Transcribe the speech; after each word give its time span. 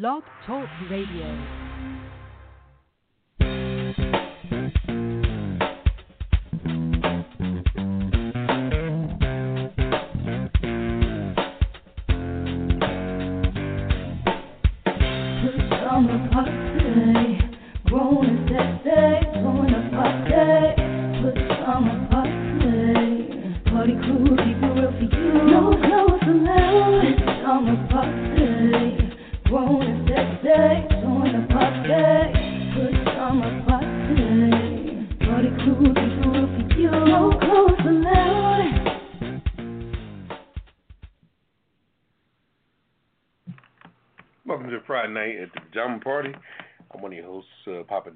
Blog 0.00 0.22
Talk 0.46 0.68
Radio. 0.88 1.67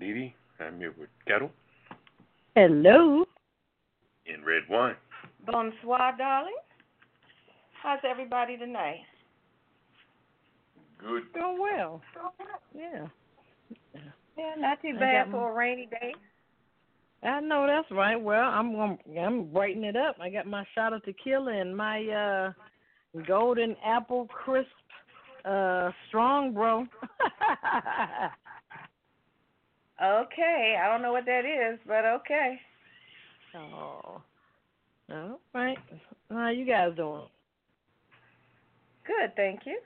DD. 0.02 0.33
I'm 0.59 0.79
here 0.79 0.92
with 0.98 1.11
Ketel 1.29 1.51
Hello. 2.56 3.24
In 4.27 4.42
Redwine. 4.45 4.97
Bonsoir, 5.47 6.15
darling. 6.19 6.56
How's 7.80 8.01
everybody 8.09 8.56
tonight? 8.56 9.01
Good. 10.98 11.23
Doing 11.33 11.59
well. 11.61 12.02
Yeah. 12.75 13.06
Yeah, 14.36 14.55
not 14.59 14.83
too 14.83 14.94
bad 14.98 15.27
got 15.27 15.33
for 15.33 15.53
a 15.53 15.55
rainy 15.55 15.86
day. 15.86 16.14
I 17.22 17.41
know 17.41 17.66
that's 17.69 17.91
right. 17.92 18.20
Well, 18.20 18.42
I'm 18.42 18.72
gonna 18.72 18.97
I'm 19.20 19.53
brightening 19.53 19.84
it 19.84 19.97
up. 19.97 20.16
I 20.20 20.31
got 20.31 20.47
my 20.47 20.64
shot 20.75 20.92
of 20.92 21.05
tequila 21.05 21.53
and 21.53 21.77
my 21.77 22.05
uh 22.09 22.53
golden 23.27 23.77
apple 23.84 24.27
crisp 24.27 24.69
uh 25.44 25.91
strong 26.09 26.53
bro. 26.53 26.87
Okay, 30.03 30.77
I 30.83 30.89
don't 30.89 31.00
know 31.00 31.12
what 31.12 31.27
that 31.27 31.45
is, 31.45 31.78
but 31.86 32.05
okay. 32.05 32.61
oh. 33.55 34.20
All 35.11 35.41
right. 35.55 35.78
How 36.31 36.48
you 36.48 36.67
guys 36.67 36.97
doing? 36.97 37.22
Good, 39.06 39.36
thank 39.36 39.61
you. 39.67 39.78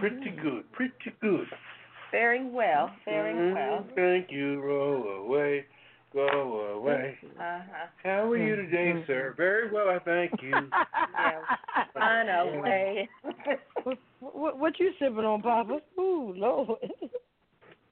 Pretty 0.00 0.30
good. 0.42 0.70
Pretty 0.72 0.94
good. 1.20 1.46
Faring 2.10 2.54
well, 2.54 2.90
faring 3.04 3.52
well. 3.52 3.84
Mm, 3.84 3.94
Thank 3.94 4.30
you. 4.30 4.60
Roll 4.60 5.26
away. 5.26 5.66
Go 6.14 6.26
away. 6.76 7.18
Uh 7.22 7.38
huh. 7.38 7.86
How 8.02 8.30
are 8.30 8.36
you 8.38 8.56
today, 8.56 9.04
sir? 9.06 9.34
Very 9.36 9.70
well, 9.70 9.90
I 9.90 9.98
thank 9.98 10.32
you. 10.40 10.52
Run 11.94 12.28
away. 12.28 13.08
what, 13.84 13.98
what 14.20 14.58
what 14.58 14.80
you 14.80 14.92
sipping 14.98 15.18
on, 15.18 15.42
Papa? 15.42 15.80
Ooh, 15.98 16.32
Lord. 16.34 16.78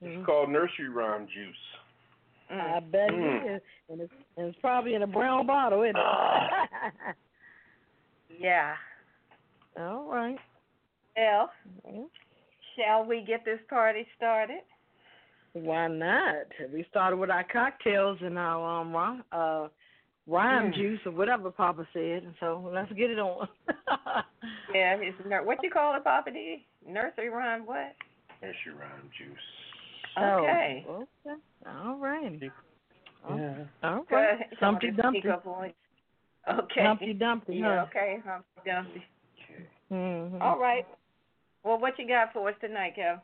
It's 0.02 0.26
called 0.26 0.50
nursery 0.50 0.88
rhyme 0.88 1.26
juice. 1.26 1.56
I 2.50 2.80
bet 2.80 3.10
Mm. 3.10 3.44
it 3.44 3.54
is. 3.56 3.62
And 3.88 4.00
it's, 4.00 4.12
and 4.36 4.46
it's 4.48 4.58
probably 4.60 4.94
in 4.94 5.02
a 5.02 5.06
brown 5.06 5.46
bottle, 5.46 5.82
isn't 5.82 5.96
it? 5.96 7.16
yeah. 8.40 8.74
All 9.78 10.04
right. 10.08 10.38
Well, 11.16 11.50
Well, 11.82 12.10
shall 12.76 13.04
we 13.04 13.22
get 13.26 13.44
this 13.44 13.60
party 13.68 14.06
started? 14.16 14.60
Why 15.54 15.88
not? 15.88 16.46
We 16.72 16.84
started 16.90 17.16
with 17.16 17.30
our 17.30 17.44
cocktails 17.44 18.18
and 18.20 18.38
our 18.38 18.80
um 18.80 19.22
uh 19.32 19.68
rhyme 20.26 20.70
Mm. 20.72 20.74
juice 20.74 21.00
or 21.06 21.12
whatever 21.12 21.50
Papa 21.50 21.86
said, 21.92 22.22
and 22.24 22.34
so 22.40 22.68
let's 22.72 22.92
get 22.92 23.10
it 23.10 23.18
on. 23.18 23.48
Yeah, 24.74 24.96
it's 25.00 25.16
nur- 25.26 25.44
what 25.44 25.62
you 25.62 25.70
call 25.70 25.94
it, 25.96 26.04
Papa 26.04 26.30
D? 26.30 26.66
Nursery 26.86 27.30
rhyme 27.30 27.64
what? 27.64 27.94
Nursery 28.42 28.74
rhyme 28.78 29.08
juice. 29.16 29.38
Okay. 30.18 30.86
Oh, 30.88 31.06
okay. 31.26 31.40
All 31.66 31.98
right. 31.98 32.40
Yeah. 33.28 33.54
All 33.82 34.04
Good. 34.08 34.14
right. 34.14 34.38
Humpty 34.60 34.90
Dumpty. 34.90 35.20
speaker. 35.20 35.40
Okay. 36.48 36.82
Humpty 36.84 37.12
Dumpty. 37.12 37.56
Yeah, 37.56 37.82
okay, 37.82 38.18
Humpty 38.24 38.60
Dumpty. 38.64 39.04
Mm-hmm. 39.92 40.40
All 40.40 40.58
right. 40.58 40.86
Well, 41.64 41.80
what 41.80 41.98
you 41.98 42.06
got 42.06 42.32
for 42.32 42.48
us 42.48 42.54
tonight, 42.60 42.94
Kel? 42.94 43.22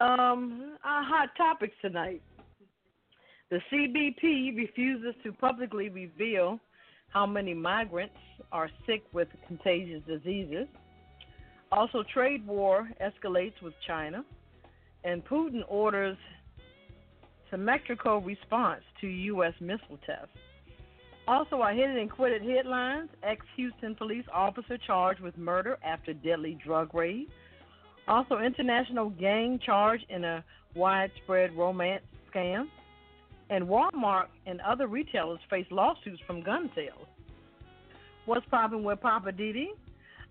Um, 0.00 0.76
our 0.84 1.02
hot 1.04 1.28
topics 1.36 1.74
tonight. 1.80 2.20
The 3.50 3.60
CBP 3.72 4.56
refuses 4.56 5.14
to 5.22 5.32
publicly 5.32 5.88
reveal 5.88 6.58
how 7.10 7.24
many 7.24 7.54
migrants 7.54 8.16
are 8.50 8.68
sick 8.86 9.04
with 9.12 9.28
contagious 9.46 10.02
diseases. 10.06 10.66
Also, 11.70 12.02
trade 12.12 12.44
war 12.46 12.88
escalates 13.00 13.60
with 13.62 13.74
China, 13.86 14.24
and 15.06 15.24
Putin 15.24 15.62
orders 15.68 16.18
symmetrical 17.50 18.20
response 18.20 18.82
to 19.00 19.06
U.S. 19.06 19.54
missile 19.60 19.98
tests. 20.04 20.36
Also, 21.28 21.60
I 21.60 21.74
hit 21.74 21.90
it 21.90 21.96
and 21.96 22.10
quit 22.10 22.32
it 22.32 22.42
headlines: 22.42 23.08
ex-Houston 23.22 23.94
police 23.94 24.24
officer 24.32 24.76
charged 24.84 25.20
with 25.20 25.38
murder 25.38 25.78
after 25.84 26.12
deadly 26.12 26.58
drug 26.64 26.92
raid. 26.92 27.28
Also, 28.08 28.38
international 28.38 29.10
gang 29.10 29.60
charged 29.64 30.04
in 30.08 30.24
a 30.24 30.44
widespread 30.74 31.56
romance 31.56 32.04
scam. 32.32 32.66
And 33.48 33.64
Walmart 33.66 34.26
and 34.46 34.60
other 34.60 34.88
retailers 34.88 35.38
face 35.48 35.66
lawsuits 35.70 36.20
from 36.26 36.42
gun 36.42 36.68
sales. 36.74 37.06
What's 38.24 38.46
popping 38.50 38.82
with 38.82 39.00
Poppa 39.00 39.30
DD? 39.30 39.66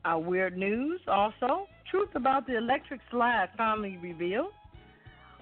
Our 0.04 0.20
weird 0.20 0.58
news. 0.58 1.00
Also, 1.08 1.68
truth 1.90 2.10
about 2.16 2.46
the 2.46 2.58
electric 2.58 3.00
slide 3.10 3.48
finally 3.58 3.98
revealed. 4.02 4.52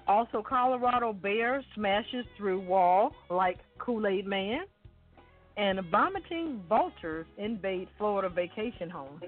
Also, 0.06 0.42
Colorado 0.46 1.12
bear 1.12 1.64
smashes 1.74 2.26
through 2.36 2.60
wall 2.60 3.12
like 3.30 3.58
Kool 3.78 4.06
Aid 4.06 4.26
Man. 4.26 4.60
And 5.56 5.80
vomiting 5.90 6.62
vultures 6.68 7.26
invade 7.38 7.88
Florida 7.96 8.28
vacation 8.28 8.90
home. 8.90 9.20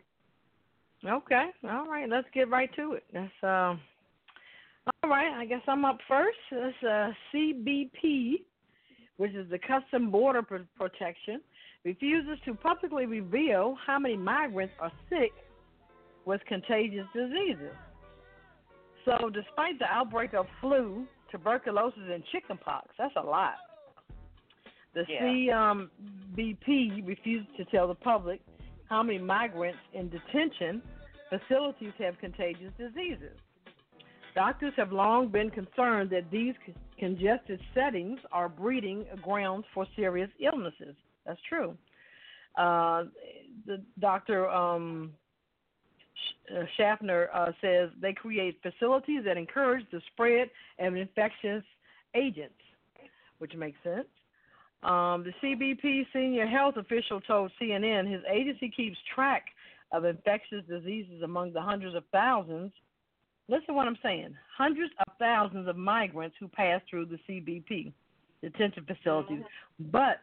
Okay. 1.05 1.45
All 1.69 1.85
right. 1.85 2.09
Let's 2.09 2.27
get 2.33 2.49
right 2.49 2.69
to 2.75 2.93
it. 2.93 3.03
That's 3.13 3.31
um. 3.43 3.79
All 5.03 5.09
right. 5.09 5.31
I 5.37 5.45
guess 5.45 5.61
I'm 5.67 5.85
up 5.85 5.97
first. 6.07 6.37
It's 6.51 6.75
uh, 6.83 7.11
CBP, 7.33 8.41
which 9.17 9.33
is 9.33 9.49
the 9.49 9.59
Custom 9.59 10.09
Border 10.11 10.41
Pro- 10.41 10.65
Protection, 10.77 11.41
refuses 11.85 12.37
to 12.45 12.53
publicly 12.55 13.05
reveal 13.05 13.77
how 13.85 13.99
many 13.99 14.17
migrants 14.17 14.73
are 14.81 14.91
sick 15.09 15.31
with 16.25 16.41
contagious 16.47 17.05
diseases. 17.13 17.75
So, 19.05 19.29
despite 19.29 19.79
the 19.79 19.85
outbreak 19.85 20.33
of 20.33 20.47
flu, 20.59 21.05
tuberculosis, 21.31 22.01
and 22.11 22.23
chickenpox, 22.31 22.87
that's 22.97 23.15
a 23.15 23.25
lot. 23.25 23.53
The. 24.93 25.03
CBP 26.39 27.05
refused 27.05 27.47
to 27.57 27.65
tell 27.65 27.87
the 27.87 27.95
public 27.95 28.41
how 28.89 29.03
many 29.03 29.19
migrants 29.19 29.79
in 29.93 30.09
detention 30.09 30.81
facilities 31.29 31.93
have 31.99 32.17
contagious 32.19 32.71
diseases. 32.77 33.37
Doctors 34.35 34.73
have 34.77 34.91
long 34.91 35.27
been 35.27 35.49
concerned 35.49 36.09
that 36.11 36.29
these 36.31 36.53
congested 36.97 37.59
settings 37.73 38.19
are 38.31 38.47
breeding 38.47 39.05
grounds 39.21 39.65
for 39.73 39.85
serious 39.95 40.29
illnesses. 40.39 40.95
That's 41.25 41.39
true. 41.47 41.75
Uh, 42.57 43.05
the 43.65 43.81
Dr. 43.99 44.49
Um, 44.49 45.11
uh, 46.51 46.63
Schaffner 46.77 47.29
uh, 47.33 47.51
says 47.61 47.89
they 48.01 48.13
create 48.13 48.59
facilities 48.61 49.23
that 49.25 49.37
encourage 49.37 49.85
the 49.91 50.01
spread 50.13 50.49
of 50.79 50.95
infectious 50.95 51.63
agents, 52.15 52.55
which 53.39 53.53
makes 53.55 53.77
sense. 53.83 54.07
Um, 54.83 55.25
the 55.25 55.33
CBP 55.43 56.05
senior 56.13 56.47
health 56.47 56.77
official 56.77 57.19
told 57.21 57.51
CNN 57.61 58.09
his 58.09 58.21
agency 58.31 58.69
keeps 58.69 58.97
track 59.13 59.45
of 59.91 60.05
infectious 60.05 60.63
diseases 60.69 61.21
among 61.23 61.51
the 61.51 61.61
hundreds 61.61 61.95
of 61.95 62.03
thousands. 62.11 62.71
Listen 63.49 63.67
to 63.67 63.73
what 63.73 63.87
I'm 63.87 63.97
saying. 64.01 64.35
Hundreds 64.57 64.93
of 65.05 65.13
thousands 65.17 65.67
of 65.67 65.75
migrants 65.75 66.35
who 66.39 66.47
pass 66.47 66.81
through 66.89 67.07
the 67.07 67.19
CBP 67.27 67.91
detention 68.41 68.85
facilities, 68.85 69.43
but 69.91 70.21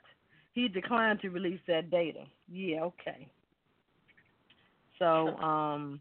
he 0.53 0.69
declined 0.69 1.21
to 1.21 1.29
release 1.29 1.61
that 1.69 1.91
data. 1.91 2.25
Yeah, 2.51 2.83
okay. 2.83 3.29
So, 4.99 5.37
um, 5.39 6.01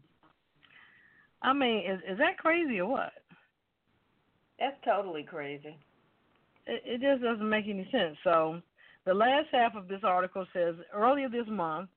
I 1.42 1.52
mean, 1.52 1.84
is 1.90 2.00
is 2.10 2.18
that 2.18 2.38
crazy 2.38 2.80
or 2.80 2.86
what? 2.86 3.12
That's 4.58 4.76
totally 4.84 5.22
crazy. 5.22 5.76
It, 6.66 7.00
just 7.00 7.22
doesn't 7.22 7.48
make 7.48 7.66
any 7.68 7.88
sense. 7.90 8.16
So 8.24 8.60
the 9.04 9.14
last 9.14 9.48
half 9.52 9.74
of 9.74 9.88
this 9.88 10.00
article 10.02 10.46
says 10.52 10.74
earlier 10.92 11.28
this 11.28 11.46
month, 11.48 11.88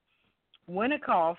Winnicott, 0.68 1.36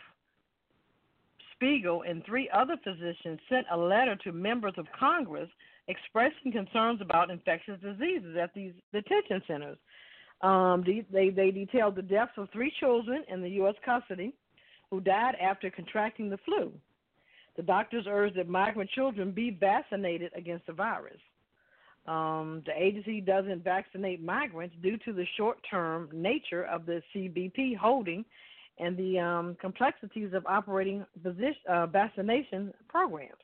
Spiegel, 1.56 2.04
and 2.08 2.26
three 2.26 2.50
other 2.54 2.76
physicians 2.84 3.40
sent 3.50 3.66
a 3.72 3.78
letter 3.78 4.16
to 4.24 4.32
members 4.32 4.74
of 4.78 4.86
Congress 4.98 5.50
expressing 5.88 6.52
concerns 6.52 7.02
about 7.02 7.30
infectious 7.30 7.80
diseases 7.82 8.36
at 8.42 8.54
these 8.54 8.74
detention 8.94 9.42
centers. 9.48 9.78
Um, 10.42 10.84
they, 10.86 11.06
they, 11.12 11.30
they 11.30 11.52
detailed 11.52 11.96
the 11.96 12.02
deaths 12.02 12.32
of 12.38 12.50
three 12.52 12.74
children 12.80 13.24
in 13.28 13.42
the 13.42 13.50
U.S. 13.52 13.76
custody 13.86 14.34
who 14.90 15.00
died 15.00 15.36
after 15.42 15.70
contracting 15.70 16.30
the 16.30 16.40
flu. 16.40 16.72
The 17.58 17.64
doctors 17.64 18.06
urged 18.10 18.38
that 18.38 18.48
migrant 18.48 18.90
children 18.90 19.32
be 19.32 19.52
vaccinated 19.52 20.32
against 20.36 20.66
the 20.66 20.74
virus. 20.74 21.20
Um, 22.08 22.64
the 22.66 22.72
agency 22.76 23.22
doesn't 23.22 23.64
vaccinate 23.64 24.24
migrants 24.24 24.76
due 24.82 24.98
to 25.06 25.14
the 25.14 25.26
short 25.38 25.60
term 25.70 26.10
nature 26.12 26.64
of 26.64 26.86
the 26.86 27.02
CBP 27.14 27.78
holding 27.78 28.26
and 28.80 28.98
the 28.98 29.20
um, 29.20 29.58
complexities 29.62 30.34
of 30.34 30.46
operating 30.48 31.06
position, 31.22 31.56
uh, 31.70 31.86
vaccination 31.86 32.74
programs. 32.90 33.38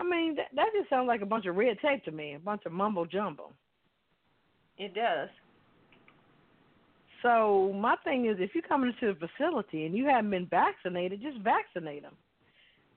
I 0.00 0.04
mean, 0.04 0.36
that, 0.36 0.46
that 0.54 0.66
just 0.76 0.88
sounds 0.88 1.08
like 1.08 1.22
a 1.22 1.26
bunch 1.26 1.46
of 1.46 1.56
red 1.56 1.78
tape 1.80 2.04
to 2.04 2.12
me, 2.12 2.34
a 2.34 2.38
bunch 2.38 2.62
of 2.64 2.72
mumbo 2.72 3.04
jumbo. 3.04 3.52
It 4.76 4.94
does. 4.94 5.28
So, 7.22 7.74
my 7.74 7.96
thing 8.04 8.26
is 8.26 8.36
if 8.38 8.54
you 8.54 8.62
come 8.62 8.84
into 8.84 9.12
the 9.12 9.26
facility 9.26 9.86
and 9.86 9.94
you 9.96 10.06
haven't 10.06 10.30
been 10.30 10.46
vaccinated, 10.46 11.20
just 11.20 11.38
vaccinate 11.38 12.02
them. 12.02 12.14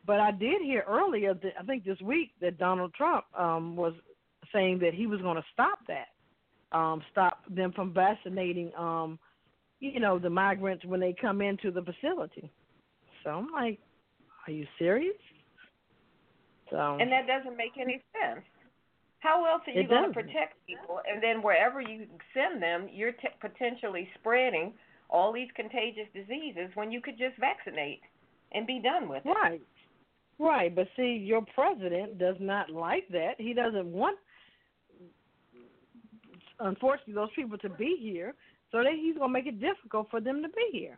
But 0.05 0.19
I 0.19 0.31
did 0.31 0.61
hear 0.61 0.83
earlier, 0.87 1.33
that, 1.33 1.53
I 1.59 1.63
think 1.63 1.83
this 1.83 1.99
week, 2.01 2.31
that 2.39 2.59
Donald 2.59 2.93
Trump 2.93 3.25
um, 3.35 3.75
was 3.75 3.93
saying 4.53 4.79
that 4.79 4.93
he 4.93 5.07
was 5.07 5.21
going 5.21 5.37
to 5.37 5.43
stop 5.53 5.79
that, 5.87 6.77
um, 6.77 7.01
stop 7.11 7.43
them 7.49 7.71
from 7.73 7.93
vaccinating, 7.93 8.71
um, 8.77 9.19
you 9.79 9.99
know, 9.99 10.19
the 10.19 10.29
migrants 10.29 10.85
when 10.85 10.99
they 10.99 11.15
come 11.19 11.41
into 11.41 11.71
the 11.71 11.81
facility. 11.81 12.51
So 13.23 13.31
I'm 13.31 13.47
like, 13.51 13.79
are 14.47 14.51
you 14.51 14.65
serious? 14.79 15.15
So 16.69 16.97
And 16.99 17.11
that 17.11 17.27
doesn't 17.27 17.57
make 17.57 17.73
any 17.79 18.01
sense. 18.13 18.45
How 19.19 19.45
else 19.45 19.61
are 19.67 19.79
you 19.79 19.87
going 19.87 20.07
to 20.07 20.13
protect 20.13 20.55
people? 20.65 20.99
And 21.07 21.21
then 21.21 21.43
wherever 21.43 21.79
you 21.79 22.07
send 22.33 22.61
them, 22.61 22.89
you're 22.91 23.11
t- 23.11 23.27
potentially 23.39 24.09
spreading 24.19 24.73
all 25.09 25.31
these 25.31 25.49
contagious 25.55 26.07
diseases 26.13 26.71
when 26.73 26.91
you 26.91 27.01
could 27.01 27.19
just 27.19 27.37
vaccinate 27.39 28.01
and 28.53 28.65
be 28.65 28.81
done 28.81 29.07
with 29.07 29.23
it. 29.25 29.29
Right. 29.29 29.61
Right, 30.39 30.73
but 30.73 30.87
see, 30.95 31.21
your 31.23 31.45
president 31.53 32.17
does 32.17 32.37
not 32.39 32.71
like 32.71 33.07
that. 33.09 33.33
He 33.37 33.53
doesn't 33.53 33.85
want, 33.85 34.17
unfortunately, 36.59 37.13
those 37.13 37.29
people 37.35 37.57
to 37.59 37.69
be 37.69 37.97
here. 37.99 38.33
So 38.71 38.81
that 38.83 38.93
he's 38.93 39.17
gonna 39.17 39.33
make 39.33 39.47
it 39.47 39.59
difficult 39.59 40.09
for 40.09 40.21
them 40.21 40.41
to 40.41 40.49
be 40.49 40.69
here, 40.71 40.97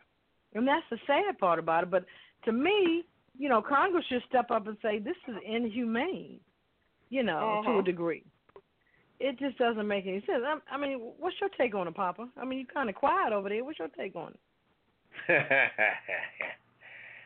and 0.54 0.66
that's 0.66 0.86
the 0.90 0.98
sad 1.08 1.36
part 1.38 1.58
about 1.58 1.82
it. 1.82 1.90
But 1.90 2.04
to 2.44 2.52
me, 2.52 3.04
you 3.36 3.48
know, 3.48 3.60
Congress 3.60 4.04
should 4.08 4.22
step 4.28 4.52
up 4.52 4.68
and 4.68 4.76
say 4.80 5.00
this 5.00 5.16
is 5.26 5.34
inhumane. 5.44 6.38
You 7.10 7.24
know, 7.24 7.62
to 7.64 7.78
a 7.78 7.82
Mhm. 7.82 7.84
degree. 7.84 8.24
It 9.20 9.38
just 9.38 9.58
doesn't 9.58 9.86
make 9.86 10.06
any 10.06 10.20
sense. 10.22 10.42
I, 10.44 10.58
I 10.70 10.76
mean, 10.76 10.98
what's 11.18 11.38
your 11.40 11.50
take 11.50 11.74
on 11.74 11.88
it, 11.88 11.94
Papa? 11.94 12.28
I 12.36 12.44
mean, 12.44 12.60
you're 12.60 12.74
kind 12.74 12.88
of 12.88 12.94
quiet 12.94 13.32
over 13.32 13.48
there. 13.48 13.64
What's 13.64 13.78
your 13.78 13.88
take 13.88 14.16
on 14.16 14.36
it? 15.28 15.28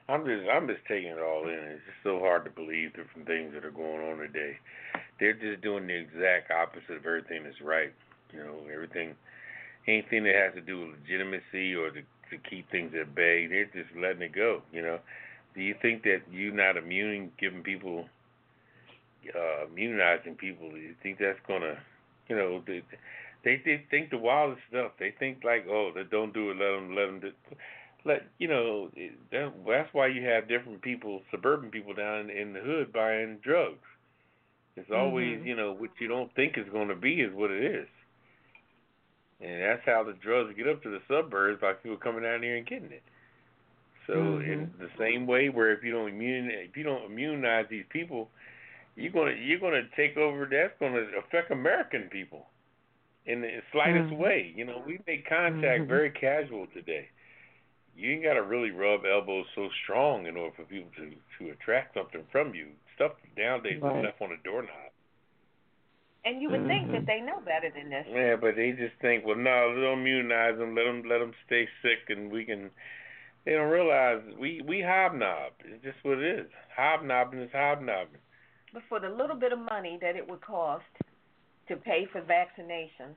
I'm 0.08 0.24
just 0.24 0.48
I'm 0.48 0.66
just 0.66 0.80
taking 0.88 1.10
it 1.10 1.18
all 1.18 1.48
in. 1.48 1.54
It's 1.54 1.84
just 1.84 2.02
so 2.02 2.18
hard 2.20 2.44
to 2.44 2.50
believe 2.50 2.94
different 2.94 3.26
things 3.26 3.52
that 3.54 3.64
are 3.64 3.70
going 3.70 4.00
on 4.10 4.18
today. 4.18 4.56
They're 5.20 5.34
just 5.34 5.62
doing 5.62 5.86
the 5.86 5.94
exact 5.94 6.50
opposite 6.50 6.96
of 6.96 7.04
everything 7.04 7.44
that's 7.44 7.60
right. 7.60 7.92
You 8.32 8.40
know, 8.40 8.56
everything 8.72 9.14
anything 9.86 10.24
that 10.24 10.34
has 10.34 10.54
to 10.54 10.60
do 10.60 10.80
with 10.80 10.98
legitimacy 11.00 11.74
or 11.74 11.90
to 11.90 12.02
to 12.30 12.36
keep 12.48 12.70
things 12.70 12.92
at 13.00 13.14
bay, 13.14 13.46
they're 13.46 13.66
just 13.66 13.94
letting 13.96 14.22
it 14.22 14.32
go, 14.32 14.62
you 14.72 14.82
know. 14.82 14.98
Do 15.54 15.62
you 15.62 15.74
think 15.80 16.02
that 16.04 16.20
you're 16.30 16.54
not 16.54 16.76
immune 16.76 17.32
giving 17.38 17.62
people 17.62 18.06
uh 19.34 19.66
immunizing 19.66 20.36
people, 20.36 20.70
do 20.70 20.76
you 20.78 20.94
think 21.02 21.18
that's 21.18 21.38
gonna 21.46 21.76
you 22.28 22.36
know, 22.36 22.62
they 22.66 22.82
they, 23.44 23.60
they 23.64 23.84
think 23.90 24.10
the 24.10 24.18
wildest 24.18 24.60
stuff. 24.68 24.92
They 24.98 25.12
think 25.18 25.42
like, 25.44 25.66
oh, 25.68 25.90
they 25.94 26.02
don't 26.04 26.32
do 26.34 26.50
it, 26.50 26.56
let 26.58 26.70
them 26.76 26.94
let 26.94 27.06
them 27.06 27.20
do 27.20 27.32
let 28.04 28.22
you 28.38 28.48
know 28.48 28.90
that, 29.30 29.52
that's 29.66 29.92
why 29.94 30.06
you 30.08 30.24
have 30.24 30.48
different 30.48 30.82
people, 30.82 31.22
suburban 31.30 31.70
people 31.70 31.94
down 31.94 32.30
in 32.30 32.52
the 32.52 32.60
hood 32.60 32.92
buying 32.92 33.38
drugs. 33.42 33.84
It's 34.76 34.90
always 34.90 35.40
Mhm. 35.40 35.44
you 35.44 35.56
know 35.56 35.72
what 35.72 35.90
you 36.00 36.08
don't 36.08 36.34
think 36.34 36.56
is 36.56 36.68
going 36.72 36.88
to 36.88 36.96
be 36.96 37.20
is 37.20 37.32
what 37.34 37.50
it 37.50 37.62
is, 37.64 37.88
and 39.40 39.62
that's 39.62 39.84
how 39.84 40.02
the 40.04 40.14
drugs 40.14 40.54
get 40.56 40.68
up 40.68 40.82
to 40.82 40.90
the 40.90 41.00
suburbs 41.08 41.60
by 41.60 41.72
people 41.74 41.96
coming 41.96 42.22
down 42.22 42.42
here 42.42 42.56
and 42.56 42.66
getting 42.66 42.92
it. 42.92 43.02
So 44.06 44.38
in 44.38 44.70
Mhm. 44.70 44.78
the 44.78 44.90
same 44.98 45.26
way, 45.26 45.48
where 45.50 45.72
if 45.72 45.84
you 45.84 45.92
don't 45.92 46.08
immune 46.08 46.50
if 46.50 46.76
you 46.76 46.82
don't 46.82 47.04
immunize 47.12 47.66
these 47.68 47.86
people, 47.90 48.30
you're 48.96 49.12
gonna 49.12 49.32
you're 49.32 49.60
gonna 49.60 49.88
take 49.96 50.16
over. 50.16 50.46
That's 50.46 50.78
gonna 50.80 51.06
affect 51.18 51.50
American 51.50 52.08
people 52.08 52.46
in 53.26 53.42
the 53.42 53.62
slightest 53.72 54.10
Mhm. 54.10 54.16
way. 54.16 54.52
You 54.56 54.64
know, 54.64 54.78
we 54.86 54.98
make 55.06 55.26
contact 55.28 55.84
Mhm. 55.84 55.88
very 55.88 56.10
casual 56.10 56.66
today. 56.68 57.10
You 57.94 58.12
ain't 58.12 58.22
got 58.24 58.34
to 58.34 58.42
really 58.42 58.70
rub 58.70 59.04
elbows 59.04 59.46
so 59.54 59.68
strong 59.82 60.26
in 60.26 60.36
order 60.36 60.54
for 60.56 60.64
people 60.64 60.90
to 60.96 61.14
to 61.38 61.50
attract 61.50 61.94
something 61.94 62.24
from 62.32 62.54
you. 62.54 62.68
Stuff 62.94 63.12
nowadays 63.36 63.82
Right. 63.82 63.98
is 63.98 64.04
left 64.04 64.22
on 64.22 64.32
a 64.32 64.36
doorknob. 64.38 64.87
And 66.28 66.42
you 66.42 66.50
would 66.50 66.66
think 66.68 66.88
Mhm. 66.88 66.92
that 66.92 67.06
they 67.06 67.20
know 67.20 67.40
better 67.40 67.70
than 67.70 67.88
this. 67.88 68.06
Yeah, 68.06 68.36
but 68.36 68.54
they 68.56 68.72
just 68.72 68.94
think, 69.00 69.24
well, 69.24 69.36
no, 69.36 69.74
don't 69.74 70.00
immunize 70.00 70.58
them. 70.58 70.74
Let 70.74 70.84
them 70.84 71.02
let 71.04 71.18
them 71.20 71.32
stay 71.46 71.66
sick, 71.80 72.10
and 72.10 72.30
we 72.30 72.44
can. 72.44 72.70
They 73.44 73.52
don't 73.52 73.70
realize 73.70 74.20
we 74.38 74.60
we 74.60 74.82
hobnob. 74.82 75.52
It's 75.64 75.82
just 75.82 76.04
what 76.04 76.18
it 76.18 76.40
is. 76.40 76.50
Hobnobbing 76.76 77.40
is 77.40 77.52
hobnobbing. 77.52 78.20
But 78.74 78.82
for 78.88 79.00
the 79.00 79.08
little 79.08 79.36
bit 79.36 79.52
of 79.52 79.58
money 79.58 79.96
that 80.02 80.16
it 80.16 80.28
would 80.28 80.42
cost 80.42 80.84
to 81.68 81.76
pay 81.76 82.04
for 82.12 82.20
vaccinations, 82.20 83.16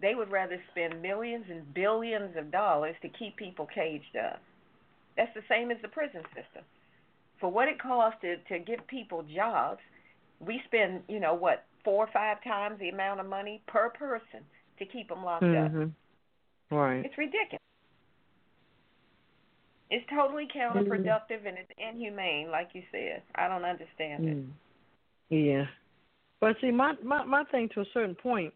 They 0.00 0.14
would 0.14 0.30
rather 0.30 0.62
spend 0.72 1.00
millions 1.02 1.46
and 1.50 1.72
billions 1.74 2.36
of 2.36 2.50
dollars 2.50 2.96
to 3.02 3.08
keep 3.08 3.36
people 3.36 3.66
caged 3.66 4.16
up. 4.16 4.40
That's 5.16 5.34
the 5.34 5.42
same 5.48 5.70
as 5.70 5.80
the 5.82 5.88
prison 5.88 6.22
system. 6.34 6.64
For 7.40 7.50
what 7.50 7.68
it 7.68 7.78
costs 7.80 8.20
to 8.22 8.36
to 8.50 8.58
give 8.58 8.86
people 8.86 9.22
jobs, 9.22 9.80
we 10.40 10.60
spend, 10.66 11.02
you 11.08 11.20
know, 11.20 11.34
what, 11.34 11.64
four 11.86 12.04
or 12.04 12.10
five 12.12 12.42
times 12.42 12.78
the 12.80 12.88
amount 12.88 13.20
of 13.20 13.26
money 13.26 13.62
per 13.68 13.90
person 13.90 14.44
to 14.78 14.84
keep 14.84 15.08
them 15.08 15.24
locked 15.24 15.44
Mhm. 15.44 15.84
up. 15.84 15.92
Right. 16.70 17.06
It's 17.06 17.16
ridiculous. 17.16 17.62
It's 19.88 20.04
totally 20.10 20.48
counterproductive 20.48 21.46
and 21.46 21.56
it's 21.56 21.70
inhumane, 21.78 22.50
like 22.50 22.74
you 22.74 22.82
said. 22.90 23.22
I 23.36 23.46
don't 23.46 23.64
understand 23.64 24.26
it. 24.26 24.36
Mm. 24.36 24.50
Yeah. 25.28 25.66
But 26.40 26.56
see, 26.60 26.72
my, 26.72 26.94
my 27.04 27.24
my 27.24 27.44
thing 27.44 27.68
to 27.70 27.82
a 27.82 27.84
certain 27.94 28.16
point, 28.16 28.52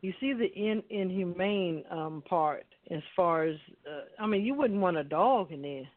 you 0.00 0.14
see 0.20 0.32
the 0.32 0.46
in 0.46 0.82
inhumane 0.90 1.84
um 1.90 2.22
part 2.22 2.66
as 2.90 3.02
far 3.16 3.42
as 3.42 3.56
uh, 3.84 4.22
I 4.22 4.26
mean, 4.28 4.44
you 4.44 4.54
wouldn't 4.54 4.80
want 4.80 4.96
a 4.96 5.04
dog 5.04 5.50
in 5.50 5.62
there, 5.62 5.88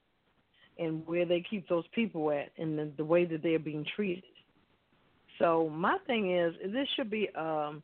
and 0.80 1.06
where 1.06 1.26
they 1.26 1.42
keep 1.48 1.70
those 1.70 1.88
people 1.94 2.32
at, 2.32 2.52
and 2.58 2.78
the, 2.78 2.92
the 2.98 3.06
way 3.06 3.26
that 3.26 3.44
they're 3.44 3.60
being 3.60 3.86
treated. 3.96 4.24
So 5.40 5.70
my 5.70 5.98
thing 6.08 6.36
is, 6.36 6.54
this 6.72 6.88
should 6.96 7.10
be 7.10 7.30
um 7.36 7.84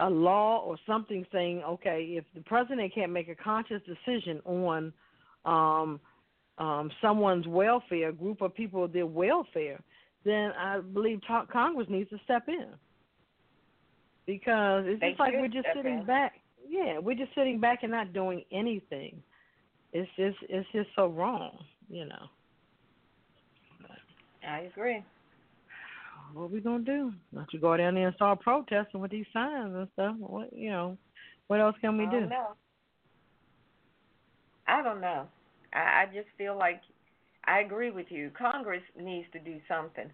a 0.00 0.08
law 0.08 0.62
or 0.64 0.76
something 0.86 1.26
saying, 1.32 1.62
okay, 1.64 2.14
if 2.16 2.24
the 2.34 2.40
president 2.42 2.94
can't 2.94 3.12
make 3.12 3.28
a 3.28 3.34
conscious 3.34 3.82
decision 3.86 4.40
on 4.44 4.92
um 5.44 6.00
um 6.58 6.90
someone's 7.02 7.46
welfare, 7.46 8.10
a 8.10 8.12
group 8.12 8.42
of 8.42 8.54
people 8.54 8.86
their 8.88 9.06
welfare, 9.06 9.80
then 10.24 10.52
I 10.58 10.80
believe 10.80 11.20
ta- 11.26 11.46
Congress 11.46 11.88
needs 11.88 12.10
to 12.10 12.18
step 12.24 12.48
in 12.48 12.68
because 14.26 14.84
it's 14.86 15.00
They 15.00 15.10
just 15.10 15.20
like 15.20 15.32
we're 15.34 15.48
just 15.48 15.66
sitting 15.74 16.00
in. 16.00 16.04
back. 16.04 16.34
Yeah, 16.68 16.98
we're 16.98 17.16
just 17.16 17.34
sitting 17.34 17.60
back 17.60 17.82
and 17.82 17.90
not 17.90 18.12
doing 18.12 18.44
anything. 18.52 19.22
It's 19.92 20.10
just 20.16 20.36
it's 20.48 20.68
just 20.72 20.90
so 20.94 21.06
wrong, 21.08 21.58
you 21.88 22.04
know. 22.04 22.26
I 24.46 24.60
agree. 24.60 25.02
What 26.34 26.50
we 26.50 26.60
gonna 26.60 26.84
do? 26.84 27.12
Not 27.32 27.52
you 27.52 27.60
go 27.60 27.76
down 27.76 27.94
there 27.94 28.06
and 28.08 28.16
start 28.16 28.40
protesting 28.40 29.00
with 29.00 29.10
these 29.10 29.26
signs 29.32 29.74
and 29.74 29.88
stuff. 29.94 30.16
What 30.18 30.52
you 30.52 30.70
know? 30.70 30.98
What 31.48 31.60
else 31.60 31.76
can 31.80 31.96
we 31.96 32.04
I 32.04 32.10
do? 32.10 32.20
don't 32.20 32.28
know. 32.28 32.46
I 34.66 34.82
don't 34.82 35.00
know. 35.00 35.26
I, 35.72 36.02
I 36.02 36.06
just 36.12 36.28
feel 36.36 36.56
like 36.56 36.80
I 37.46 37.60
agree 37.60 37.90
with 37.90 38.06
you. 38.10 38.30
Congress 38.38 38.82
needs 39.00 39.26
to 39.32 39.38
do 39.38 39.58
something. 39.66 40.10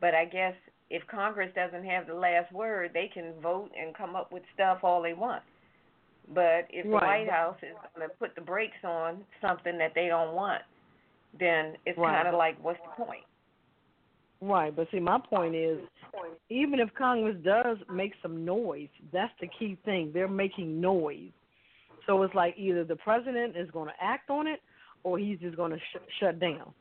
But 0.00 0.14
I 0.14 0.24
guess 0.26 0.54
if 0.90 1.06
Congress 1.08 1.50
doesn't 1.54 1.84
have 1.84 2.06
the 2.06 2.14
last 2.14 2.52
word, 2.52 2.92
they 2.94 3.10
can 3.12 3.32
vote 3.42 3.70
and 3.78 3.94
come 3.96 4.14
up 4.14 4.32
with 4.32 4.42
stuff 4.54 4.78
all 4.82 5.02
they 5.02 5.14
want. 5.14 5.42
But 6.32 6.66
if 6.70 6.84
the 6.84 6.90
White 6.90 7.28
House 7.30 7.56
is 7.62 7.74
going 7.96 8.08
to 8.08 8.14
put 8.16 8.34
the 8.34 8.42
brakes 8.42 8.76
on 8.84 9.24
something 9.40 9.78
that 9.78 9.92
they 9.94 10.08
don't 10.08 10.34
want, 10.34 10.62
then 11.38 11.76
it's 11.86 11.98
Right, 11.98 12.14
kind 12.14 12.28
of 12.28 12.34
like, 12.34 12.62
what's 12.62 12.78
the 12.84 13.04
point? 13.04 13.24
Right, 14.40 14.74
but 14.74 14.86
see, 14.92 15.00
my 15.00 15.18
point 15.18 15.54
is, 15.54 15.78
even 16.48 16.78
if 16.78 16.88
Congress 16.94 17.36
does 17.44 17.78
make 17.92 18.12
some 18.22 18.44
noise, 18.44 18.88
that's 19.12 19.32
the 19.40 19.48
key 19.58 19.76
thing. 19.84 20.10
They're 20.14 20.28
making 20.28 20.80
noise. 20.80 21.30
So 22.06 22.22
it's 22.22 22.34
like 22.34 22.54
either 22.56 22.84
the 22.84 22.96
president 22.96 23.56
is 23.56 23.70
going 23.72 23.88
to 23.88 23.94
act 24.00 24.30
on 24.30 24.46
it, 24.46 24.60
or 25.02 25.18
he's 25.18 25.38
just 25.40 25.56
going 25.56 25.72
to 25.72 25.78
sh- 25.78 26.20
shut 26.20 26.38
down, 26.38 26.72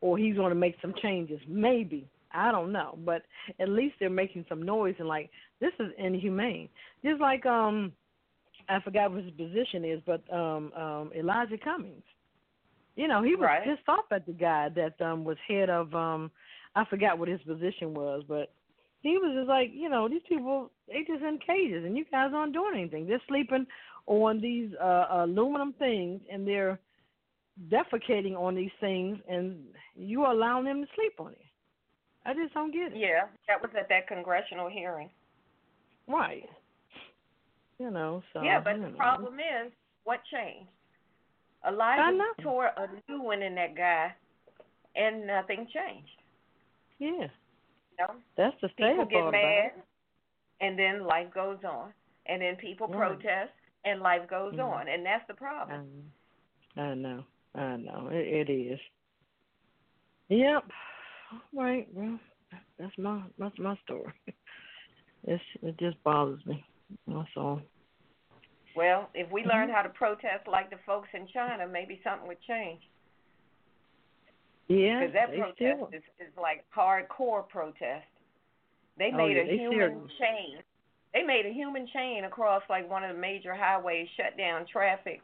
or 0.00 0.18
he's 0.18 0.36
going 0.36 0.50
to 0.50 0.54
make 0.54 0.76
some 0.82 0.94
changes. 1.02 1.40
Maybe 1.48 2.06
I 2.32 2.52
don't 2.52 2.72
know, 2.72 2.98
but 3.04 3.22
at 3.58 3.68
least 3.68 3.96
they're 3.98 4.10
making 4.10 4.44
some 4.48 4.62
noise 4.62 4.94
and 4.98 5.08
like 5.08 5.30
this 5.60 5.72
is 5.80 5.88
inhumane. 5.98 6.68
Just 7.02 7.20
like 7.20 7.46
um, 7.46 7.92
I 8.68 8.80
forgot 8.80 9.10
what 9.12 9.24
his 9.24 9.32
position 9.32 9.84
is, 9.84 10.00
but 10.06 10.22
um, 10.32 10.72
um, 10.74 11.10
Elijah 11.16 11.58
Cummings. 11.58 12.02
You 12.96 13.08
know, 13.08 13.22
he 13.22 13.34
was 13.34 13.44
Right. 13.46 13.64
pissed 13.64 13.88
off 13.88 14.04
at 14.10 14.26
the 14.26 14.32
guy 14.32 14.68
that 14.70 15.00
um 15.00 15.24
was 15.24 15.36
head 15.46 15.70
of 15.70 15.94
um 15.94 16.30
I 16.74 16.84
forgot 16.84 17.18
what 17.18 17.28
his 17.28 17.40
position 17.42 17.94
was, 17.94 18.22
but 18.28 18.52
he 19.00 19.18
was 19.18 19.34
just 19.36 19.48
like, 19.48 19.70
you 19.72 19.88
know, 19.88 20.08
these 20.08 20.22
people 20.28 20.70
they 20.86 21.04
just 21.06 21.22
in 21.22 21.38
cages 21.38 21.84
and 21.84 21.96
you 21.96 22.04
guys 22.10 22.30
aren't 22.34 22.52
doing 22.52 22.74
anything. 22.74 23.06
They're 23.06 23.22
sleeping 23.28 23.66
on 24.06 24.40
these 24.40 24.70
uh 24.82 25.06
aluminum 25.10 25.74
things 25.78 26.20
and 26.30 26.46
they're 26.46 26.78
defecating 27.70 28.36
on 28.36 28.54
these 28.54 28.70
things 28.80 29.18
and 29.28 29.56
you 29.96 30.22
are 30.22 30.32
allowing 30.32 30.64
them 30.64 30.82
to 30.82 30.88
sleep 30.94 31.14
on 31.18 31.32
it. 31.32 31.44
I 32.24 32.34
just 32.34 32.52
don't 32.54 32.72
get 32.72 32.92
it. 32.92 32.98
Yeah, 32.98 33.26
that 33.46 33.60
was 33.60 33.70
at 33.78 33.88
that 33.88 34.06
congressional 34.06 34.68
hearing. 34.68 35.08
Right. 36.06 36.48
You 37.78 37.90
know, 37.90 38.22
so 38.32 38.42
yeah, 38.42 38.60
but 38.60 38.74
the 38.74 38.90
know. 38.90 38.96
problem 38.96 39.34
is, 39.34 39.72
what 40.04 40.20
changed? 40.32 40.68
Elijah 41.66 42.18
tore 42.42 42.66
a 42.76 42.88
new 43.08 43.22
one 43.22 43.42
in 43.42 43.54
that 43.54 43.76
guy, 43.76 44.12
and 44.96 45.26
nothing 45.26 45.68
changed. 45.72 46.10
Yeah. 46.98 47.28
You 47.98 48.06
know, 48.06 48.14
That's 48.36 48.56
the 48.62 48.68
sad 48.78 48.96
people 48.96 49.04
get 49.06 49.24
mad, 49.30 49.72
and 50.60 50.78
then 50.78 51.04
life 51.06 51.32
goes 51.34 51.58
on, 51.64 51.92
and 52.26 52.40
then 52.42 52.56
people 52.56 52.88
Right. 52.88 53.18
protest, 53.18 53.52
and 53.84 54.00
life 54.00 54.28
goes 54.28 54.58
on, 54.58 54.88
and 54.88 55.04
that's 55.04 55.26
the 55.28 55.34
problem. 55.34 55.80
I, 56.76 56.80
I 56.80 56.94
know. 56.94 57.24
I 57.54 57.76
know. 57.76 58.08
It, 58.12 58.48
it 58.48 58.52
is. 58.52 58.80
Yep. 60.28 60.64
All 61.32 61.62
right. 61.64 61.88
Well, 61.92 62.18
that's 62.78 62.96
my 62.98 63.22
that's 63.38 63.58
my 63.58 63.76
story. 63.84 64.12
It's 65.24 65.42
it 65.62 65.76
just 65.78 66.02
bothers 66.04 66.44
me. 66.46 66.64
That's 67.06 67.28
all. 67.36 67.60
Well, 68.74 69.10
if 69.14 69.30
we 69.30 69.44
Mm-hmm. 69.44 69.48
learned 69.48 69.72
how 69.72 69.82
to 69.82 69.88
protest 69.90 70.46
like 70.46 70.70
the 70.70 70.78
folks 70.86 71.08
in 71.14 71.26
China, 71.28 71.66
maybe 71.66 72.00
something 72.04 72.28
would 72.28 72.40
change. 72.42 72.80
Yeah. 74.68 75.00
Because 75.00 75.14
that 75.14 75.34
protest 75.34 75.94
is, 75.94 76.02
is 76.20 76.32
like 76.40 76.64
hardcore 76.74 77.48
protest. 77.48 78.06
They 78.98 79.10
Oh, 79.12 79.16
made 79.16 79.36
yeah, 79.36 79.42
a 79.42 79.46
they 79.46 79.56
human 79.56 79.90
serious. 79.90 80.12
chain. 80.18 80.62
They 81.14 81.22
made 81.22 81.46
a 81.46 81.52
human 81.52 81.86
chain 81.86 82.24
across 82.24 82.62
like 82.68 82.88
one 82.90 83.02
of 83.04 83.14
the 83.14 83.20
major 83.20 83.54
highways, 83.54 84.08
shut 84.16 84.36
down 84.36 84.66
traffic. 84.66 85.20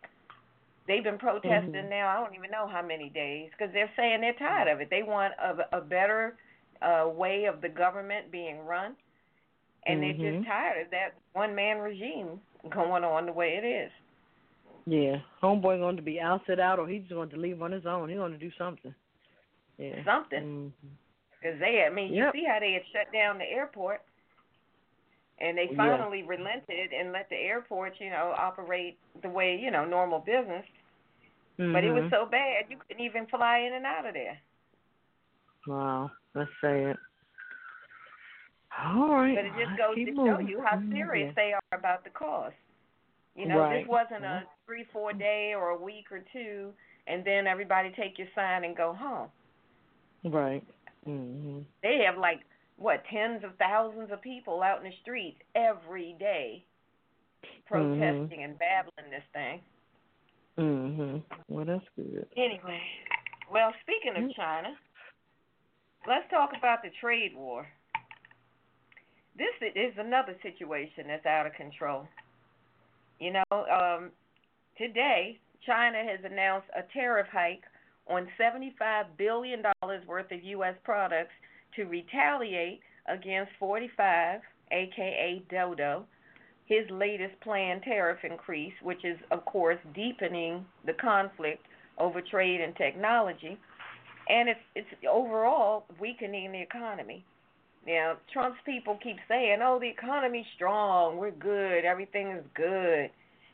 They've 0.87 1.05
been 1.05 1.19
protesting 1.19 1.73
Mhm. 1.75 1.89
now. 1.91 2.09
I 2.09 2.23
don't 2.25 2.35
even 2.35 2.51
know 2.51 2.67
how 2.67 2.83
many 2.83 3.09
days 3.11 3.51
because 3.51 3.73
they're 3.73 3.91
saying 3.97 4.21
they're 4.21 4.35
tired 4.35 4.69
of 4.69 4.81
it. 4.81 4.89
They 4.91 5.03
want 5.03 5.35
a, 5.39 5.77
a 5.77 5.81
better 5.81 6.37
uh, 6.83 7.09
way 7.09 7.45
of 7.45 7.61
the 7.63 7.69
government 7.69 8.31
being 8.31 8.59
run, 8.67 8.95
and 9.87 10.03
they're 10.03 10.13
Mhm. 10.15 10.39
just 10.39 10.47
tired 10.47 10.83
of 10.85 10.91
that 10.91 11.15
one 11.33 11.55
man 11.55 11.79
regime 11.79 12.41
going 12.69 13.05
on 13.05 13.25
the 13.27 13.33
way 13.33 13.57
it 13.57 13.65
is. 13.65 13.91
yeah. 14.87 15.21
Homeboy 15.43 15.79
going 15.79 15.97
to 15.97 16.03
be 16.03 16.21
ousted 16.21 16.61
out, 16.61 16.79
or 16.79 16.87
he's 16.87 17.07
going 17.09 17.31
to 17.31 17.37
leave 17.39 17.63
on 17.63 17.73
his 17.73 17.87
own. 17.87 18.09
He's 18.11 18.19
going 18.19 18.33
to 18.33 18.39
do 18.39 18.51
something. 18.59 18.95
Yeah. 19.79 20.05
Something. 20.05 20.73
Mhm. 21.43 21.59
They, 21.61 21.85
I 21.85 21.91
mean, 21.91 22.13
Yep. 22.13 22.35
you 22.35 22.41
see 22.41 22.47
how 22.47 22.59
they 22.59 22.73
had 22.73 22.87
shut 22.87 23.13
down 23.13 23.39
the 23.39 23.45
airport, 23.45 24.03
and 25.39 25.59
they 25.59 25.69
Yeah. 25.69 25.77
finally 25.77 26.23
relented 26.23 26.93
and 26.93 27.13
let 27.13 27.29
the 27.29 27.37
airport, 27.37 28.01
you 28.01 28.11
know, 28.11 28.35
operate 28.37 28.99
the 29.21 29.29
way 29.29 29.57
you 29.57 29.71
know 29.71 29.85
normal 29.85 30.21
business. 30.21 30.67
But 31.57 31.85
it 31.85 31.93
was 31.93 32.05
Mhm. 32.05 32.11
so 32.11 32.27
bad 32.27 32.69
you 32.69 32.79
couldn't 32.79 33.03
even 33.03 33.27
fly 33.27 33.59
in 33.59 33.75
and 33.75 33.87
out 33.87 34.07
of 34.07 34.15
there. 34.15 34.39
Wow. 35.67 36.11
Let's 36.35 36.51
say 36.61 36.85
it. 36.85 36.99
All 38.77 39.09
right. 39.09 39.37
But 39.37 39.45
it 39.45 39.55
just 39.57 39.77
goes 39.77 39.95
to 39.95 40.07
show 40.07 40.25
moving. 40.33 40.49
you 40.49 40.61
how 40.61 40.77
Mhm. 40.77 40.93
serious 40.93 41.35
they 41.37 41.53
are 41.53 41.61
about 41.73 42.03
the 42.03 42.11
cause. 42.11 42.53
You 43.37 43.47
know, 43.47 43.61
Right. 43.61 43.81
this 43.81 43.89
wasn't 43.89 44.25
a 44.25 44.47
three, 44.67 44.85
four 44.85 45.13
day 45.13 45.55
or 45.55 45.71
a 45.71 45.77
week 45.77 46.11
or 46.11 46.21
two, 46.21 46.75
and 47.07 47.25
then 47.25 47.47
everybody 47.47 47.91
take 47.91 48.19
your 48.19 48.29
sign 48.35 48.65
and 48.65 48.77
go 48.77 48.93
home. 48.93 49.31
Right. 50.25 50.65
Mhm. 51.07 51.65
They 51.83 51.99
have 52.07 52.19
like 52.19 52.41
what 52.77 53.05
tens 53.07 53.45
of 53.45 53.57
thousands 53.57 54.11
of 54.11 54.21
people 54.21 54.63
out 54.63 54.79
in 54.79 54.91
the 54.91 54.97
streets 55.03 55.41
every 55.55 56.15
day 56.19 56.65
protesting 57.67 58.43
and 58.43 58.59
babbling 58.59 59.11
this 59.11 59.25
thing. 59.33 59.63
Mhm. 60.57 61.23
Well, 61.49 61.65
that's 61.65 61.89
good. 61.97 62.29
Anyway, 62.37 62.83
well, 63.51 63.73
speaking 63.83 64.17
of 64.17 64.25
Mm. 64.25 64.35
China, 64.35 64.79
let's 66.07 66.29
talk 66.31 66.57
about 66.57 66.83
the 66.83 66.91
trade 66.91 67.35
war. 67.35 67.67
This 69.37 69.55
is 69.61 69.99
another 69.99 70.39
situation 70.43 71.09
that's 71.09 71.27
out 71.27 71.47
of 71.47 71.55
control. 71.55 72.09
You 73.19 73.33
know, 73.33 73.45
um, 73.51 74.13
today 74.77 75.41
China 75.63 76.03
has 76.05 76.23
announced 76.25 76.69
a 76.75 76.83
tariff 76.85 77.29
hike 77.29 77.65
on 78.07 78.29
$75 78.41 79.05
billion 79.17 79.63
worth 80.07 80.31
of 80.31 80.43
U.S. 80.43 80.75
products 80.85 81.33
to 81.77 81.85
retaliate 81.85 82.81
against 83.09 83.53
45, 83.59 84.41
aka 84.71 85.43
Dodo, 85.51 86.05
his 86.67 86.89
latest 86.91 87.39
planned 87.43 87.83
tariff 87.83 88.19
increase, 88.25 88.73
which 88.83 89.05
is, 89.05 89.19
of 89.31 89.45
course, 89.45 89.79
deepening 89.95 90.65
the 90.87 90.95
conflict 90.95 91.65
over 91.99 92.21
trade 92.21 92.61
and 92.61 92.75
technology, 92.77 93.59
and 94.29 94.49
it's 94.49 94.61
it's 94.75 94.89
overall 95.11 95.85
weakening 96.01 96.53
the 96.53 96.61
economy. 96.61 97.25
Now, 97.87 98.17
Trump's 98.33 98.59
people 98.65 98.99
keep 99.03 99.19
saying, 99.29 99.59
"Oh, 99.63 99.79
the 99.79 99.89
economy's 99.89 100.47
strong. 100.55 101.19
We're 101.19 101.31
good. 101.31 101.85
Everything 101.85 102.29
is 102.29 102.45
good. 102.55 103.11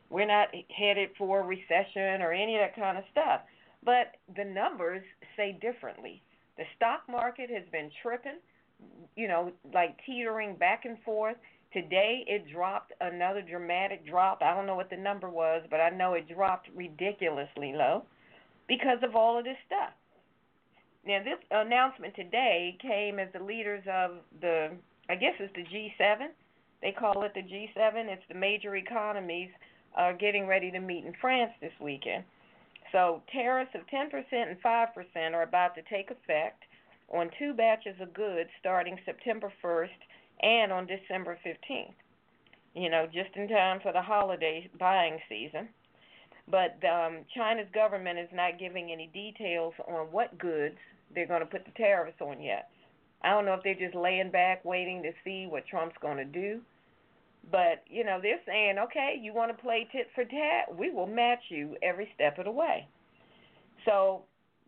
We're 0.08 0.26
not 0.26 0.48
headed 0.76 1.10
for 1.18 1.40
a 1.40 1.42
recession 1.42 2.22
or 2.22 2.32
any 2.32 2.56
of 2.56 2.60
that 2.60 2.76
kind 2.76 2.96
of 2.96 3.04
stuff." 3.10 3.42
But 3.84 4.16
the 4.36 4.44
numbers 4.44 5.02
say 5.36 5.58
differently. 5.60 6.22
The 6.56 6.64
stock 6.76 7.02
market 7.08 7.48
has 7.50 7.64
been 7.72 7.90
tripping, 8.02 8.38
you 9.16 9.28
know, 9.28 9.52
like 9.72 9.96
teetering 10.04 10.56
back 10.56 10.84
and 10.84 10.98
forth. 11.02 11.36
Today 11.72 12.24
it 12.26 12.50
dropped 12.52 12.92
another 13.00 13.42
dramatic 13.42 14.06
drop. 14.06 14.42
I 14.42 14.54
don't 14.54 14.66
know 14.66 14.74
what 14.74 14.90
the 14.90 14.96
number 14.96 15.30
was, 15.30 15.62
but 15.70 15.80
I 15.80 15.90
know 15.90 16.14
it 16.14 16.28
dropped 16.28 16.68
ridiculously 16.74 17.72
low 17.72 18.04
because 18.68 18.98
of 19.02 19.16
all 19.16 19.38
of 19.38 19.44
this 19.44 19.56
stuff. 19.66 19.92
Now, 21.06 21.22
this 21.24 21.38
announcement 21.50 22.14
today 22.14 22.76
came 22.82 23.18
as 23.18 23.28
the 23.32 23.42
leaders 23.42 23.82
of 23.90 24.18
the, 24.40 24.70
I 25.08 25.14
guess 25.14 25.32
it's 25.38 25.52
the 25.54 25.62
G7. 25.62 26.28
They 26.82 26.92
call 26.92 27.22
it 27.22 27.32
the 27.34 27.40
G7. 27.40 28.08
It's 28.08 28.22
the 28.28 28.34
major 28.34 28.76
economies 28.76 29.48
are 29.96 30.12
getting 30.14 30.46
ready 30.46 30.70
to 30.70 30.78
meet 30.78 31.04
in 31.04 31.14
France 31.20 31.52
this 31.60 31.72
weekend. 31.80 32.24
So 32.92 33.22
tariffs 33.32 33.74
of 33.74 33.82
10% 33.86 34.10
and 34.32 34.62
5% 34.62 35.34
are 35.34 35.42
about 35.42 35.74
to 35.76 35.82
take 35.82 36.10
effect 36.10 36.64
on 37.08 37.30
two 37.38 37.54
batches 37.54 37.96
of 38.00 38.14
goods 38.14 38.50
starting 38.58 38.98
September 39.04 39.52
1st 39.62 39.88
and 40.42 40.72
on 40.72 40.86
December 40.86 41.38
15th. 41.44 41.94
You 42.74 42.88
know, 42.88 43.06
just 43.06 43.34
in 43.34 43.48
time 43.48 43.80
for 43.82 43.92
the 43.92 44.02
holiday 44.02 44.70
buying 44.78 45.18
season. 45.28 45.68
But 46.48 46.78
um, 46.84 47.24
China's 47.34 47.68
government 47.74 48.18
is 48.18 48.28
not 48.32 48.58
giving 48.58 48.90
any 48.90 49.08
details 49.12 49.74
on 49.86 50.06
what 50.10 50.38
goods 50.38 50.76
they're 51.14 51.26
going 51.26 51.40
to 51.40 51.46
put 51.46 51.64
the 51.64 51.72
tariffs 51.72 52.20
on 52.20 52.40
yet. 52.40 52.70
I 53.22 53.30
don't 53.30 53.44
know 53.44 53.54
if 53.54 53.62
they're 53.62 53.74
just 53.74 53.94
laying 53.94 54.30
back 54.30 54.64
waiting 54.64 55.02
to 55.02 55.12
see 55.24 55.46
what 55.46 55.66
Trump's 55.66 55.96
going 56.00 56.16
to 56.16 56.24
do. 56.24 56.60
But, 57.50 57.84
you 57.88 58.04
know, 58.04 58.18
they're 58.20 58.40
saying, 58.46 58.76
okay, 58.78 59.18
you 59.20 59.32
want 59.34 59.56
to 59.56 59.62
play 59.62 59.88
tit 59.90 60.08
for 60.14 60.24
tat? 60.24 60.76
We 60.76 60.90
will 60.90 61.06
match 61.06 61.42
you 61.48 61.76
every 61.82 62.08
step 62.14 62.38
of 62.38 62.44
the 62.44 62.50
way. 62.50 62.86
So 63.84 64.24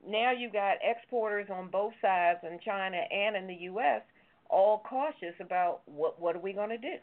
now 0.07 0.33
you've 0.33 0.53
got 0.53 0.79
exporters 0.83 1.49
on 1.51 1.69
both 1.69 1.93
sides 2.01 2.41
in 2.43 2.59
China 2.65 2.97
and 2.97 3.37
in 3.37 3.47
the 3.47 3.63
U.S. 3.65 4.03
all 4.49 4.83
cautious 4.89 5.35
about 5.41 5.83
what 5.87 6.21
what 6.21 6.35
are 6.35 6.41
we 6.41 6.53
going 6.53 6.71
to 6.71 6.79
do. 6.79 6.97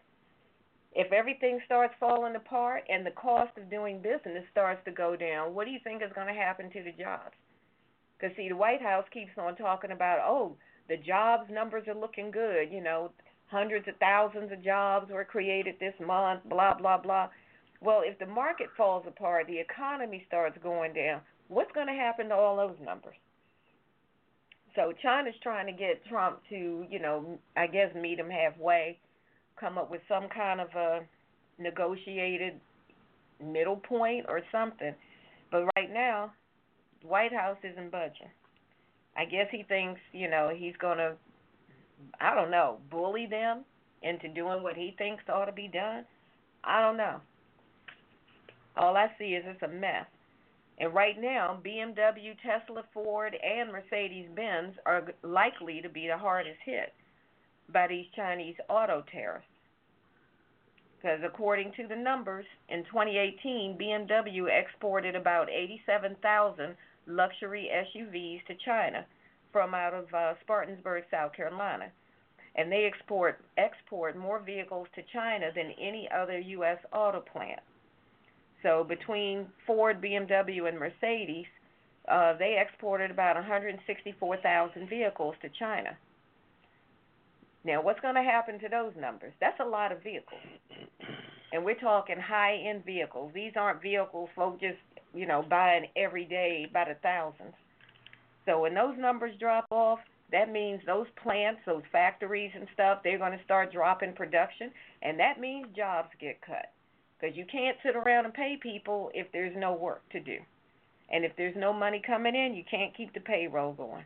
If 0.94 1.12
everything 1.14 1.60
starts 1.66 1.94
falling 2.00 2.36
apart 2.36 2.84
and 2.90 3.06
the 3.06 3.12
cost 3.12 3.56
of 3.58 3.70
doing 3.70 4.02
business 4.02 4.44
starts 4.52 4.84
to 4.86 4.92
go 4.92 5.16
down, 5.16 5.54
what 5.54 5.66
do 5.66 5.72
you 5.72 5.80
think 5.84 6.02
is 6.02 6.12
going 6.16 6.28
to 6.28 6.34
happen 6.34 6.72
to 6.72 6.84
the 6.84 6.92
jobs? 6.92 7.36
Because 8.18 8.36
see, 8.36 8.50
the 8.50 8.56
White 8.56 8.82
House 8.82 9.06
keeps 9.14 9.32
on 9.38 9.56
talking 9.56 9.92
about, 9.92 10.20
oh, 10.26 10.58
the 10.90 10.98
jobs 10.98 11.50
numbers 11.52 11.88
are 11.88 11.94
looking 11.94 12.32
good. 12.32 12.72
You 12.72 12.82
know, 12.82 13.12
hundreds 13.50 13.88
of 13.88 13.96
thousands 13.98 14.52
of 14.52 14.64
jobs 14.64 15.12
were 15.12 15.26
created 15.26 15.76
this 15.80 15.94
month. 16.06 16.42
Blah 16.50 16.76
blah 16.76 16.98
blah. 16.98 17.30
Well, 17.82 18.02
if 18.04 18.20
the 18.20 18.26
market 18.26 18.68
falls 18.76 19.06
apart, 19.08 19.48
the 19.48 19.60
economy 19.60 20.24
starts 20.28 20.58
going 20.62 20.94
down. 20.94 21.22
What's 21.48 21.72
going 21.72 21.88
to 21.88 21.94
happen 21.94 22.30
to 22.30 22.36
all 22.36 22.58
those 22.58 22.76
numbers? 22.84 23.16
So 24.76 24.94
China's 25.02 25.34
trying 25.42 25.66
to 25.66 25.72
get 25.72 26.06
Trump 26.06 26.40
to, 26.50 26.86
you 26.90 27.00
know, 27.00 27.40
I 27.58 27.68
guess 27.68 27.94
meet 27.96 28.20
him 28.20 28.30
halfway, 28.30 29.00
come 29.60 29.78
up 29.78 29.90
with 29.90 30.02
some 30.08 30.28
kind 30.30 30.62
of 30.62 30.70
a 30.76 31.00
negotiated 31.58 32.60
middle 33.44 33.78
point 33.78 34.26
or 34.28 34.42
something. 34.52 34.94
But 35.52 35.66
right 35.76 35.92
now, 35.92 36.32
White 37.02 37.34
House 37.34 37.58
isn't 37.64 37.92
budging. 37.92 38.30
I 39.18 39.26
guess 39.26 39.48
he 39.52 39.64
thinks, 39.64 40.00
you 40.12 40.30
know, 40.30 40.52
he's 40.56 40.76
going 40.80 40.98
to, 40.98 41.14
I 42.20 42.36
don't 42.36 42.52
know, 42.52 42.80
bully 42.90 43.26
them 43.26 43.64
into 44.02 44.30
doing 44.30 44.64
what 44.64 44.76
he 44.76 44.96
thinks 44.98 45.24
ought 45.30 45.46
to 45.46 45.52
be 45.52 45.68
done. 45.68 46.06
I 46.64 46.82
don't 46.82 46.98
know. 46.98 47.22
All 48.78 48.96
I 48.96 49.12
see 49.18 49.34
is 49.36 49.44
it's 49.46 49.62
a 49.62 49.68
mess. 49.68 50.06
And 50.80 50.94
right 50.94 51.20
now, 51.20 51.60
BMW, 51.64 52.36
Tesla, 52.42 52.84
Ford, 52.94 53.36
and 53.44 53.72
Mercedes 53.72 54.30
Benz 54.34 54.76
are 54.86 55.08
likely 55.24 55.82
to 55.82 55.90
be 55.90 56.08
the 56.08 56.18
hardest 56.18 56.60
hit 56.64 56.94
by 57.72 57.88
these 57.88 58.06
Chinese 58.16 58.56
auto 58.70 59.04
tariffs. 59.12 59.46
Because 60.98 61.20
according 61.26 61.74
to 61.74 61.88
the 61.88 61.96
numbers, 61.96 62.46
in 62.70 62.84
2018, 62.86 63.78
BMW 63.78 64.48
exported 64.50 65.16
about 65.16 65.50
87,000 65.50 66.76
luxury 67.08 67.70
SUVs 67.74 68.46
to 68.48 68.56
China 68.66 69.06
from 69.52 69.74
out 69.74 69.94
of 69.94 70.14
uh, 70.14 70.34
Spartanburg, 70.42 71.04
South 71.12 71.34
Carolina. 71.34 71.92
And 72.56 72.72
they 72.72 72.86
export 72.86 73.40
export 73.58 74.18
more 74.18 74.40
vehicles 74.40 74.88
to 74.96 75.02
China 75.14 75.52
than 75.56 75.72
any 75.80 76.10
other 76.14 76.40
US 76.40 76.78
auto 76.92 77.22
plant. 77.22 77.60
So 78.64 78.84
between 78.84 79.48
Ford, 79.66 80.02
BMW 80.02 80.68
and 80.68 80.78
Mercedes, 80.78 81.46
uh, 82.10 82.34
they 82.38 82.58
exported 82.60 83.12
about 83.12 83.36
164,000 83.36 84.90
vehicles 84.90 85.36
to 85.42 85.50
China. 85.58 85.96
Now, 87.64 87.82
what's 87.82 88.00
going 88.00 88.16
to 88.16 88.24
happen 88.24 88.60
to 88.60 88.68
those 88.70 88.94
numbers? 89.00 89.34
That's 89.40 89.60
a 89.60 89.66
lot 89.66 89.92
of 89.92 90.02
vehicles. 90.02 90.42
And 91.54 91.64
we're 91.64 91.80
talking 91.80 92.18
high 92.18 92.56
end 92.56 92.84
vehicles. 92.86 93.32
These 93.34 93.54
aren't 93.56 93.82
vehicles 93.82 94.30
folks 94.36 94.62
just 94.62 94.78
you 95.14 95.26
know, 95.26 95.44
buying 95.50 95.88
every 95.96 96.26
day 96.26 96.70
by 96.72 96.86
the 96.86 96.96
thousands. 97.02 97.54
So 98.50 98.62
when 98.62 98.74
those 98.74 98.98
numbers 98.98 99.36
drop 99.40 99.68
off, 99.70 100.00
that 100.32 100.52
means 100.52 100.82
those 100.88 101.06
plants, 101.22 101.62
those 101.68 101.84
factories 101.92 102.52
and 102.56 102.68
stuff, 102.74 103.00
they're 103.04 103.20
going 103.20 103.38
to 103.38 103.44
start 103.44 103.72
dropping 103.72 104.14
production, 104.14 104.72
and 105.04 105.20
that 105.20 105.40
means 105.40 105.68
jobs 105.76 106.10
get 106.20 106.42
cut. 106.42 106.72
Because 107.20 107.38
you 107.38 107.46
can't 107.46 107.78
sit 107.86 107.96
around 107.96 108.26
and 108.26 108.34
pay 108.34 108.58
people 108.60 109.12
if 109.14 109.28
there's 109.32 109.56
no 109.56 109.74
work 109.74 110.02
to 110.14 110.20
do. 110.20 110.38
And 111.12 111.24
if 111.24 111.32
there's 111.38 111.56
no 111.56 111.72
money 111.74 112.02
coming 112.06 112.36
in, 112.36 112.56
you 112.56 112.64
can't 112.70 112.96
keep 112.98 113.14
the 113.14 113.20
payroll 113.20 113.74
going. 113.74 114.06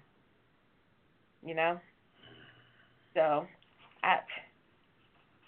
You 1.46 1.56
know? 1.56 1.80
So, 3.14 3.46
I 4.04 4.18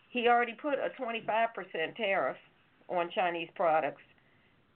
he 0.09 0.29
already 0.29 0.53
put 0.53 0.75
a 0.75 0.89
25% 1.01 1.95
tariff 1.97 2.37
on 2.87 3.09
Chinese 3.13 3.49
products 3.55 4.01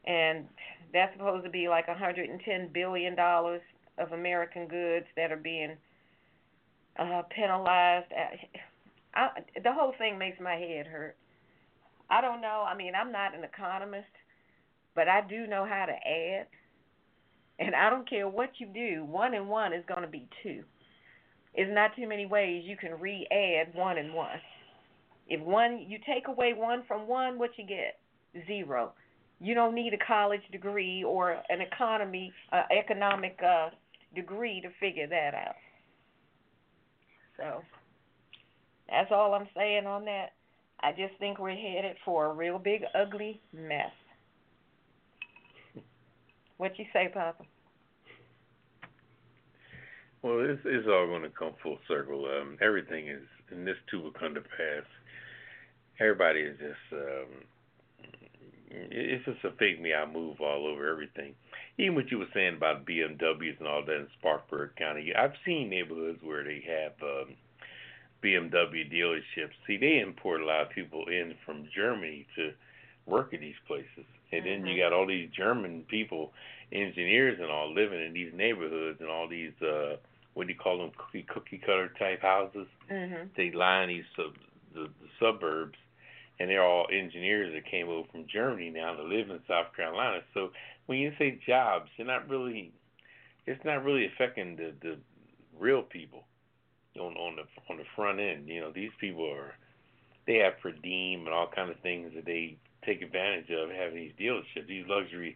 and 0.05 0.45
that's 0.91 1.13
supposed 1.13 1.45
to 1.45 1.49
be 1.49 1.69
like 1.69 1.87
110 1.87 2.69
billion 2.73 3.15
dollars 3.15 3.61
of 3.99 4.11
American 4.11 4.67
goods 4.67 5.05
that 5.15 5.31
are 5.31 5.37
being 5.37 5.75
uh, 6.97 7.23
penalized. 7.29 8.07
I, 9.13 9.29
the 9.63 9.73
whole 9.73 9.93
thing 9.97 10.17
makes 10.17 10.39
my 10.39 10.55
head 10.55 10.87
hurt. 10.87 11.15
I 12.09 12.21
don't 12.21 12.41
know. 12.41 12.65
I 12.67 12.75
mean, 12.75 12.93
I'm 12.99 13.11
not 13.11 13.35
an 13.35 13.43
economist, 13.43 14.07
but 14.95 15.07
I 15.07 15.21
do 15.27 15.47
know 15.47 15.65
how 15.65 15.85
to 15.85 15.93
add. 15.93 16.47
And 17.59 17.75
I 17.75 17.89
don't 17.89 18.09
care 18.09 18.27
what 18.27 18.51
you 18.57 18.67
do, 18.67 19.03
one 19.03 19.33
and 19.33 19.49
one 19.49 19.73
is 19.73 19.83
going 19.87 20.01
to 20.01 20.07
be 20.07 20.27
two. 20.41 20.63
It's 21.53 21.69
not 21.73 21.95
too 21.95 22.07
many 22.07 22.25
ways 22.25 22.63
you 22.65 22.77
can 22.77 22.99
re-add 22.99 23.73
one 23.73 23.97
and 23.97 24.13
one. 24.13 24.39
If 25.27 25.41
one 25.41 25.85
you 25.87 25.99
take 26.05 26.27
away 26.27 26.53
one 26.53 26.83
from 26.87 27.07
one, 27.07 27.37
what 27.37 27.51
you 27.57 27.65
get? 27.65 27.99
Zero. 28.47 28.93
You 29.41 29.55
don't 29.55 29.75
need 29.75 29.93
a 29.93 29.97
college 29.97 30.41
degree 30.51 31.03
or 31.03 31.41
an 31.49 31.61
economy 31.61 32.31
uh, 32.51 32.63
economic 32.71 33.39
uh, 33.45 33.69
degree 34.15 34.61
to 34.61 34.69
figure 34.79 35.07
that 35.07 35.33
out. 35.33 35.55
So 37.37 37.61
that's 38.89 39.11
all 39.11 39.33
I'm 39.33 39.47
saying 39.55 39.85
on 39.85 40.05
that. 40.05 40.33
I 40.81 40.91
just 40.91 41.13
think 41.19 41.39
we're 41.39 41.55
headed 41.55 41.97
for 42.05 42.25
a 42.25 42.33
real 42.33 42.57
big 42.57 42.83
ugly 42.95 43.41
mess. 43.53 43.91
What 46.57 46.77
you 46.79 46.85
say, 46.93 47.09
Papa? 47.13 47.43
Well, 50.21 50.39
it's, 50.41 50.61
it's 50.65 50.87
all 50.87 51.07
going 51.07 51.23
to 51.23 51.29
come 51.29 51.53
full 51.63 51.77
circle. 51.87 52.25
Um, 52.25 52.57
everything 52.61 53.07
is, 53.07 53.23
and 53.51 53.65
this 53.65 53.77
too 53.89 54.01
will 54.01 54.11
come 54.11 54.33
to 54.33 54.41
pass. 54.41 54.83
Everybody 55.99 56.41
is 56.41 56.57
just 56.57 56.93
um, 56.93 57.43
it's 58.71 59.25
just 59.25 59.43
a 59.43 59.51
fake 59.57 59.81
me 59.81 59.93
out 59.93 60.13
move 60.13 60.39
all 60.41 60.67
over 60.67 60.89
everything. 60.89 61.33
Even 61.79 61.95
what 61.95 62.11
you 62.11 62.19
were 62.19 62.27
saying 62.33 62.57
about 62.57 62.85
BMWs 62.85 63.57
and 63.59 63.67
all 63.67 63.85
that 63.85 63.95
in 63.95 64.07
Spartanburg 64.19 64.75
County, 64.75 65.15
I've 65.15 65.33
seen 65.45 65.69
neighborhoods 65.69 66.21
where 66.21 66.43
they 66.43 66.61
have 66.67 66.91
um, 67.01 67.35
BMW 68.21 68.91
dealerships. 68.91 69.55
See, 69.65 69.77
they 69.77 69.99
import 69.99 70.41
a 70.41 70.45
lot 70.45 70.63
of 70.63 70.69
people 70.71 71.05
in 71.07 71.35
from 71.45 71.69
Germany 71.73 72.27
to 72.35 72.51
work 73.05 73.33
at 73.33 73.39
these 73.39 73.55
places, 73.65 74.05
and 74.33 74.45
then 74.45 74.65
you 74.65 74.75
Mhm. 74.75 74.79
got 74.79 74.93
all 74.93 75.05
these 75.05 75.29
German 75.31 75.85
people, 75.85 76.33
engineers 76.73 77.39
and 77.39 77.49
all, 77.49 77.71
living 77.71 78.01
in 78.01 78.11
these 78.11 78.33
neighborhoods 78.33 78.99
and 78.99 79.09
all 79.09 79.27
these 79.27 79.59
uh, 79.61 79.95
what 80.33 80.47
do 80.47 80.53
you 80.53 80.59
call 80.59 80.77
them, 80.77 80.91
cookie 80.97 81.23
cookie 81.23 81.57
cutter 81.57 81.87
type 81.97 82.21
houses. 82.21 82.67
Mhm. 82.89 83.33
They 83.35 83.51
line 83.51 83.87
these 83.87 84.05
sub, 84.15 84.35
the, 84.73 84.81
the 85.01 85.09
suburbs 85.17 85.77
and 86.39 86.49
they're 86.49 86.63
all 86.63 86.87
engineers 86.91 87.53
that 87.53 87.69
came 87.69 87.89
over 87.89 88.07
from 88.11 88.25
Germany 88.31 88.69
now 88.69 88.93
to 88.95 89.03
live 89.03 89.29
in 89.29 89.39
South 89.47 89.75
Carolina. 89.75 90.21
So 90.33 90.49
when 90.85 90.99
you 90.99 91.11
say 91.17 91.39
jobs, 91.45 91.89
you're 91.97 92.07
not 92.07 92.29
really 92.29 92.71
it's 93.45 93.63
not 93.65 93.83
really 93.83 94.05
affecting 94.05 94.55
the 94.55 94.73
the 94.81 94.97
real 95.57 95.81
people. 95.83 96.23
on 96.99 97.15
on 97.15 97.35
the 97.37 97.43
on 97.69 97.77
the 97.77 97.85
front 97.95 98.19
end. 98.19 98.47
You 98.47 98.61
know, 98.61 98.71
these 98.71 98.91
people 98.99 99.29
are 99.29 99.55
they 100.27 100.35
have 100.35 100.59
per 100.61 100.71
diem 100.71 101.21
and 101.25 101.29
all 101.29 101.49
kind 101.53 101.69
of 101.69 101.79
things 101.79 102.11
that 102.15 102.25
they 102.25 102.57
take 102.85 103.01
advantage 103.01 103.49
of 103.49 103.69
having 103.69 103.95
these 103.95 104.13
dealerships. 104.19 104.67
These 104.67 104.85
luxury 104.87 105.35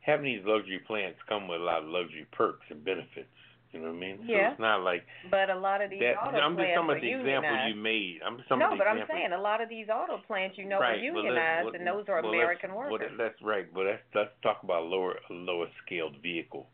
having 0.00 0.24
these 0.24 0.44
luxury 0.46 0.78
plants 0.86 1.18
come 1.28 1.48
with 1.48 1.60
a 1.60 1.64
lot 1.64 1.82
of 1.82 1.88
luxury 1.88 2.26
perks 2.32 2.66
and 2.70 2.84
benefits. 2.84 3.28
You 3.72 3.80
know 3.80 3.92
what 3.92 3.96
I 3.96 4.00
mean? 4.00 4.18
Yeah. 4.24 4.48
So 4.48 4.52
it's 4.52 4.60
not 4.60 4.80
like 4.80 5.04
But 5.30 5.50
a 5.50 5.58
lot 5.58 5.82
of 5.82 5.90
these 5.90 6.00
that. 6.00 6.16
auto 6.16 6.40
I'm 6.40 6.56
just 6.56 6.72
plants 6.72 6.74
talking 6.74 6.88
are 6.88 6.96
about 6.96 7.02
the 7.04 7.12
example 7.12 7.52
unionized. 7.52 7.76
you 7.76 7.82
made. 7.82 8.18
I'm 8.24 8.36
just 8.40 8.48
talking 8.48 8.64
no, 8.64 8.72
about 8.72 8.78
but 8.78 8.84
the 8.84 8.90
I'm 8.96 9.08
saying 9.08 9.32
a 9.36 9.40
lot 9.40 9.60
of 9.60 9.68
these 9.68 9.88
auto 9.92 10.18
plants, 10.26 10.56
you 10.56 10.64
know, 10.64 10.80
right, 10.80 10.96
are 10.96 11.04
unionized, 11.04 11.66
well, 11.66 11.74
and 11.76 11.84
those 11.84 12.08
are 12.08 12.22
well, 12.22 12.32
American 12.32 12.70
let's, 12.72 12.90
workers. 12.90 13.12
Well, 13.12 13.28
that's 13.28 13.40
right, 13.44 13.66
but 13.68 13.84
let's 13.84 14.02
let's 14.14 14.32
talk 14.42 14.64
about 14.64 14.88
lower 14.88 15.20
lower 15.28 15.68
scaled 15.84 16.16
vehicle, 16.22 16.66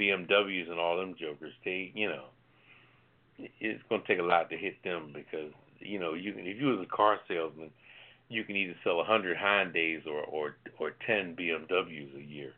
BMWs 0.00 0.70
and 0.70 0.80
all 0.80 0.96
them 0.96 1.14
jokers. 1.20 1.52
They, 1.60 1.92
you 1.94 2.08
know, 2.08 2.32
it's 3.60 3.82
going 3.92 4.00
to 4.00 4.08
take 4.08 4.18
a 4.18 4.24
lot 4.24 4.48
to 4.48 4.56
hit 4.56 4.80
them 4.82 5.12
because 5.12 5.52
you 5.80 6.00
know 6.00 6.14
you 6.14 6.32
can 6.32 6.46
if 6.46 6.56
you 6.56 6.72
was 6.72 6.80
a 6.80 6.96
car 6.96 7.20
salesman, 7.28 7.68
you 8.30 8.44
can 8.44 8.56
either 8.56 8.74
sell 8.82 9.00
a 9.00 9.04
hundred 9.04 9.36
Hyundai's 9.36 10.06
or 10.08 10.24
or 10.24 10.56
or 10.80 10.92
ten 11.06 11.36
BMWs 11.36 12.16
a 12.16 12.24
year. 12.24 12.52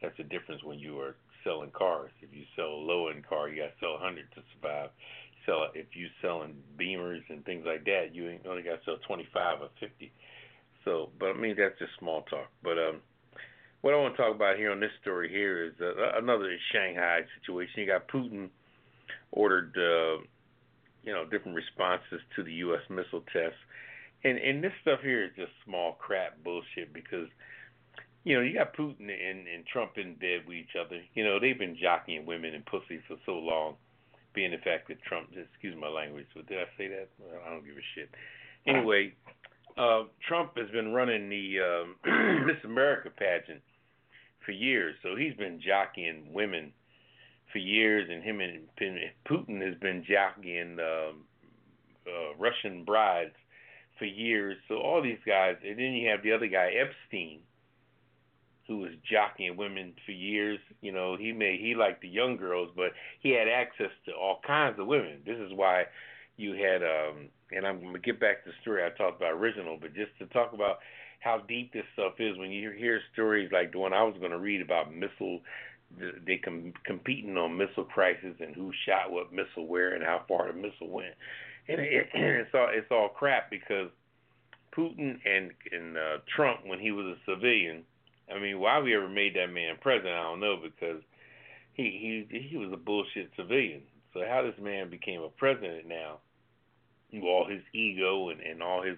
That's 0.00 0.16
the 0.16 0.24
difference 0.24 0.64
when 0.64 0.78
you 0.78 0.98
are 1.00 1.14
selling 1.44 1.70
cars. 1.70 2.10
If 2.20 2.30
you 2.32 2.44
sell 2.56 2.68
a 2.68 2.84
low 2.84 3.08
end 3.08 3.26
car, 3.26 3.48
you 3.48 3.62
got 3.62 3.68
to 3.68 3.80
sell 3.80 3.98
hundred 3.98 4.30
to 4.34 4.42
survive. 4.54 4.90
Sell 5.46 5.68
if 5.74 5.86
you 5.94 6.08
selling 6.20 6.54
Beamers 6.78 7.22
and 7.28 7.44
things 7.44 7.64
like 7.66 7.84
that, 7.84 8.14
you 8.14 8.28
ain't 8.28 8.46
only 8.46 8.62
got 8.62 8.80
to 8.80 8.84
sell 8.84 8.96
twenty 9.06 9.28
five 9.32 9.60
or 9.60 9.68
fifty. 9.78 10.12
So, 10.84 11.10
but 11.18 11.30
I 11.30 11.34
mean 11.34 11.56
that's 11.58 11.78
just 11.78 11.92
small 11.98 12.22
talk. 12.22 12.48
But 12.62 12.78
um, 12.78 13.00
what 13.80 13.94
I 13.94 13.96
want 13.96 14.16
to 14.16 14.22
talk 14.22 14.34
about 14.34 14.56
here 14.56 14.72
on 14.72 14.80
this 14.80 14.92
story 15.00 15.28
here 15.30 15.64
is 15.66 15.72
uh, 15.80 16.18
another 16.18 16.56
Shanghai 16.72 17.20
situation. 17.40 17.80
You 17.80 17.86
got 17.86 18.08
Putin 18.08 18.48
ordered, 19.32 19.72
uh, 19.76 20.22
you 21.02 21.12
know, 21.12 21.24
different 21.24 21.56
responses 21.56 22.20
to 22.36 22.42
the 22.42 22.52
U.S. 22.68 22.82
missile 22.90 23.24
tests, 23.32 23.58
and 24.24 24.38
and 24.38 24.62
this 24.62 24.72
stuff 24.82 25.00
here 25.02 25.24
is 25.24 25.30
just 25.36 25.52
small 25.64 25.92
crap 25.94 26.42
bullshit 26.44 26.92
because. 26.92 27.28
You 28.24 28.36
know, 28.36 28.42
you 28.42 28.54
got 28.54 28.76
Putin 28.76 29.08
and, 29.08 29.48
and 29.48 29.66
Trump 29.66 29.92
in 29.96 30.14
bed 30.14 30.44
with 30.46 30.56
each 30.56 30.76
other. 30.78 31.00
You 31.14 31.24
know, 31.24 31.40
they've 31.40 31.58
been 31.58 31.76
jockeying 31.80 32.26
women 32.26 32.54
and 32.54 32.64
pussy 32.66 33.00
for 33.08 33.16
so 33.24 33.32
long, 33.32 33.76
being 34.34 34.50
the 34.50 34.58
fact 34.58 34.88
that 34.88 35.02
Trump, 35.02 35.28
excuse 35.32 35.74
my 35.78 35.88
language, 35.88 36.26
but 36.34 36.46
did 36.46 36.58
I 36.58 36.68
say 36.76 36.88
that? 36.88 37.08
Well, 37.18 37.40
I 37.46 37.50
don't 37.50 37.64
give 37.64 37.76
a 37.76 37.86
shit. 37.94 38.10
Anyway, 38.66 39.14
uh, 39.78 40.04
Trump 40.28 40.56
has 40.56 40.70
been 40.70 40.92
running 40.92 41.28
the 41.28 41.60
um, 41.60 41.96
Miss 42.46 42.62
America 42.64 43.10
pageant 43.10 43.62
for 44.44 44.52
years, 44.52 44.96
so 45.02 45.16
he's 45.16 45.34
been 45.34 45.60
jockeying 45.60 46.32
women 46.32 46.72
for 47.52 47.58
years, 47.58 48.08
and 48.10 48.22
him 48.22 48.40
and 48.40 48.68
Putin 49.26 49.66
has 49.66 49.76
been 49.80 50.04
jockeying 50.08 50.78
um, 50.78 51.24
uh, 52.06 52.34
Russian 52.38 52.84
brides 52.84 53.34
for 53.98 54.04
years. 54.04 54.56
So 54.68 54.76
all 54.76 55.02
these 55.02 55.18
guys, 55.26 55.56
and 55.66 55.78
then 55.78 55.92
you 55.92 56.08
have 56.10 56.22
the 56.22 56.32
other 56.32 56.46
guy 56.46 56.72
Epstein, 56.78 57.40
who 58.70 58.78
was 58.78 58.92
jockeying 59.02 59.56
women 59.56 59.92
for 60.06 60.12
years. 60.12 60.60
You 60.80 60.92
know, 60.92 61.16
he 61.16 61.32
made 61.32 61.58
he 61.58 61.74
liked 61.74 62.02
the 62.02 62.08
young 62.08 62.36
girls, 62.36 62.70
but 62.76 62.92
he 63.18 63.30
had 63.30 63.48
access 63.48 63.90
to 64.06 64.12
all 64.12 64.38
kinds 64.46 64.78
of 64.78 64.86
women. 64.86 65.22
This 65.26 65.38
is 65.38 65.50
why 65.52 65.86
you 66.36 66.52
had 66.52 66.84
um 66.84 67.30
and 67.50 67.66
I'm 67.66 67.82
gonna 67.82 67.98
get 67.98 68.20
back 68.20 68.44
to 68.44 68.50
the 68.50 68.56
story 68.62 68.84
I 68.84 68.96
talked 68.96 69.20
about 69.20 69.32
original, 69.32 69.76
but 69.80 69.92
just 69.92 70.16
to 70.20 70.26
talk 70.26 70.52
about 70.52 70.78
how 71.18 71.42
deep 71.48 71.72
this 71.72 71.82
stuff 71.94 72.12
is 72.20 72.38
when 72.38 72.52
you 72.52 72.70
hear 72.70 73.00
stories 73.12 73.50
like 73.52 73.72
the 73.72 73.80
one 73.80 73.92
I 73.92 74.04
was 74.04 74.14
to 74.20 74.38
read 74.38 74.62
about 74.62 74.94
missile 74.94 75.40
they 76.24 76.36
com- 76.36 76.72
competing 76.84 77.36
on 77.36 77.58
missile 77.58 77.82
crisis 77.82 78.36
and 78.38 78.54
who 78.54 78.70
shot 78.86 79.10
what 79.10 79.32
missile 79.32 79.66
where 79.66 79.94
and 79.94 80.04
how 80.04 80.22
far 80.28 80.46
the 80.46 80.52
missile 80.52 80.88
went. 80.88 81.14
And 81.66 81.80
it, 81.80 82.08
it's 82.14 82.54
all 82.54 82.68
it's 82.70 82.90
all 82.92 83.08
crap 83.08 83.50
because 83.50 83.90
Putin 84.72 85.18
and 85.24 85.50
and 85.72 85.96
uh, 85.96 86.18
Trump 86.36 86.60
when 86.64 86.78
he 86.78 86.92
was 86.92 87.06
a 87.06 87.30
civilian. 87.32 87.82
I 88.34 88.38
mean, 88.38 88.60
why 88.60 88.78
we 88.80 88.94
ever 88.94 89.08
made 89.08 89.34
that 89.36 89.52
man 89.52 89.76
president, 89.80 90.14
I 90.14 90.22
don't 90.22 90.40
know 90.40 90.56
because 90.62 91.02
he 91.72 92.26
he 92.30 92.48
he 92.50 92.56
was 92.56 92.72
a 92.72 92.76
bullshit 92.76 93.30
civilian. 93.36 93.82
So 94.12 94.20
how 94.28 94.42
this 94.42 94.58
man 94.60 94.90
became 94.90 95.22
a 95.22 95.28
president 95.28 95.86
now, 95.86 96.18
with 97.12 97.22
all 97.22 97.46
his 97.48 97.62
ego 97.72 98.30
and 98.30 98.40
and 98.40 98.62
all 98.62 98.82
his 98.82 98.96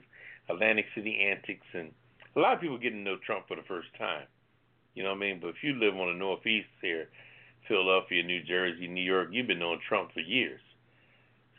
Atlantic 0.49 0.87
City 0.95 1.19
antics 1.31 1.67
and 1.73 1.93
a 2.35 2.41
lot 2.41 2.55
of 2.55 2.61
people 2.61 2.79
getting 2.79 3.05
to 3.05 3.11
know 3.11 3.17
Trump 3.25 3.47
for 3.47 3.57
the 3.57 3.63
first 3.69 3.89
time. 3.99 4.27
You 4.95 5.03
know 5.03 5.11
what 5.11 5.17
I 5.17 5.21
mean? 5.21 5.39
But 5.41 5.49
if 5.49 5.63
you 5.63 5.75
live 5.75 5.95
on 5.97 6.09
the 6.09 6.19
Northeast 6.19 6.69
here, 6.81 7.09
Philadelphia, 7.69 8.23
New 8.23 8.43
Jersey, 8.43 8.89
New 8.89 9.05
York, 9.05 9.29
you've 9.31 9.47
been 9.47 9.59
knowing 9.59 9.81
Trump 9.87 10.13
for 10.13 10.21
years. 10.21 10.61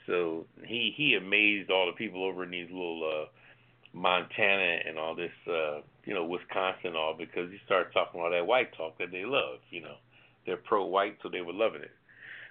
So 0.05 0.45
he 0.65 0.93
he 0.95 1.15
amazed 1.15 1.71
all 1.71 1.85
the 1.85 1.93
people 1.93 2.23
over 2.23 2.43
in 2.43 2.51
these 2.51 2.69
little 2.69 3.03
uh 3.03 3.27
Montana 3.93 4.79
and 4.87 4.97
all 4.97 5.15
this 5.15 5.31
uh 5.47 5.81
you 6.05 6.13
know, 6.13 6.25
Wisconsin 6.25 6.95
all 6.95 7.15
because 7.17 7.49
he 7.51 7.57
started 7.65 7.93
talking 7.93 8.19
all 8.19 8.31
that 8.31 8.45
white 8.45 8.75
talk 8.75 8.97
that 8.97 9.11
they 9.11 9.23
love, 9.25 9.59
you 9.69 9.81
know. 9.81 9.95
They're 10.45 10.57
pro 10.57 10.85
white 10.85 11.17
so 11.23 11.29
they 11.29 11.41
were 11.41 11.53
loving 11.53 11.81
it. 11.81 11.91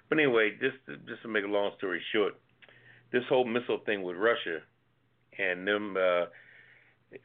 But 0.09 0.17
anyway, 0.17 0.51
just 0.59 0.77
to, 0.87 0.97
just 1.07 1.21
to 1.21 1.27
make 1.27 1.43
a 1.43 1.47
long 1.47 1.71
story 1.77 2.01
short, 2.11 2.33
this 3.11 3.23
whole 3.29 3.45
missile 3.45 3.79
thing 3.85 4.01
with 4.01 4.15
Russia 4.15 4.59
and 5.37 5.67
them 5.67 5.95
uh 5.97 6.25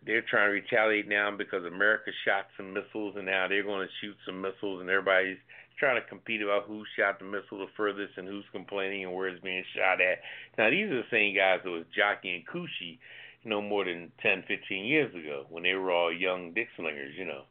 they're 0.04 0.24
trying 0.28 0.48
to 0.48 0.52
retaliate 0.52 1.09
now 1.09 1.31
because 1.35 1.64
America 1.64 2.11
shot 2.26 2.46
some 2.57 2.74
missiles 2.74 3.14
and 3.16 3.24
now 3.24 3.48
they're 3.48 3.62
going 3.62 3.87
to 3.87 3.92
shoot 4.00 4.16
some 4.26 4.40
missiles 4.40 4.81
and 4.81 4.90
everybody's 4.90 5.38
trying 5.78 6.00
to 6.00 6.09
compete 6.09 6.42
about 6.42 6.64
who 6.66 6.83
shot 6.98 7.18
the 7.18 7.24
missile 7.24 7.59
the 7.59 7.72
furthest 7.76 8.18
and 8.18 8.28
who's 8.28 8.44
complaining 8.52 9.04
and 9.04 9.14
where 9.14 9.28
it's 9.28 9.42
being 9.42 9.64
shot 9.74 10.00
at. 10.00 10.20
Now 10.59 10.70
these 10.70 10.90
are 10.90 11.02
the 11.02 11.11
same 11.11 11.35
guys 11.35 11.61
that 11.64 11.70
was 11.70 11.85
jockeying 11.96 12.44
Coochie 12.52 12.98
no 13.44 13.61
more 13.62 13.85
than 13.85 14.12
10, 14.22 14.44
15 14.48 14.85
years 14.85 15.14
ago 15.14 15.46
when 15.48 15.62
they 15.62 15.74
were 15.74 15.90
all 15.90 16.12
young 16.12 16.53
dick 16.53 16.68
slingers, 16.77 17.14
you 17.16 17.24
know. 17.24 17.42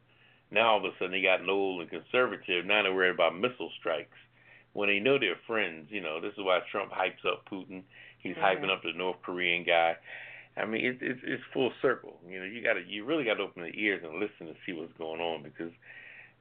Now 0.50 0.72
all 0.72 0.78
of 0.78 0.84
a 0.84 0.90
sudden 0.98 1.12
they 1.12 1.22
got 1.22 1.46
old 1.48 1.80
and 1.82 1.90
conservative. 1.90 2.64
Now 2.64 2.82
they're 2.82 2.94
worried 2.94 3.14
about 3.14 3.38
missile 3.38 3.70
strikes 3.78 4.16
when 4.72 4.88
they 4.88 4.98
know 4.98 5.18
they're 5.18 5.40
friends. 5.46 5.88
You 5.90 6.00
know, 6.00 6.20
this 6.20 6.32
is 6.32 6.44
why 6.44 6.60
Trump 6.70 6.92
hypes 6.92 7.24
up 7.26 7.48
Putin. 7.50 7.82
He's 8.18 8.36
Mhm. 8.36 8.42
hyping 8.42 8.70
up 8.70 8.82
the 8.82 8.92
North 8.92 9.20
Korean 9.22 9.64
guy. 9.64 9.96
I 10.56 10.64
mean, 10.64 10.84
it's 10.84 11.02
it's 11.02 11.20
it's 11.22 11.44
full 11.52 11.72
circle. 11.80 12.18
You 12.26 12.40
know, 12.40 12.44
you 12.44 12.62
got 12.62 12.74
to 12.74 12.84
you 12.84 13.04
really 13.04 13.24
got 13.24 13.34
to 13.34 13.44
open 13.44 13.62
the 13.62 13.78
ears 13.78 14.02
and 14.02 14.18
listen 14.18 14.46
to 14.46 14.56
see 14.64 14.72
what's 14.72 14.92
going 14.94 15.20
on 15.20 15.42
because 15.42 15.72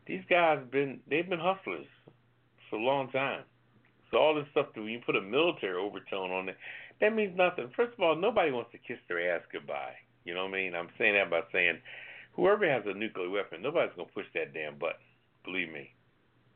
these 0.06 0.24
guys 0.30 0.60
been 0.72 1.02
they've 1.08 1.28
been 1.28 1.40
hustlers 1.40 1.86
for 2.70 2.78
a 2.78 2.82
long 2.82 3.10
time. 3.12 3.44
So 4.10 4.18
all 4.18 4.34
this 4.36 4.48
stuff 4.52 4.68
that 4.74 4.82
when 4.82 4.90
you 4.90 5.02
put 5.06 5.16
a 5.16 5.22
military 5.22 5.76
overtone 5.76 6.32
on 6.32 6.50
it, 6.50 6.58
that 7.00 7.14
means 7.14 7.38
nothing. 7.38 7.70
First 7.76 7.94
of 7.94 8.00
all, 8.00 8.16
nobody 8.16 8.52
wants 8.52 8.72
to 8.72 8.78
kiss 8.78 8.98
their 9.08 9.36
ass 9.36 9.44
goodbye. 9.52 9.94
You 10.26 10.34
know 10.34 10.44
what 10.44 10.56
I 10.56 10.58
mean? 10.58 10.76
I'm 10.76 10.90
saying 10.98 11.16
that 11.16 11.30
by 11.30 11.42
saying 11.52 11.80
whoever 12.34 12.70
has 12.70 12.84
a 12.86 12.94
nuclear 12.94 13.30
weapon, 13.30 13.62
nobody's 13.62 13.96
gonna 13.96 14.10
push 14.14 14.26
that 14.34 14.54
damn 14.54 14.78
button. 14.78 15.06
Believe 15.46 15.72
me. 15.72 15.94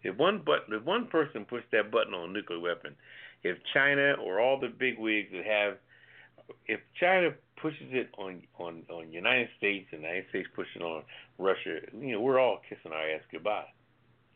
If 0.04 0.18
one 0.18 0.40
button, 0.40 0.74
if 0.74 0.84
one 0.84 1.08
person 1.08 1.46
pushed 1.46 1.72
that 1.72 1.92
button 1.92 2.14
on 2.14 2.30
a 2.30 2.34
nuclear 2.34 2.60
weapon, 2.60 2.96
if 3.44 3.58
China 3.74 4.14
or 4.14 4.40
all 4.40 4.60
the 4.60 4.68
big 4.68 4.98
wigs 4.98 5.30
that 5.32 5.46
have, 5.46 5.78
if 6.66 6.80
China 7.00 7.30
pushes 7.62 7.88
it 7.92 8.10
on 8.18 8.42
on 8.58 8.84
on 8.90 9.12
United 9.12 9.50
States 9.58 9.88
and 9.92 10.04
the 10.04 10.08
United 10.08 10.30
States 10.30 10.50
pushing 10.56 10.82
on 10.82 11.04
Russia, 11.38 11.80
you 11.94 12.14
know, 12.14 12.22
we're 12.22 12.40
all 12.40 12.60
kissing 12.68 12.92
our 12.92 13.10
ass 13.10 13.22
goodbye, 13.32 13.70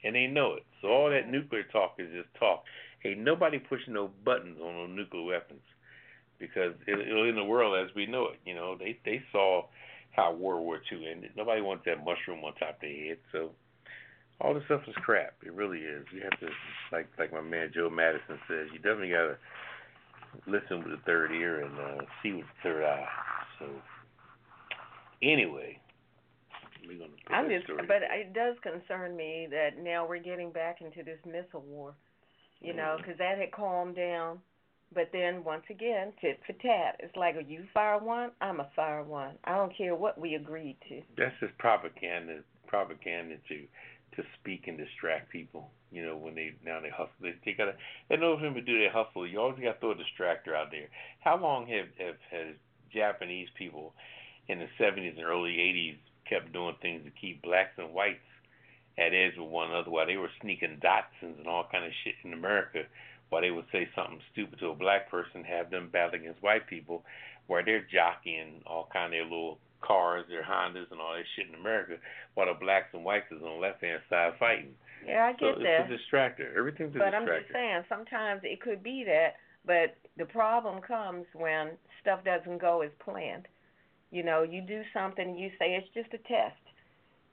and 0.04 0.16
they 0.16 0.28
know 0.28 0.54
it. 0.54 0.66
So 0.82 0.90
all 0.90 1.10
that 1.10 1.30
nuclear 1.32 1.64
talk 1.64 1.96
is 1.98 2.12
just 2.14 2.30
talk. 2.40 2.64
Ain't 3.04 3.20
nobody 3.20 3.60
pushing 3.60 3.94
no 3.94 4.12
buttons 4.24 4.60
on 4.62 4.74
no 4.76 4.88
nuclear 4.88 5.24
weapons 5.24 5.62
because 6.40 6.74
it, 6.88 7.00
it, 7.00 7.28
in 7.30 7.36
the 7.36 7.44
world 7.44 7.78
as 7.78 7.94
we 7.96 8.06
know 8.06 8.28
it, 8.28 8.40
you 8.46 8.56
know, 8.56 8.76
they 8.78 8.98
they 9.06 9.22
saw 9.32 9.64
how 10.12 10.34
World 10.34 10.64
War 10.64 10.80
II 10.92 11.08
ended. 11.10 11.32
Nobody 11.36 11.62
wants 11.62 11.84
that 11.86 12.04
mushroom 12.06 12.44
on 12.44 12.54
top 12.56 12.76
of 12.76 12.82
their 12.82 12.90
head. 13.10 13.18
So 13.32 13.52
all 14.40 14.54
this 14.54 14.64
stuff 14.66 14.82
is 14.88 14.96
crap. 14.96 15.34
It 15.46 15.54
really 15.54 15.80
is. 15.80 16.06
You 16.14 16.22
have 16.24 16.40
to, 16.40 16.48
like 16.92 17.08
like 17.18 17.32
my 17.34 17.42
man 17.42 17.72
Joe 17.74 17.90
Madison 17.90 18.40
says, 18.48 18.68
you 18.74 18.80
definitely 18.80 19.10
gotta 19.12 19.38
listen 20.48 20.80
with 20.84 20.92
the 20.92 21.02
third 21.06 21.32
ear 21.32 21.62
and 21.64 21.80
uh, 21.80 22.06
see 22.22 22.34
with 22.34 22.46
the 22.46 22.70
third 22.70 22.84
eye. 22.84 23.08
So 23.60 23.66
anyway, 25.22 25.80
we're 26.88 26.98
gonna 27.00 27.12
put 27.26 27.34
I'm 27.34 27.50
just, 27.50 27.64
story. 27.66 27.84
but 27.88 27.98
it 28.04 28.34
does 28.34 28.56
concern 28.62 29.16
me 29.16 29.48
that 29.52 29.78
now 29.82 30.08
we're 30.08 30.20
getting 30.20 30.52
back 30.52 30.82
into 30.82 31.04
this 31.04 31.20
missile 31.26 31.62
war. 31.62 31.94
You 32.62 32.74
know, 32.74 32.96
Mhm. 32.96 32.98
because 32.98 33.18
that 33.18 33.38
had 33.38 33.52
calmed 33.52 33.96
down, 33.96 34.40
but 34.94 35.10
then 35.12 35.44
once 35.44 35.64
again, 35.70 36.14
tit 36.22 36.40
for 36.46 36.54
tat. 36.54 36.96
It's 37.00 37.16
like, 37.16 37.36
you 37.48 37.66
fire 37.74 38.00
one, 38.00 38.32
I'm 38.42 38.60
a 38.60 38.70
fire 38.76 39.04
one. 39.04 39.36
I 39.44 39.56
don't 39.56 39.76
care 39.76 39.96
what 39.96 40.20
we 40.20 40.36
agreed 40.36 40.78
to. 40.90 41.02
That's 41.18 41.36
just 41.40 41.58
propaganda, 41.58 42.40
propaganda 42.68 43.36
to 43.50 43.66
to 44.16 44.24
speak 44.40 44.68
and 44.68 44.78
distract 44.78 45.30
people. 45.30 45.70
You 45.92 46.06
know, 46.06 46.18
when 46.18 46.36
they 46.36 46.54
now 46.66 46.80
they 46.82 46.90
hustle, 46.90 47.14
they, 47.22 47.36
they 47.44 47.54
gotta. 47.54 47.76
For 48.08 48.18
them 48.18 48.54
to 48.54 48.62
do 48.62 48.80
their 48.80 48.92
hustle, 48.92 49.28
you 49.28 49.40
always 49.40 49.60
gotta 49.60 49.80
throw 49.80 49.92
a 49.92 49.96
distractor 49.96 50.56
out 50.56 50.72
there. 50.72 50.88
How 51.20 51.38
long 51.40 51.68
have 51.68 51.88
have 52.00 52.16
has 52.32 52.56
Japanese 52.94 53.50
people 53.58 53.94
in 54.48 54.60
the 54.60 54.68
'70s 54.80 55.18
and 55.18 55.26
early 55.26 55.58
'80s 55.58 55.98
kept 56.30 56.54
doing 56.54 56.76
things 56.82 57.04
to 57.06 57.12
keep 57.12 57.42
blacks 57.42 57.78
and 57.78 57.94
whites 57.94 58.20
at 58.98 59.14
edge 59.14 59.38
with 59.38 59.50
one 59.50 59.70
another 59.70 59.92
while 59.92 60.06
they 60.06 60.18
were 60.18 60.30
sneaking 60.42 60.80
Datsuns 60.82 61.38
and 61.38 61.48
all 61.48 61.68
kind 61.72 61.86
of 61.86 61.92
shit 62.04 62.16
in 62.24 62.34
America, 62.34 62.84
While 63.36 63.42
they 63.42 63.52
would 63.52 63.68
say 63.70 63.86
something 63.94 64.22
stupid 64.32 64.60
to 64.60 64.70
a 64.70 64.76
black 64.76 65.12
person, 65.12 65.44
have 65.44 65.70
them 65.70 65.90
battle 65.92 66.16
against 66.16 66.42
white 66.42 66.68
people, 66.68 67.04
where 67.48 67.66
they're 67.66 67.86
jockeying 67.92 68.64
all 68.66 68.88
kind 68.94 69.14
of 69.14 69.24
little 69.24 69.60
cars, 69.82 70.24
their 70.30 70.42
Hondas, 70.42 70.90
and 70.90 71.02
all 71.02 71.12
that 71.14 71.26
shit 71.36 71.50
in 71.50 71.56
America, 71.56 71.98
while 72.36 72.48
the 72.48 72.54
blacks 72.54 72.94
and 72.94 73.04
whites 73.04 73.26
is 73.32 73.42
on 73.44 73.60
the 73.60 73.60
left 73.60 73.84
hand 73.84 74.00
side 74.10 74.36
fighting. 74.40 74.74
Yeah, 75.06 75.26
I 75.26 75.32
get 75.34 75.56
so 75.56 75.62
that. 75.62 75.92
it's 75.92 75.92
a 75.92 76.16
distractor. 76.16 76.56
Everything's 76.58 76.96
a 76.96 76.98
But 76.98 77.12
distractor. 77.12 77.26
But 77.26 77.34
I'm 77.34 77.42
just 77.42 77.52
saying, 77.52 77.84
sometimes 77.90 78.42
it 78.46 78.62
could 78.62 78.82
be 78.82 79.04
that, 79.04 79.36
but 79.66 79.98
the 80.16 80.32
problem 80.32 80.82
comes 80.82 81.26
when 81.34 81.72
stuff 82.02 82.24
doesn't 82.24 82.62
go 82.62 82.84
as 82.84 82.92
planned. 83.04 83.50
You 84.12 84.24
know, 84.24 84.44
you 84.44 84.62
do 84.62 84.82
something, 84.94 85.38
you 85.38 85.50
say 85.60 85.76
it's 85.76 85.94
just 85.94 86.14
a 86.14 86.20
test, 86.20 86.56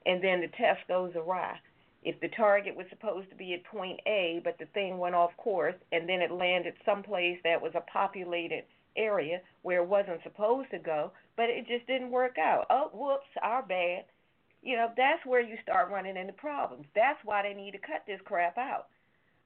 and 0.05 0.21
then 0.21 0.41
the 0.41 0.49
test 0.49 0.85
goes 0.89 1.13
awry. 1.15 1.55
If 2.03 2.19
the 2.19 2.29
target 2.29 2.75
was 2.75 2.85
supposed 2.89 3.29
to 3.29 3.35
be 3.35 3.53
at 3.53 3.63
point 3.63 3.99
A, 4.05 4.41
but 4.43 4.57
the 4.57 4.65
thing 4.73 4.97
went 4.97 5.15
off 5.15 5.31
course, 5.37 5.75
and 5.91 6.07
then 6.07 6.21
it 6.21 6.31
landed 6.31 6.73
someplace 6.85 7.39
that 7.43 7.61
was 7.61 7.71
a 7.75 7.81
populated 7.91 8.65
area 8.95 9.41
where 9.61 9.81
it 9.81 9.87
wasn't 9.87 10.21
supposed 10.23 10.69
to 10.71 10.79
go, 10.79 11.11
but 11.37 11.49
it 11.49 11.67
just 11.67 11.87
didn't 11.87 12.11
work 12.11 12.37
out. 12.37 12.65
Oh, 12.69 12.89
whoops, 12.93 13.27
our 13.41 13.63
bad. 13.63 14.05
You 14.61 14.77
know, 14.77 14.91
that's 14.95 15.25
where 15.25 15.41
you 15.41 15.57
start 15.61 15.91
running 15.91 16.17
into 16.17 16.33
problems. 16.33 16.85
That's 16.95 17.19
why 17.23 17.43
they 17.43 17.53
need 17.53 17.71
to 17.71 17.79
cut 17.79 18.03
this 18.05 18.21
crap 18.25 18.57
out. 18.57 18.87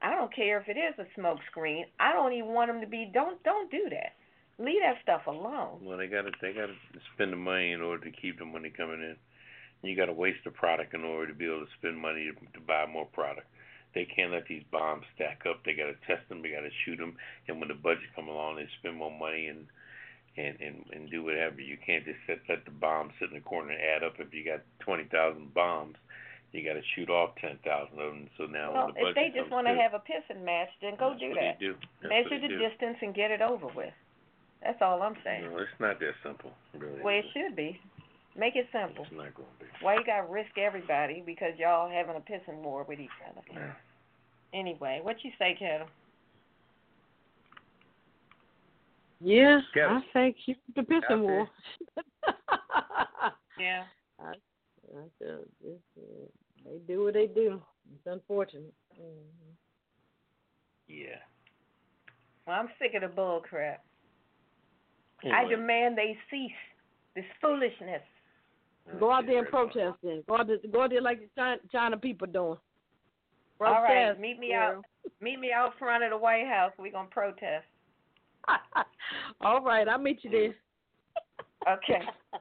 I 0.01 0.11
don't 0.11 0.33
care 0.33 0.59
if 0.59 0.67
it 0.67 0.77
is 0.77 0.93
a 0.99 1.07
smoke 1.15 1.39
screen. 1.49 1.85
I 1.99 2.13
don't 2.13 2.33
even 2.33 2.49
want 2.53 2.69
them 2.69 2.81
to 2.81 2.87
be. 2.87 3.09
Don't 3.11 3.41
don't 3.43 3.71
do 3.71 3.87
that. 3.89 4.13
Leave 4.59 4.81
that 4.81 5.01
stuff 5.01 5.25
alone. 5.27 5.79
Well, 5.81 5.97
they 5.97 6.07
gotta 6.07 6.31
they 6.41 6.53
gotta 6.53 6.75
spend 7.13 7.33
the 7.33 7.37
money 7.37 7.71
in 7.71 7.81
order 7.81 8.05
to 8.05 8.11
keep 8.11 8.37
the 8.37 8.45
money 8.45 8.69
coming 8.69 9.01
in. 9.01 9.15
You 9.83 9.95
gotta 9.95 10.13
waste 10.13 10.43
the 10.43 10.51
product 10.51 10.93
in 10.93 11.03
order 11.03 11.27
to 11.27 11.37
be 11.37 11.45
able 11.45 11.65
to 11.65 11.71
spend 11.77 11.97
money 11.97 12.29
to, 12.31 12.59
to 12.59 12.65
buy 12.65 12.85
more 12.85 13.05
product. 13.05 13.47
They 13.93 14.05
can't 14.05 14.31
let 14.31 14.47
these 14.47 14.63
bombs 14.71 15.05
stack 15.15 15.43
up. 15.49 15.63
They 15.65 15.73
gotta 15.73 15.95
test 16.05 16.27
them. 16.29 16.41
They 16.41 16.49
gotta 16.49 16.69
shoot 16.85 16.97
them. 16.97 17.15
And 17.47 17.59
when 17.59 17.69
the 17.69 17.75
budget 17.75 18.09
come 18.15 18.27
along, 18.27 18.57
they 18.57 18.67
spend 18.79 18.97
more 18.97 19.11
money 19.11 19.47
and 19.47 19.67
and 20.37 20.59
and 20.61 20.85
and 20.91 21.09
do 21.09 21.23
whatever. 21.23 21.61
You 21.61 21.77
can't 21.83 22.05
just 22.05 22.19
sit, 22.27 22.41
let 22.49 22.65
the 22.65 22.71
bombs 22.71 23.13
sit 23.19 23.29
in 23.29 23.35
the 23.35 23.41
corner 23.41 23.71
and 23.71 23.81
add 23.81 24.03
up. 24.03 24.19
If 24.19 24.33
you 24.33 24.43
got 24.43 24.61
twenty 24.79 25.05
thousand 25.05 25.53
bombs, 25.53 25.95
you 26.51 26.63
got 26.63 26.73
to 26.73 26.81
shoot 26.95 27.09
off 27.09 27.35
ten 27.41 27.57
thousand 27.63 27.99
of 27.99 28.13
them. 28.13 28.29
So 28.37 28.45
now 28.45 28.73
Well, 28.73 28.91
the 28.93 29.07
if 29.09 29.15
they 29.15 29.31
just 29.33 29.51
want 29.51 29.67
to 29.67 29.73
have 29.73 29.93
a 29.93 30.01
pissing 30.01 30.43
match, 30.43 30.69
then 30.81 30.93
go 30.97 31.15
do 31.19 31.33
that. 31.33 31.59
Do. 31.59 31.75
Measure 32.03 32.39
the 32.39 32.47
do. 32.47 32.57
distance 32.57 32.97
and 33.01 33.13
get 33.13 33.31
it 33.31 33.41
over 33.41 33.67
with. 33.67 33.93
That's 34.63 34.81
all 34.81 35.01
I'm 35.01 35.15
saying. 35.23 35.43
No, 35.43 35.57
it's 35.57 35.79
not 35.79 35.99
that 35.99 36.13
simple. 36.23 36.51
Really. 36.77 37.01
Well, 37.01 37.15
it 37.15 37.25
should 37.33 37.55
be. 37.55 37.79
Make 38.37 38.55
it 38.55 38.67
simple. 38.71 39.03
It's 39.03 39.13
not 39.15 39.33
going 39.33 39.47
to 39.59 39.65
be. 39.65 39.71
Why 39.81 39.95
you 39.95 40.05
got 40.05 40.21
to 40.27 40.31
risk 40.31 40.57
everybody 40.57 41.23
because 41.25 41.53
y'all 41.57 41.89
having 41.89 42.15
a 42.15 42.19
pissing 42.19 42.61
war 42.61 42.85
with 42.87 42.99
each 42.99 43.09
other? 43.29 43.41
Yeah. 43.51 43.73
Anyway, 44.53 44.99
what 45.01 45.17
you 45.23 45.31
say, 45.39 45.55
Ketel? 45.57 45.87
Yeah, 49.19 49.61
Get 49.73 49.87
I 49.87 49.97
it. 49.97 50.03
say 50.13 50.35
keep 50.45 50.61
the 50.75 50.81
Out 50.81 50.87
pissing 50.87 51.21
war. 51.21 51.49
Yeah. 53.59 53.83
I, 54.19 54.23
I, 54.25 54.99
uh, 55.25 55.37
it's, 55.65 55.81
uh, 55.97 56.27
they 56.63 56.77
do 56.87 57.05
what 57.05 57.15
they 57.15 57.25
do. 57.25 57.59
It's 57.91 58.05
unfortunate. 58.05 58.73
hmm 58.95 59.53
Yeah. 60.87 61.17
Well, 62.45 62.59
I'm 62.59 62.69
sick 62.79 62.93
of 62.93 63.01
the 63.01 63.07
bull 63.07 63.41
crap. 63.47 63.83
I 65.25 65.47
demand 65.49 65.97
they 65.97 66.15
cease 66.29 66.51
this 67.15 67.25
foolishness. 67.41 68.03
Go 68.99 69.11
out 69.11 69.25
there 69.25 69.39
and 69.39 69.47
protest 69.47 69.97
then. 70.01 70.23
Go 70.27 70.37
out 70.37 70.47
there, 70.47 70.57
go 70.71 70.83
out 70.83 70.89
there 70.91 71.01
like 71.01 71.19
the 71.19 71.27
China, 71.35 71.57
China 71.71 71.97
people 71.97 72.27
doing. 72.27 72.57
All 73.59 73.83
right, 73.83 74.19
meet 74.19 74.39
me 74.39 74.49
girl. 74.49 74.77
out. 74.77 74.85
Meet 75.19 75.39
me 75.39 75.51
out 75.51 75.73
front 75.79 76.03
of 76.03 76.11
the 76.11 76.17
White 76.17 76.47
House. 76.47 76.71
We're 76.77 76.91
gonna 76.91 77.09
protest. 77.09 77.65
All 79.41 79.61
right, 79.61 79.87
I'll 79.87 79.97
meet 79.97 80.23
you 80.23 80.29
there. 80.29 80.55
Okay. 81.73 82.05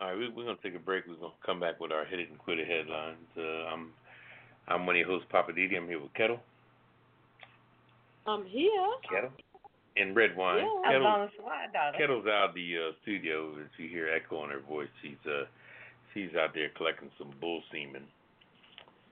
All 0.00 0.08
right, 0.08 0.18
we, 0.18 0.28
we're 0.30 0.44
gonna 0.44 0.58
take 0.62 0.74
a 0.74 0.78
break. 0.78 1.04
We're 1.06 1.16
gonna 1.16 1.32
come 1.44 1.60
back 1.60 1.80
with 1.80 1.92
our 1.92 2.04
hit 2.04 2.18
it 2.18 2.30
and 2.30 2.38
quit 2.38 2.58
it 2.58 2.66
headlines. 2.66 3.18
Uh, 3.36 3.72
I'm 3.72 3.90
I'm 4.68 4.86
one 4.86 4.96
of 4.96 5.00
your 5.00 5.08
hosts, 5.08 5.28
Poppa 5.30 5.52
DD. 5.52 5.76
I'm 5.76 5.86
here 5.86 6.00
with 6.00 6.14
Ketel. 6.14 6.40
I'm 8.26 8.44
here. 8.46 8.70
Ketel. 9.08 9.30
And 9.96 10.16
Redwine. 10.16 10.58
Yeah. 10.58 10.64
As 10.64 10.92
Ketel, 10.92 11.02
long 11.02 11.22
as 11.24 11.30
why, 11.40 11.66
daughter? 11.72 11.98
Ketel's 11.98 12.26
out 12.26 12.48
of 12.50 12.54
the 12.54 12.76
uh, 12.76 12.92
studio. 13.02 13.52
As 13.60 13.68
you 13.78 13.88
hear 13.88 14.08
echo 14.08 14.42
in 14.44 14.50
her 14.50 14.60
voice, 14.60 14.88
she's 15.02 15.20
uh 15.26 15.44
she's 16.12 16.30
out 16.38 16.50
there 16.54 16.70
collecting 16.76 17.10
some 17.18 17.30
bull 17.40 17.62
semen. 17.70 18.02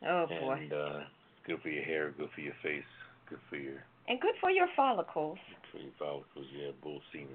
Oh 0.06 0.26
boy. 0.26 0.52
And 0.60 0.72
uh, 0.72 0.98
good 1.46 1.60
for 1.62 1.68
your 1.68 1.84
hair, 1.84 2.12
good 2.18 2.30
for 2.34 2.40
your 2.40 2.54
face, 2.62 2.82
good 3.28 3.38
for 3.48 3.56
your 3.56 3.84
And 4.08 4.20
good 4.20 4.34
for 4.40 4.50
your 4.50 4.66
follicles. 4.74 5.38
for 5.70 5.78
your 5.78 5.92
follicles. 5.98 6.46
Yeah, 6.56 6.70
bull 6.82 7.00
semen. 7.12 7.28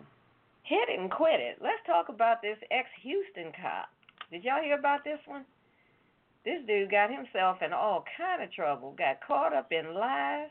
Hit 0.64 0.90
it 0.90 1.00
and 1.00 1.12
quit 1.12 1.40
it. 1.40 1.60
Let's 1.62 1.86
talk 1.86 2.10
about 2.10 2.42
this 2.42 2.58
ex 2.72 2.88
Houston 3.04 3.52
cop. 3.62 3.90
Did 4.32 4.44
y'all 4.44 4.64
hear 4.64 4.80
about 4.80 5.04
this 5.04 5.20
one? 5.28 5.46
This 6.44 6.62
dude 6.66 6.90
got 6.90 7.12
himself 7.12 7.58
in 7.64 7.74
all 7.74 8.04
kind 8.18 8.42
of 8.42 8.52
trouble, 8.52 8.96
got 8.98 9.20
caught 9.22 9.54
up 9.54 9.72
in 9.72 9.94
lies, 9.94 10.50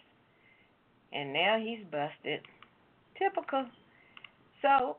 and 1.12 1.33
now 1.33 1.59
he's 1.59 1.85
busted. 1.90 2.40
Typical. 3.18 3.66
So, 4.62 4.98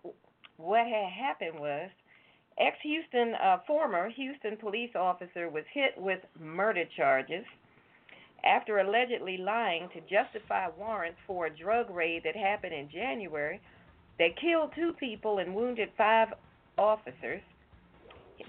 what 0.58 0.86
had 0.86 1.10
happened 1.10 1.58
was, 1.58 1.90
ex 2.60 2.78
Houston, 2.84 3.34
uh, 3.36 3.60
former 3.66 4.10
Houston 4.10 4.58
police 4.58 4.92
officer 4.96 5.50
was 5.50 5.64
hit 5.74 5.94
with 5.98 6.20
murder 6.40 6.86
charges 6.96 7.46
after 8.44 8.80
allegedly 8.80 9.38
lying 9.38 9.88
to 9.94 10.02
justify 10.02 10.68
warrants 10.78 11.20
for 11.28 11.46
a 11.46 11.50
drug 11.50 11.90
raid 11.90 12.24
that 12.24 12.36
happened 12.36 12.74
in 12.74 12.90
January 12.90 13.62
that 14.18 14.40
killed 14.40 14.72
two 14.76 14.94
people 15.00 15.38
and 15.38 15.54
wounded 15.54 15.90
five 15.98 16.30
officers. 16.78 17.42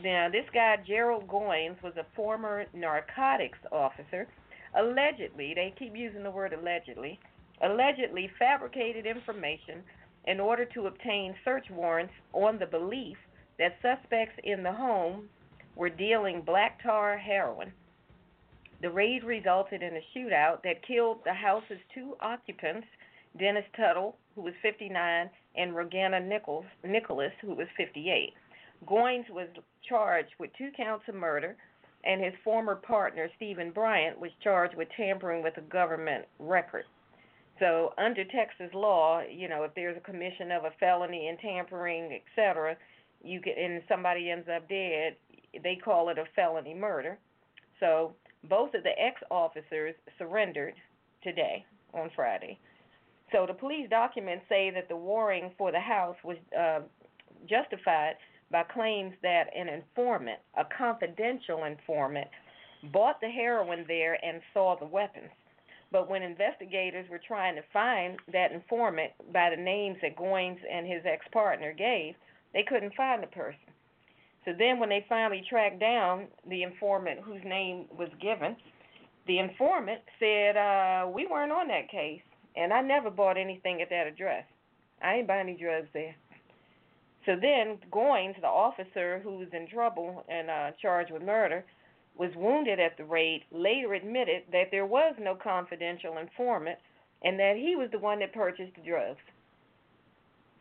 Now, 0.02 0.28
this 0.30 0.46
guy, 0.54 0.76
Gerald 0.86 1.28
Goins, 1.28 1.80
was 1.82 1.92
a 1.96 2.06
former 2.16 2.64
narcotics 2.72 3.58
officer. 3.70 4.26
Allegedly, 4.74 5.52
they 5.54 5.74
keep 5.78 5.94
using 5.94 6.22
the 6.22 6.30
word 6.30 6.54
allegedly, 6.54 7.20
allegedly 7.62 8.30
fabricated 8.38 9.06
information 9.06 9.82
in 10.24 10.40
order 10.40 10.64
to 10.64 10.86
obtain 10.86 11.34
search 11.44 11.66
warrants 11.70 12.14
on 12.32 12.58
the 12.58 12.66
belief 12.66 13.18
that 13.58 13.76
suspects 13.82 14.38
in 14.44 14.62
the 14.62 14.72
home 14.72 15.28
were 15.76 15.90
dealing 15.90 16.42
black 16.42 16.82
tar 16.82 17.16
heroin. 17.18 17.72
The 18.82 18.90
raid 18.90 19.22
resulted 19.22 19.82
in 19.82 19.96
a 19.96 20.06
shootout 20.14 20.62
that 20.64 20.86
killed 20.86 21.18
the 21.24 21.32
house's 21.32 21.78
two 21.94 22.16
occupants, 22.20 22.86
Dennis 23.38 23.64
Tuttle, 23.76 24.16
who 24.34 24.42
was 24.42 24.54
59, 24.60 25.30
and 25.56 25.72
Rhogena 25.72 26.26
Nichols, 26.26 26.64
Nicholas, 26.84 27.32
who 27.40 27.54
was 27.54 27.68
58. 27.76 28.32
Goins 28.86 29.30
was 29.30 29.48
charged 29.88 30.32
with 30.38 30.50
two 30.58 30.70
counts 30.76 31.04
of 31.08 31.14
murder, 31.14 31.56
and 32.04 32.22
his 32.22 32.34
former 32.42 32.74
partner, 32.74 33.28
Steven 33.36 33.70
Bryant, 33.70 34.18
was 34.18 34.32
charged 34.42 34.76
with 34.76 34.88
tampering 34.96 35.42
with 35.42 35.56
a 35.56 35.62
government 35.62 36.24
record. 36.40 36.84
So, 37.60 37.94
under 37.96 38.24
Texas 38.24 38.74
law, 38.74 39.20
you 39.20 39.48
know, 39.48 39.62
if 39.62 39.72
there's 39.74 39.96
a 39.96 40.00
commission 40.00 40.50
of 40.50 40.64
a 40.64 40.72
felony 40.80 41.28
and 41.28 41.38
tampering, 41.38 42.12
etc., 42.12 42.76
you 43.22 43.40
can, 43.40 43.54
and 43.56 43.82
somebody 43.88 44.30
ends 44.30 44.48
up 44.54 44.68
dead, 44.68 45.16
they 45.62 45.76
call 45.76 46.08
it 46.08 46.18
a 46.18 46.24
felony 46.34 46.74
murder. 46.74 47.18
So, 47.80 48.14
both 48.48 48.74
of 48.74 48.82
the 48.82 48.98
ex-officers 48.98 49.94
surrendered 50.18 50.74
today 51.22 51.64
on 51.94 52.10
Friday. 52.14 52.58
So, 53.30 53.46
the 53.46 53.54
police 53.54 53.88
documents 53.88 54.44
say 54.48 54.70
that 54.70 54.88
the 54.88 54.96
warring 54.96 55.52
for 55.56 55.72
the 55.72 55.80
house 55.80 56.16
was 56.24 56.36
uh, 56.58 56.80
justified 57.48 58.14
by 58.50 58.62
claims 58.64 59.14
that 59.22 59.44
an 59.56 59.68
informant, 59.68 60.38
a 60.56 60.64
confidential 60.76 61.64
informant, 61.64 62.28
bought 62.92 63.20
the 63.20 63.28
heroin 63.28 63.84
there 63.88 64.18
and 64.24 64.42
saw 64.52 64.76
the 64.78 64.86
weapons. 64.86 65.30
But 65.90 66.08
when 66.08 66.22
investigators 66.22 67.08
were 67.10 67.20
trying 67.26 67.54
to 67.56 67.62
find 67.72 68.18
that 68.32 68.52
informant 68.52 69.12
by 69.32 69.50
the 69.50 69.62
names 69.62 69.98
that 70.02 70.16
Goines 70.16 70.58
and 70.70 70.86
his 70.86 71.02
ex 71.04 71.24
partner 71.32 71.72
gave, 71.72 72.14
they 72.52 72.62
couldn't 72.62 72.94
find 72.94 73.22
the 73.22 73.28
person. 73.28 73.58
So 74.44 74.52
then, 74.58 74.80
when 74.80 74.88
they 74.88 75.06
finally 75.08 75.44
tracked 75.48 75.78
down 75.78 76.26
the 76.48 76.62
informant 76.62 77.20
whose 77.20 77.42
name 77.44 77.86
was 77.96 78.08
given, 78.20 78.56
the 79.26 79.38
informant 79.38 80.00
said, 80.18 80.56
uh, 80.56 81.08
We 81.08 81.26
weren't 81.26 81.52
on 81.52 81.68
that 81.68 81.88
case, 81.88 82.22
and 82.56 82.72
I 82.72 82.80
never 82.80 83.10
bought 83.10 83.36
anything 83.36 83.80
at 83.80 83.90
that 83.90 84.08
address. 84.08 84.44
I 85.02 85.16
ain't 85.16 85.28
buying 85.28 85.48
any 85.48 85.56
drugs 85.56 85.88
there. 85.92 86.14
So 87.24 87.36
then 87.40 87.78
Goines, 87.92 88.40
the 88.40 88.48
officer 88.48 89.20
who 89.22 89.38
was 89.38 89.48
in 89.52 89.68
trouble 89.68 90.24
and 90.28 90.50
uh, 90.50 90.70
charged 90.80 91.12
with 91.12 91.22
murder, 91.22 91.64
was 92.16 92.30
wounded 92.36 92.78
at 92.80 92.96
the 92.96 93.04
raid, 93.04 93.42
later 93.52 93.94
admitted 93.94 94.42
that 94.50 94.70
there 94.70 94.86
was 94.86 95.14
no 95.20 95.34
confidential 95.34 96.18
informant 96.18 96.78
and 97.22 97.38
that 97.38 97.54
he 97.56 97.76
was 97.76 97.88
the 97.90 97.98
one 97.98 98.18
that 98.18 98.34
purchased 98.34 98.74
the 98.74 98.82
drugs. 98.82 99.20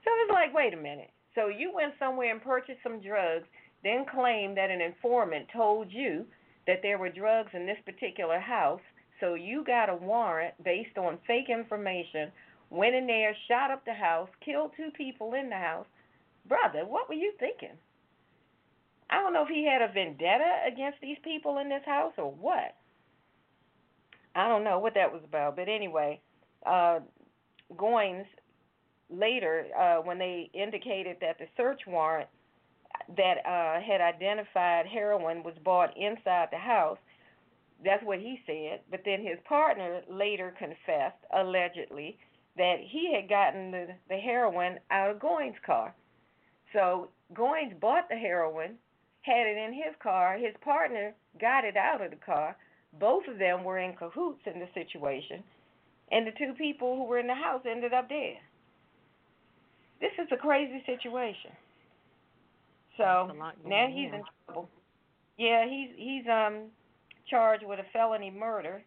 So 0.06 0.12
it's 0.22 0.32
like, 0.32 0.54
wait 0.54 0.74
a 0.74 0.78
minute. 0.78 1.10
So 1.36 1.48
you 1.48 1.72
went 1.74 1.94
somewhere 2.00 2.32
and 2.32 2.42
purchased 2.42 2.80
some 2.84 3.02
drugs, 3.02 3.48
then 3.84 4.06
claimed 4.06 4.58
that 4.58 4.70
an 4.70 4.82
informant 4.82 5.48
told 5.54 5.92
you 5.92 6.26
that 6.68 6.82
there 6.82 6.98
were 6.98 7.10
drugs 7.10 7.52
in 7.54 7.66
this 7.66 7.80
particular 7.86 8.40
house, 8.40 8.82
so 9.20 9.36
you 9.36 9.64
got 9.64 9.90
a 9.90 9.96
warrant 9.96 10.54
based 10.64 10.98
on 10.98 11.18
fake 11.26 11.50
information, 11.50 12.32
went 12.70 12.96
in 12.96 13.08
there, 13.08 13.36
shot 13.48 13.72
up 13.72 13.86
the 13.86 13.94
house, 13.94 14.30
killed 14.44 14.72
two 14.76 14.90
people 14.96 15.34
in 15.34 15.50
the 15.50 15.56
house, 15.56 15.86
brother, 16.48 16.86
what 16.86 17.08
were 17.08 17.16
you 17.16 17.34
thinking? 17.40 17.78
I 19.10 19.22
don't 19.22 19.34
know 19.34 19.44
if 19.44 19.50
he 19.50 19.66
had 19.66 19.82
a 19.82 19.92
vendetta 19.92 20.62
against 20.66 21.00
these 21.02 21.18
people 21.24 21.58
in 21.58 21.70
this 21.70 21.84
house 21.86 22.14
or 22.18 22.32
what. 22.32 22.76
I 24.36 24.48
don't 24.48 24.64
know 24.64 24.80
what 24.80 24.94
that 24.94 25.12
was 25.12 25.22
about, 25.26 25.58
but 25.58 25.68
anyway, 25.68 26.22
uh, 26.66 27.00
Goines 27.76 28.26
later, 29.12 29.66
uh, 29.78 29.98
when 29.98 30.18
they 30.18 30.50
indicated 30.54 31.18
that 31.22 31.38
the 31.38 31.46
search 31.58 31.82
warrant 31.88 32.30
that 33.18 33.38
uh, 33.46 33.82
had 33.82 34.02
identified 34.02 34.86
heroin 34.86 35.44
was 35.44 35.56
bought 35.64 35.96
inside 35.98 36.48
the 36.52 36.58
house, 36.58 36.98
that's 37.84 38.04
what 38.04 38.20
he 38.20 38.40
said. 38.46 38.82
But 38.90 39.02
then 39.06 39.22
his 39.22 39.38
partner 39.46 40.02
later 40.10 40.54
confessed, 40.58 41.24
allegedly, 41.36 42.18
that 42.58 42.78
he 42.80 43.14
had 43.14 43.30
gotten 43.30 43.72
the, 43.72 43.88
the 44.10 44.18
heroin 44.18 44.80
out 44.92 45.12
of 45.12 45.20
Goines' 45.20 45.56
car. 45.66 45.96
So 46.74 47.10
Goines 47.34 47.80
bought 47.80 48.10
the 48.10 48.16
heroin, 48.16 48.76
had 49.22 49.48
it 49.48 49.58
in 49.58 49.74
his 49.74 49.96
car. 50.02 50.38
His 50.38 50.56
partner 50.62 51.14
got 51.40 51.66
it 51.66 51.78
out 51.78 52.02
of 52.02 52.12
the 52.12 52.18
car. 52.18 52.56
Both 53.00 53.24
of 53.28 53.40
them 53.40 53.64
were 53.64 53.80
in 53.80 53.96
cahoots 53.96 54.42
in 54.46 54.60
the 54.60 54.68
situation, 54.74 55.44
and 56.12 56.28
the 56.28 56.32
two 56.38 56.54
people 56.58 56.98
who 56.98 57.06
were 57.06 57.20
in 57.20 57.28
the 57.28 57.34
house 57.34 57.62
ended 57.66 57.94
up 57.94 58.10
dead. 58.10 58.38
This 60.02 60.12
is 60.20 60.28
a 60.32 60.38
crazy 60.38 60.84
situation. 60.86 61.52
So 62.98 63.32
now 63.66 63.88
he's 63.88 64.12
in 64.12 64.24
trouble. 64.46 64.68
Yeah, 65.38 65.66
he's 65.68 65.90
he's 65.96 66.24
um 66.28 66.66
charged 67.30 67.66
with 67.66 67.80
a 67.80 67.86
felony 67.94 68.30
murder. 68.32 68.84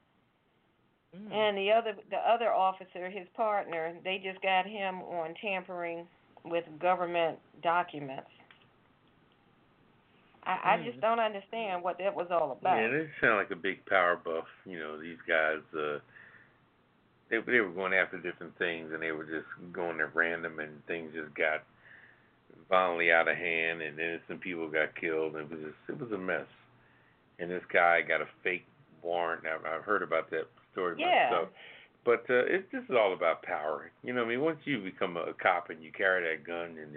Mm. 1.16 1.33
And 1.33 1.57
the 1.59 1.70
other 1.72 1.94
the 2.11 2.16
other 2.18 2.53
officer, 2.53 3.09
his 3.09 3.27
partner, 3.37 3.94
they 4.05 4.20
just 4.22 4.42
got 4.42 4.66
him 4.66 4.96
on 5.03 5.35
tampering 5.40 6.07
with 6.44 6.64
government 6.81 7.38
documents. 7.62 8.29
I, 10.46 10.74
I 10.74 10.77
Mm. 10.77 10.85
just 10.85 11.00
don't 11.00 11.20
understand 11.20 11.83
what 11.83 11.96
that 11.98 12.14
was 12.14 12.27
all 12.31 12.53
about. 12.53 12.77
Yeah, 12.77 12.88
they 12.88 13.09
sound 13.20 13.37
like 13.37 13.50
a 13.50 13.57
big 13.57 13.85
power 13.87 14.16
buff. 14.22 14.44
You 14.66 14.79
know, 14.79 15.00
these 15.00 15.18
guys. 15.27 15.61
uh 15.77 15.98
They 17.31 17.39
they 17.39 17.61
were 17.61 17.71
going 17.71 17.95
after 17.95 18.19
different 18.19 18.57
things, 18.59 18.91
and 18.93 19.03
they 19.03 19.13
were 19.13 19.25
just 19.25 19.47
going 19.73 20.01
at 20.01 20.15
random, 20.15 20.59
and 20.59 20.85
things 20.87 21.13
just 21.15 21.35
got 21.35 21.63
violently 22.69 23.11
out 23.13 23.29
of 23.29 23.37
hand, 23.37 23.83
and 23.83 23.99
innocent 23.99 24.41
people 24.41 24.69
got 24.69 24.95
killed. 24.95 25.37
And 25.37 25.51
it 25.51 25.51
was 25.51 25.61
just 25.61 25.77
it 25.89 26.01
was 26.01 26.13
a 26.13 26.19
mess. 26.19 26.47
And 27.39 27.51
this 27.51 27.65
guy 27.73 28.03
got 28.03 28.21
a 28.23 28.27
fake 28.43 28.65
warrant. 29.03 29.43
I've, 29.47 29.65
I've 29.67 29.85
heard 29.85 30.03
about 30.03 30.31
that 30.31 30.47
story 30.73 30.97
Yeah. 30.99 31.31
myself. 31.31 31.49
But 32.05 32.25
uh, 32.29 32.45
it's 32.47 32.71
this 32.71 32.85
is 32.85 32.95
all 32.97 33.15
about 33.15 33.43
power. 33.43 33.91
You 34.03 34.13
know, 34.13 34.21
what 34.21 34.27
I 34.27 34.31
mean, 34.37 34.41
once 34.43 34.59
you 34.65 34.79
become 34.83 35.17
a, 35.17 35.23
a 35.23 35.35
cop 35.35 35.71
and 35.71 35.83
you 35.83 35.91
carry 35.91 36.23
that 36.37 36.47
gun, 36.47 36.77
and 36.79 36.95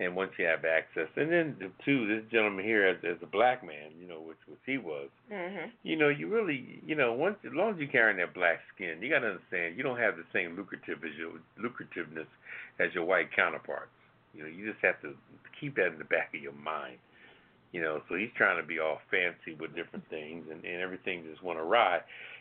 and 0.00 0.16
once 0.16 0.32
you 0.38 0.44
have 0.44 0.64
access, 0.64 1.08
and 1.16 1.30
then 1.30 1.56
the 1.60 1.70
two, 1.84 2.06
this 2.08 2.24
gentleman 2.30 2.64
here 2.64 2.86
as 2.86 2.96
as 3.04 3.16
a 3.22 3.26
black 3.26 3.62
man, 3.64 3.92
you 4.00 4.08
know, 4.08 4.20
which 4.20 4.38
which 4.46 4.58
he 4.66 4.76
was, 4.78 5.08
Mhm. 5.30 5.70
you 5.82 5.96
know, 5.96 6.08
you 6.08 6.26
really, 6.28 6.80
you 6.84 6.94
know, 6.94 7.12
once 7.12 7.38
as 7.44 7.52
long 7.54 7.74
as 7.74 7.78
you're 7.78 7.88
carrying 7.88 8.16
that 8.16 8.34
black 8.34 8.60
skin, 8.74 9.00
you 9.00 9.08
got 9.08 9.20
to 9.20 9.28
understand 9.28 9.76
you 9.76 9.82
don't 9.82 9.98
have 9.98 10.16
the 10.16 10.24
same 10.32 10.56
lucrative 10.56 11.04
as 11.04 11.14
your 11.16 11.32
lucrativeness 11.58 12.26
as 12.80 12.92
your 12.94 13.04
white 13.04 13.30
counterparts. 13.32 13.92
You 14.34 14.42
know, 14.42 14.48
you 14.48 14.70
just 14.70 14.82
have 14.84 15.00
to 15.02 15.16
keep 15.60 15.76
that 15.76 15.88
in 15.92 15.98
the 15.98 16.04
back 16.04 16.34
of 16.34 16.42
your 16.42 16.52
mind. 16.52 16.98
You 17.70 17.80
know, 17.80 18.02
so 18.08 18.14
he's 18.16 18.32
trying 18.36 18.56
to 18.56 18.62
be 18.66 18.78
all 18.78 19.00
fancy 19.10 19.54
with 19.54 19.74
different 19.74 20.08
things, 20.08 20.48
and 20.50 20.64
and 20.64 20.80
everything 20.82 21.24
just 21.24 21.42
went 21.42 21.60
awry, 21.60 22.00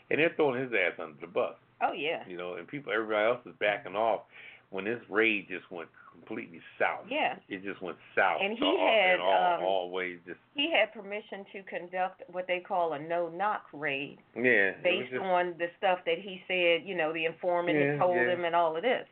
and 0.09 0.19
they're 0.19 0.29
throwing 0.35 0.59
his 0.59 0.73
ass 0.73 0.97
under 0.99 1.19
the 1.21 1.27
bus. 1.27 1.55
Oh 1.81 1.91
yeah. 1.93 2.23
You 2.27 2.37
know, 2.37 2.55
and 2.55 2.67
people, 2.67 2.91
everybody 2.93 3.25
else 3.25 3.45
is 3.45 3.53
backing 3.59 3.95
off 3.95 4.21
when 4.69 4.85
this 4.85 5.01
raid 5.09 5.47
just 5.49 5.69
went 5.69 5.89
completely 6.13 6.61
south. 6.79 7.05
Yeah. 7.09 7.35
It 7.49 7.63
just 7.63 7.81
went 7.81 7.97
south. 8.15 8.39
And 8.41 8.57
he 8.57 8.63
all, 8.63 8.77
had, 8.79 9.19
all, 9.19 9.57
um, 9.57 9.63
all 9.63 9.91
ways 9.91 10.19
just 10.25 10.39
He 10.55 10.71
had 10.71 10.93
permission 10.93 11.45
to 11.53 11.63
conduct 11.63 12.23
what 12.31 12.47
they 12.47 12.59
call 12.59 12.93
a 12.93 12.99
no 12.99 13.29
knock 13.29 13.63
raid 13.73 14.19
yeah. 14.35 14.71
based 14.83 15.11
just, 15.11 15.21
on 15.21 15.55
the 15.57 15.67
stuff 15.77 15.99
that 16.05 16.19
he 16.19 16.41
said, 16.47 16.87
you 16.87 16.95
know, 16.95 17.11
the 17.13 17.25
informant 17.25 17.77
Yeah, 17.77 17.91
had 17.91 17.99
told 17.99 18.15
yeah. 18.15 18.33
him 18.33 18.45
and 18.45 18.55
all 18.55 18.75
of 18.75 18.83
this. 18.83 19.07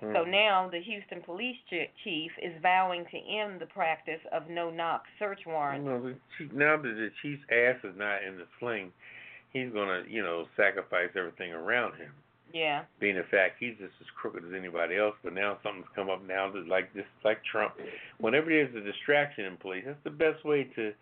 So 0.00 0.24
mm. 0.24 0.30
now 0.30 0.68
the 0.72 0.80
Houston 0.80 1.20
police 1.22 1.56
chief 1.68 2.30
is 2.42 2.52
vowing 2.62 3.04
to 3.10 3.18
end 3.18 3.60
the 3.60 3.66
practice 3.66 4.20
of 4.32 4.48
no 4.48 4.70
knock 4.70 5.04
search 5.18 5.40
warrants. 5.46 5.86
No, 5.86 6.00
the 6.02 6.16
chief, 6.38 6.52
now 6.52 6.76
that 6.76 6.82
the 6.82 7.10
chief's 7.20 7.42
ass 7.52 7.76
is 7.84 7.94
not 7.98 8.24
in 8.24 8.38
the 8.38 8.46
sling, 8.58 8.92
he's 9.52 9.70
gonna, 9.72 10.04
you 10.08 10.22
know, 10.22 10.46
sacrifice 10.56 11.10
everything 11.16 11.52
around 11.52 11.96
him. 11.96 12.12
Yeah. 12.52 12.84
Being 12.98 13.16
the 13.16 13.24
fact 13.30 13.56
he's 13.60 13.76
just 13.78 13.94
as 14.00 14.06
crooked 14.20 14.44
as 14.44 14.52
anybody 14.56 14.96
else, 14.96 15.14
but 15.22 15.32
now 15.32 15.58
something's 15.62 15.86
come 15.94 16.10
up 16.10 16.26
now 16.26 16.50
that 16.50 16.66
like 16.66 16.92
just 16.94 17.08
like 17.24 17.38
Trump. 17.50 17.74
Whenever 18.18 18.50
there's 18.50 18.74
a 18.74 18.80
distraction 18.80 19.44
in 19.44 19.56
place, 19.56 19.84
that's 19.86 20.02
the 20.04 20.10
best 20.10 20.44
way 20.44 20.64
to 20.76 20.92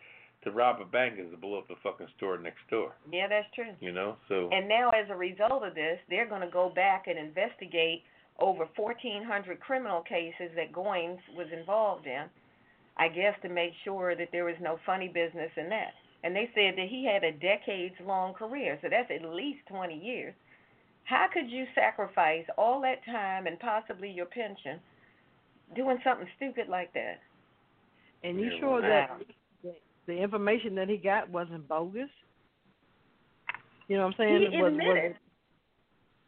to 0.44 0.52
rob 0.52 0.80
a 0.80 0.84
bank 0.84 1.14
is 1.18 1.30
to 1.32 1.36
blow 1.36 1.58
up 1.58 1.68
the 1.68 1.74
fucking 1.82 2.06
store 2.16 2.38
next 2.38 2.60
door. 2.70 2.92
Yeah, 3.10 3.26
that's 3.28 3.48
true. 3.54 3.72
You 3.80 3.92
know, 3.92 4.16
so 4.28 4.48
And 4.52 4.68
now, 4.68 4.90
as 4.90 5.10
a 5.10 5.16
result 5.16 5.64
of 5.64 5.74
this, 5.74 5.98
they're 6.08 6.28
going 6.28 6.42
to 6.42 6.50
go 6.50 6.70
back 6.74 7.06
and 7.08 7.18
investigate 7.18 8.02
over 8.38 8.68
1,400 8.76 9.58
criminal 9.60 10.02
cases 10.02 10.50
that 10.54 10.72
Goines 10.72 11.18
was 11.36 11.48
involved 11.52 12.06
in. 12.06 12.26
I 12.96 13.08
guess 13.08 13.34
to 13.42 13.48
make 13.48 13.72
sure 13.84 14.16
that 14.16 14.28
there 14.32 14.44
was 14.44 14.56
no 14.60 14.78
funny 14.84 15.08
business 15.08 15.50
in 15.56 15.68
that. 15.70 15.94
And 16.24 16.34
they 16.34 16.50
said 16.54 16.74
that 16.76 16.88
he 16.88 17.04
had 17.06 17.22
a 17.22 17.32
decades 17.32 17.94
long 18.04 18.34
career, 18.34 18.78
so 18.82 18.88
that's 18.90 19.10
at 19.10 19.28
least 19.28 19.60
20 19.68 19.94
years. 19.94 20.34
How 21.08 21.24
could 21.32 21.48
you 21.48 21.64
sacrifice 21.74 22.44
all 22.58 22.82
that 22.82 23.02
time 23.06 23.46
and 23.46 23.58
possibly 23.58 24.10
your 24.10 24.26
pension 24.26 24.78
doing 25.74 25.96
something 26.04 26.28
stupid 26.36 26.68
like 26.68 26.92
that? 26.92 27.20
And 28.22 28.38
you 28.38 28.50
Yeah, 28.52 28.60
sure 28.60 28.82
well, 28.82 28.82
that 28.82 29.10
the, 29.62 29.72
the 30.06 30.12
information 30.12 30.74
that 30.74 30.90
he 30.90 30.98
got 30.98 31.30
wasn't 31.30 31.66
bogus? 31.66 32.10
You 33.88 33.96
know 33.96 34.04
what 34.04 34.08
I'm 34.08 34.14
saying? 34.18 34.52
He 34.52 34.60
was, 34.60 34.72
admitted. 34.72 35.16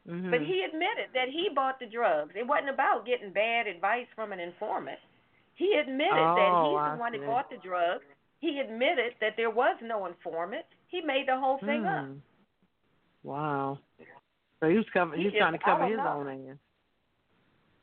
Was, 0.07 0.17
hmm 0.17 0.31
But 0.31 0.41
he 0.41 0.65
admitted 0.67 1.13
that 1.13 1.29
he 1.29 1.51
bought 1.55 1.79
the 1.79 1.87
drugs. 1.87 2.33
It 2.35 2.47
wasn't 2.47 2.71
about 2.71 3.05
getting 3.05 3.35
bad 3.35 3.67
advice 3.67 4.07
from 4.17 4.33
an 4.33 4.41
informant. 4.41 4.99
He 5.57 5.77
admitted 5.79 6.09
that 6.09 6.53
Oh, 6.57 6.73
he's 6.73 6.81
I 6.81 6.95
the 6.95 7.01
one 7.01 7.13
that 7.13 7.27
bought 7.27 7.51
the 7.51 7.61
drugs. 7.63 8.05
He 8.39 8.61
admitted 8.65 9.13
that 9.21 9.37
there 9.37 9.51
was 9.51 9.77
no 9.83 10.07
informant. 10.07 10.65
He 10.89 11.03
made 11.03 11.29
the 11.29 11.37
whole 11.37 11.59
thing 11.59 11.85
up. 11.85 12.07
Hmm. 12.07 12.15
Wow. 13.23 13.79
So 14.61 14.69
he 14.69 14.77
was 14.77 14.87
cover, 14.93 15.15
He 15.17 15.23
he 15.23 15.27
was 15.27 15.33
just- 15.33 15.41
trying 15.41 15.53
to 15.53 15.59
cover 15.65 15.87
his 15.87 15.97
know. 15.97 16.07
own 16.07 16.51
ass. 16.51 16.57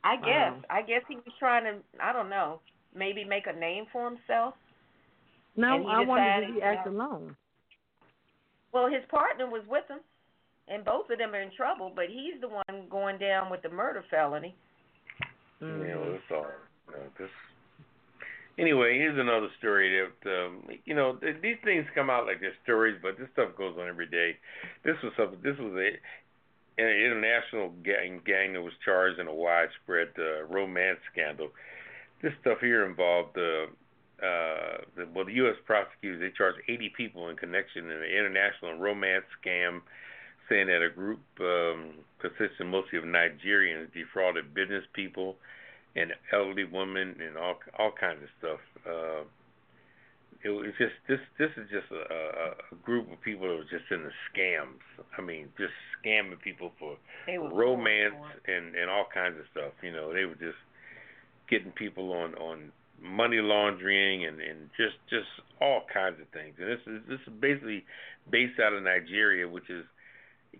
I 0.04 0.16
guess. 0.16 0.52
Wow. 0.54 0.62
I 0.70 0.82
guess 0.82 1.02
he 1.08 1.16
was 1.16 1.34
trying 1.38 1.64
to. 1.64 1.82
I 2.00 2.12
don't 2.12 2.28
know. 2.30 2.60
maybe 2.94 3.22
make 3.22 3.46
a 3.46 3.52
name 3.52 3.84
for 3.92 4.08
himself. 4.08 4.54
No, 5.56 5.86
I 5.86 6.00
wonder 6.00 6.24
decided, 6.24 6.46
did 6.46 6.54
he 6.54 6.60
you 6.60 6.64
act 6.64 6.86
know- 6.86 6.92
alone? 6.92 7.36
Well, 8.72 8.88
his 8.88 9.04
partner 9.10 9.46
was 9.48 9.62
with 9.68 9.86
him, 9.88 10.00
and 10.68 10.84
both 10.84 11.10
of 11.10 11.18
them 11.18 11.34
are 11.34 11.40
in 11.40 11.50
trouble. 11.54 11.92
But 11.94 12.06
he's 12.08 12.40
the 12.40 12.48
one 12.48 12.88
going 12.88 13.18
down 13.18 13.50
with 13.50 13.60
the 13.62 13.68
murder 13.68 14.02
felony. 14.10 14.54
You 15.60 15.66
Mhm. 15.66 15.88
know, 15.88 16.12
it's 16.14 16.30
all 16.30 16.46
you 16.88 16.92
know, 16.96 17.10
this. 17.18 17.30
Anyway, 18.56 18.98
here's 18.98 19.18
another 19.18 19.50
story 19.58 20.00
that 20.00 20.46
um, 20.46 20.68
you 20.84 20.94
know 20.94 21.16
th- 21.16 21.40
these 21.42 21.58
things 21.60 21.86
come 21.94 22.08
out 22.10 22.26
like 22.26 22.40
they're 22.40 22.56
stories, 22.64 22.98
but 23.02 23.16
this 23.18 23.30
stuff 23.32 23.54
goes 23.56 23.76
on 23.78 23.86
every 23.86 24.06
day. 24.06 24.36
This 24.82 25.00
was 25.02 25.12
something. 25.16 25.40
This 25.42 25.58
was 25.58 25.72
a 25.76 25.98
an 26.78 26.88
international 26.88 27.70
gang 27.82 28.20
gang 28.24 28.52
that 28.52 28.62
was 28.62 28.72
charged 28.84 29.18
in 29.18 29.26
a 29.26 29.34
widespread 29.34 30.08
uh, 30.18 30.44
romance 30.44 31.00
scandal. 31.12 31.48
This 32.22 32.32
stuff 32.40 32.58
here 32.60 32.86
involved 32.86 33.36
uh, 33.36 33.66
uh, 34.24 34.78
the, 34.96 35.06
well, 35.14 35.24
the 35.24 35.34
U.S. 35.34 35.56
prosecutors 35.64 36.20
they 36.20 36.36
charged 36.36 36.58
80 36.68 36.92
people 36.96 37.28
in 37.28 37.36
connection 37.36 37.84
in 37.84 37.98
an 37.98 38.02
international 38.02 38.76
romance 38.78 39.24
scam, 39.38 39.80
saying 40.48 40.66
that 40.66 40.82
a 40.82 40.90
group 40.90 41.20
um, 41.40 41.94
consisting 42.18 42.70
mostly 42.70 42.98
of 42.98 43.04
Nigerians 43.04 43.92
defrauded 43.92 44.54
business 44.54 44.84
people 44.92 45.36
and 45.94 46.12
elderly 46.32 46.64
women 46.64 47.16
and 47.20 47.36
all 47.36 47.58
all 47.78 47.92
kinds 47.92 48.22
of 48.22 48.28
stuff. 48.38 48.60
Uh, 48.86 49.24
it 50.44 50.50
was 50.50 50.70
just 50.78 50.94
this 51.08 51.18
this 51.38 51.50
is 51.56 51.68
just 51.70 51.90
a, 51.90 52.14
a, 52.14 52.48
a 52.72 52.74
group 52.84 53.10
of 53.12 53.20
people 53.22 53.48
that 53.48 53.56
were 53.56 53.62
just 53.70 53.90
in 53.90 54.04
the 54.04 54.14
scams. 54.30 54.78
I 55.16 55.22
mean, 55.22 55.48
just 55.58 55.72
scamming 55.98 56.40
people 56.40 56.72
for 56.78 56.96
romance 57.26 58.14
going 58.14 58.30
for 58.44 58.50
it. 58.50 58.56
and 58.56 58.76
and 58.76 58.90
all 58.90 59.06
kinds 59.12 59.38
of 59.38 59.46
stuff. 59.50 59.72
You 59.82 59.92
know, 59.92 60.12
they 60.12 60.24
were 60.24 60.38
just 60.38 60.58
getting 61.50 61.72
people 61.72 62.12
on 62.12 62.34
on 62.36 62.72
money 63.02 63.38
laundering 63.38 64.26
and 64.26 64.40
and 64.40 64.70
just 64.76 64.96
just 65.10 65.28
all 65.60 65.82
kinds 65.92 66.20
of 66.20 66.28
things. 66.28 66.54
And 66.58 66.68
this 66.70 66.80
is 66.86 67.02
this 67.08 67.20
is 67.26 67.32
basically 67.40 67.84
based 68.30 68.60
out 68.60 68.72
of 68.72 68.82
Nigeria, 68.82 69.48
which 69.48 69.68
is 69.68 69.84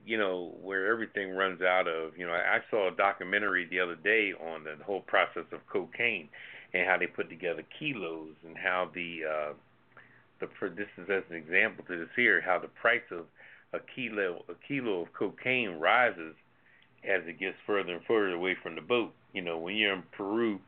you 0.05 0.19
know 0.19 0.55
where 0.61 0.91
everything 0.91 1.31
runs 1.31 1.63
out 1.63 1.87
of. 1.87 2.19
You 2.19 2.27
know, 2.27 2.33
I, 2.33 2.57
I 2.57 2.59
saw 2.69 2.89
a 2.93 2.97
documentary 2.97 3.67
the 3.71 3.79
other 3.79 3.97
day 3.97 4.33
on 4.33 4.65
the 4.65 4.83
whole 4.85 5.03
process 5.03 5.47
of 5.53 5.61
cocaine 5.71 6.29
and 6.75 6.87
how 6.87 6.99
they 6.99 7.07
put 7.07 7.31
together 7.31 7.63
kilos 7.79 8.35
and 8.47 8.57
how 8.57 8.91
the 8.93 9.21
uh 9.25 9.53
the 10.41 10.49
this 10.71 10.89
is 10.97 11.09
as 11.11 11.23
an 11.31 11.37
example 11.37 11.85
to 11.87 11.99
this 11.99 12.09
here 12.17 12.41
how 12.41 12.59
the 12.59 12.69
price 12.69 13.03
of 13.11 13.27
a 13.73 13.79
kilo 13.95 14.45
a 14.49 14.55
kilo 14.67 15.03
of 15.03 15.13
cocaine 15.13 15.79
rises 15.79 16.35
as 17.05 17.23
it 17.27 17.39
gets 17.39 17.57
further 17.67 17.95
and 17.95 18.05
further 18.05 18.35
away 18.35 18.57
from 18.61 18.75
the 18.75 18.81
boat. 18.81 19.13
You 19.33 19.43
know, 19.43 19.59
when 19.59 19.77
you're 19.77 19.95
in 19.95 20.03
Peru 20.13 20.59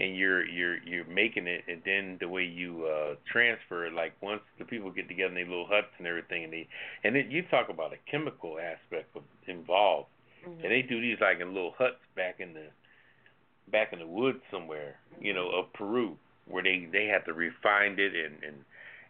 and 0.00 0.16
you're 0.16 0.46
you're 0.46 0.78
you're 0.78 1.04
making 1.04 1.46
it 1.46 1.64
and 1.68 1.82
then 1.84 2.16
the 2.20 2.28
way 2.28 2.44
you 2.44 2.86
uh 2.86 3.14
transfer 3.30 3.86
it, 3.86 3.92
like 3.92 4.12
once 4.20 4.42
the 4.58 4.64
people 4.64 4.90
get 4.90 5.08
together 5.08 5.28
in 5.28 5.34
their 5.34 5.44
little 5.44 5.66
huts 5.66 5.92
and 5.98 6.06
everything 6.06 6.44
and 6.44 6.52
they 6.52 6.68
and 7.02 7.14
then 7.14 7.30
you 7.30 7.42
talk 7.42 7.68
about 7.68 7.92
a 7.92 8.10
chemical 8.10 8.58
aspect 8.58 9.14
of 9.16 9.22
involved. 9.46 10.08
Mhm. 10.46 10.62
And 10.62 10.72
they 10.72 10.82
do 10.82 11.00
these 11.00 11.20
like 11.20 11.40
in 11.40 11.54
little 11.54 11.74
huts 11.76 12.00
back 12.14 12.40
in 12.40 12.54
the 12.54 12.66
back 13.68 13.92
in 13.92 13.98
the 13.98 14.06
woods 14.06 14.40
somewhere, 14.50 14.98
you 15.20 15.32
know, 15.32 15.50
of 15.50 15.72
Peru, 15.72 16.16
where 16.46 16.62
they 16.62 16.86
they 16.90 17.06
have 17.06 17.24
to 17.26 17.32
refine 17.32 17.98
it 17.98 18.14
and 18.14 18.42
and 18.42 18.64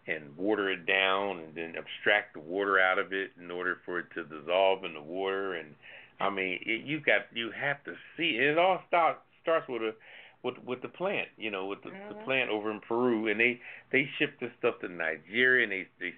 and 0.07 0.37
water 0.37 0.71
it 0.71 0.87
down 0.87 1.39
and 1.39 1.55
then 1.55 1.75
abstract 1.77 2.35
the 2.35 2.41
water 2.41 2.79
out 2.79 2.99
of 2.99 3.13
it 3.13 3.31
in 3.41 3.51
order 3.51 3.79
for 3.85 3.99
it 4.01 4.07
to 4.15 4.25
dissolve 4.25 4.85
in 4.85 4.95
the 4.95 5.03
water 5.03 5.55
and 5.55 5.75
I 6.21 6.31
mean 6.31 6.59
it, 6.65 6.85
you 6.85 7.01
got 7.01 7.23
you 7.33 7.51
have 7.51 7.83
to 7.85 7.95
see 8.17 8.37
it 8.39 8.59
all 8.59 8.83
starts 8.89 9.21
starts 9.43 9.69
with 9.69 9.83
a 9.83 9.95
with 10.43 10.59
with 10.65 10.83
the 10.83 10.89
plant 10.89 11.29
you 11.37 11.51
know 11.51 11.67
with 11.67 11.83
the, 11.83 11.91
the 12.09 12.15
Mhm. 12.15 12.25
plant 12.25 12.51
over 12.51 12.71
in 12.71 12.81
Peru 12.81 13.29
and 13.29 13.41
they 13.41 13.61
they 13.91 14.09
ship 14.19 14.39
this 14.41 14.53
stuff 14.59 14.81
to 14.81 14.89
Nigeria 14.89 15.65
and 15.65 15.73
they 15.73 15.89
they 15.99 16.15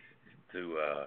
to 0.52 0.78
uh 0.78 1.06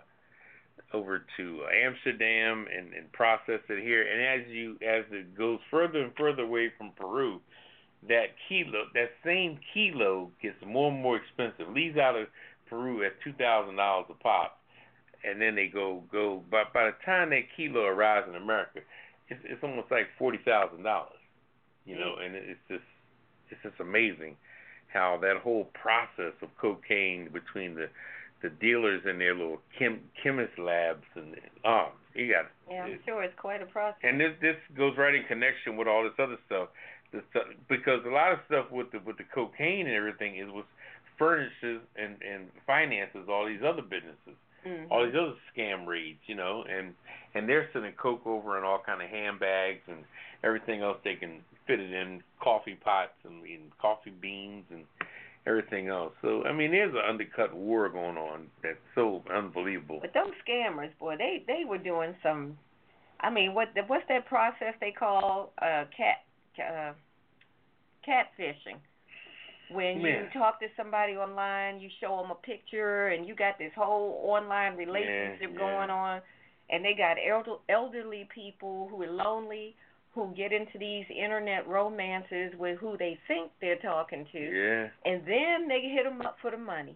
over 0.93 1.25
to 1.37 1.61
Amsterdam 1.71 2.65
and, 2.75 2.93
and 2.93 3.11
process 3.11 3.59
it 3.69 3.83
here. 3.83 4.01
And 4.01 4.41
as 4.41 4.49
you 4.51 4.71
as 4.75 5.05
it 5.11 5.37
goes 5.37 5.59
further 5.69 6.01
and 6.01 6.11
further 6.15 6.43
away 6.43 6.71
from 6.77 6.91
Peru, 6.99 7.39
that 8.07 8.27
kilo 8.47 8.85
that 8.93 9.11
same 9.23 9.59
kilo 9.73 10.31
gets 10.41 10.55
more 10.65 10.91
and 10.91 11.01
more 11.01 11.17
expensive. 11.17 11.71
Leaves 11.73 11.97
out 11.97 12.15
of 12.15 12.27
Peru 12.69 13.03
at 13.05 13.13
two 13.23 13.33
thousand 13.33 13.75
dollars 13.75 14.05
a 14.09 14.13
pop. 14.13 14.57
And 15.23 15.41
then 15.41 15.55
they 15.55 15.67
go 15.67 16.03
go 16.11 16.43
but 16.49 16.71
by 16.73 16.85
the 16.85 16.95
time 17.05 17.31
that 17.31 17.43
kilo 17.55 17.83
arrives 17.85 18.27
in 18.29 18.35
America, 18.35 18.79
it's 19.29 19.41
it's 19.43 19.63
almost 19.63 19.91
like 19.91 20.07
forty 20.17 20.39
thousand 20.45 20.83
dollars. 20.83 21.19
You 21.85 21.95
know, 21.95 22.15
mm. 22.19 22.25
and 22.25 22.35
it's 22.35 22.59
just 22.69 22.83
it's 23.49 23.61
just 23.63 23.79
amazing 23.79 24.37
how 24.93 25.19
that 25.21 25.37
whole 25.43 25.65
process 25.73 26.33
of 26.41 26.49
cocaine 26.59 27.29
between 27.33 27.75
the 27.75 27.89
the 28.41 28.49
dealers 28.49 29.01
in 29.05 29.19
their 29.19 29.35
little 29.35 29.59
chem 29.77 29.99
chemist 30.23 30.57
labs 30.57 31.03
and 31.15 31.35
oh 31.65 31.89
you 32.15 32.31
got 32.31 32.45
Yeah, 32.71 32.83
I'm 32.83 32.91
it- 32.93 33.01
sure 33.05 33.21
it's 33.23 33.37
quite 33.37 33.61
a 33.61 33.65
process. 33.65 33.99
and 34.03 34.19
this 34.19 34.31
this 34.41 34.55
goes 34.77 34.95
right 34.97 35.13
in 35.13 35.25
connection 35.27 35.75
with 35.75 35.87
all 35.87 36.03
this 36.03 36.13
other 36.17 36.37
stuff. 36.45 36.69
This 37.11 37.23
stuff 37.31 37.43
because 37.67 37.99
a 38.05 38.09
lot 38.09 38.31
of 38.31 38.39
stuff 38.47 38.71
with 38.71 38.91
the 38.91 38.99
with 39.05 39.17
the 39.17 39.25
cocaine 39.33 39.87
and 39.87 39.95
everything 39.95 40.37
is 40.37 40.47
what 40.49 40.65
furnishes 41.19 41.81
and 41.95 42.15
and 42.23 42.49
finances 42.65 43.27
all 43.29 43.45
these 43.45 43.61
other 43.61 43.83
businesses, 43.83 44.35
Mhm. 44.65 44.87
all 44.89 45.05
these 45.05 45.15
other 45.15 45.35
scam 45.53 45.85
raids, 45.85 46.19
you 46.25 46.35
know, 46.35 46.63
and 46.63 46.95
and 47.35 47.47
they're 47.47 47.69
sending 47.73 47.93
coke 47.93 48.25
over 48.25 48.57
in 48.57 48.63
all 48.63 48.79
kind 48.79 49.01
of 49.01 49.09
handbags 49.09 49.81
and 49.87 50.03
everything 50.43 50.81
else 50.81 50.97
they 51.03 51.15
can 51.15 51.43
fit 51.67 51.79
it 51.79 51.91
in 51.91 52.23
coffee 52.39 52.75
pots 52.75 53.13
and, 53.25 53.43
and 53.45 53.77
coffee 53.77 54.09
beans 54.09 54.65
and 54.71 54.85
everything 55.45 55.87
else. 55.89 56.13
So 56.21 56.43
I 56.45 56.53
mean, 56.53 56.71
there's 56.71 56.93
an 56.93 57.01
undercut 57.07 57.53
war 57.53 57.89
going 57.89 58.17
on 58.17 58.49
that's 58.63 58.79
so 58.95 59.21
unbelievable. 59.29 59.99
But 60.01 60.13
those 60.13 60.33
scammers, 60.47 60.97
boy, 60.97 61.17
they 61.17 61.43
they 61.45 61.65
were 61.65 61.77
doing 61.77 62.15
some. 62.23 62.57
I 63.21 63.29
mean, 63.29 63.53
what 63.53 63.73
the, 63.75 63.81
what's 63.81 64.07
that 64.07 64.25
process 64.27 64.73
they 64.79 64.91
call 64.91 65.51
uh, 65.61 65.83
cat 65.95 66.23
uh, 66.57 66.93
catfishing? 68.07 68.77
When 69.69 70.01
Yeah. 70.01 70.21
you 70.21 70.29
talk 70.29 70.59
to 70.61 70.67
somebody 70.75 71.15
online, 71.15 71.79
you 71.79 71.89
show 71.99 72.17
them 72.21 72.31
a 72.31 72.35
picture, 72.35 73.09
and 73.09 73.27
you 73.27 73.35
got 73.35 73.57
this 73.57 73.73
whole 73.73 74.21
online 74.23 74.75
relationship 74.75 75.51
yeah. 75.51 75.57
going 75.57 75.89
on, 75.89 76.21
and 76.69 76.83
they 76.83 76.93
got 76.93 77.17
elder, 77.23 77.55
elderly 77.69 78.25
people 78.33 78.87
who 78.89 79.03
are 79.03 79.07
lonely, 79.07 79.75
who 80.13 80.33
get 80.33 80.51
into 80.51 80.77
these 80.77 81.05
internet 81.09 81.67
romances 81.67 82.53
with 82.55 82.79
who 82.79 82.97
they 82.97 83.17
think 83.27 83.51
they're 83.61 83.75
talking 83.77 84.25
to 84.31 84.39
Yeah. 84.39 84.89
and 85.05 85.23
then 85.25 85.67
they 85.67 85.81
hit 85.81 86.03
them 86.03 86.21
up 86.21 86.39
for 86.39 86.49
the 86.51 86.57
money. 86.57 86.95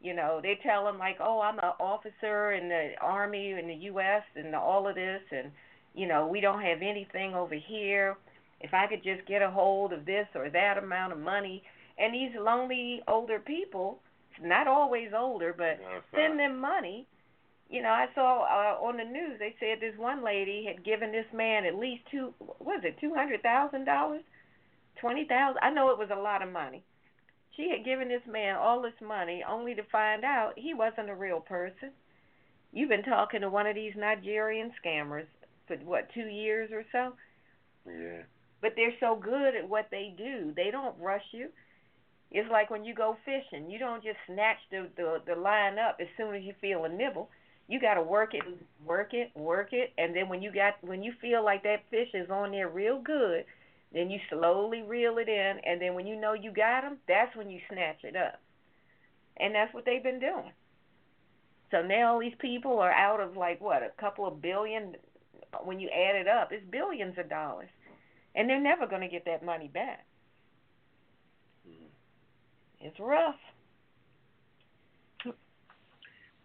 You 0.00 0.14
know, 0.14 0.40
they 0.40 0.56
tell 0.56 0.84
them 0.84 0.98
like, 0.98 1.18
"Oh, 1.20 1.40
I'm 1.40 1.58
an 1.58 1.72
officer 1.78 2.52
in 2.52 2.68
the 2.68 2.94
army 3.00 3.52
in 3.52 3.68
the 3.68 3.74
U.S. 3.92 4.22
and 4.34 4.54
all 4.54 4.88
of 4.88 4.94
this, 4.94 5.22
and 5.30 5.52
you 5.94 6.06
know, 6.06 6.26
we 6.26 6.40
don't 6.40 6.60
have 6.60 6.82
anything 6.82 7.34
over 7.34 7.54
here. 7.54 8.16
If 8.60 8.74
I 8.74 8.86
could 8.86 9.02
just 9.02 9.24
get 9.26 9.42
a 9.42 9.50
hold 9.50 9.92
of 9.92 10.04
this 10.04 10.26
or 10.34 10.48
that 10.50 10.78
amount 10.78 11.12
of 11.12 11.18
money." 11.18 11.62
And 11.98 12.12
these 12.14 12.32
lonely 12.38 13.02
older 13.06 13.38
people, 13.38 14.00
not 14.42 14.66
always 14.66 15.10
older, 15.16 15.54
but 15.56 15.78
No, 15.80 16.00
send 16.14 16.38
them 16.38 16.58
money. 16.60 17.06
You 17.70 17.82
know, 17.82 17.90
I 17.90 18.06
saw 18.14 18.42
uh, 18.42 18.84
on 18.84 18.96
the 18.96 19.04
news 19.04 19.38
they 19.38 19.54
said 19.58 19.80
this 19.80 19.96
one 19.96 20.22
lady 20.22 20.64
had 20.66 20.84
given 20.84 21.12
this 21.12 21.26
man 21.32 21.64
at 21.64 21.76
least 21.76 22.02
two, 22.10 22.34
was 22.60 22.80
it, 22.84 22.98
two 23.00 23.14
hundred 23.14 23.42
thousand 23.42 23.84
dollars, 23.84 24.22
twenty 25.00 25.24
thousand? 25.24 25.58
I 25.62 25.70
know 25.70 25.90
it 25.90 25.98
was 25.98 26.10
a 26.12 26.20
lot 26.20 26.42
of 26.42 26.52
money. 26.52 26.82
She 27.56 27.70
had 27.70 27.84
given 27.84 28.08
this 28.08 28.22
man 28.28 28.56
all 28.56 28.82
this 28.82 29.00
money 29.00 29.42
only 29.48 29.74
to 29.76 29.82
find 29.90 30.24
out 30.24 30.52
he 30.56 30.74
wasn't 30.74 31.08
a 31.10 31.14
real 31.14 31.40
person. 31.40 31.90
You've 32.72 32.88
been 32.88 33.04
talking 33.04 33.40
to 33.42 33.48
one 33.48 33.66
of 33.68 33.76
these 33.76 33.94
Nigerian 33.96 34.72
scammers 34.84 35.26
for 35.68 35.76
what 35.76 36.08
two 36.12 36.26
years 36.26 36.70
or 36.72 36.84
so, 36.92 37.14
Yeah. 37.86 38.22
but 38.60 38.72
they're 38.76 38.98
so 38.98 39.14
good 39.16 39.54
at 39.54 39.68
what 39.68 39.86
they 39.90 40.12
do. 40.16 40.52
They 40.54 40.70
don't 40.72 40.98
rush 41.00 41.24
you. 41.32 41.48
It's 42.34 42.50
like 42.50 42.68
when 42.68 42.84
you 42.84 42.94
go 42.94 43.16
fishing. 43.24 43.70
You 43.70 43.78
don't 43.78 44.02
just 44.02 44.18
snatch 44.26 44.58
the 44.72 44.88
the, 44.96 45.22
the 45.24 45.40
line 45.40 45.78
up 45.78 45.98
as 46.00 46.08
soon 46.16 46.34
as 46.34 46.42
you 46.42 46.52
feel 46.60 46.84
a 46.84 46.88
nibble. 46.88 47.30
You 47.68 47.80
got 47.80 47.94
to 47.94 48.02
work 48.02 48.34
it, 48.34 48.42
work 48.84 49.14
it, 49.14 49.30
work 49.36 49.68
it, 49.72 49.92
and 49.96 50.14
then 50.14 50.28
when 50.28 50.42
you 50.42 50.52
got 50.52 50.74
when 50.82 51.04
you 51.04 51.12
feel 51.20 51.44
like 51.44 51.62
that 51.62 51.88
fish 51.90 52.08
is 52.12 52.28
on 52.28 52.50
there 52.50 52.68
real 52.68 53.00
good, 53.00 53.44
then 53.92 54.10
you 54.10 54.18
slowly 54.28 54.82
reel 54.82 55.18
it 55.18 55.28
in, 55.28 55.60
and 55.64 55.80
then 55.80 55.94
when 55.94 56.08
you 56.08 56.20
know 56.20 56.32
you 56.32 56.50
got 56.52 56.82
them, 56.82 56.98
that's 57.06 57.34
when 57.36 57.50
you 57.50 57.60
snatch 57.70 58.02
it 58.02 58.16
up. 58.16 58.40
And 59.36 59.54
that's 59.54 59.72
what 59.72 59.84
they've 59.86 60.02
been 60.02 60.18
doing. 60.18 60.52
So 61.70 61.82
now 61.82 62.18
these 62.18 62.34
people 62.40 62.80
are 62.80 62.92
out 62.92 63.20
of 63.20 63.36
like 63.36 63.60
what 63.60 63.84
a 63.84 63.92
couple 64.00 64.26
of 64.26 64.42
billion. 64.42 64.96
When 65.62 65.78
you 65.78 65.88
add 65.88 66.16
it 66.16 66.26
up, 66.26 66.50
it's 66.50 66.68
billions 66.68 67.16
of 67.16 67.30
dollars, 67.30 67.70
and 68.34 68.50
they're 68.50 68.60
never 68.60 68.88
going 68.88 69.02
to 69.02 69.08
get 69.08 69.24
that 69.26 69.44
money 69.44 69.70
back. 69.72 70.04
It's 72.84 73.00
rough. 73.00 73.34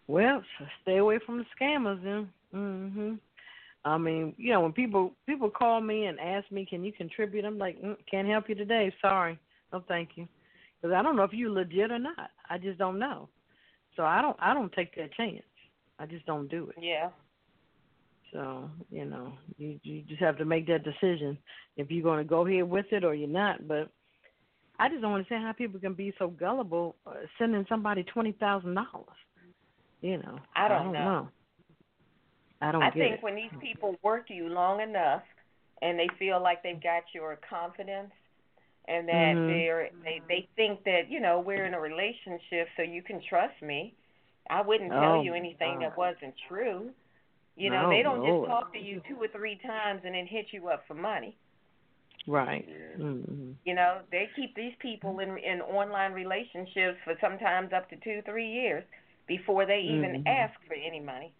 Well, 0.08 0.42
stay 0.82 0.96
away 0.96 1.20
from 1.24 1.38
the 1.38 1.44
scammers 1.56 2.02
then. 2.02 2.32
Mhm. 2.52 3.20
I 3.84 3.96
mean, 3.96 4.34
you 4.36 4.52
know, 4.52 4.60
when 4.60 4.72
people 4.72 5.14
people 5.26 5.50
call 5.50 5.80
me 5.80 6.06
and 6.06 6.18
ask 6.18 6.50
me, 6.50 6.66
"Can 6.66 6.82
you 6.82 6.92
contribute?" 6.92 7.44
I'm 7.44 7.58
like, 7.58 7.80
mm, 7.80 7.96
"Can't 8.06 8.26
help 8.26 8.48
you 8.48 8.56
today. 8.56 8.92
Sorry. 9.00 9.38
No, 9.72 9.80
thank 9.80 10.16
you." 10.16 10.26
because 10.80 10.94
I 10.94 11.02
don't 11.02 11.16
know 11.16 11.24
if 11.24 11.32
you're 11.32 11.50
legit 11.50 11.90
or 11.90 11.98
not. 11.98 12.30
I 12.48 12.58
just 12.58 12.78
don't 12.78 12.98
know. 12.98 13.28
So 13.96 14.04
I 14.04 14.22
don't 14.22 14.36
I 14.40 14.54
don't 14.54 14.72
take 14.72 14.94
that 14.96 15.12
chance. 15.12 15.42
I 15.98 16.06
just 16.06 16.24
don't 16.26 16.48
do 16.48 16.70
it. 16.70 16.82
Yeah. 16.82 17.10
So 18.32 18.70
you 18.90 19.04
know, 19.04 19.32
you 19.58 19.78
you 19.82 20.02
just 20.02 20.20
have 20.22 20.38
to 20.38 20.44
make 20.44 20.66
that 20.68 20.84
decision 20.84 21.36
if 21.76 21.90
you're 21.90 22.02
going 22.02 22.24
to 22.24 22.28
go 22.28 22.44
here 22.44 22.64
with 22.64 22.86
it 22.92 23.04
or 23.04 23.14
you're 23.14 23.28
not. 23.28 23.66
But 23.68 23.90
I 24.80 24.88
just 24.88 25.02
don't 25.02 25.12
understand 25.12 25.44
how 25.44 25.52
people 25.52 25.78
can 25.78 25.94
be 25.94 26.12
so 26.18 26.28
gullible, 26.28 26.96
uh, 27.06 27.12
sending 27.38 27.66
somebody 27.68 28.02
twenty 28.04 28.32
thousand 28.32 28.74
dollars. 28.74 29.18
You 30.00 30.16
know, 30.18 30.38
I 30.56 30.68
don't, 30.68 30.92
know. 30.92 31.04
know. 31.04 31.28
I 32.62 32.72
don't 32.72 32.82
I 32.82 32.90
think 32.90 33.16
it. 33.16 33.22
when 33.22 33.34
these 33.34 33.50
people 33.60 33.96
work 34.02 34.24
you 34.28 34.48
long 34.48 34.80
enough 34.80 35.22
and 35.82 35.98
they 35.98 36.08
feel 36.18 36.42
like 36.42 36.62
they've 36.62 36.82
got 36.82 37.02
your 37.14 37.38
confidence 37.48 38.10
and 38.88 39.06
that 39.08 39.34
Mhm. 39.36 39.46
they're 39.46 39.90
they 40.02 40.22
they 40.28 40.48
think 40.56 40.82
that, 40.84 41.10
you 41.10 41.20
know, 41.20 41.40
we're 41.40 41.66
in 41.66 41.74
a 41.74 41.80
relationship 41.80 42.68
so 42.76 42.82
you 42.82 43.02
can 43.02 43.20
trust 43.28 43.60
me. 43.62 43.94
I 44.48 44.62
wouldn't 44.62 44.90
tell 44.90 45.16
Oh, 45.16 45.22
you 45.22 45.34
anything 45.34 45.74
God. 45.80 45.82
that 45.82 45.96
wasn't 45.98 46.34
true. 46.48 46.90
You 47.56 47.70
know, 47.70 47.82
No, 47.82 47.90
they 47.90 48.02
don't 48.02 48.20
Lord. 48.20 48.48
just 48.48 48.50
talk 48.50 48.72
to 48.72 48.78
you 48.78 49.02
two 49.06 49.16
or 49.16 49.28
three 49.28 49.56
times 49.58 50.00
and 50.04 50.14
then 50.14 50.26
hit 50.26 50.46
you 50.52 50.68
up 50.68 50.86
for 50.86 50.94
money. 50.94 51.36
Right. 52.26 52.68
Yeah. 52.68 52.96
hmm 52.96 53.52
You 53.64 53.74
know, 53.74 54.00
they 54.10 54.28
keep 54.36 54.54
these 54.54 54.74
people 54.80 55.18
in 55.20 55.36
in 55.38 55.60
online 55.60 56.12
relationships 56.12 56.98
for 57.04 57.14
sometimes 57.20 57.72
up 57.72 57.88
to 57.90 57.96
two, 57.96 58.22
three 58.24 58.48
years 58.48 58.84
before 59.26 59.66
they 59.66 59.80
even 59.80 60.12
Mhm. 60.12 60.26
ask 60.26 60.54
for 60.66 60.74
any 60.74 61.00
money. 61.00 61.32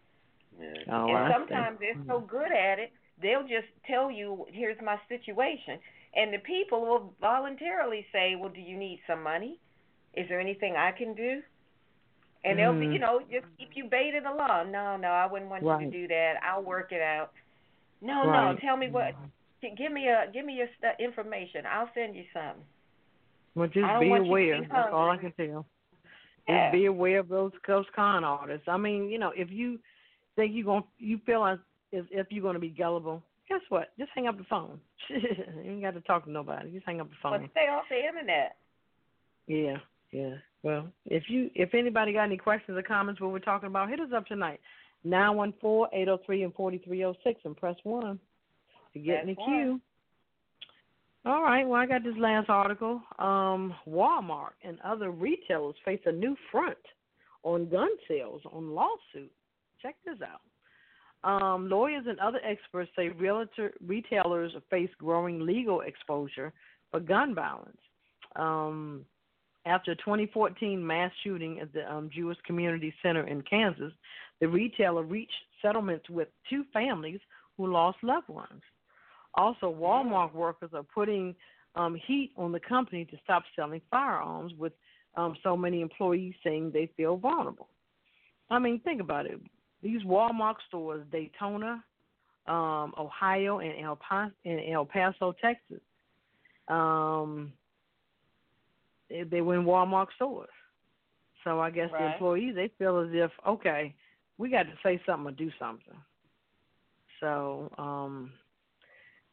Yeah. 0.59 0.85
Oh, 0.89 1.09
and 1.09 1.16
I 1.16 1.31
see. 1.31 1.35
sometimes 1.35 1.78
they're 1.81 2.03
so 2.07 2.20
good 2.20 2.53
at 2.53 2.78
it, 2.78 2.93
they'll 3.22 3.47
just 3.47 3.68
tell 3.87 4.11
you, 4.11 4.47
"Here's 4.53 4.81
my 4.83 4.99
situation," 5.09 5.81
and 6.14 6.33
the 6.33 6.39
people 6.41 6.83
will 6.83 7.14
voluntarily 7.20 8.07
say, 8.12 8.35
"Well, 8.37 8.51
do 8.51 8.61
you 8.61 8.76
need 8.76 9.01
some 9.07 9.22
money? 9.22 9.59
Is 10.14 10.28
there 10.28 10.41
anything 10.41 10.76
I 10.76 10.93
can 10.93 11.14
do?" 11.14 11.43
And 12.45 12.59
they'll 12.59 12.78
be, 12.78 12.87
you 12.87 12.99
know, 12.99 13.20
just 13.31 13.47
keep 13.59 13.70
you 13.76 13.85
baited 13.85 14.24
along. 14.24 14.70
No, 14.72 14.97
no, 14.97 15.09
I 15.11 15.26
wouldn't 15.26 15.51
want 15.51 15.64
you 15.70 15.78
to 15.78 15.87
do 15.87 16.09
that. 16.09 16.35
I'll 16.43 16.62
work 16.62 16.91
it 16.93 17.03
out. 17.03 17.33
No, 18.01 18.26
Right. 18.26 18.55
no, 18.55 18.61
tell 18.61 18.76
me 18.76 18.89
what. 18.89 19.14
Give 19.62 19.92
me 19.92 20.08
a, 20.08 20.30
give 20.32 20.44
me 20.44 20.54
your 20.54 20.68
stu- 20.78 21.02
information. 21.04 21.64
I'll 21.70 21.90
send 21.94 22.16
you 22.16 22.24
something. 22.32 22.62
Well, 23.54 23.66
just 23.66 23.76
be 23.76 24.08
want 24.08 24.24
you 24.24 24.24
to 24.24 24.28
aware. 24.28 24.61
That's 24.61 24.88
all 24.92 25.11
I 25.11 25.16
can 25.16 25.32
tell. 25.32 25.66
Yeah. 26.48 26.70
Just 26.70 26.72
be 26.72 26.86
aware 26.86 27.18
of 27.18 27.28
those 27.28 27.52
those 27.66 27.84
con 27.94 28.24
artists. 28.24 28.68
I 28.68 28.76
mean, 28.76 29.11
you 29.11 29.18
know, 29.18 29.32
if 29.36 29.50
you 29.50 29.78
think 30.36 30.52
you're 30.54 30.64
gonna 30.64 30.84
you 30.98 31.20
feel 31.26 31.44
as 31.44 31.58
if, 31.92 32.06
if 32.11 32.28
you're 32.30 32.42
going 32.42 32.54
to 32.54 32.61
be 32.61 32.70
gullible, 32.70 33.22
guess 33.48 33.61
what? 33.68 33.92
Just 33.98 34.11
hang 34.14 34.28
up 34.28 34.38
the 34.38 34.44
phone. 34.44 34.80
you 35.08 35.18
ain't 35.64 35.82
got 35.82 35.94
to 35.94 36.00
talk 36.02 36.24
to 36.24 36.30
nobody. 36.30 36.70
Just 36.70 36.86
hang 36.86 37.00
up 37.00 37.08
the 37.11 37.16
phone. 37.22 37.42
But 37.42 37.50
stay 37.50 37.68
off 37.70 37.84
the 37.90 37.96
internet. 37.96 38.56
Yeah, 39.46 39.76
yeah. 40.12 40.36
Well, 40.62 40.88
if 41.06 41.24
you 41.28 41.50
if 41.54 41.74
anybody 41.74 42.12
got 42.12 42.24
any 42.24 42.36
questions 42.36 42.78
or 42.78 42.82
comments 42.82 43.20
what 43.20 43.32
we're 43.32 43.40
talking 43.40 43.66
about, 43.66 43.90
hit 43.90 44.00
us 44.00 44.11
up 44.14 44.26
tonight. 44.26 44.61
Nine 45.02 45.36
one 45.36 45.54
four 45.61 45.88
eight 45.92 46.04
zero 46.04 46.18
three 46.24 46.44
and 46.44 46.54
forty 46.54 46.78
three 46.78 46.98
zero 46.98 47.14
six 47.24 47.40
and 47.44 47.56
press 47.56 47.76
one 47.82 48.18
to 48.95 48.99
get 48.99 49.22
in 49.22 49.28
the 49.28 49.34
queue. 49.34 49.80
All 51.26 51.43
right. 51.43 51.66
Well, 51.66 51.80
I 51.80 51.86
got 51.86 52.03
this 52.03 52.16
last 52.18 52.49
article. 52.49 53.03
Um, 53.18 53.74
Walmart 53.86 54.53
and 54.64 54.78
other 54.80 55.11
retailers 55.11 55.74
face 55.84 56.01
a 56.07 56.12
new 56.12 56.34
front 56.51 56.78
on 57.43 57.68
gun 57.68 57.91
sales 58.09 58.41
on 58.53 58.74
lawsuit. 58.74 59.30
Check 59.82 59.97
this 60.05 60.16
out. 60.22 60.41
Um, 61.22 61.68
lawyers 61.68 62.05
and 62.09 62.18
other 62.20 62.41
experts 62.43 62.91
say 62.97 63.11
realtor, 63.11 63.72
retailers 63.86 64.53
face 64.70 64.88
growing 64.99 65.45
legal 65.45 65.82
exposure 65.82 66.53
for 66.91 67.01
gun 67.01 67.34
violence. 67.34 67.76
Um, 68.36 69.05
after 69.66 69.93
a 69.93 69.97
2014 69.97 70.84
mass 70.84 71.12
shooting 71.22 71.61
at 71.61 71.72
the 71.74 71.91
um, 71.93 72.09
Jewish 72.14 72.38
Community 72.47 72.95
Center 73.03 73.26
in 73.26 73.43
Kansas, 73.43 73.93
the 74.41 74.49
retailer 74.49 75.03
reached 75.03 75.32
settlements 75.61 76.09
with 76.09 76.28
two 76.49 76.64
families 76.72 77.20
who 77.59 77.70
lost 77.70 77.99
loved 78.03 78.28
ones. 78.28 78.62
Also, 79.35 79.72
Walmart 79.72 80.35
workers 80.35 80.70
are 80.74 80.83
putting 80.83 81.35
um, 81.76 81.97
heat 82.07 82.33
on 82.37 82.53
the 82.53 82.61
company 82.61 83.05
to 83.07 83.16
stop 83.22 83.45
selling 83.55 83.81
firearms, 83.91 84.53
with 84.59 84.72
um, 85.16 85.37
so 85.43 85.57
many 85.57 85.81
employees 85.81 86.35
saying 86.45 86.70
they 86.72 86.91
feel 86.97 87.16
vulnerable. 87.16 87.68
I 88.51 88.59
mean, 88.59 88.81
think 88.81 89.01
about 89.01 89.26
it. 89.26 89.41
These 89.83 90.03
Walmart 90.03 90.57
stores, 90.68 91.05
Daytona, 91.12 91.83
um, 92.47 92.93
Ohio, 92.99 93.61
and 93.61 93.85
El, 93.85 93.97
Pas- 93.97 94.33
and 94.45 94.61
El 94.72 94.85
Paso, 94.85 95.35
Texas, 95.41 95.81
um, 96.68 97.53
they, 99.09 99.22
they 99.22 99.41
were 99.41 99.57
in 99.57 99.64
Walmart 99.64 100.09
stores. 100.16 100.49
So 101.45 101.61
I 101.61 101.70
guess 101.70 101.91
the 101.91 102.12
employees 102.12 102.55
they 102.55 102.70
feel 102.78 102.99
as 102.99 103.09
if 103.12 103.31
okay, 103.47 103.95
we 104.37 104.51
got 104.51 104.64
to 104.64 104.74
say 104.83 105.01
something 105.07 105.28
or 105.28 105.37
do 105.37 105.51
something. 105.59 105.95
So, 107.20 107.70
um, 107.78 108.33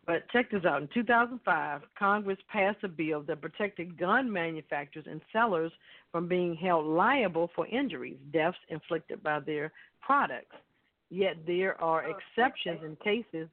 but 0.08 0.28
check 0.30 0.50
this 0.50 0.64
out. 0.64 0.82
In 0.82 0.88
2005, 0.94 1.82
Congress 2.00 2.38
passed 2.48 2.78
a 2.84 2.88
bill 2.88 3.22
that 3.24 3.42
protected 3.42 4.00
gun 4.00 4.32
manufacturers 4.32 5.06
and 5.08 5.20
sellers 5.34 5.72
from 6.14 6.30
being 6.30 6.56
held 6.56 6.86
liable 6.86 7.52
for 7.54 7.68
injuries, 7.68 8.18
deaths 8.32 8.58
inflicted 8.70 9.22
by 9.22 9.42
their 9.42 9.74
products. 10.02 10.56
Yet 11.10 11.36
there 11.46 11.80
are 11.82 12.06
exceptions 12.10 12.80
in 12.86 12.96
cases, 13.04 13.50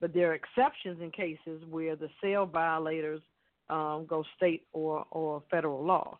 but 0.00 0.14
there 0.14 0.30
are 0.30 0.34
exceptions 0.34 1.00
in 1.02 1.10
cases 1.10 1.62
where 1.70 1.94
the 1.94 2.08
sale 2.22 2.46
violators 2.46 3.20
um, 3.68 4.06
go 4.08 4.24
state 4.36 4.64
or 4.72 5.06
or 5.10 5.42
federal 5.50 5.84
law. 5.84 6.18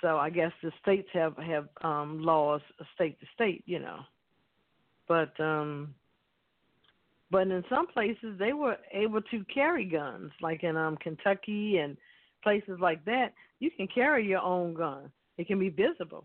So 0.00 0.18
I 0.18 0.30
guess 0.30 0.52
the 0.62 0.72
states 0.80 1.08
have 1.12 1.36
have 1.38 1.68
um, 1.82 2.22
laws 2.22 2.60
state 2.94 3.18
to 3.20 3.26
state, 3.34 3.62
you 3.66 3.78
know. 3.78 4.00
But 5.08 5.38
um, 5.40 5.94
but 7.30 7.42
in 7.48 7.64
some 7.68 7.86
places 7.86 8.38
they 8.38 8.52
were 8.52 8.76
able 8.92 9.20
to 9.22 9.44
carry 9.52 9.84
guns, 9.84 10.32
like 10.40 10.62
in 10.64 10.76
um, 10.76 10.96
Kentucky 10.96 11.78
and 11.78 11.96
places 12.42 12.78
like 12.80 13.04
that. 13.04 13.32
You 13.58 13.70
can 13.70 13.86
carry 13.86 14.26
your 14.26 14.40
own 14.40 14.74
gun. 14.74 15.10
It 15.36 15.46
can 15.46 15.58
be 15.58 15.68
visible. 15.68 16.24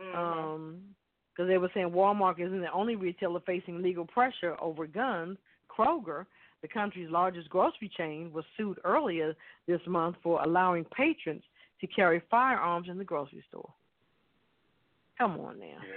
Mhm. 0.00 0.14
Um, 0.14 0.94
because 1.32 1.48
they 1.48 1.58
were 1.58 1.70
saying 1.72 1.90
Walmart 1.90 2.38
isn't 2.38 2.60
the 2.60 2.72
only 2.72 2.96
retailer 2.96 3.40
facing 3.40 3.82
legal 3.82 4.04
pressure 4.06 4.56
over 4.60 4.86
guns. 4.86 5.38
Kroger, 5.68 6.26
the 6.60 6.68
country's 6.68 7.08
largest 7.08 7.48
grocery 7.48 7.88
chain, 7.88 8.32
was 8.32 8.44
sued 8.56 8.78
earlier 8.84 9.34
this 9.66 9.80
month 9.86 10.16
for 10.22 10.42
allowing 10.42 10.84
patrons 10.86 11.42
to 11.80 11.86
carry 11.86 12.20
firearms 12.30 12.88
in 12.88 12.98
the 12.98 13.04
grocery 13.04 13.42
store. 13.48 13.72
Come 15.16 15.38
on 15.40 15.58
now. 15.58 15.66
Yeah. 15.66 15.94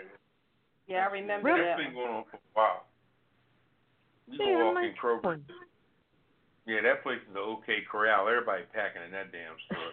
yeah, 0.88 1.07
I 1.07 1.11
remember 1.11 1.47
Really? 1.47 1.61
that. 1.61 1.78
That's 1.78 1.88
been 1.88 1.93
going 1.93 2.13
on 2.13 2.24
for 2.26 2.38
a 2.38 2.39
while. 2.53 2.86
You 4.28 4.38
Yeah, 4.39 4.53
go 4.53 4.59
I'm 4.59 4.65
walk 4.67 4.76
like, 4.76 4.86
in 4.86 4.95
Kroger. 4.95 5.21
come. 5.21 5.45
Yeah, 6.65 6.82
that 6.82 7.03
place 7.03 7.19
is 7.28 7.34
the 7.34 7.39
OK 7.39 7.80
Corral. 7.91 8.28
Everybody 8.28 8.63
packing 8.74 9.01
in 9.05 9.11
that 9.11 9.32
damn 9.32 9.55
store. 9.65 9.91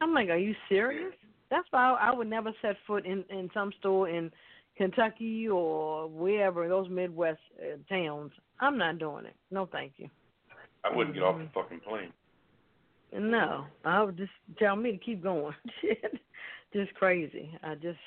I'm 0.00 0.14
like, 0.14 0.28
are 0.28 0.38
you 0.38 0.54
serious? 0.68 1.12
That's 1.50 1.66
why 1.70 1.92
I 2.00 2.14
would 2.14 2.28
never 2.28 2.52
set 2.62 2.76
foot 2.86 3.04
in 3.06 3.24
in 3.30 3.50
some 3.52 3.72
store 3.80 4.08
in 4.08 4.30
Kentucky 4.76 5.48
or 5.48 6.08
wherever 6.08 6.68
those 6.68 6.88
Midwest 6.88 7.40
uh, 7.60 7.76
towns. 7.88 8.32
I'm 8.60 8.78
not 8.78 8.98
doing 8.98 9.24
it. 9.26 9.34
No, 9.50 9.66
thank 9.66 9.94
you. 9.96 10.08
I 10.84 10.94
wouldn't 10.94 11.14
get 11.14 11.22
off 11.24 11.36
Mm-hmm. 11.36 11.44
the 11.44 11.50
fucking 11.62 11.80
plane. 11.80 12.12
No, 13.12 13.66
I 13.84 14.02
would 14.02 14.16
just 14.16 14.32
tell 14.58 14.74
me 14.76 14.92
to 14.92 14.98
keep 14.98 15.22
going. 15.22 15.54
just 16.72 16.92
crazy. 16.94 17.50
I 17.62 17.74
just 17.74 17.98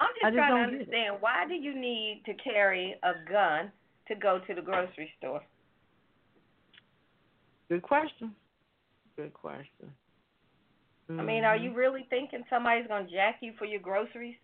I'm 0.00 0.08
I 0.24 0.30
just 0.30 0.34
just 0.34 0.34
trying 0.34 0.50
don't 0.50 0.70
to 0.72 0.78
understand 0.78 1.16
why 1.20 1.46
do 1.46 1.54
you 1.54 1.74
need 1.78 2.22
to 2.26 2.34
carry 2.34 2.94
a 3.02 3.12
gun 3.30 3.70
to 4.08 4.14
go 4.14 4.40
to 4.46 4.54
the 4.54 4.62
grocery 4.62 5.12
store? 5.18 5.42
good 7.68 7.82
question. 7.82 8.34
Good 9.16 9.34
question. 9.34 9.92
I 11.10 11.22
mean, 11.22 11.44
are 11.44 11.56
you 11.56 11.70
mm-hmm. 11.70 11.78
really 11.78 12.06
thinking 12.10 12.44
somebody's 12.50 12.86
gonna 12.86 13.08
jack 13.10 13.38
you 13.40 13.52
for 13.58 13.64
your 13.64 13.80
groceries? 13.80 14.36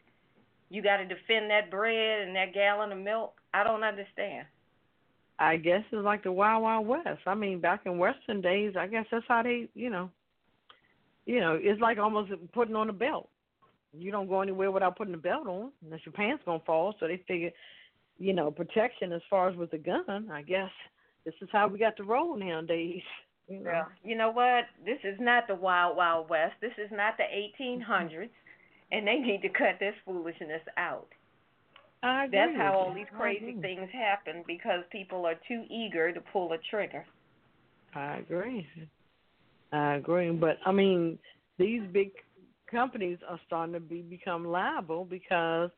You 0.70 0.82
got 0.82 0.96
to 0.96 1.04
defend 1.04 1.50
that 1.50 1.70
bread 1.70 2.26
and 2.26 2.34
that 2.36 2.54
gallon 2.54 2.90
of 2.90 2.98
milk. 2.98 3.34
I 3.52 3.64
don't 3.64 3.84
understand. 3.84 4.46
I 5.38 5.56
guess 5.56 5.82
it's 5.92 6.04
like 6.04 6.22
the 6.22 6.32
Wild 6.32 6.62
Wild 6.62 6.86
West. 6.86 7.20
I 7.26 7.34
mean, 7.34 7.60
back 7.60 7.82
in 7.86 7.98
Western 7.98 8.40
days, 8.40 8.74
I 8.78 8.86
guess 8.86 9.04
that's 9.10 9.24
how 9.28 9.42
they, 9.42 9.68
you 9.74 9.90
know, 9.90 10.10
you 11.26 11.40
know, 11.40 11.58
it's 11.60 11.80
like 11.80 11.98
almost 11.98 12.32
putting 12.52 12.76
on 12.76 12.88
a 12.88 12.92
belt. 12.92 13.28
You 13.96 14.10
don't 14.10 14.28
go 14.28 14.40
anywhere 14.40 14.70
without 14.70 14.96
putting 14.96 15.14
a 15.14 15.18
belt 15.18 15.46
on, 15.46 15.70
unless 15.84 16.00
your 16.04 16.12
pants 16.12 16.42
gonna 16.46 16.62
fall. 16.66 16.94
So 16.98 17.06
they 17.06 17.22
figure, 17.28 17.50
you 18.18 18.32
know, 18.32 18.50
protection 18.50 19.12
as 19.12 19.22
far 19.28 19.48
as 19.48 19.56
with 19.56 19.70
the 19.70 19.78
gun. 19.78 20.28
I 20.32 20.42
guess 20.42 20.70
this 21.24 21.34
is 21.40 21.48
how 21.52 21.68
we 21.68 21.78
got 21.78 21.96
to 21.96 22.04
roll 22.04 22.36
nowadays. 22.36 23.02
You 23.48 23.60
know? 23.60 23.70
Well, 23.70 23.88
you 24.02 24.16
know 24.16 24.30
what? 24.30 24.64
This 24.84 24.98
is 25.04 25.18
not 25.20 25.46
the 25.48 25.54
Wild 25.54 25.96
Wild 25.96 26.28
West. 26.28 26.54
This 26.60 26.72
is 26.78 26.90
not 26.90 27.14
the 27.16 27.24
1800s, 27.24 28.30
and 28.92 29.06
they 29.06 29.16
need 29.16 29.42
to 29.42 29.48
cut 29.48 29.78
this 29.80 29.94
foolishness 30.04 30.62
out. 30.76 31.08
I 32.02 32.24
agree. 32.24 32.38
That's 32.38 32.56
how 32.56 32.74
all 32.74 32.94
these 32.94 33.06
crazy 33.16 33.56
things 33.60 33.88
happen 33.92 34.44
because 34.46 34.80
people 34.90 35.26
are 35.26 35.36
too 35.48 35.64
eager 35.70 36.12
to 36.12 36.20
pull 36.32 36.52
a 36.52 36.58
trigger. 36.70 37.04
I 37.94 38.18
agree. 38.18 38.66
I 39.72 39.94
agree, 39.94 40.30
but 40.30 40.58
I 40.66 40.72
mean, 40.72 41.18
these 41.58 41.82
big 41.92 42.10
companies 42.70 43.18
are 43.28 43.40
starting 43.46 43.72
to 43.74 43.80
be 43.80 44.02
become 44.02 44.44
liable 44.46 45.04
because 45.04 45.70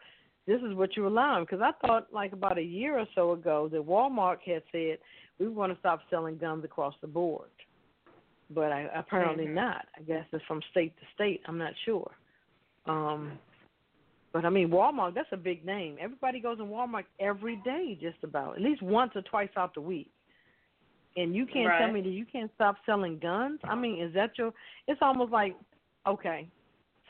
this 0.47 0.61
is 0.63 0.75
what 0.75 0.97
you 0.97 1.07
allow 1.07 1.35
them. 1.35 1.45
Because 1.45 1.61
I 1.61 1.87
thought 1.87 2.13
like 2.13 2.33
about 2.33 2.59
a 2.59 2.63
year 2.63 2.99
or 2.99 3.07
so 3.15 3.33
ago 3.33 3.69
that 3.73 3.83
Walmart 3.83 4.39
had 4.45 4.63
said 4.73 4.99
we 5.39 5.49
want 5.49 5.73
to 5.73 5.79
stop 5.79 6.01
selling 6.09 6.39
guns 6.39 6.65
across 6.65 6.95
the 7.01 7.07
board, 7.07 7.51
but 8.51 8.73
I, 8.73 8.83
apparently 8.95 9.47
Mhm. 9.47 9.55
not. 9.55 9.87
I 9.97 10.03
guess 10.03 10.27
it's 10.33 10.45
from 10.47 10.63
state 10.71 10.97
to 10.99 11.07
state. 11.15 11.43
I'm 11.47 11.59
not 11.59 11.75
sure. 11.85 12.11
Um, 12.87 13.39
but 14.33 14.45
I 14.45 14.51
mean, 14.51 14.69
Walmart, 14.69 15.15
that's 15.15 15.33
a 15.33 15.37
big 15.37 15.65
name. 15.65 15.97
Everybody 16.01 16.41
goes 16.41 16.59
in 16.59 16.67
Walmart 16.67 17.05
every 17.19 17.57
day, 17.57 17.99
just 18.01 18.23
about, 18.23 18.57
at 18.57 18.63
least 18.63 18.83
once 18.83 19.13
or 19.15 19.23
twice 19.23 19.49
out 19.57 19.75
the 19.75 19.81
week. 19.81 20.11
And 21.17 21.35
you 21.35 21.47
can't 21.47 21.73
tell 21.79 21.91
me 21.91 22.03
that 22.03 22.11
you 22.11 22.27
can't 22.27 22.51
stop 22.55 22.77
selling 22.85 23.19
guns? 23.19 23.59
I 23.65 23.75
mean, 23.75 24.03
is 24.03 24.13
that 24.13 24.37
your. 24.37 24.53
It's 24.87 25.01
almost 25.01 25.33
like, 25.33 25.57
okay, 26.07 26.47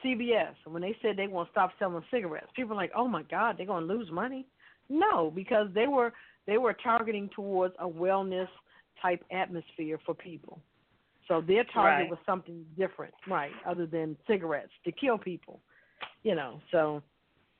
CVS, 0.04 0.54
when 0.64 0.82
they 0.82 0.96
said 1.02 1.16
they 1.16 1.26
want 1.26 1.48
to 1.48 1.52
stop 1.52 1.70
selling 1.78 2.04
cigarettes, 2.10 2.48
people 2.54 2.72
are 2.72 2.76
like, 2.76 2.92
oh 2.96 3.08
my 3.08 3.22
God, 3.24 3.56
they're 3.56 3.66
going 3.66 3.86
to 3.86 3.92
lose 3.94 4.10
money? 4.10 4.46
No, 4.88 5.32
because 5.34 5.68
they 5.74 5.86
were 5.86 6.12
they 6.46 6.58
were 6.58 6.74
targeting 6.74 7.28
towards 7.34 7.74
a 7.80 7.88
wellness 7.88 8.48
type 9.02 9.24
atmosphere 9.32 9.98
for 10.06 10.14
people. 10.14 10.60
So 11.28 11.40
their 11.40 11.64
target 11.64 12.02
Right. 12.02 12.10
was 12.10 12.18
something 12.24 12.64
different, 12.78 13.12
right, 13.28 13.50
other 13.66 13.84
than 13.86 14.16
cigarettes 14.28 14.70
to 14.84 14.92
kill 14.92 15.18
people. 15.18 15.60
You 16.22 16.36
know, 16.36 16.60
so 16.70 17.02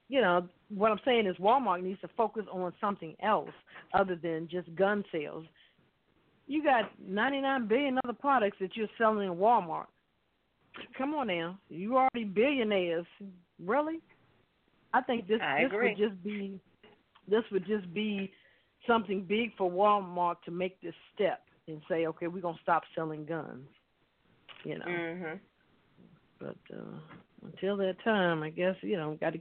you 0.08 0.20
know, 0.20 0.48
what 0.68 0.92
I'm 0.92 1.00
saying 1.04 1.26
is 1.26 1.36
Walmart 1.36 1.82
needs 1.82 2.00
to 2.00 2.08
focus 2.16 2.44
on 2.52 2.72
something 2.80 3.16
else 3.22 3.50
other 3.92 4.14
than 4.14 4.48
just 4.48 4.72
gun 4.76 5.04
sales. 5.10 5.44
You 6.46 6.62
got 6.62 6.92
99 7.04 7.66
billion 7.66 7.98
other 8.04 8.12
products 8.12 8.58
that 8.60 8.76
you're 8.76 8.88
selling 8.98 9.26
in 9.26 9.34
Walmart. 9.34 9.86
Come 10.96 11.14
on 11.14 11.28
now, 11.28 11.58
you 11.68 11.96
already 11.96 12.24
billionaires. 12.24 13.06
Really? 13.64 14.00
I 14.92 15.00
think 15.02 15.26
this 15.26 15.40
I 15.42 15.64
this 15.64 15.72
would 15.72 15.96
just 15.96 16.22
be 16.22 16.60
this 17.28 17.42
would 17.50 17.66
just 17.66 17.92
be 17.92 18.32
something 18.86 19.22
big 19.22 19.56
for 19.56 19.70
Walmart 19.70 20.36
to 20.44 20.50
make 20.50 20.80
this 20.80 20.94
step 21.14 21.42
and 21.66 21.80
say, 21.88 22.06
okay, 22.06 22.28
we're 22.28 22.42
gonna 22.42 22.58
stop 22.62 22.82
selling 22.94 23.24
guns. 23.24 23.68
You 24.64 24.78
know, 24.78 24.86
Mhm. 24.86 25.40
but 26.38 26.56
uh, 26.72 26.98
until 27.44 27.76
that 27.76 27.98
time, 28.00 28.42
I 28.42 28.50
guess 28.50 28.76
you 28.82 28.96
know, 28.96 29.16
got 29.20 29.34
to 29.34 29.40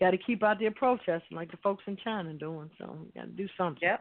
got 0.00 0.10
to 0.10 0.18
keep 0.18 0.42
out 0.42 0.58
there 0.58 0.70
protesting 0.70 1.36
like 1.36 1.50
the 1.50 1.56
folks 1.58 1.84
in 1.86 1.96
China 1.96 2.32
doing. 2.34 2.70
So, 2.78 2.98
we 3.00 3.20
got 3.20 3.26
to 3.26 3.32
do 3.32 3.48
something. 3.56 3.82
Yep. 3.82 4.00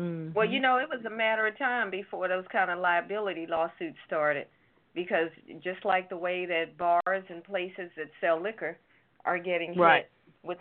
Mm-hmm. 0.00 0.32
Well, 0.34 0.46
you 0.46 0.60
know, 0.60 0.78
it 0.78 0.88
was 0.88 1.04
a 1.06 1.10
matter 1.10 1.46
of 1.46 1.56
time 1.56 1.90
before 1.90 2.28
those 2.28 2.44
kind 2.50 2.70
of 2.70 2.80
liability 2.80 3.46
lawsuits 3.46 3.96
started, 4.06 4.46
because 4.94 5.28
just 5.62 5.84
like 5.84 6.08
the 6.08 6.16
way 6.16 6.46
that 6.46 6.76
bars 6.78 7.24
and 7.28 7.42
places 7.44 7.90
that 7.96 8.10
sell 8.20 8.40
liquor 8.40 8.78
are 9.24 9.38
getting 9.38 9.74
Right. 9.74 10.04
hit 10.04 10.10
with, 10.42 10.58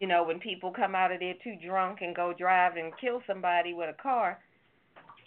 you 0.00 0.06
know, 0.06 0.22
when 0.24 0.38
people 0.40 0.72
come 0.72 0.94
out 0.94 1.12
of 1.12 1.20
there 1.20 1.34
too 1.42 1.56
drunk 1.64 1.98
and 2.00 2.14
go 2.14 2.32
drive 2.32 2.76
and 2.76 2.92
kill 3.00 3.22
somebody 3.26 3.74
with 3.74 3.90
a 3.90 4.02
car, 4.02 4.38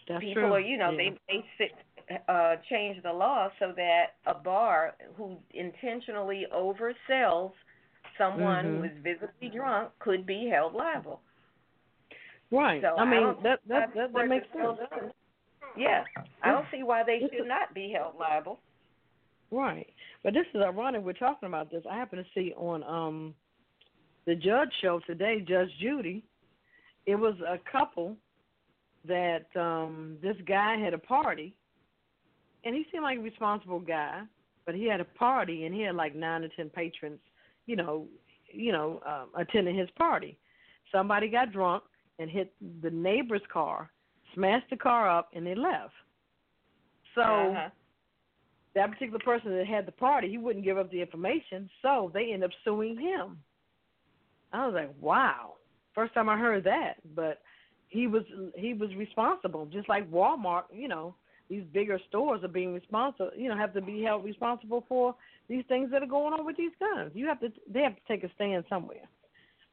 That's 0.07 0.21
people 0.21 0.43
true. 0.43 0.53
are, 0.53 0.59
you 0.59 0.77
know, 0.77 0.91
yeah. 0.91 0.97
they 0.97 1.17
they 1.27 1.45
sit, 1.57 2.19
uh 2.27 2.55
change 2.69 3.01
the 3.03 3.13
law 3.13 3.49
so 3.59 3.71
that 3.75 4.15
a 4.25 4.33
bar 4.33 4.95
who 5.15 5.37
intentionally 5.53 6.45
oversells 6.53 7.51
someone 8.17 8.65
Mhm. 8.65 8.77
who 8.79 8.83
is 8.83 8.91
visibly 9.03 9.49
drunk 9.49 9.91
could 9.99 10.25
be 10.25 10.47
held 10.47 10.73
liable. 10.73 11.21
right. 12.51 12.81
So 12.81 12.97
I 12.97 13.05
mean, 13.05 13.21
don't 13.21 13.43
that 13.43 13.59
that 13.67 13.93
that, 13.93 14.13
that 14.13 14.27
makes 14.27 14.47
sense. 14.53 14.79
Yeah, 15.77 16.03
I 16.43 16.51
don't 16.51 16.65
see 16.71 16.83
why 16.83 17.03
they 17.03 17.19
should 17.19 17.47
not 17.47 17.73
be 17.73 17.93
held 17.95 18.15
liable. 18.19 18.59
Right. 19.51 19.87
But 20.23 20.33
this 20.33 20.45
is 20.53 20.61
ironic 20.61 21.03
we're 21.03 21.13
talking 21.13 21.47
about 21.47 21.71
this. 21.71 21.83
I 21.89 21.95
happen 21.95 22.19
to 22.19 22.25
see 22.35 22.53
on 22.57 22.83
um 22.83 23.33
the 24.25 24.35
judge 24.35 24.69
show 24.81 24.99
today, 25.07 25.43
Judge 25.47 25.69
Judy, 25.81 26.23
it 27.05 27.15
was 27.15 27.35
a 27.47 27.57
couple 27.71 28.15
that 29.07 29.45
um 29.55 30.17
this 30.21 30.35
guy 30.45 30.77
had 30.77 30.93
a 30.93 30.99
party 30.99 31.55
and 32.63 32.75
he 32.75 32.85
seemed 32.91 33.03
like 33.03 33.17
a 33.17 33.21
responsible 33.21 33.79
guy, 33.79 34.21
but 34.65 34.75
he 34.75 34.85
had 34.85 34.99
a 34.99 35.05
party 35.05 35.65
and 35.65 35.73
he 35.73 35.81
had 35.81 35.95
like 35.95 36.15
nine 36.15 36.43
or 36.43 36.49
ten 36.49 36.69
patrons, 36.69 37.19
you 37.65 37.75
know, 37.75 38.05
you 38.51 38.71
know, 38.71 39.01
um, 39.07 39.29
attending 39.39 39.77
his 39.77 39.89
party. 39.97 40.37
Somebody 40.91 41.29
got 41.29 41.51
drunk 41.51 41.83
and 42.17 42.29
hit 42.29 42.53
the 42.81 42.89
neighbor's 42.89 43.41
car, 43.51 43.89
smashed 44.33 44.69
the 44.69 44.77
car 44.77 45.09
up, 45.09 45.29
and 45.33 45.45
they 45.45 45.55
left. 45.55 45.93
So 47.15 47.21
uh-huh. 47.21 47.69
that 48.75 48.91
particular 48.91 49.19
person 49.19 49.55
that 49.55 49.67
had 49.67 49.85
the 49.85 49.91
party, 49.91 50.29
he 50.29 50.37
wouldn't 50.37 50.65
give 50.65 50.77
up 50.77 50.91
the 50.91 51.01
information, 51.01 51.69
so 51.81 52.11
they 52.13 52.31
end 52.31 52.43
up 52.43 52.51
suing 52.63 52.97
him. 52.97 53.37
I 54.51 54.65
was 54.65 54.73
like, 54.73 54.93
wow. 54.99 55.55
First 55.93 56.13
time 56.13 56.29
I 56.29 56.37
heard 56.37 56.63
that, 56.63 56.95
but 57.15 57.41
he 57.89 58.07
was 58.07 58.23
he 58.55 58.73
was 58.73 58.89
responsible, 58.95 59.65
just 59.65 59.89
like 59.89 60.09
Walmart. 60.11 60.63
You 60.71 60.87
know, 60.87 61.15
these 61.49 61.63
bigger 61.73 61.99
stores 62.07 62.43
are 62.43 62.47
being 62.49 62.73
responsible. 62.73 63.31
You 63.35 63.49
know, 63.49 63.57
have 63.57 63.73
to 63.73 63.81
be 63.81 64.01
held 64.03 64.23
responsible 64.23 64.85
for 64.87 65.15
these 65.49 65.63
things 65.67 65.91
that 65.91 66.03
are 66.03 66.07
going 66.07 66.33
on 66.33 66.45
with 66.45 66.55
these 66.55 66.71
guns. 66.79 67.11
You 67.13 67.27
have 67.27 67.39
to 67.41 67.51
they 67.71 67.81
have 67.81 67.95
to 67.95 68.01
take 68.07 68.23
a 68.23 68.33
stand 68.35 68.63
somewhere. 68.69 69.09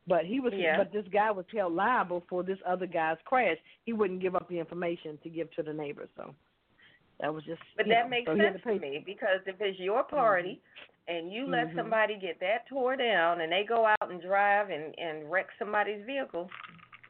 But 0.07 0.25
he 0.25 0.39
was, 0.39 0.53
Yeah. 0.55 0.77
but 0.77 0.93
this 0.93 1.07
guy 1.09 1.31
was 1.33 1.45
held 1.53 1.75
liable 1.75 2.23
for 2.29 2.43
this 2.43 2.59
other 2.65 2.87
guy's 2.87 3.19
crash. 3.25 3.59
He 3.85 3.93
wouldn't 3.93 4.21
give 4.21 4.37
up 4.37 4.49
the 4.49 4.59
information 4.59 5.19
to 5.25 5.29
give 5.29 5.51
to 5.53 5.63
the 5.63 5.73
neighbor, 5.73 6.09
so 6.17 6.33
that 7.21 7.35
was 7.35 7.45
just. 7.45 7.61
But 7.77 7.89
that 7.89 8.05
know, 8.05 8.09
makes 8.09 8.31
so 8.31 8.37
sense 8.37 8.63
to 8.63 8.79
me 8.79 9.03
because 9.05 9.41
if 9.47 9.61
it's 9.61 9.81
your 9.81 10.05
party 10.05 10.61
and 11.09 11.33
you 11.33 11.47
let 11.47 11.69
Mhm. 11.71 11.75
somebody 11.77 12.17
get 12.17 12.39
that 12.41 12.67
tore 12.69 12.95
down 12.97 13.41
and 13.41 13.51
they 13.51 13.65
go 13.65 13.85
out 13.87 14.11
and 14.11 14.21
drive 14.21 14.71
and 14.71 14.97
and 14.99 15.31
wreck 15.31 15.49
somebody's 15.59 16.05
vehicle, 16.05 16.51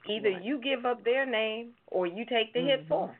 either 0.06 0.30
Right. 0.30 0.42
you 0.42 0.58
give 0.58 0.86
up 0.86 1.02
their 1.04 1.26
name 1.26 1.74
or 1.88 2.06
you 2.06 2.24
take 2.24 2.52
the 2.54 2.60
hit 2.60 2.80
for 2.86 3.08
for 3.08 3.10
'em. 3.10 3.16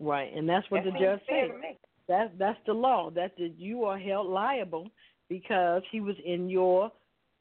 Right, 0.00 0.32
and 0.32 0.48
that's 0.48 0.70
what 0.70 0.84
That 0.84 0.92
the 0.94 0.98
judge 0.98 1.26
said. 1.26 1.48
to 1.48 1.58
me. 1.58 1.76
That 2.06 2.38
that's 2.38 2.62
the 2.64 2.72
law. 2.74 3.10
That 3.10 3.36
that 3.36 3.58
you 3.58 3.84
are 3.84 3.98
held 3.98 4.28
liable 4.28 4.90
because 5.28 5.84
he 5.90 6.00
was 6.00 6.18
in 6.20 6.48
your 6.48 6.90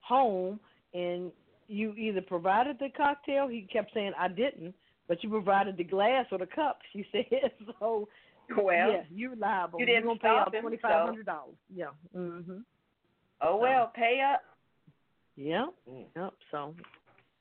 home 0.01 0.59
and 0.93 1.31
you 1.67 1.93
either 1.93 2.21
provided 2.21 2.77
the 2.79 2.89
cocktail. 2.95 3.47
He 3.47 3.67
kept 3.71 3.93
saying 3.93 4.13
I 4.17 4.27
didn't, 4.27 4.73
but 5.07 5.23
you 5.23 5.29
provided 5.29 5.77
the 5.77 5.83
glass 5.83 6.25
or 6.31 6.37
the 6.37 6.45
cup. 6.45 6.79
She 6.93 7.05
said 7.11 7.51
so. 7.79 8.07
Well, 8.55 8.91
yeah, 8.91 9.01
you're 9.13 9.35
liable. 9.35 9.79
you 9.79 9.85
didn't 9.85 10.03
are 10.03 10.07
gonna 10.07 10.19
pay 10.19 10.27
out 10.29 10.53
twenty 10.61 10.77
five 10.77 11.05
hundred 11.05 11.25
dollars. 11.25 11.55
Yeah. 11.73 11.87
Mhm. 12.15 12.63
oh 13.41 13.57
well, 13.57 13.91
pay 13.93 14.21
up. 14.33 14.41
Yeah. 15.35 15.67
Mm. 15.89 16.05
Yep. 16.15 16.33
So 16.51 16.73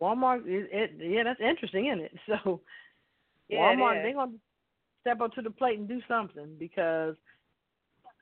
Walmart, 0.02 0.46
it, 0.46 0.68
it 0.72 0.90
yeah, 0.98 1.22
that's 1.22 1.40
interesting, 1.40 1.86
isn't 1.86 2.04
it? 2.04 2.12
So 2.44 2.60
Yeah, 3.48 3.58
Walmart, 3.60 4.02
they're 4.02 4.14
gonna 4.14 4.32
step 5.00 5.20
up 5.20 5.32
to 5.34 5.42
the 5.42 5.50
plate 5.50 5.78
and 5.78 5.88
do 5.88 6.00
something 6.08 6.56
because 6.58 7.14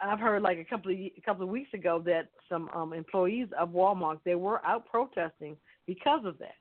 I've 0.00 0.20
heard 0.20 0.42
like 0.42 0.58
a 0.58 0.64
couple 0.64 0.92
of 0.92 0.98
a 0.98 1.22
couple 1.24 1.44
of 1.44 1.48
weeks 1.48 1.72
ago 1.72 2.02
that 2.06 2.28
some 2.48 2.68
um 2.74 2.92
employees 2.92 3.48
of 3.58 3.70
Walmart 3.70 4.20
they 4.24 4.34
were 4.34 4.64
out 4.64 4.86
protesting 4.86 5.56
because 5.86 6.24
of 6.24 6.38
that. 6.38 6.56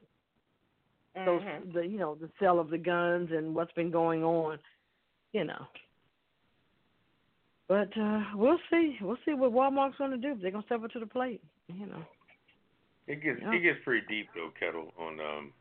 Those 1.26 1.42
Mhm. 1.42 1.74
the 1.74 1.88
you 1.88 1.98
know 1.98 2.16
the 2.16 2.30
sale 2.40 2.60
of 2.60 2.70
the 2.70 2.78
guns 2.78 3.32
and 3.32 3.54
what's 3.56 3.72
been 3.74 3.92
going 3.92 4.24
on, 4.24 4.60
you 5.32 5.44
know. 5.44 5.68
But 7.68 7.96
uh 7.98 8.24
we'll 8.36 8.60
see. 8.70 8.98
We'll 9.02 9.18
see 9.26 9.34
what 9.34 9.52
Walmart's 9.52 9.98
going 9.98 10.12
to 10.12 10.18
do. 10.18 10.36
They're 10.36 10.52
going 10.52 10.64
to 10.64 10.68
step 10.68 10.84
up 10.84 10.92
to 10.92 11.00
the 11.00 11.08
plate, 11.08 11.42
you 11.68 11.86
know. 11.86 12.04
It 13.08 13.22
gets 13.22 13.40
Yeah. 13.42 13.54
it 13.54 13.60
gets 13.60 13.84
pretty 13.84 14.06
deep 14.08 14.30
though, 14.36 14.52
Ketel, 14.60 14.94
on 14.98 15.20
um 15.20 15.54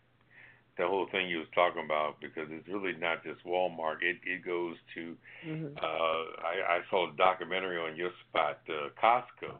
the 0.82 0.88
whole 0.88 1.06
thing 1.12 1.28
you 1.28 1.38
was 1.38 1.48
talking 1.54 1.84
about 1.84 2.20
because 2.20 2.48
it's 2.50 2.68
really 2.68 2.94
not 2.98 3.22
just 3.24 3.44
Walmart. 3.46 4.02
It 4.02 4.18
it 4.26 4.44
goes 4.44 4.76
to 4.94 5.16
Mhm. 5.46 5.78
uh 5.82 6.22
I, 6.52 6.54
I 6.76 6.80
saw 6.90 7.10
a 7.12 7.16
documentary 7.16 7.78
on 7.78 7.96
your 7.96 8.10
spot, 8.28 8.60
uh 8.68 8.88
Costco. 9.02 9.56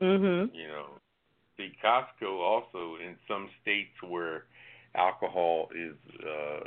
Mhm. 0.00 0.50
You 0.52 0.68
know. 0.68 0.86
See 1.56 1.72
Costco 1.84 2.40
also 2.40 2.96
in 3.06 3.16
some 3.28 3.48
states 3.62 3.96
where 4.08 4.44
alcohol 4.94 5.68
is 5.74 5.96
uh 6.26 6.60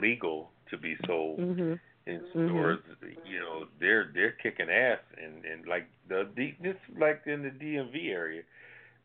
legal 0.00 0.50
to 0.70 0.78
be 0.78 0.96
sold 1.06 1.40
Mhm. 1.40 1.80
in 2.06 2.20
Mhm. 2.34 2.44
stores, 2.44 2.80
you 3.24 3.38
know, 3.40 3.66
they're 3.80 4.10
they're 4.14 4.36
kicking 4.42 4.70
ass 4.70 5.00
and 5.22 5.44
and 5.44 5.66
like 5.66 5.88
the 6.08 6.28
D, 6.36 6.56
this 6.62 6.76
like 6.98 7.22
in 7.26 7.42
the 7.42 7.50
DMV 7.50 8.10
area. 8.10 8.42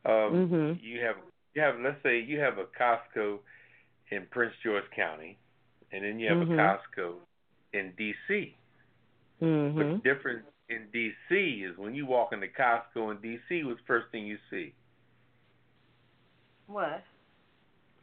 Um 0.06 0.44
Mhm. 0.52 0.80
you 0.80 1.02
have 1.02 1.18
you 1.54 1.62
have 1.62 1.76
let's 1.80 2.02
say 2.04 2.20
you 2.20 2.40
have 2.40 2.58
a 2.58 2.66
Costco 2.80 3.40
in 4.14 4.26
Prince 4.32 4.54
George 4.64 4.84
County 4.96 5.38
and 5.92 6.04
then 6.04 6.20
you 6.20 6.28
have 6.30 6.38
Mhm. 6.48 6.54
a 6.54 6.58
Costco 6.58 7.16
in 7.74 7.94
DC. 7.98 8.56
But 9.40 9.48
the 9.84 10.00
difference 10.04 10.46
in 10.70 10.88
DC 10.92 11.64
is 11.64 11.78
when 11.78 11.94
you 11.94 12.06
walk 12.06 12.34
into 12.34 12.48
Costco 12.48 13.12
in 13.12 13.18
DC 13.18 13.64
what's 13.66 13.80
the 13.82 13.86
first 13.86 14.10
thing 14.12 14.26
you 14.26 14.38
see? 14.50 14.74
What? 16.68 17.04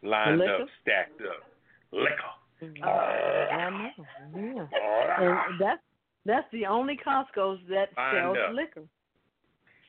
Lined 0.03 0.39
liquor? 0.39 0.63
up, 0.63 0.69
stacked 0.83 1.21
up. 1.23 1.45
Liquor. 1.93 2.35
Mhm. 2.63 2.85
I 2.85 3.71
know. 3.71 4.69
Yeah. 4.71 5.39
And 5.51 5.61
that's 5.61 5.83
That's 6.27 6.47
the 6.53 6.67
only 6.67 6.97
Costco's 6.99 7.61
that 7.69 7.89
Lined 7.97 8.37
sells 8.37 8.55
liquor. 8.55 8.85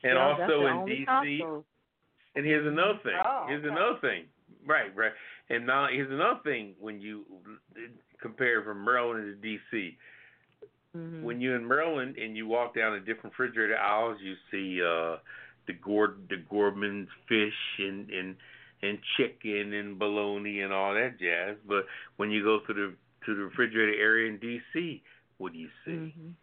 And 0.04 0.14
Yeah, 0.14 0.18
also 0.18 0.66
in 0.66 0.76
DC, 0.86 1.06
Costco's. 1.06 1.64
and 2.34 2.44
here's 2.46 2.66
another 2.66 2.98
thing. 3.02 3.20
Oh, 3.22 3.44
here's 3.48 3.64
okay. 3.64 3.68
another 3.68 3.98
thing. 4.00 4.24
Right, 4.66 4.94
right. 4.96 5.12
And 5.52 5.66
now 5.66 5.86
here's 5.88 6.10
another 6.10 6.40
thing 6.44 6.74
when 6.80 7.00
you 7.00 7.24
compare 8.20 8.62
from 8.62 8.84
Maryland 8.84 9.36
to 9.42 9.48
DC. 9.48 9.96
Mhm. 10.96 11.22
When 11.22 11.40
you're 11.40 11.56
in 11.56 11.66
Maryland 11.66 12.16
and 12.18 12.36
you 12.36 12.46
walk 12.46 12.74
down 12.74 12.92
the 12.92 13.00
different 13.00 13.32
refrigerator 13.38 13.76
aisles, 13.78 14.20
you 14.20 14.34
see 14.50 14.82
uh 14.82 15.18
the 15.66 15.74
Gord 15.74 16.28
the 16.28 16.38
Gorton's 16.50 17.08
fish 17.28 17.60
and 17.78 18.10
and 18.10 18.36
and 18.82 18.98
chicken 19.16 19.72
and 19.74 19.98
bologna 19.98 20.60
and 20.62 20.72
all 20.72 20.92
that 20.94 21.18
jazz. 21.18 21.56
But 21.66 21.86
when 22.16 22.30
you 22.30 22.42
go 22.42 22.60
to 22.60 22.72
the 22.74 22.94
to 23.26 23.34
the 23.34 23.42
refrigerator 23.44 23.94
area 24.00 24.28
in 24.30 24.38
DC, 24.38 25.02
what 25.38 25.52
do 25.52 25.58
you 25.58 25.70
see? 25.84 25.92
Mhm. 25.92 26.34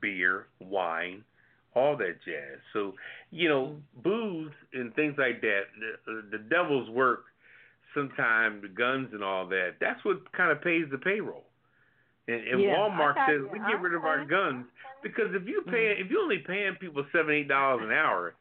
beer, 0.00 0.46
wine, 0.60 1.24
all 1.74 1.96
that 1.96 2.22
jazz. 2.24 2.58
So, 2.72 2.94
you 3.30 3.48
know, 3.48 3.82
booze 4.02 4.52
and 4.72 4.94
things 4.94 5.18
like 5.18 5.40
that, 5.42 5.62
the, 6.06 6.22
the 6.30 6.38
devil's 6.38 6.88
work, 6.90 7.24
sometimes 7.94 8.62
the 8.62 8.68
guns 8.68 9.08
and 9.12 9.22
all 9.22 9.46
that, 9.48 9.76
that's 9.80 10.04
what 10.04 10.30
kind 10.32 10.50
of 10.50 10.62
pays 10.62 10.84
the 10.90 10.98
payroll. 10.98 11.44
And, 12.28 12.46
and 12.46 12.60
Yeah, 12.60 12.76
Walmart 12.76 13.14
says 13.28 13.48
we 13.52 13.58
get 13.58 13.80
rid 13.80 13.94
of 13.94 14.04
our 14.04 14.24
guns 14.24 14.66
because 15.02 15.34
if 15.34 15.46
you 15.48 15.62
pay, 15.70 15.94
if 15.98 16.10
you're 16.10 16.20
only 16.22 16.38
paying 16.46 16.74
people 16.80 17.04
seven, 17.12 17.34
eight 17.34 17.48
dollars 17.48 17.82
an 17.84 17.92
hour, 17.92 18.34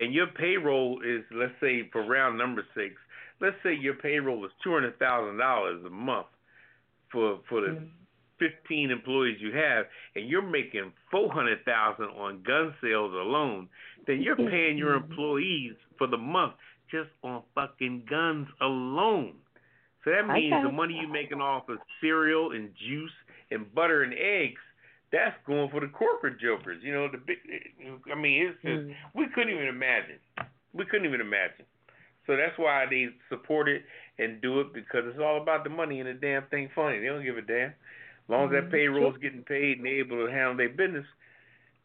and 0.00 0.12
your 0.12 0.26
payroll 0.26 1.00
is, 1.02 1.22
let's 1.32 1.54
say, 1.60 1.88
for 1.92 2.04
round 2.04 2.38
number 2.38 2.64
sake, 2.74 2.92
let's 3.40 3.56
say 3.62 3.74
your 3.74 3.94
payroll 3.94 4.44
is 4.44 4.50
two 4.64 4.72
hundred 4.72 4.98
thousand 4.98 5.38
dollars 5.38 5.84
a 5.86 5.90
month 5.90 6.26
for 7.12 7.40
for 7.48 7.60
the 7.60 7.68
Mhm. 7.68 7.88
15 8.38 8.90
employees 8.90 9.40
you 9.40 9.52
have 9.52 9.86
and 10.14 10.28
you're 10.28 10.42
making 10.42 10.92
400,000 11.10 12.04
on 12.04 12.42
gun 12.42 12.74
sales 12.82 13.14
alone, 13.14 13.68
then 14.06 14.20
you're 14.20 14.36
paying 14.36 14.76
your 14.76 14.94
employees 14.94 15.74
for 15.96 16.06
the 16.06 16.18
month 16.18 16.52
just 16.90 17.10
on 17.22 17.42
fucking 17.54 18.04
guns 18.08 18.48
alone. 18.60 19.34
So 20.04 20.10
that 20.12 20.26
means 20.28 20.52
got 20.52 20.62
the 20.62 20.72
money 20.72 20.94
you're 21.00 21.10
making 21.10 21.40
off 21.40 21.68
of 21.68 21.78
cereal 22.00 22.52
and 22.52 22.70
juice 22.76 23.12
and 23.50 23.72
butter 23.74 24.02
and 24.02 24.12
eggs, 24.14 24.60
that's 25.12 25.36
going 25.46 25.68
for 25.70 25.80
the 25.80 25.88
corporate 25.88 26.38
jokers. 26.40 26.82
You 26.82 26.92
know, 26.92 27.08
the 27.08 27.18
big 27.18 27.38
I 28.10 28.14
mean, 28.14 28.46
it's 28.46 28.62
just 28.62 28.86
Mhm. 28.86 28.94
we 29.14 29.26
couldn't 29.28 29.54
even 29.54 29.66
imagine. 29.68 30.18
We 30.72 30.84
couldn't 30.84 31.06
even 31.06 31.20
imagine. 31.20 31.64
So 32.26 32.36
that's 32.36 32.56
why 32.58 32.86
they 32.86 33.08
support 33.28 33.68
it 33.68 33.84
and 34.18 34.40
do 34.40 34.60
it 34.60 34.72
because 34.72 35.06
it's 35.06 35.18
all 35.18 35.40
about 35.40 35.62
the 35.64 35.70
money 35.70 36.00
and 36.00 36.08
the 36.08 36.14
damn 36.14 36.42
thing 36.46 36.68
funny. 36.74 36.98
They 36.98 37.06
don't 37.06 37.22
give 37.24 37.38
a 37.38 37.42
damn. 37.42 37.70
As 37.70 38.28
long 38.28 38.46
as 38.46 38.50
that 38.52 38.68
Mhm. 38.68 38.72
payroll's 38.72 39.16
getting 39.18 39.44
paid 39.44 39.78
and 39.78 39.86
they're 39.86 39.94
able 39.94 40.26
to 40.26 40.32
handle 40.32 40.56
their 40.56 40.68
business, 40.68 41.06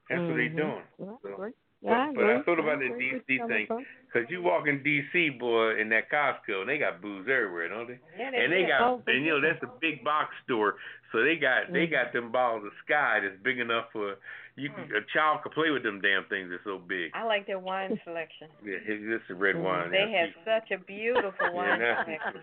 that's 0.10 0.22
what 0.22 0.36
they're 0.36 0.50
doing. 0.50 0.82
Yeah, 1.00 1.06
So- 1.22 1.36
but- 1.38 1.54
Yeah, 1.84 2.10
I 2.10 2.14
but 2.14 2.30
I 2.30 2.42
thought 2.42 2.60
about 2.60 2.78
I 2.84 2.88
the 2.88 2.94
DC 2.98 3.38
thing. 3.48 3.48
that. 3.68 3.86
Cause 4.14 4.24
you 4.28 4.42
walk 4.44 4.68
in 4.68 4.84
DC, 4.84 5.40
boy, 5.40 5.80
in 5.80 5.88
that 5.90 6.12
Costco, 6.12 6.62
and 6.62 6.70
they 6.70 6.78
got 6.78 7.02
booze 7.02 7.28
everywhere, 7.32 7.70
don't 7.70 7.88
they? 7.88 8.00
Yeah, 8.20 8.28
And 8.36 8.52
they 8.52 8.64
got, 8.68 8.82
Oh, 8.82 9.02
and 9.08 9.24
you 9.26 9.32
know 9.32 9.40
that's 9.40 9.64
a 9.64 9.72
big 9.80 10.04
box 10.04 10.36
store, 10.44 10.76
so 11.14 11.24
they 11.24 11.38
got 11.38 11.72
they 11.72 11.88
Mhm. 11.88 11.92
got 11.92 12.12
them 12.12 12.30
balls 12.30 12.66
of 12.66 12.74
sky 12.84 13.22
that's 13.24 13.38
big 13.42 13.60
enough 13.60 13.90
for 13.94 14.18
you. 14.58 14.70
can- 14.70 14.94
A 14.94 15.02
child 15.16 15.44
could 15.44 15.54
play 15.54 15.70
with 15.72 15.84
them 15.84 16.02
damn 16.02 16.26
things. 16.26 16.50
They're 16.50 16.60
so 16.66 16.78
big. 16.78 17.12
I 17.16 17.24
like 17.24 17.46
their 17.48 17.58
wine 17.60 18.02
selection. 18.04 18.50
Yeah, 18.66 18.80
this 18.86 19.22
is 19.30 19.30
red 19.32 19.56
Mhm. 19.56 19.64
wine. 19.64 19.92
They 19.92 20.06
now, 20.06 20.18
have 20.20 20.30
see. 20.34 20.42
such 20.44 20.72
a 20.72 20.78
beautiful 20.78 21.48
Yeah, 21.48 21.54
wine 21.54 21.80
now 21.80 22.04
selection. 22.04 22.42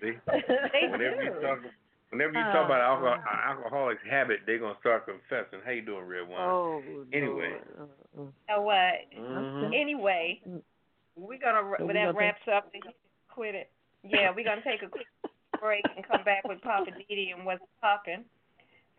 See, 0.00 0.16
They 0.72 0.88
whenever 0.88 1.22
you 1.22 1.30
do. 1.30 1.40
talk, 1.42 1.58
whenever 2.08 2.32
you 2.32 2.44
talk 2.44 2.64
about 2.64 2.80
Oh, 2.80 3.06
alcohol, 3.06 3.20
alcoholic's 3.28 4.02
habit, 4.08 4.40
they're 4.46 4.58
gonna 4.58 4.78
start 4.80 5.04
confessing. 5.04 5.60
How 5.62 5.72
you 5.72 5.82
doing, 5.82 6.06
Redwine? 6.06 6.40
Oh, 6.40 6.82
Anyway. 7.12 7.50
Lord. 7.76 7.90
Uh. 8.16 8.22
So 8.48 8.62
what? 8.62 9.10
Mhm. 9.12 9.74
Anyway, 9.74 10.40
Mm. 10.48 10.62
We're 11.16 11.38
gonna 11.38 11.62
So 11.78 11.86
we 11.86 11.92
that 11.94 12.06
gonna 12.06 12.18
wraps 12.18 12.46
up 12.52 12.72
the 12.72 12.80
quit 13.28 13.54
it. 13.54 13.70
Yeah, 14.02 14.30
we're 14.34 14.44
gonna 14.44 14.62
take 14.64 14.82
a 14.82 14.88
quick 14.88 15.06
break 15.60 15.84
and 15.96 16.06
come 16.06 16.24
back 16.24 16.46
with 16.46 16.60
Poppa 16.62 16.90
DD 16.90 17.34
and 17.36 17.44
what's 17.46 17.62
popping. 17.80 18.24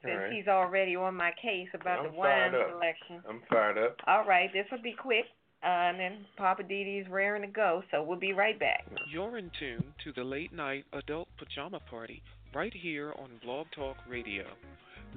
Since 0.03 0.13
All 0.13 0.19
right. 0.19 0.33
he's 0.33 0.47
already 0.47 0.95
on 0.95 1.15
my 1.15 1.31
case 1.41 1.69
about 1.73 1.99
I'm 2.05 2.11
the 2.11 2.17
wine 2.17 2.51
fired 2.51 2.55
up. 2.55 2.71
selection. 2.71 3.21
I'm 3.27 3.41
fired 3.49 3.77
up. 3.77 3.97
All 4.05 4.25
right, 4.25 4.51
this 4.51 4.65
will 4.69 4.81
be 4.81 4.91
quick, 4.91 5.25
uh, 5.63 5.67
and 5.67 5.97
then 5.97 6.25
Poppa 6.35 6.63
DD's 6.63 7.09
raring 7.09 7.41
to 7.43 7.47
go. 7.47 7.83
So 7.89 8.03
we'll 8.03 8.19
be 8.19 8.33
right 8.33 8.59
back. 8.59 8.85
You're 9.11 9.37
in 9.37 9.49
tune 9.59 9.93
to 10.03 10.11
the 10.11 10.23
late 10.23 10.51
night 10.51 10.83
adult 10.91 11.29
pajama 11.37 11.79
party 11.89 12.21
right 12.53 12.73
here 12.73 13.13
on 13.17 13.29
Blog 13.43 13.67
Talk 13.73 13.95
Radio. 14.09 14.43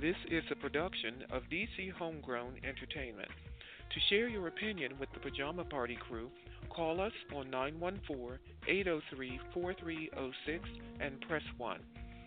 This 0.01 0.17
is 0.31 0.45
a 0.51 0.57
production 0.57 1.25
of 1.33 1.43
DC 1.51 1.91
Homegrown 1.99 2.55
Entertainment. 2.63 3.29
To 3.95 4.01
share 4.09 4.29
your 4.29 4.49
opinion 4.49 4.93
with 5.01 5.09
the 5.15 5.21
Pajama 5.21 5.65
Party 5.65 5.97
crew, 6.09 6.29
call 6.77 7.01
us 7.01 7.13
on 7.35 7.51
914 7.51 8.39
803 8.69 9.41
4306 9.55 10.69
and 11.01 11.19
press 11.23 11.43
1. 11.57 11.81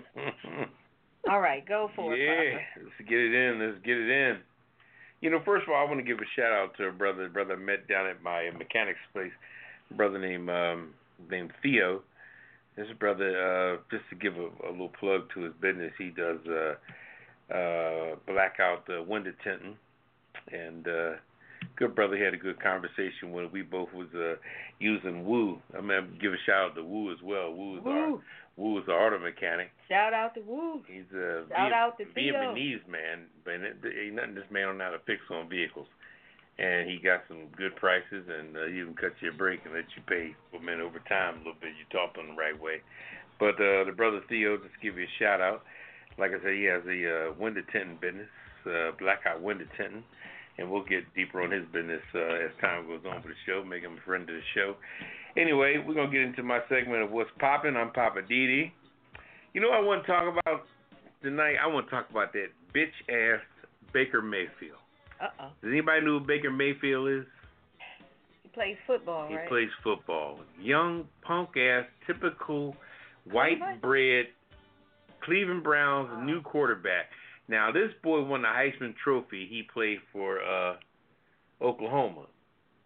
All 1.29 1.39
right, 1.41 1.67
go 1.67 1.91
for 1.95 2.15
it, 2.15 2.19
yeah, 2.19 2.59
let's 2.83 3.09
get 3.09 3.19
it 3.19 3.33
in. 3.33 3.59
Let's 3.59 3.85
get 3.85 3.97
it 3.97 4.09
in. 4.09 4.39
You 5.21 5.29
know, 5.29 5.41
first 5.45 5.63
of 5.67 5.73
all, 5.73 5.85
I 5.85 5.87
want 5.87 5.99
to 5.99 6.03
give 6.05 6.17
a 6.17 6.25
shout 6.35 6.51
out 6.51 6.75
to 6.77 6.85
a 6.85 6.91
brother. 6.91 7.25
A 7.25 7.29
brother 7.29 7.53
I 7.53 7.57
met 7.57 7.87
down 7.87 8.07
at 8.07 8.23
my 8.23 8.49
mechanics 8.57 8.99
place. 9.13 9.31
A 9.91 9.93
brother 9.93 10.17
named 10.17 10.49
um, 10.49 10.93
named 11.29 11.51
Theo. 11.61 12.01
This 12.75 12.87
brother, 12.97 13.29
uh, 13.35 13.77
just 13.91 14.03
to 14.09 14.15
give 14.15 14.35
a, 14.37 14.47
a 14.67 14.71
little 14.71 14.91
plug 14.99 15.23
to 15.33 15.41
his 15.41 15.53
business, 15.61 15.91
he 15.97 16.09
does 16.09 16.39
uh, 16.47 17.53
uh, 17.53 18.15
blackout 18.25 18.87
uh, 18.89 19.03
window 19.03 19.33
tinting, 19.43 19.75
and 20.51 20.87
uh, 20.87 21.11
good 21.75 21.93
brother. 21.95 22.15
He 22.15 22.23
had 22.23 22.33
a 22.33 22.37
good 22.37 22.61
conversation 22.61 23.31
when 23.31 23.51
we 23.51 23.63
both 23.63 23.89
was 23.93 24.07
uh, 24.15 24.35
using 24.79 25.25
Woo. 25.25 25.59
I'm 25.77 25.87
gonna 25.87 26.07
give 26.21 26.31
a 26.31 26.37
shout 26.45 26.71
out 26.71 26.75
to 26.75 26.83
Woo 26.83 27.11
as 27.11 27.17
well. 27.23 27.53
Woo 27.53 27.77
is 27.77 27.83
our 27.85 28.11
Woo! 28.11 28.21
Woo 28.55 28.77
is 28.77 28.89
our 28.89 29.07
auto 29.07 29.19
mechanic. 29.19 29.71
Shout 29.87 30.13
out 30.13 30.35
to 30.35 30.41
Woo. 30.41 30.81
He's 30.87 31.09
a 31.13 31.45
Shout 31.49 31.73
out 31.73 31.97
to 31.97 32.05
Theo. 32.13 32.33
Vietnamese 32.33 32.87
man, 32.87 33.25
but 33.43 33.53
ain't 33.53 34.15
nothing 34.15 34.35
this 34.35 34.43
man 34.51 34.67
don't 34.67 34.77
know 34.77 34.85
how 34.85 34.91
to 34.91 34.99
fix 35.05 35.21
on 35.31 35.49
vehicles. 35.49 35.87
And 36.59 36.89
he 36.89 36.99
got 36.99 37.23
some 37.29 37.47
good 37.55 37.75
prices, 37.77 38.27
and 38.27 38.57
uh, 38.57 38.67
he 38.67 38.83
even 38.83 38.93
cut 38.93 39.15
you 39.21 39.31
a 39.31 39.33
break 39.33 39.61
and 39.63 39.73
let 39.73 39.87
you 39.95 40.03
pay 40.07 40.35
for 40.51 40.59
men 40.59 40.81
over 40.81 40.99
time 41.07 41.35
a 41.35 41.37
little 41.37 41.61
bit. 41.61 41.71
You 41.79 41.87
talked 41.87 42.17
on 42.17 42.35
the 42.35 42.35
right 42.35 42.59
way. 42.59 42.83
But 43.39 43.55
uh, 43.55 43.87
the 43.87 43.95
brother 43.95 44.19
Theo, 44.27 44.57
just 44.57 44.75
give 44.83 44.97
you 44.97 45.07
a 45.07 45.15
shout 45.17 45.39
out. 45.39 45.63
Like 46.19 46.31
I 46.31 46.43
said, 46.43 46.59
he 46.59 46.67
has 46.67 46.83
a 46.83 46.99
uh, 46.99 47.33
window 47.39 47.63
tinting 47.71 47.97
business, 48.01 48.27
uh, 48.67 48.91
blackout 48.99 49.41
window 49.41 49.63
tinting, 49.79 50.03
and 50.57 50.69
we'll 50.69 50.83
get 50.83 51.07
deeper 51.15 51.41
on 51.41 51.51
his 51.51 51.63
business 51.71 52.03
uh, 52.13 52.43
as 52.43 52.51
time 52.59 52.87
goes 52.87 53.07
on 53.07 53.21
for 53.23 53.29
the 53.29 53.39
show. 53.47 53.63
Make 53.63 53.83
him 53.83 53.95
a 53.95 54.05
friend 54.05 54.27
of 54.27 54.35
the 54.35 54.43
show. 54.53 54.75
Anyway, 55.37 55.79
we're 55.79 55.95
gonna 55.95 56.11
get 56.11 56.27
into 56.27 56.43
my 56.43 56.59
segment 56.67 57.03
of 57.03 57.11
what's 57.11 57.31
popping. 57.39 57.77
I'm 57.77 57.93
Poppa 57.93 58.27
DD. 58.27 58.71
You 59.53 59.61
know 59.61 59.69
what 59.69 59.79
I 59.79 59.81
want 59.81 60.03
to 60.03 60.11
talk 60.11 60.27
about 60.27 60.67
tonight? 61.23 61.55
I 61.63 61.67
want 61.67 61.87
to 61.87 61.91
talk 61.91 62.09
about 62.09 62.33
that 62.33 62.51
bitch 62.75 62.91
ass 63.07 63.41
Baker 63.93 64.21
Mayfield. 64.21 64.83
Uh 65.21 65.27
oh. 65.39 65.49
Does 65.61 65.71
anybody 65.71 66.05
know 66.05 66.19
who 66.19 66.25
Baker 66.25 66.51
Mayfield 66.51 67.09
is? 67.09 67.25
He 68.43 68.49
plays 68.49 68.77
football, 68.87 69.27
He 69.27 69.35
right? 69.35 69.47
plays 69.47 69.69
football. 69.83 70.39
Young, 70.61 71.05
punk 71.21 71.49
ass, 71.57 71.85
typical 72.07 72.75
white 73.25 73.57
Cleveland? 73.59 73.81
bread 73.81 74.25
Cleveland 75.23 75.63
Browns 75.63 76.09
Oh. 76.13 76.21
new 76.23 76.41
quarterback. 76.41 77.07
Now 77.47 77.71
this 77.71 77.91
boy 78.03 78.21
won 78.23 78.41
the 78.43 78.47
Heisman 78.47 78.95
Trophy. 79.03 79.45
He 79.47 79.63
played 79.73 79.99
for 80.13 80.41
uh 80.41 80.75
Oklahoma. 81.61 82.25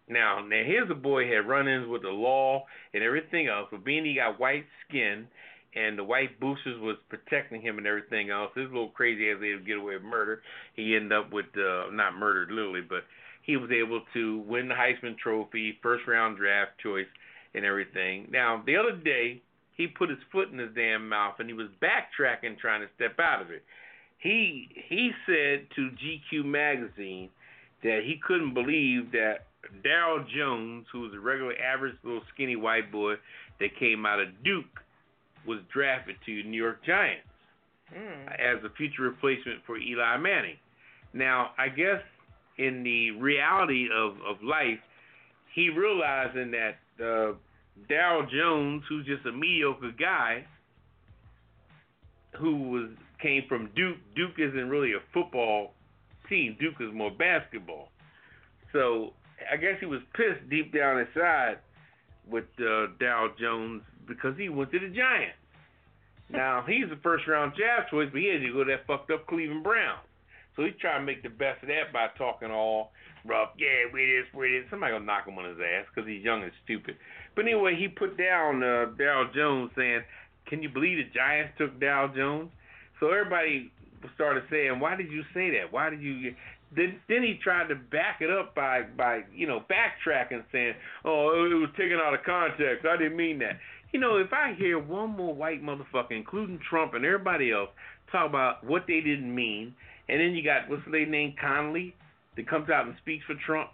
Now, 0.08 0.40
now 0.46 0.62
here's 0.66 0.90
a 0.90 0.94
boy 0.94 1.26
had 1.28 1.48
run-ins 1.48 1.88
with 1.88 2.02
the 2.02 2.08
law 2.10 2.66
and 2.92 3.02
everything 3.02 3.46
else, 3.46 3.68
but 3.70 3.84
being 3.84 4.04
he 4.04 4.14
got 4.16 4.38
white 4.38 4.66
skin 4.86 5.26
and 5.74 5.98
the 5.98 6.04
white 6.04 6.38
boosters 6.40 6.80
was 6.80 6.96
protecting 7.08 7.60
him 7.60 7.78
and 7.78 7.86
everything 7.86 8.30
else, 8.30 8.50
this 8.54 8.66
little 8.66 8.90
crazy 8.90 9.30
ass 9.30 9.36
able 9.42 9.58
to 9.58 9.64
get 9.64 9.76
away 9.76 9.94
with 9.94 10.04
murder. 10.04 10.42
He 10.74 10.94
ended 10.94 11.12
up 11.12 11.32
with 11.32 11.46
uh 11.56 11.90
not 11.92 12.16
murdered 12.16 12.50
literally, 12.50 12.82
but 12.82 13.04
he 13.42 13.56
was 13.56 13.70
able 13.70 14.02
to 14.14 14.38
win 14.40 14.68
the 14.68 14.74
Heisman 14.74 15.18
Trophy, 15.18 15.78
first 15.82 16.06
round 16.06 16.38
draft 16.38 16.72
choice, 16.82 17.06
and 17.54 17.64
everything. 17.64 18.28
Now, 18.30 18.62
the 18.64 18.76
other 18.76 18.96
day, 18.96 19.42
he 19.76 19.86
put 19.86 20.08
his 20.08 20.18
foot 20.32 20.50
in 20.50 20.58
his 20.58 20.74
damn 20.74 21.08
mouth 21.08 21.34
and 21.38 21.48
he 21.48 21.54
was 21.54 21.68
backtracking, 21.82 22.58
trying 22.58 22.80
to 22.80 22.88
step 22.94 23.18
out 23.18 23.42
of 23.42 23.50
it. 23.50 23.62
He 24.18 24.68
he 24.88 25.10
said 25.26 25.66
to 25.76 25.90
GQ 25.90 26.44
magazine 26.44 27.30
that 27.82 28.00
he 28.04 28.18
couldn't 28.26 28.54
believe 28.54 29.12
that 29.12 29.46
Daryl 29.84 30.24
Jones, 30.28 30.86
who 30.92 31.00
was 31.00 31.12
a 31.14 31.20
regular 31.20 31.54
average 31.58 31.96
little 32.02 32.22
skinny 32.32 32.56
white 32.56 32.90
boy 32.90 33.14
that 33.60 33.76
came 33.78 34.06
out 34.06 34.20
of 34.20 34.28
Duke, 34.42 34.80
was 35.46 35.60
drafted 35.72 36.16
to 36.26 36.42
New 36.44 36.60
York 36.62 36.84
Giants 36.84 37.26
Hmm. 37.94 38.28
as 38.28 38.64
a 38.64 38.70
future 38.76 39.02
replacement 39.02 39.62
for 39.66 39.76
Eli 39.76 40.16
Manning. 40.16 40.56
Now, 41.12 41.50
I 41.58 41.68
guess 41.68 42.00
in 42.56 42.82
the 42.82 43.10
reality 43.12 43.88
of, 43.94 44.16
of 44.26 44.42
life, 44.42 44.80
he 45.54 45.68
realizing 45.68 46.50
that 46.52 46.76
uh, 46.98 47.34
Daryl 47.88 48.28
Jones, 48.30 48.82
who's 48.88 49.04
just 49.06 49.26
a 49.26 49.32
mediocre 49.32 49.92
guy, 49.98 50.44
who 52.38 52.70
was 52.70 52.88
came 53.22 53.42
from 53.48 53.70
Duke. 53.76 53.96
Duke 54.16 54.38
isn't 54.38 54.68
really 54.68 54.92
a 54.92 55.00
football 55.12 55.72
team. 56.28 56.56
Duke 56.60 56.74
is 56.80 56.92
more 56.92 57.10
basketball. 57.10 57.88
So 58.72 59.12
I 59.50 59.56
guess 59.56 59.76
he 59.80 59.86
was 59.86 60.00
pissed 60.14 60.48
deep 60.50 60.74
down 60.74 60.98
inside 61.00 61.58
with 62.28 62.44
uh, 62.58 62.88
Daryl 63.00 63.36
Jones 63.38 63.82
because 64.06 64.36
he 64.36 64.48
went 64.48 64.70
to 64.72 64.78
the 64.78 64.88
Giants. 64.88 65.38
Now 66.30 66.64
he's 66.66 66.90
a 66.90 66.96
first 67.02 67.26
round 67.26 67.52
draft 67.54 67.90
choice, 67.90 68.08
but 68.10 68.20
he 68.20 68.28
had 68.28 68.40
to 68.40 68.52
go 68.52 68.64
to 68.64 68.70
that 68.70 68.86
fucked 68.86 69.10
up 69.10 69.26
Cleveland 69.26 69.62
Browns. 69.62 70.00
So 70.56 70.64
he's 70.64 70.74
trying 70.80 71.00
to 71.00 71.06
make 71.06 71.22
the 71.22 71.28
best 71.28 71.62
of 71.62 71.68
that 71.68 71.92
by 71.92 72.08
talking 72.16 72.50
all 72.50 72.92
rough. 73.26 73.50
Yeah, 73.58 73.90
we 73.92 74.06
this, 74.06 74.26
we 74.34 74.52
this. 74.52 74.70
Somebody 74.70 74.92
gonna 74.92 75.04
knock 75.04 75.26
him 75.26 75.38
on 75.38 75.44
his 75.44 75.58
ass 75.58 75.86
because 75.92 76.08
he's 76.08 76.22
young 76.22 76.42
and 76.42 76.52
stupid. 76.64 76.96
But 77.34 77.44
anyway, 77.44 77.76
he 77.76 77.88
put 77.88 78.16
down 78.16 78.62
uh, 78.62 78.94
Daryl 78.96 79.32
Jones 79.34 79.70
saying, 79.76 80.02
"Can 80.46 80.62
you 80.62 80.68
believe 80.68 80.98
the 80.98 81.10
Giants 81.12 81.54
took 81.58 81.78
Daryl 81.80 82.14
Jones?" 82.14 82.50
So 83.00 83.10
everybody 83.10 83.72
started 84.14 84.44
saying, 84.50 84.78
"Why 84.78 84.94
did 84.96 85.10
you 85.10 85.22
say 85.34 85.50
that? 85.58 85.72
Why 85.72 85.90
did 85.90 86.00
you?" 86.00 86.34
Then, 86.74 86.98
then 87.08 87.22
he 87.22 87.38
tried 87.42 87.68
to 87.68 87.76
back 87.76 88.20
it 88.20 88.30
up 88.30 88.54
by 88.54 88.82
by 88.82 89.22
you 89.34 89.46
know 89.46 89.64
backtracking, 89.68 90.44
saying, 90.52 90.74
"Oh, 91.04 91.46
it 91.50 91.54
was 91.54 91.70
taken 91.76 91.98
out 91.98 92.14
of 92.14 92.22
context. 92.24 92.86
I 92.86 92.96
didn't 92.96 93.16
mean 93.16 93.40
that." 93.40 93.58
You 93.94 94.00
know, 94.00 94.16
if 94.16 94.32
I 94.32 94.54
hear 94.58 94.76
one 94.80 95.10
more 95.10 95.32
white 95.32 95.62
motherfucker, 95.62 96.10
including 96.10 96.58
Trump 96.68 96.94
and 96.94 97.04
everybody 97.04 97.52
else, 97.52 97.68
talk 98.10 98.28
about 98.28 98.64
what 98.64 98.82
they 98.88 99.00
didn't 99.00 99.32
mean, 99.32 99.72
and 100.08 100.20
then 100.20 100.34
you 100.34 100.42
got 100.42 100.68
what's 100.68 100.82
their 100.90 101.06
name, 101.06 101.36
Connolly, 101.40 101.94
that 102.34 102.48
comes 102.48 102.68
out 102.70 102.86
and 102.86 102.96
speaks 103.00 103.24
for 103.24 103.36
Trump. 103.46 103.70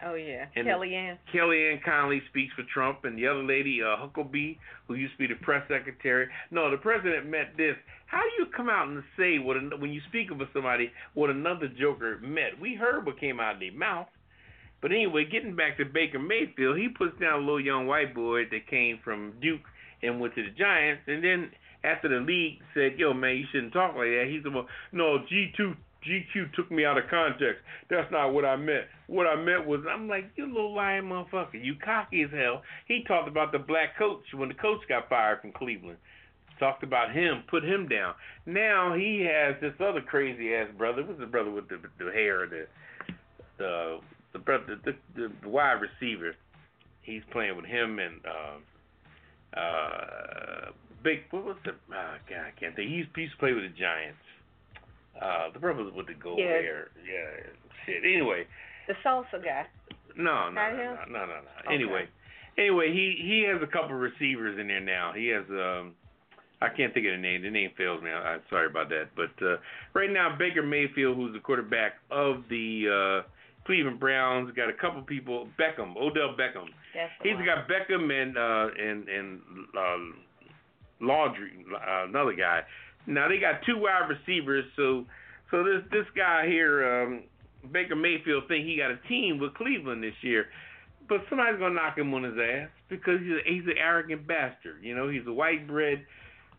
Oh 0.00 0.14
yeah, 0.14 0.46
And- 0.54 0.68
Kellyanne. 0.68 1.18
Kellyanne 1.34 1.82
Connolly 1.82 2.22
speaks 2.30 2.54
for 2.54 2.62
Trump, 2.72 3.04
and 3.04 3.18
the 3.18 3.26
other 3.26 3.42
lady, 3.42 3.82
uh, 3.82 3.96
Huckabee, 3.96 4.58
who 4.86 4.94
used 4.94 5.14
to 5.14 5.18
be 5.18 5.26
the 5.26 5.34
press 5.40 5.66
secretary. 5.66 6.28
No, 6.52 6.70
the 6.70 6.76
president 6.76 7.26
meant 7.26 7.56
this. 7.56 7.76
How 8.06 8.22
do 8.22 8.30
you 8.38 8.46
come 8.46 8.68
out 8.70 8.86
and 8.86 9.02
say 9.16 9.40
what 9.40 9.56
an- 9.56 9.72
when 9.80 9.92
you 9.92 10.00
speak 10.02 10.30
of 10.30 10.40
somebody 10.52 10.92
what 11.14 11.30
another 11.30 11.66
joker 11.66 12.18
meant? 12.22 12.60
We 12.60 12.76
heard 12.76 13.04
what 13.06 13.18
came 13.18 13.40
out 13.40 13.54
of 13.54 13.60
their 13.60 13.72
mouth. 13.72 14.06
But 14.82 14.92
anyway, 14.92 15.24
getting 15.24 15.56
back 15.56 15.78
to 15.78 15.84
Baker 15.84 16.18
Mayfield, 16.18 16.76
he 16.76 16.88
puts 16.88 17.18
down 17.18 17.34
a 17.34 17.38
little 17.38 17.60
young 17.60 17.86
white 17.86 18.14
boy 18.14 18.44
that 18.50 18.66
came 18.68 18.98
from 19.02 19.34
Duke 19.40 19.62
and 20.02 20.20
went 20.20 20.34
to 20.34 20.42
the 20.42 20.50
Giants, 20.50 21.02
and 21.06 21.22
then 21.22 21.50
after 21.84 22.08
the 22.08 22.20
league 22.20 22.58
said, 22.74 22.98
"Yo, 22.98 23.14
man, 23.14 23.36
you 23.36 23.46
shouldn't 23.52 23.72
talk 23.72 23.94
like 23.94 24.10
that," 24.10 24.26
he's 24.28 24.44
like, 24.44 24.66
"No, 24.90 25.24
G 25.28 25.52
two 25.56 25.76
GQ 26.04 26.52
took 26.54 26.70
me 26.70 26.84
out 26.84 26.98
of 26.98 27.04
context. 27.08 27.62
That's 27.88 28.10
not 28.10 28.32
what 28.32 28.44
I 28.44 28.56
meant. 28.56 28.86
What 29.06 29.26
I 29.26 29.36
meant 29.36 29.66
was, 29.66 29.80
I'm 29.88 30.08
like, 30.08 30.24
you 30.36 30.46
little 30.46 30.74
lying 30.74 31.04
motherfucker. 31.04 31.62
You 31.62 31.76
cocky 31.76 32.22
as 32.22 32.30
hell. 32.30 32.62
He 32.86 33.04
talked 33.04 33.28
about 33.28 33.52
the 33.52 33.58
black 33.58 33.96
coach 33.96 34.22
when 34.34 34.48
the 34.48 34.54
coach 34.54 34.80
got 34.88 35.08
fired 35.08 35.40
from 35.40 35.52
Cleveland. 35.52 35.98
Talked 36.58 36.82
about 36.82 37.12
him, 37.12 37.44
put 37.48 37.64
him 37.64 37.88
down. 37.88 38.14
Now 38.46 38.94
he 38.94 39.26
has 39.30 39.56
this 39.60 39.74
other 39.80 40.00
crazy 40.00 40.54
ass 40.54 40.68
brother. 40.76 41.04
What's 41.04 41.18
the 41.18 41.26
brother 41.26 41.50
with 41.50 41.68
the 41.68 41.78
the 41.98 42.10
hair, 42.12 42.46
the 42.46 42.66
the 43.58 44.00
the 44.32 44.38
brother, 44.38 44.78
the, 44.84 44.92
the, 45.14 45.32
the 45.42 45.48
wide 45.48 45.80
receiver? 45.80 46.34
He's 47.02 47.22
playing 47.32 47.56
with 47.56 47.64
him 47.66 47.98
and 47.98 48.20
uh, 48.24 49.58
uh, 49.58 50.70
big. 51.02 51.20
What 51.30 51.44
was 51.44 51.56
the? 51.64 51.72
Oh, 51.72 52.14
God, 52.28 52.38
I 52.46 52.52
can't 52.60 52.74
think. 52.76 52.88
He 52.90 52.96
used, 52.96 53.10
he 53.14 53.22
used 53.22 53.34
to 53.34 53.38
play 53.38 53.52
with 53.52 53.64
the 53.64 53.76
Giants. 53.78 54.18
Uh, 55.20 55.52
the 55.52 55.58
brother 55.58 55.84
with 55.94 56.06
the 56.06 56.14
gold 56.14 56.38
Yeah. 56.38 56.46
hair. 56.46 56.88
Yeah, 57.04 57.52
shit. 57.86 58.02
Anyway, 58.04 58.46
The 58.88 58.94
salsa 59.04 59.42
guy. 59.44 59.66
no, 60.16 60.48
no, 60.50 60.70
no, 60.70 60.76
no, 60.76 60.94
no, 61.10 61.18
no, 61.20 61.26
no. 61.26 61.34
Okay. 61.66 61.74
Anyway, 61.74 62.08
anyway, 62.56 62.92
he 62.92 63.16
he 63.20 63.44
has 63.52 63.60
a 63.62 63.66
couple 63.70 63.94
receivers 63.96 64.58
in 64.58 64.68
there 64.68 64.80
now. 64.80 65.12
He 65.14 65.28
has 65.28 65.44
um, 65.50 65.94
I 66.62 66.68
can't 66.68 66.94
think 66.94 67.06
of 67.06 67.12
the 67.12 67.18
name. 67.18 67.42
The 67.42 67.50
name 67.50 67.70
fails 67.76 68.02
me. 68.02 68.10
I, 68.10 68.34
I'm 68.34 68.40
sorry 68.48 68.66
about 68.68 68.88
that. 68.88 69.10
But 69.14 69.44
uh, 69.44 69.56
right 69.94 70.10
now, 70.10 70.34
Baker 70.38 70.62
Mayfield, 70.62 71.16
who's 71.16 71.34
the 71.34 71.40
quarterback 71.40 71.94
of 72.10 72.44
the 72.48 73.22
uh, 73.24 73.28
Cleveland 73.64 74.00
Browns, 74.00 74.52
got 74.56 74.68
a 74.68 74.72
couple 74.72 75.02
people. 75.02 75.48
Beckham, 75.58 75.96
Odell 75.96 76.34
Beckham. 76.38 76.66
He's 77.22 77.34
one. 77.34 77.44
got 77.44 77.68
Beckham 77.68 78.10
and 78.10 78.36
uh, 78.36 78.68
and 78.78 79.08
and 79.08 79.40
uh, 79.76 81.06
Landry, 81.06 81.64
uh, 81.72 82.08
another 82.08 82.34
guy. 82.34 82.62
Now 83.06 83.28
they 83.28 83.38
got 83.38 83.62
two 83.66 83.78
wide 83.78 84.08
receivers, 84.08 84.64
so 84.76 85.04
so 85.50 85.62
this 85.64 85.82
this 85.90 86.06
guy 86.16 86.46
here, 86.46 87.04
um, 87.04 87.22
Baker 87.70 87.96
Mayfield, 87.96 88.44
think 88.48 88.66
he 88.66 88.76
got 88.76 88.90
a 88.90 88.98
team 89.08 89.38
with 89.38 89.54
Cleveland 89.54 90.02
this 90.02 90.14
year, 90.22 90.46
but 91.08 91.20
somebody's 91.28 91.58
gonna 91.58 91.74
knock 91.74 91.98
him 91.98 92.12
on 92.14 92.24
his 92.24 92.34
ass 92.38 92.68
because 92.88 93.20
he's 93.20 93.32
a, 93.32 93.40
he's 93.44 93.64
an 93.66 93.78
arrogant 93.78 94.26
bastard. 94.26 94.82
You 94.82 94.96
know, 94.96 95.08
he's 95.08 95.26
a 95.26 95.32
white 95.32 95.66
bread 95.66 96.04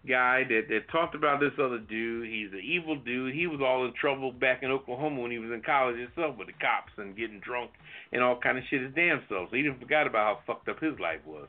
guy 0.07 0.43
that 0.43 0.67
that 0.69 0.89
talked 0.91 1.15
about 1.15 1.39
this 1.39 1.53
other 1.59 1.79
dude. 1.79 2.27
He's 2.27 2.51
an 2.51 2.61
evil 2.63 2.95
dude. 2.95 3.33
He 3.33 3.47
was 3.47 3.61
all 3.61 3.85
in 3.85 3.93
trouble 3.93 4.31
back 4.31 4.63
in 4.63 4.71
Oklahoma 4.71 5.21
when 5.21 5.31
he 5.31 5.39
was 5.39 5.51
in 5.51 5.61
college 5.61 5.97
himself 5.97 6.37
with 6.37 6.47
the 6.47 6.53
cops 6.53 6.91
and 6.97 7.15
getting 7.15 7.39
drunk 7.39 7.71
and 8.11 8.21
all 8.21 8.39
kind 8.39 8.57
of 8.57 8.63
shit 8.69 8.81
his 8.81 8.93
damn 8.93 9.23
self. 9.29 9.49
So 9.49 9.55
he 9.55 9.63
didn't 9.63 9.79
forgot 9.79 10.07
about 10.07 10.37
how 10.37 10.53
fucked 10.53 10.69
up 10.69 10.79
his 10.79 10.99
life 10.99 11.21
was. 11.25 11.47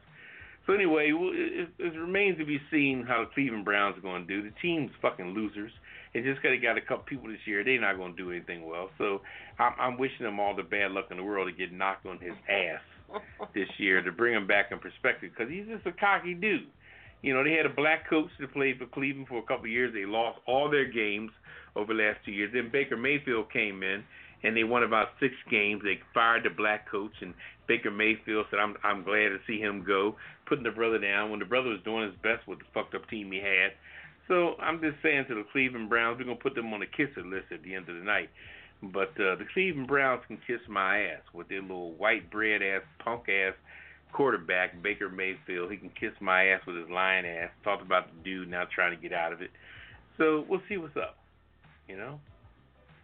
So 0.67 0.73
anyway, 0.73 1.13
it, 1.13 1.69
it 1.79 1.99
remains 1.99 2.39
to 2.39 2.47
be 2.47 2.59
seen 2.71 3.05
how 3.07 3.25
the 3.25 3.31
Cleveland 3.35 3.67
Browns 3.67 3.99
are 3.99 4.01
going 4.01 4.27
to 4.27 4.29
do. 4.29 4.49
The 4.49 4.55
team's 4.63 4.91
fucking 5.03 5.35
losers. 5.35 5.73
It 6.15 6.23
just 6.23 6.43
got 6.43 6.51
they 6.51 6.59
got 6.59 6.79
a 6.79 6.81
couple 6.81 7.05
people 7.05 7.29
this 7.29 7.45
year. 7.45 7.65
They're 7.65 7.81
not 7.81 7.97
going 7.97 8.17
to 8.17 8.17
do 8.17 8.31
anything 8.31 8.65
well. 8.65 8.89
So 8.97 9.21
I'm, 9.59 9.73
I'm 9.79 9.99
wishing 9.99 10.25
them 10.25 10.41
all 10.41 10.55
the 10.55 10.63
bad 10.63 10.93
luck 10.93 11.07
in 11.11 11.19
the 11.19 11.25
world 11.25 11.51
to 11.51 11.53
get 11.53 11.73
knocked 11.73 12.07
on 12.07 12.19
his 12.19 12.35
ass 12.49 13.21
this 13.55 13.69
year 13.79 14.01
to 14.01 14.13
bring 14.13 14.33
him 14.33 14.47
back 14.47 14.71
in 14.71 14.79
perspective 14.79 15.33
because 15.37 15.53
he's 15.53 15.67
just 15.67 15.85
a 15.87 15.93
cocky 15.93 16.35
dude. 16.35 16.69
You 17.25 17.33
know, 17.33 17.43
they 17.43 17.57
had 17.57 17.65
a 17.65 17.73
black 17.73 18.09
coach 18.09 18.29
that 18.39 18.53
played 18.53 18.77
for 18.77 18.85
Cleveland 18.85 19.29
for 19.29 19.39
a 19.39 19.43
couple 19.49 19.65
of 19.65 19.71
years. 19.71 19.95
They 19.95 20.05
lost 20.05 20.41
all 20.47 20.69
their 20.69 20.85
games 20.85 21.31
over 21.75 21.95
the 21.95 22.03
last 22.03 22.19
two 22.23 22.33
years. 22.33 22.53
Then 22.53 22.69
Baker 22.71 22.99
Mayfield 22.99 23.51
came 23.51 23.83
in 23.83 24.05
and 24.43 24.55
they 24.55 24.63
won 24.63 24.83
about 24.83 25.09
six 25.19 25.33
games. 25.51 25.81
They 25.83 25.99
fired 26.13 26.45
the 26.45 26.51
black 26.51 26.85
coach 26.91 27.17
and 27.23 27.33
Baker 27.67 27.91
Mayfield 27.91 28.45
said, 28.51 28.61
"I'm 28.61 28.77
I'm 28.85 29.05
glad 29.05 29.31
to 29.31 29.39
see 29.47 29.59
him 29.59 29.85
go." 29.85 30.17
Putting 30.45 30.65
the 30.65 30.71
brother 30.71 30.99
down 30.99 31.31
when 31.31 31.41
the 31.41 31.47
brother 31.47 31.71
was 31.71 31.81
doing 31.83 32.05
his 32.05 32.21
best 32.21 32.47
with 32.47 32.59
the 32.59 32.67
fucked 32.75 32.95
up 32.95 33.09
team 33.09 33.33
he 33.33 33.39
had. 33.39 33.73
So 34.29 34.57
I'm 34.61 34.83
just 34.83 35.01
saying 35.03 35.25
to 35.29 35.35
the 35.35 35.45
Cleveland 35.51 35.89
Browns, 35.89 36.19
we're 36.19 36.27
gonna 36.27 36.37
put 36.37 36.55
them 36.55 36.75
on 36.75 36.81
the 36.81 36.93
kisser 36.93 37.25
list 37.25 37.49
at 37.53 37.63
the 37.63 37.75
end 37.75 37.89
of 37.89 37.97
the 37.97 38.05
night. 38.05 38.29
But 38.83 39.17
uh, 39.17 39.41
the 39.41 39.47
Cleveland 39.55 39.89
Browns 39.89 40.23
can 40.29 40.37
kiss 40.47 40.61
my 40.69 41.09
ass 41.09 41.25
with 41.33 41.49
their 41.49 41.63
little 41.63 41.93
white 41.93 42.31
bread 42.31 42.61
ass, 42.61 42.83
punk 43.03 43.31
ass 43.31 43.55
quarterback 44.15 44.81
Baker 44.83 45.11
Mayfield. 45.11 45.71
He 45.71 45.77
can 45.77 45.91
kiss 45.91 46.13
my 46.21 46.47
ass 46.47 46.61
with 46.67 46.77
his 46.77 46.89
lying 46.89 47.27
ass. 47.27 47.51
Talked 47.65 47.83
about 47.83 48.07
the 48.09 48.23
dude 48.25 48.49
now 48.49 48.65
trying 48.75 48.97
to 48.97 49.01
get 49.03 49.13
out 49.13 49.33
of 49.33 49.43
it. 49.43 49.51
So 50.17 50.45
we'll 50.49 50.63
see 50.69 50.77
what's 50.77 50.97
up. 50.97 51.17
You 51.89 51.97
know, 51.99 52.21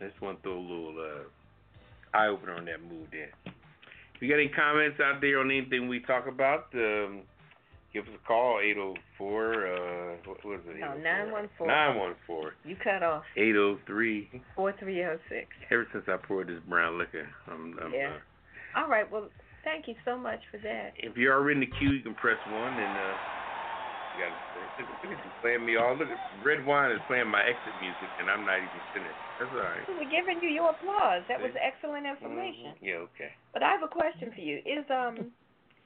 I 0.01 0.07
just 0.09 0.21
want 0.23 0.39
to 0.39 0.43
throw 0.43 0.59
a 0.59 0.61
little 0.61 0.95
uh, 0.99 2.17
eye 2.17 2.29
opener 2.29 2.55
on 2.55 2.65
that 2.67 2.81
move 2.83 3.09
there. 3.13 3.31
If 3.45 4.23
you 4.23 4.29
got 4.29 4.37
any 4.37 4.49
comments 4.49 4.99
out 5.01 5.21
there 5.21 5.41
on 5.41 5.51
anything 5.51 5.89
we 5.89 6.01
talk 6.01 6.27
about, 6.27 6.67
um, 6.75 7.23
give 7.93 8.05
us 8.05 8.11
a 8.23 8.27
call, 8.27 8.61
804, 8.63 9.67
uh, 9.67 10.17
what 10.27 10.45
was 10.45 10.61
it? 10.69 10.79
No, 10.81 10.95
914. 10.97 11.67
914. 11.67 12.51
You 12.65 12.77
cut 12.83 13.03
off 13.03 13.25
803. 13.37 14.43
four 14.55 14.73
three 14.79 15.03
oh 15.05 15.19
six. 15.29 15.49
Ever 15.71 15.87
since 15.93 16.05
I 16.09 16.17
poured 16.17 16.49
this 16.49 16.61
brown 16.69 16.99
liquor, 16.99 17.29
I'm, 17.49 17.77
I'm 17.83 17.93
Yeah. 17.93 18.13
uh, 18.77 18.81
All 18.81 18.89
right. 18.89 19.11
Well, 19.11 19.29
Thank 19.65 19.89
you 19.89 19.95
so 20.05 20.17
much 20.17 20.41
for 20.51 20.59
that. 20.59 20.93
If 20.97 21.17
you're 21.17 21.35
already 21.35 21.61
in 21.61 21.61
the 21.61 21.73
queue, 21.79 21.93
you 21.93 22.03
can 22.03 22.15
press 22.15 22.39
one 22.49 22.79
and 22.79 22.97
uh, 22.97 23.15
you 24.17 24.25
got 24.25 24.33
look 24.57 24.73
at 24.79 24.89
look 24.89 25.19
at 25.19 25.25
you 25.25 25.31
playing 25.41 25.65
me 25.65 25.77
all. 25.77 25.97
Look 25.97 26.09
Redwine 26.43 26.93
is 26.93 27.01
playing 27.07 27.29
my 27.29 27.43
exit 27.45 27.75
music, 27.79 28.09
and 28.19 28.31
I'm 28.31 28.45
not 28.45 28.59
even 28.59 28.81
finished. 28.93 29.21
That's 29.39 29.53
all 29.53 29.61
right. 29.61 29.85
We're 29.89 30.11
giving 30.11 30.43
you 30.43 30.49
your 30.49 30.71
applause. 30.71 31.23
That 31.29 31.41
was 31.41 31.53
excellent 31.61 32.07
information. 32.07 32.75
Mhm. 32.77 32.83
Yeah, 32.83 33.07
okay. 33.13 33.33
But 33.53 33.63
I 33.63 33.71
have 33.71 33.83
a 33.83 33.89
question 33.89 34.33
for 34.33 34.41
you. 34.41 34.59
Is 34.65 34.85
um 34.91 35.33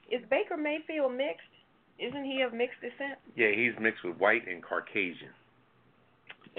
is 0.09 0.21
Baker 0.29 0.57
Mayfield 0.57 1.13
mixed? 1.13 1.51
Isn't 1.97 2.25
he 2.25 2.41
of 2.41 2.53
mixed 2.53 2.81
descent? 2.81 3.19
Yeah, 3.35 3.51
he's 3.55 3.73
mixed 3.79 4.03
with 4.03 4.17
white 4.17 4.47
and 4.47 4.61
Caucasian. 4.61 5.31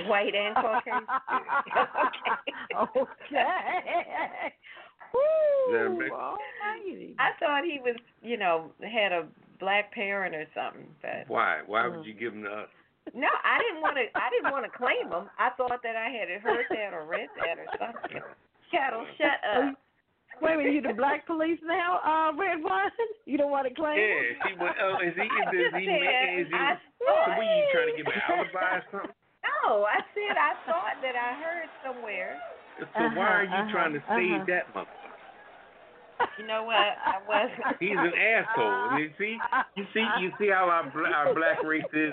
White 0.09 0.35
and 0.35 0.55
Caucasian. 0.63 1.07
okay. 2.97 3.45
Is 4.47 4.66
Woo, 5.15 5.73
that 5.73 5.87
a 5.87 5.91
mix? 5.91 6.11
alrighty. 6.11 7.15
I 7.19 7.31
thought 7.41 7.65
he 7.65 7.79
was, 7.83 7.97
you 8.23 8.37
know, 8.37 8.71
had 8.83 9.13
a 9.13 9.27
black 9.59 9.93
parent 9.93 10.35
or 10.35 10.47
something. 10.55 10.89
But 11.03 11.29
Why? 11.29 11.63
Why 11.67 11.83
Mm. 11.85 11.97
would 11.99 12.07
you 12.07 12.15
give 12.15 12.33
him 12.35 12.43
to 12.45 12.51
us? 12.51 12.69
no, 13.15 13.29
I 13.45 13.59
didn't 13.63 13.83
want 13.83 13.97
to. 13.97 14.07
I 14.19 14.29
didn't 14.31 14.51
want 14.51 14.65
to 14.67 14.73
claim 14.77 15.11
him. 15.13 15.31
I 15.39 15.51
thought 15.57 15.83
that 15.83 15.97
I 15.97 16.09
had 16.11 16.29
heard 16.43 16.67
that 16.71 16.93
or 16.93 17.05
read 17.07 17.31
that 17.37 17.59
or 17.59 17.67
something. 17.79 18.21
Ketel, 18.71 19.07
shut 19.17 19.39
up. 19.47 19.75
Wait 20.43 20.53
a 20.55 20.57
minute, 20.59 20.75
you 20.75 20.83
the 20.83 20.93
black 20.93 21.25
police 21.25 21.59
now, 21.65 21.97
uh, 22.05 22.37
Red 22.37 22.61
Wine? 22.63 22.91
You 23.27 23.39
don't 23.39 23.51
want 23.51 23.67
to 23.67 23.75
claim 23.75 23.99
Yeah, 23.99 24.23
him? 24.23 24.39
see 24.45 24.55
what? 24.63 24.75
Oh, 24.79 24.99
is 25.03 25.15
he? 25.19 25.27
Is, 25.27 25.49
is 25.51 25.73
he? 25.83 25.87
said 25.87 26.39
Is 26.39 26.47
he? 26.47 26.55
I 26.55 26.75
So 27.03 27.11
thought. 27.11 27.35
what 27.35 27.43
are 27.43 27.57
you 27.59 27.65
trying 27.75 27.91
to 27.91 27.97
give 27.99 28.07
an 28.07 28.21
alibi 28.29 28.79
or 28.79 28.85
something? 28.93 29.11
No, 29.67 29.83
I 29.83 29.99
said 30.15 30.39
I 30.39 30.55
thought 30.63 30.95
that 31.03 31.15
I 31.19 31.35
heard 31.43 31.67
somewhere. 31.83 32.39
So 32.79 33.03
why 33.17 33.29
are 33.29 33.45
you 33.45 33.51
Uh-huh, 33.51 33.73
trying 33.73 33.93
to 33.95 34.01
uh-huh, 34.01 34.17
save 34.17 34.33
uh-huh. 34.33 34.45
that 34.49 34.65
motherfucker? 34.75 36.39
You 36.39 36.47
know 36.47 36.65
what? 36.65 36.77
I 36.77 37.21
wasn't. 37.29 37.77
He's 37.81 37.97
an 37.97 38.13
asshole. 38.17 38.65
I 38.91 38.97
mean, 38.97 39.13
see, 39.19 39.37
you 39.77 39.85
see, 39.93 40.05
you 40.21 40.33
see 40.39 40.49
how 40.49 40.69
our 40.69 40.85
our 41.15 41.35
black 41.35 41.63
race 41.65 41.85
is. 41.93 42.13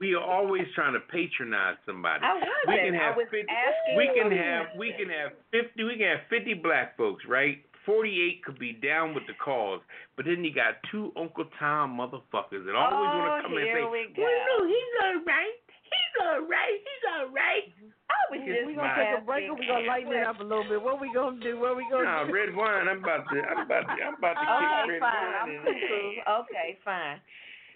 We 0.00 0.14
are 0.14 0.22
always 0.22 0.62
trying 0.76 0.92
to 0.94 1.00
patronize 1.10 1.74
somebody. 1.84 2.22
I 2.22 2.34
wasn't. 2.34 2.52
We 2.68 2.76
can 2.76 2.94
I 2.94 3.02
have 3.02 3.16
was 3.16 3.26
50, 3.32 3.46
asking. 3.50 3.96
we 3.98 4.06
can 4.14 4.30
have 4.30 4.64
we 4.78 4.88
can 4.94 5.08
have 5.10 5.32
fifty 5.50 5.82
we 5.84 5.96
can 5.96 6.08
have 6.08 6.24
fifty 6.30 6.54
black 6.54 6.96
folks, 6.96 7.24
right? 7.26 7.64
Forty 7.84 8.20
eight 8.20 8.44
could 8.44 8.58
be 8.60 8.72
down 8.76 9.14
with 9.14 9.24
the 9.26 9.32
cause, 9.42 9.80
but 10.14 10.26
then 10.26 10.44
you 10.44 10.52
got 10.54 10.76
two 10.92 11.10
Uncle 11.16 11.46
Tom 11.58 11.96
motherfuckers 11.96 12.62
that 12.68 12.76
always 12.76 13.10
oh, 13.10 13.18
want 13.18 13.42
to 13.42 13.48
come 13.48 13.56
and 13.56 13.64
here 13.64 13.80
say, 13.80 13.88
we 13.90 14.12
go. 14.14 14.22
"Well, 14.22 14.38
no, 14.60 14.66
he's 14.68 14.92
all 15.02 15.18
right. 15.24 15.56
He's 15.88 16.14
all 16.22 16.40
right. 16.44 16.76
He's 16.78 17.04
all 17.16 17.28
right." 17.32 17.66
Mm-hmm. 17.72 17.90
I 18.08 18.20
was 18.32 18.40
Yes, 18.40 18.56
just 18.56 18.66
we 18.68 18.72
gonna 18.74 18.96
take 18.96 19.20
a 19.20 19.24
break 19.24 19.44
or 19.48 19.54
we 19.56 19.66
gonna 19.68 19.84
lighten 19.84 20.12
it 20.16 20.24
up 20.24 20.40
a 20.40 20.46
little 20.46 20.64
bit. 20.64 20.80
What 20.80 20.96
we 21.00 21.12
gonna 21.12 21.40
do? 21.40 21.60
What 21.60 21.76
we 21.76 21.84
gonna 21.92 22.04
Nah, 22.08 22.24
do? 22.24 22.32
Redwine. 22.32 22.88
I'm 22.88 23.04
about 23.04 23.28
to. 23.28 23.36
I'm 23.44 23.64
about 23.68 23.84
to. 23.84 23.96
I'm 24.00 24.16
about 24.16 24.36
to 24.36 24.44
Okay, 24.48 24.68
kick 24.68 24.88
red 24.88 25.00
fine. 25.04 25.12
wine 25.12 25.36
I'm 25.44 25.50
in. 25.52 25.60
cool. 25.64 26.12
Okay, 26.44 26.68
fine. 26.84 27.16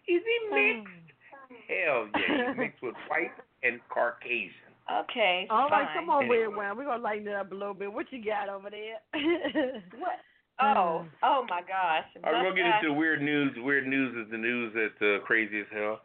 Is 0.09 0.23
he 0.25 0.37
hmm. 0.49 0.55
mixed? 0.57 1.09
Hell 1.69 2.09
yeah, 2.17 2.49
he's 2.49 2.57
mixed 2.65 2.83
with 2.83 2.97
white 3.13 3.33
and 3.63 3.77
Caucasian. 3.93 4.73
Okay, 4.91 5.47
All 5.49 5.69
right, 5.69 5.87
fine. 5.87 5.95
come 5.95 6.11
on, 6.11 6.25
Anyway. 6.25 6.49
Red 6.49 6.57
Wine. 6.57 6.77
We're 6.77 6.85
gonna 6.89 7.03
lighten 7.03 7.29
it 7.29 7.35
up 7.37 7.53
a 7.53 7.55
little 7.55 7.75
bit. 7.77 7.93
What 7.93 8.07
you 8.11 8.25
got 8.25 8.49
over 8.49 8.69
there? 8.71 8.99
What? 10.01 10.17
Hmm. 10.59 10.77
Oh, 10.79 11.05
oh 11.23 11.47
my 11.49 11.61
gosh. 11.63 12.05
All 12.25 12.33
right, 12.33 12.43
we're 12.43 12.51
gonna 12.51 12.57
get 12.57 12.67
into 12.81 12.89
the 12.89 12.93
weird 12.99 13.23
news. 13.23 13.53
Weird 13.59 13.87
news 13.87 14.15
is 14.17 14.31
the 14.31 14.39
news 14.39 14.73
that's 14.75 15.01
uh, 15.03 15.25
crazy 15.25 15.61
as 15.61 15.67
hell. 15.73 16.01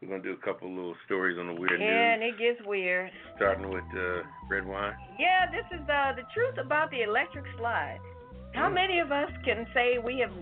We're 0.00 0.08
gonna 0.08 0.22
do 0.22 0.32
a 0.32 0.44
couple 0.44 0.68
little 0.70 0.94
stories 1.06 1.38
on 1.38 1.48
the 1.48 1.54
weird 1.54 1.80
Yeah, 1.80 2.12
and 2.14 2.22
news, 2.22 2.34
it 2.34 2.38
gets 2.38 2.66
weird. 2.66 3.10
starting 3.36 3.68
with 3.68 3.84
uh, 3.96 4.22
Redwine. 4.48 4.94
Yeah, 5.18 5.46
this 5.50 5.66
is 5.72 5.82
uh, 5.88 6.12
the 6.14 6.22
truth 6.32 6.56
about 6.64 6.90
the 6.90 7.02
electric 7.02 7.44
slide. 7.56 7.98
How 8.54 8.68
Mm. 8.70 8.74
many 8.74 8.98
of 9.00 9.10
us 9.10 9.30
can 9.44 9.66
say 9.74 9.98
we 9.98 10.18
have 10.20 10.32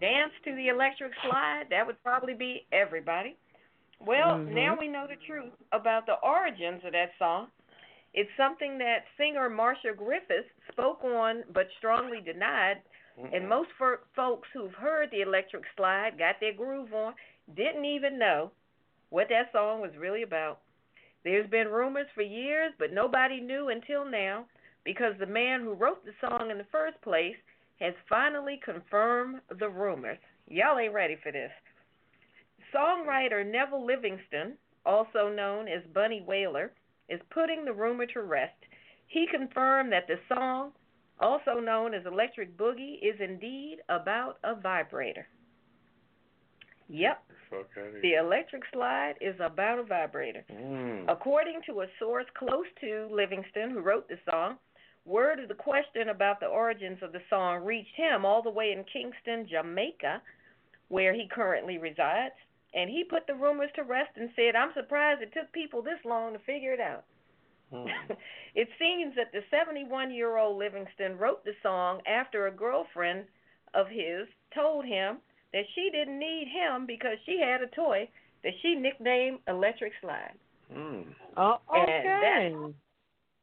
danced 0.00 0.42
to 0.44 0.54
the 0.56 0.68
electric 0.68 1.12
slide? 1.22 1.68
That 1.68 1.86
would 1.86 2.02
probably 2.02 2.34
be 2.34 2.66
everybody. 2.72 3.36
Well, 4.00 4.38
Mhm. 4.38 4.48
now 4.52 4.76
we 4.78 4.88
know 4.88 5.06
the 5.06 5.16
truth 5.16 5.52
about 5.72 6.06
the 6.06 6.18
origins 6.20 6.82
of 6.84 6.92
that 6.92 7.16
song. 7.18 7.50
It's 8.14 8.32
something 8.36 8.78
that 8.78 9.06
singer 9.18 9.50
Marcia 9.50 9.92
Griffiths 9.92 10.48
spoke 10.72 11.04
on 11.04 11.44
but 11.50 11.70
strongly 11.72 12.20
denied, 12.22 12.82
and 13.32 13.46
most 13.48 13.70
for 13.72 14.00
folks 14.14 14.48
who've 14.52 14.74
heard 14.74 15.10
the 15.10 15.20
electric 15.20 15.66
slide, 15.76 16.16
got 16.18 16.40
their 16.40 16.52
groove 16.52 16.92
on, 16.94 17.14
didn't 17.54 17.84
even 17.84 18.18
know 18.18 18.52
what 19.10 19.28
that 19.28 19.52
song 19.52 19.80
was 19.80 19.90
really 19.98 20.22
about. 20.22 20.60
There's 21.24 21.48
been 21.50 21.68
rumors 21.68 22.06
for 22.14 22.22
years, 22.22 22.72
but 22.78 22.92
nobody 22.92 23.40
knew 23.40 23.68
until 23.68 24.04
now 24.04 24.46
because 24.84 25.14
the 25.18 25.26
man 25.26 25.60
who 25.60 25.74
wrote 25.74 26.04
the 26.04 26.12
song 26.20 26.50
in 26.50 26.58
the 26.58 26.66
first 26.70 27.00
place 27.02 27.36
has 27.80 27.94
finally 28.08 28.60
confirmed 28.64 29.40
the 29.58 29.68
rumors. 29.68 30.18
Y'all 30.48 30.78
ain't 30.78 30.94
ready 30.94 31.16
for 31.22 31.32
this. 31.32 31.50
Songwriter 32.74 33.44
Neville 33.44 33.84
Livingston, 33.84 34.56
also 34.84 35.28
known 35.28 35.66
as 35.68 35.82
Bunny 35.92 36.22
Wailer, 36.26 36.72
is 37.08 37.20
putting 37.30 37.64
the 37.64 37.72
rumor 37.72 38.06
to 38.06 38.22
rest. 38.22 38.54
He 39.08 39.26
confirmed 39.30 39.92
that 39.92 40.06
the 40.06 40.18
song, 40.28 40.72
also 41.20 41.60
known 41.60 41.94
as 41.94 42.06
Electric 42.06 42.56
Boogie, 42.56 42.98
is 43.02 43.20
indeed 43.20 43.78
about 43.88 44.38
a 44.44 44.54
vibrator. 44.54 45.26
Yep, 46.88 47.22
Fuck 47.50 47.70
out 47.78 47.96
of 47.96 48.02
the 48.02 48.14
electric 48.14 48.62
slide 48.72 49.14
is 49.20 49.36
about 49.40 49.78
a 49.78 49.82
vibrator. 49.82 50.44
Mm. 50.50 51.04
According 51.08 51.60
to 51.66 51.80
a 51.82 51.86
source 51.98 52.26
close 52.34 52.66
to 52.80 53.08
Livingston, 53.10 53.70
who 53.70 53.80
wrote 53.80 54.08
the 54.08 54.18
song, 54.28 54.56
word 55.04 55.38
of 55.38 55.48
the 55.48 55.54
question 55.54 56.08
about 56.08 56.40
the 56.40 56.46
origins 56.46 56.98
of 57.02 57.12
the 57.12 57.22
song 57.30 57.64
reached 57.64 57.94
him 57.94 58.24
all 58.24 58.42
the 58.42 58.50
way 58.50 58.72
in 58.72 58.84
Kingston, 58.84 59.46
Jamaica, 59.48 60.20
where 60.88 61.14
he 61.14 61.28
currently 61.30 61.78
resides. 61.78 62.34
And 62.74 62.90
he 62.90 63.04
put 63.04 63.26
the 63.26 63.34
rumors 63.34 63.70
to 63.76 63.84
rest 63.84 64.10
and 64.16 64.30
said, 64.36 64.54
I'm 64.54 64.72
surprised 64.74 65.22
it 65.22 65.32
took 65.32 65.50
people 65.52 65.82
this 65.82 66.00
long 66.04 66.32
to 66.34 66.38
figure 66.40 66.72
it 66.72 66.80
out. 66.80 67.04
Mm. 67.72 67.86
it 68.54 68.68
seems 68.78 69.14
that 69.16 69.32
the 69.32 69.42
71 69.50 70.12
year 70.12 70.36
old 70.36 70.58
Livingston 70.58 71.16
wrote 71.16 71.44
the 71.44 71.54
song 71.62 72.00
after 72.06 72.46
a 72.46 72.52
girlfriend 72.52 73.24
of 73.74 73.88
his 73.88 74.26
told 74.54 74.84
him 74.84 75.18
that 75.56 75.64
she 75.74 75.88
didn't 75.90 76.18
need 76.18 76.48
him 76.52 76.84
because 76.84 77.16
she 77.24 77.40
had 77.40 77.62
a 77.62 77.66
toy 77.74 78.06
that 78.44 78.52
she 78.60 78.74
nicknamed 78.74 79.38
Electric 79.48 79.92
Slide. 80.02 80.36
Mm. 80.68 81.04
oh, 81.38 81.56
And 81.72 81.88
okay. 81.88 82.74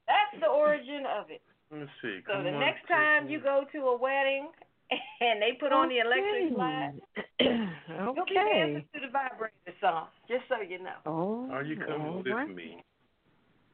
That's 0.06 0.38
the 0.40 0.48
origin 0.48 1.10
of 1.10 1.32
it. 1.32 1.42
Let's 1.72 1.90
see. 2.04 2.20
So 2.28 2.34
Come 2.34 2.44
the 2.44 2.52
on, 2.54 2.60
next 2.60 2.88
time 2.88 3.26
me. 3.26 3.34
you 3.34 3.40
go 3.42 3.64
to 3.74 3.80
a 3.90 3.98
wedding 3.98 4.52
and 5.22 5.42
they 5.42 5.58
put 5.60 5.74
on 5.74 5.90
the 5.90 6.06
electric 6.06 6.54
slide, 6.54 6.94
Okay. 7.18 7.34
slide, 7.42 7.70
you'll 8.06 8.14
be 8.14 8.22
okay. 8.22 8.36
dancing 8.62 8.86
to 8.94 9.00
the 9.02 9.12
vibrator 9.12 9.74
song, 9.82 10.06
just 10.30 10.44
so 10.48 10.62
you 10.62 10.84
know. 10.84 11.02
Oh, 11.08 11.50
Are 11.50 11.64
you 11.64 11.78
coming 11.78 12.18
with 12.18 12.28
right. 12.28 12.54
me? 12.54 12.84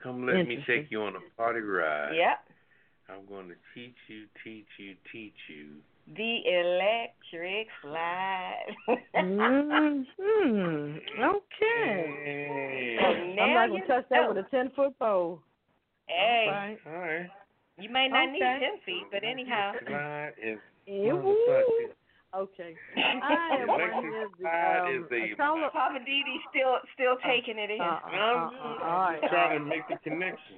Come 0.01 0.25
let 0.25 0.47
me 0.47 0.63
take 0.65 0.87
you 0.89 1.01
on 1.01 1.15
a 1.17 1.23
party 1.35 1.59
ride. 1.59 2.15
Yep. 2.15 2.39
I'm 3.09 3.25
going 3.27 3.49
to 3.49 3.55
teach 3.75 3.97
you, 4.07 4.27
teach 4.45 4.69
you, 4.77 4.95
teach 5.11 5.35
you. 5.49 5.81
The 6.15 6.41
electric 6.47 7.67
slide. 7.81 8.75
hmm 9.15 10.01
Okay. 11.21 11.95
Hey. 12.23 12.97
So 12.99 13.41
I'm 13.43 13.53
not 13.53 13.69
gonna 13.69 13.87
touch 13.87 14.05
that 14.09 14.27
with 14.27 14.37
a 14.43 14.47
ten 14.49 14.71
foot 14.75 14.97
pole. 14.97 15.41
Hey, 16.07 16.45
All 16.47 16.53
right. 16.53 16.77
All 16.87 16.93
right. 16.99 17.29
you 17.77 17.89
may 17.89 18.07
not 18.07 18.31
need 18.31 18.41
Okay. 18.41 18.59
ten 18.59 18.79
feet, 18.85 19.03
but 19.11 19.23
anyhow. 19.23 19.73
Slide 19.87 20.33
is 20.41 20.57
Ew. 20.87 21.13
motherfucker. 21.13 21.93
Okay. 22.35 22.75
I 22.97 23.57
am 23.61 23.69
Electric 23.69 24.11
the, 24.13 24.29
slide 24.41 24.79
um, 24.87 25.03
is 25.05 25.11
a- 25.11 25.33
a 25.33 25.69
Poppa 25.71 25.99
DD 25.99 26.39
still 26.49 26.77
still 26.93 27.17
taking 27.25 27.57
it 27.59 27.69
in. 27.71 27.81
uh, 27.81 27.85
uh, 27.85 27.89
uh, 27.89 28.13
uh, 28.13 28.83
all 28.83 28.99
right. 29.01 29.21
trying 29.29 29.59
to 29.59 29.65
make 29.65 29.87
the 29.87 29.97
connection. 30.03 30.57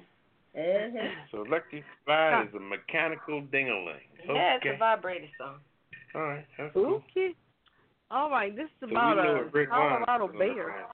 Uh-huh. 0.54 1.08
So 1.30 1.44
electric 1.44 1.84
slide 2.04 2.44
is 2.48 2.54
a 2.54 2.60
mechanical 2.60 3.40
ding-a-ling. 3.52 4.11
Yeah, 4.28 4.56
it's 4.56 4.66
a 4.74 4.78
vibrator 4.78 5.28
song. 5.38 5.56
All 6.14 6.22
right. 6.22 6.44
That's 6.58 6.72
cool. 6.74 7.02
Okay. 7.10 7.34
All 8.10 8.30
right. 8.30 8.54
This 8.54 8.66
is 8.66 8.70
So 8.80 8.86
about 8.88 9.18
a 9.18 9.32
what 9.32 9.54
Redwine 9.54 10.04
Colorado 10.04 10.22
all 10.24 10.38
bear. 10.38 10.86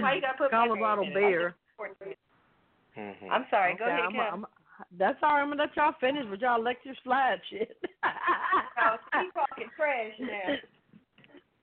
Why 0.00 0.14
you 0.14 0.20
gotta 0.20 0.38
put 0.38 0.50
Colorado 0.50 1.02
name 1.02 1.12
in 1.12 1.18
it? 1.18 1.20
bear. 1.20 1.54
Mhm. 2.98 3.30
I'm 3.30 3.46
sorry. 3.50 3.76
Go 3.76 3.86
ahead, 3.86 4.00
I'm, 4.00 4.12
Kevin. 4.12 4.28
I'm, 4.32 4.46
that's 4.98 5.18
all 5.22 5.34
right. 5.34 5.42
I'm 5.42 5.48
gonna 5.48 5.62
let 5.62 5.76
y'all 5.76 5.94
finish 6.00 6.24
with 6.30 6.40
y'all 6.40 6.60
electric 6.60 6.96
slide 7.04 7.40
shit. 7.48 7.76
Oh, 8.04 8.96
keep 9.22 9.32
talking 9.34 9.68
trash 9.76 10.12
now. 10.18 10.56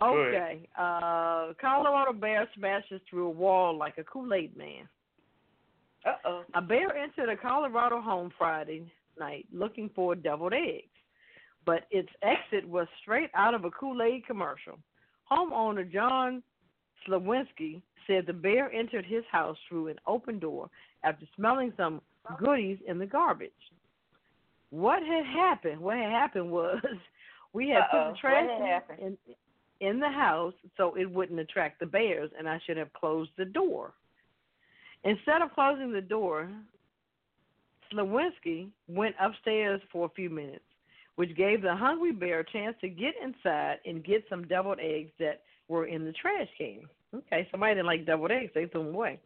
Okay. 0.02 0.68
Uh, 0.78 1.54
Colorado 1.60 2.14
bear 2.14 2.48
smashes 2.56 3.02
through 3.10 3.28
a 3.28 3.32
wall 3.32 3.78
like 3.78 3.98
a 3.98 4.04
Kool-Aid 4.04 4.56
man. 4.56 4.88
Uh 6.06 6.14
oh. 6.26 6.44
A 6.56 6.62
bear 6.62 6.96
entered 6.96 7.30
a 7.30 7.36
Colorado 7.36 8.00
home 8.00 8.32
Friday 8.38 8.90
night 9.20 9.46
looking 9.54 9.90
for 9.96 10.16
deviled 10.16 10.54
eggs, 10.54 10.88
but 11.66 11.84
its 11.92 12.10
exit 12.22 12.68
was 12.68 12.88
straight 13.02 13.30
out 13.36 13.54
of 13.54 13.66
a 13.66 13.72
Kool 13.72 14.02
Aid 14.02 14.26
commercial. 14.26 14.80
Homeowner 15.32 15.92
John 15.92 16.42
Slawinski 17.08 17.82
said 18.08 18.26
the 18.26 18.34
bear 18.34 18.72
entered 18.72 19.06
his 19.06 19.24
house 19.32 19.58
through 19.68 19.88
an 19.88 19.98
open 20.08 20.40
door 20.40 20.70
after 21.04 21.26
smelling 21.36 21.74
some 21.78 22.02
goodies 22.38 22.80
in 22.88 22.98
the 22.98 23.06
garbage. 23.06 23.52
What 24.72 25.02
had 25.04 25.26
happened? 25.26 25.80
What 25.80 25.98
had 25.98 26.12
happened 26.12 26.50
was 26.52 26.80
We 27.54 27.70
had 27.70 27.82
Uh-oh. 27.82 28.06
put 28.06 28.14
the 28.14 28.18
trash 28.20 28.84
in 29.00 29.18
in 29.82 30.00
the 30.00 30.10
house 30.10 30.54
so 30.76 30.94
it 30.96 31.10
wouldn't 31.10 31.40
attract 31.40 31.80
the 31.80 31.86
bears, 31.86 32.30
and 32.38 32.50
I 32.50 32.60
should 32.66 32.76
have 32.76 32.92
closed 32.94 33.32
the 33.38 33.46
door. 33.46 33.94
Instead 35.06 35.42
of 35.42 35.54
closing 35.54 35.94
the 35.94 36.02
door, 36.02 36.52
Slawinski 37.94 38.70
went 38.88 39.16
upstairs 39.20 39.82
for 39.92 40.06
a 40.06 40.10
few 40.10 40.30
minutes, 40.30 40.64
which 41.16 41.36
gave 41.36 41.62
the 41.62 41.76
hungry 41.76 42.12
bear 42.12 42.40
a 42.40 42.52
chance 42.52 42.76
to 42.82 42.90
get 42.90 43.14
inside 43.24 43.78
and 43.86 44.04
get 44.04 44.24
some 44.30 44.48
deviled 44.48 44.80
eggs 44.82 45.12
that 45.20 45.42
were 45.68 45.86
in 45.86 46.06
the 46.06 46.14
trash 46.14 46.48
can. 46.58 46.82
Okay, 47.14 47.48
somebody 47.52 47.76
didn't 47.76 47.88
like 47.88 48.06
deviled 48.06 48.32
eggs, 48.32 48.52
they 48.54 48.66
threw 48.66 48.84
them 48.84 48.94
away. 48.94 49.20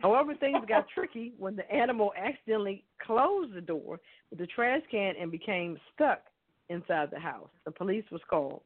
However, 0.00 0.34
things 0.34 0.58
got 0.68 0.88
tricky 0.94 1.32
when 1.38 1.56
the 1.56 1.70
animal 1.70 2.12
accidentally 2.16 2.84
closed 3.04 3.54
the 3.54 3.60
door 3.60 4.00
with 4.30 4.38
the 4.38 4.46
trash 4.46 4.82
can 4.90 5.14
and 5.20 5.30
became 5.30 5.78
stuck 5.94 6.22
inside 6.68 7.10
the 7.10 7.18
house. 7.18 7.48
The 7.64 7.70
police 7.70 8.04
was 8.10 8.20
called. 8.28 8.62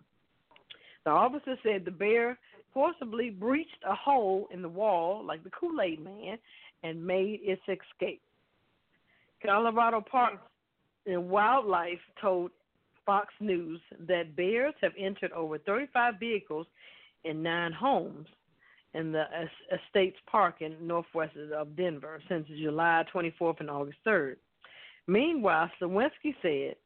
The 1.05 1.11
officer 1.11 1.57
said 1.63 1.85
the 1.85 1.91
bear 1.91 2.39
forcibly 2.73 3.31
breached 3.31 3.83
a 3.89 3.95
hole 3.95 4.49
in 4.53 4.63
the 4.63 4.69
wall 4.69 5.25
like 5.25 5.43
the 5.43 5.51
Kool 5.51 5.81
Aid 5.81 6.03
Man 6.05 6.39
and 6.83 7.05
made 7.05 7.41
its 7.43 7.63
escape. 7.63 8.23
Colorado 9.45 10.01
Parks 10.01 10.43
and 11.07 11.28
Wildlife 11.28 12.01
told 12.20 12.51
Fox 13.07 13.32
News 13.41 13.80
that 14.07 14.36
bears 14.36 14.74
have 14.80 14.93
entered 14.99 15.32
over 15.32 15.59
35 15.59 16.14
vehicles 16.20 16.66
in 17.24 17.43
nine 17.43 17.72
homes 17.72 18.26
in 18.95 19.12
the 19.12 19.24
es- 19.34 19.78
Estes 19.95 20.14
Park 20.30 20.57
in 20.61 20.74
northwest 20.86 21.36
of 21.57 21.76
Denver 21.76 22.22
since 22.28 22.47
July 22.49 23.05
24th 23.12 23.61
and 23.61 23.70
August 23.70 23.99
3rd. 24.07 24.36
Meanwhile, 25.07 25.70
Slawinski 25.80 26.34
said 26.43 26.76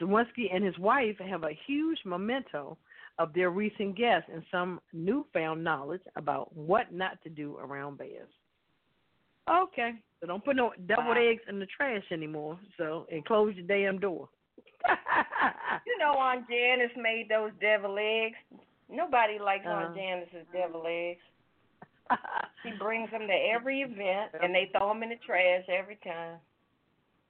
Slawinski 0.00 0.52
and 0.52 0.64
his 0.64 0.78
wife 0.78 1.16
have 1.18 1.44
a 1.44 1.58
huge 1.66 1.98
memento 2.04 2.76
of 3.18 3.32
their 3.32 3.50
recent 3.50 3.96
guests 3.96 4.28
and 4.32 4.42
some 4.50 4.80
newfound 4.92 5.62
knowledge 5.62 6.02
about 6.16 6.54
what 6.56 6.92
not 6.92 7.22
to 7.22 7.28
do 7.28 7.56
around 7.58 7.98
bears. 7.98 8.30
Okay, 9.48 9.92
so 10.24 10.28
don't 10.28 10.42
put 10.42 10.56
no 10.56 10.72
deviled 10.86 11.16
Wow. 11.18 11.22
eggs 11.22 11.42
in 11.48 11.58
the 11.58 11.66
trash 11.66 12.04
anymore. 12.10 12.58
So 12.78 13.06
and 13.12 13.22
close 13.26 13.54
your 13.56 13.66
damn 13.66 13.98
door. 14.00 14.30
You 15.86 15.98
know, 15.98 16.12
Aunt 16.18 16.48
Janice 16.48 16.96
made 16.96 17.28
those 17.28 17.50
devil 17.60 17.98
eggs. 17.98 18.36
Nobody 18.88 19.38
likes 19.38 19.66
Uh-huh. 19.66 19.74
Aunt 19.74 19.94
Janice's 19.94 20.46
devil 20.50 20.86
eggs. 20.88 21.20
She 22.62 22.72
brings 22.72 23.10
them 23.10 23.26
to 23.26 23.34
every 23.34 23.82
event, 23.82 24.32
and 24.42 24.54
they 24.54 24.70
throw 24.72 24.88
them 24.88 25.02
in 25.02 25.10
the 25.10 25.16
trash 25.26 25.64
every 25.68 25.96
time. 25.96 26.38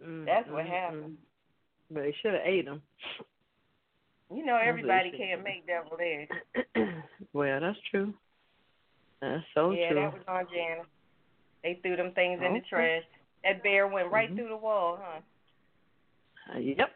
Mm, 0.01 0.27
That's 0.27 0.49
what 0.49 0.65
mm, 0.65 0.71
happened. 0.71 1.19
But 1.91 2.03
they 2.03 2.15
should 2.23 2.35
have 2.35 2.43
ate 2.45 2.67
them. 2.67 2.81
You 4.33 4.47
know, 4.47 4.57
everybody 4.57 5.11
can't 5.11 5.43
make 5.43 5.67
deviled 5.67 6.01
eggs. 6.01 6.37
well, 7.33 7.61
that's 7.61 7.79
true. 7.91 8.15
That's 9.21 9.43
so 9.55 9.73
yeah, 9.73 9.89
true. 9.89 9.99
Yeah, 9.99 10.11
that 10.11 10.15
was 10.15 10.23
Aunt 10.29 10.49
Janice. 10.51 10.87
They 11.65 11.81
threw 11.83 11.97
them 11.97 12.13
things 12.15 12.41
in 12.47 12.53
the 12.55 12.61
trash. 12.69 13.03
That 13.43 13.63
bear 13.65 13.89
went 13.89 14.13
right 14.13 14.31
Mhm. 14.31 14.37
through 14.37 14.49
the 14.49 14.57
wall, 14.57 14.97
huh? 15.01 15.21
Uh, 16.55 16.59
yep. 16.59 16.95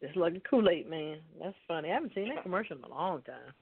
Just 0.00 0.16
like 0.16 0.34
a 0.34 0.40
Kool 0.40 0.68
Aid 0.70 0.86
man. 0.88 1.20
That's 1.40 1.56
funny. 1.68 1.90
I 1.90 1.94
haven't 1.94 2.14
seen 2.14 2.28
that 2.28 2.42
commercial 2.42 2.78
in 2.78 2.84
a 2.84 2.88
long 2.88 3.22
time. 3.22 3.52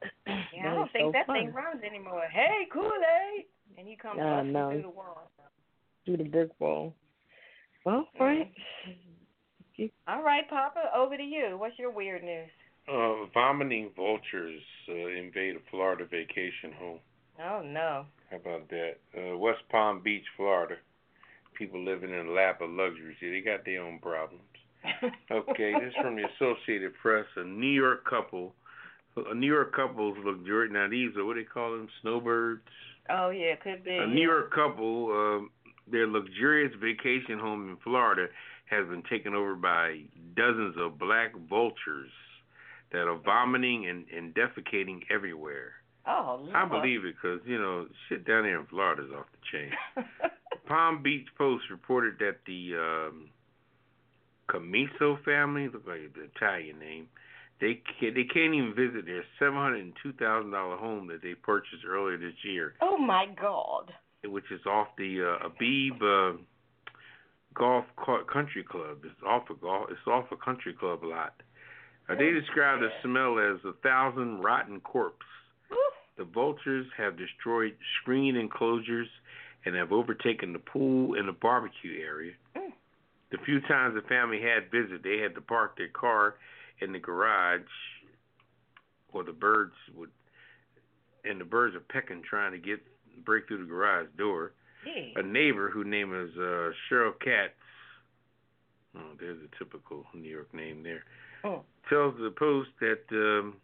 Yeah, 0.54 0.72
I 0.72 0.74
don't 0.76 0.92
think 0.92 1.06
so 1.06 1.12
that 1.12 1.26
funny. 1.26 1.46
thing 1.46 1.52
runs 1.52 1.82
anymore. 1.82 2.26
Hey, 2.30 2.66
Kool 2.72 2.90
Aid, 2.90 3.46
and 3.76 3.86
he 3.86 3.96
comes 3.96 4.18
Yeah, 4.18 4.38
I 4.38 4.42
know. 4.42 4.70
through 4.70 4.82
the 4.82 4.90
wall. 4.90 5.30
Through 6.04 6.16
the 6.18 6.24
brick 6.24 6.50
wall. 6.60 6.94
Well, 7.84 8.08
Frank. 8.16 8.54
All 10.08 10.22
right, 10.22 10.48
Poppa, 10.48 10.90
over 10.96 11.16
to 11.16 11.22
you. 11.22 11.56
What's 11.58 11.78
your 11.78 11.90
weird 11.90 12.22
news? 12.24 12.50
Uh, 12.88 13.26
vomiting 13.34 13.90
vultures 13.94 14.62
uh, 14.88 14.92
invade 14.94 15.56
a 15.56 15.60
Florida 15.70 16.04
vacation 16.04 16.72
home. 16.78 17.00
Oh 17.40 17.62
no. 17.62 18.06
How 18.30 18.36
about 18.36 18.68
that? 18.68 18.96
Uh, 19.16 19.38
West 19.38 19.62
Palm 19.70 20.02
Beach, 20.02 20.24
Florida. 20.36 20.76
People 21.56 21.84
living 21.84 22.10
in 22.10 22.26
a 22.28 22.30
lap 22.30 22.60
of 22.60 22.70
luxury. 22.70 23.16
See, 23.20 23.30
they 23.30 23.40
got 23.40 23.64
their 23.64 23.82
own 23.82 23.98
problems. 23.98 24.42
Okay, 25.30 25.72
this 25.74 25.88
is 25.88 25.94
from 26.00 26.16
the 26.16 26.22
Associated 26.36 26.92
Press. 27.02 27.26
A 27.36 27.44
New 27.44 27.66
York 27.66 28.04
couple, 28.08 28.54
a 29.16 29.34
New 29.34 29.46
York 29.46 29.74
couple's 29.74 30.16
luxurious. 30.24 30.72
Now 30.72 30.88
these 30.88 31.16
are 31.16 31.24
what 31.24 31.34
they 31.34 31.42
call 31.42 31.72
them, 31.72 31.88
snowbirds. 32.00 32.62
Oh 33.10 33.30
yeah, 33.30 33.56
could 33.56 33.84
be. 33.84 33.96
A 33.96 34.06
New 34.06 34.22
York 34.22 34.52
couple, 34.54 35.10
um, 35.12 35.50
their 35.90 36.06
luxurious 36.06 36.72
vacation 36.80 37.38
home 37.38 37.70
in 37.70 37.76
Florida 37.82 38.26
has 38.66 38.86
been 38.88 39.02
taken 39.10 39.34
over 39.34 39.54
by 39.54 40.00
dozens 40.36 40.76
of 40.78 40.98
black 40.98 41.32
vultures 41.48 42.10
that 42.92 43.06
are 43.06 43.18
vomiting 43.18 43.88
and, 43.88 44.04
and 44.16 44.34
defecating 44.34 45.00
everywhere. 45.10 45.72
Oh, 46.08 46.40
Lord. 46.42 46.56
I 46.56 46.64
believe 46.66 47.04
it 47.04 47.14
because, 47.20 47.40
you 47.46 47.58
know, 47.58 47.86
shit 48.08 48.26
down 48.26 48.44
there 48.44 48.58
in 48.58 48.66
Florida 48.66 49.04
is 49.04 49.10
off 49.12 49.26
the 49.30 49.58
chain. 49.58 49.70
Palm 50.66 51.02
Beach 51.02 51.26
Post 51.36 51.64
reported 51.70 52.14
that 52.20 52.38
the 52.46 52.74
um, 52.76 53.28
Camiso 54.48 55.22
family, 55.24 55.68
look 55.68 55.86
like 55.86 56.14
the 56.14 56.24
Italian 56.34 56.78
name, 56.78 57.08
they 57.60 57.82
ca- 58.00 58.14
they 58.14 58.24
can't 58.24 58.54
even 58.54 58.72
visit 58.74 59.04
their 59.04 59.24
seven 59.38 59.54
hundred 59.54 59.82
and 59.82 59.92
two 60.02 60.12
thousand 60.12 60.52
dollar 60.52 60.76
home 60.76 61.08
that 61.08 61.22
they 61.22 61.34
purchased 61.34 61.84
earlier 61.86 62.16
this 62.16 62.34
year 62.44 62.74
oh 62.80 62.96
my 62.96 63.26
God. 63.40 63.92
which 64.24 64.44
is 64.52 64.64
off 64.64 64.88
the 64.96 65.36
uh, 65.42 65.46
Abib 65.46 66.00
uh, 66.02 66.32
Golf 67.54 67.84
Country 68.32 68.62
Club. 68.62 68.98
It's 69.04 69.22
off 69.26 69.50
a 69.50 69.54
golf. 69.54 69.86
It's 69.90 70.06
off 70.06 70.26
a 70.30 70.36
country 70.36 70.72
club 70.72 71.00
lot. 71.02 71.34
Uh, 72.08 72.14
they 72.14 72.30
describe 72.30 72.80
the 72.80 72.88
smell 73.02 73.38
as 73.38 73.58
a 73.64 73.72
thousand 73.82 74.40
rotten 74.40 74.80
corpse. 74.80 75.26
The 76.18 76.24
vultures 76.24 76.86
have 76.96 77.16
destroyed 77.16 77.76
screen 78.00 78.36
enclosures 78.36 79.08
and 79.64 79.74
have 79.76 79.92
overtaken 79.92 80.52
the 80.52 80.58
pool 80.58 81.14
and 81.14 81.28
the 81.28 81.32
barbecue 81.32 82.02
area. 82.04 82.32
Mm. 82.56 82.72
The 83.30 83.38
few 83.44 83.60
times 83.62 83.94
the 83.94 84.06
family 84.08 84.40
had 84.40 84.70
visit, 84.70 85.02
they 85.02 85.18
had 85.18 85.34
to 85.36 85.40
park 85.40 85.76
their 85.76 85.88
car 85.88 86.34
in 86.80 86.92
the 86.92 86.98
garage, 86.98 87.60
or 89.12 89.22
the 89.22 89.32
birds 89.32 89.74
would, 89.96 90.10
and 91.24 91.40
the 91.40 91.44
birds 91.44 91.76
are 91.76 91.80
pecking 91.80 92.22
trying 92.28 92.52
to 92.52 92.58
get 92.58 92.80
break 93.24 93.46
through 93.46 93.58
the 93.58 93.70
garage 93.70 94.06
door. 94.16 94.52
Gee. 94.84 95.12
A 95.16 95.22
neighbor 95.22 95.70
whose 95.70 95.86
name 95.86 96.14
is 96.14 96.30
uh, 96.36 96.70
Cheryl 96.90 97.12
Katz. 97.20 97.52
Oh, 98.96 99.12
there's 99.20 99.38
a 99.38 99.58
typical 99.58 100.04
New 100.14 100.28
York 100.28 100.52
name 100.54 100.82
there. 100.82 101.04
Oh. 101.44 101.62
Tells 101.88 102.14
the 102.18 102.30
Post 102.30 102.70
that 102.80 103.02
um, 103.12 103.56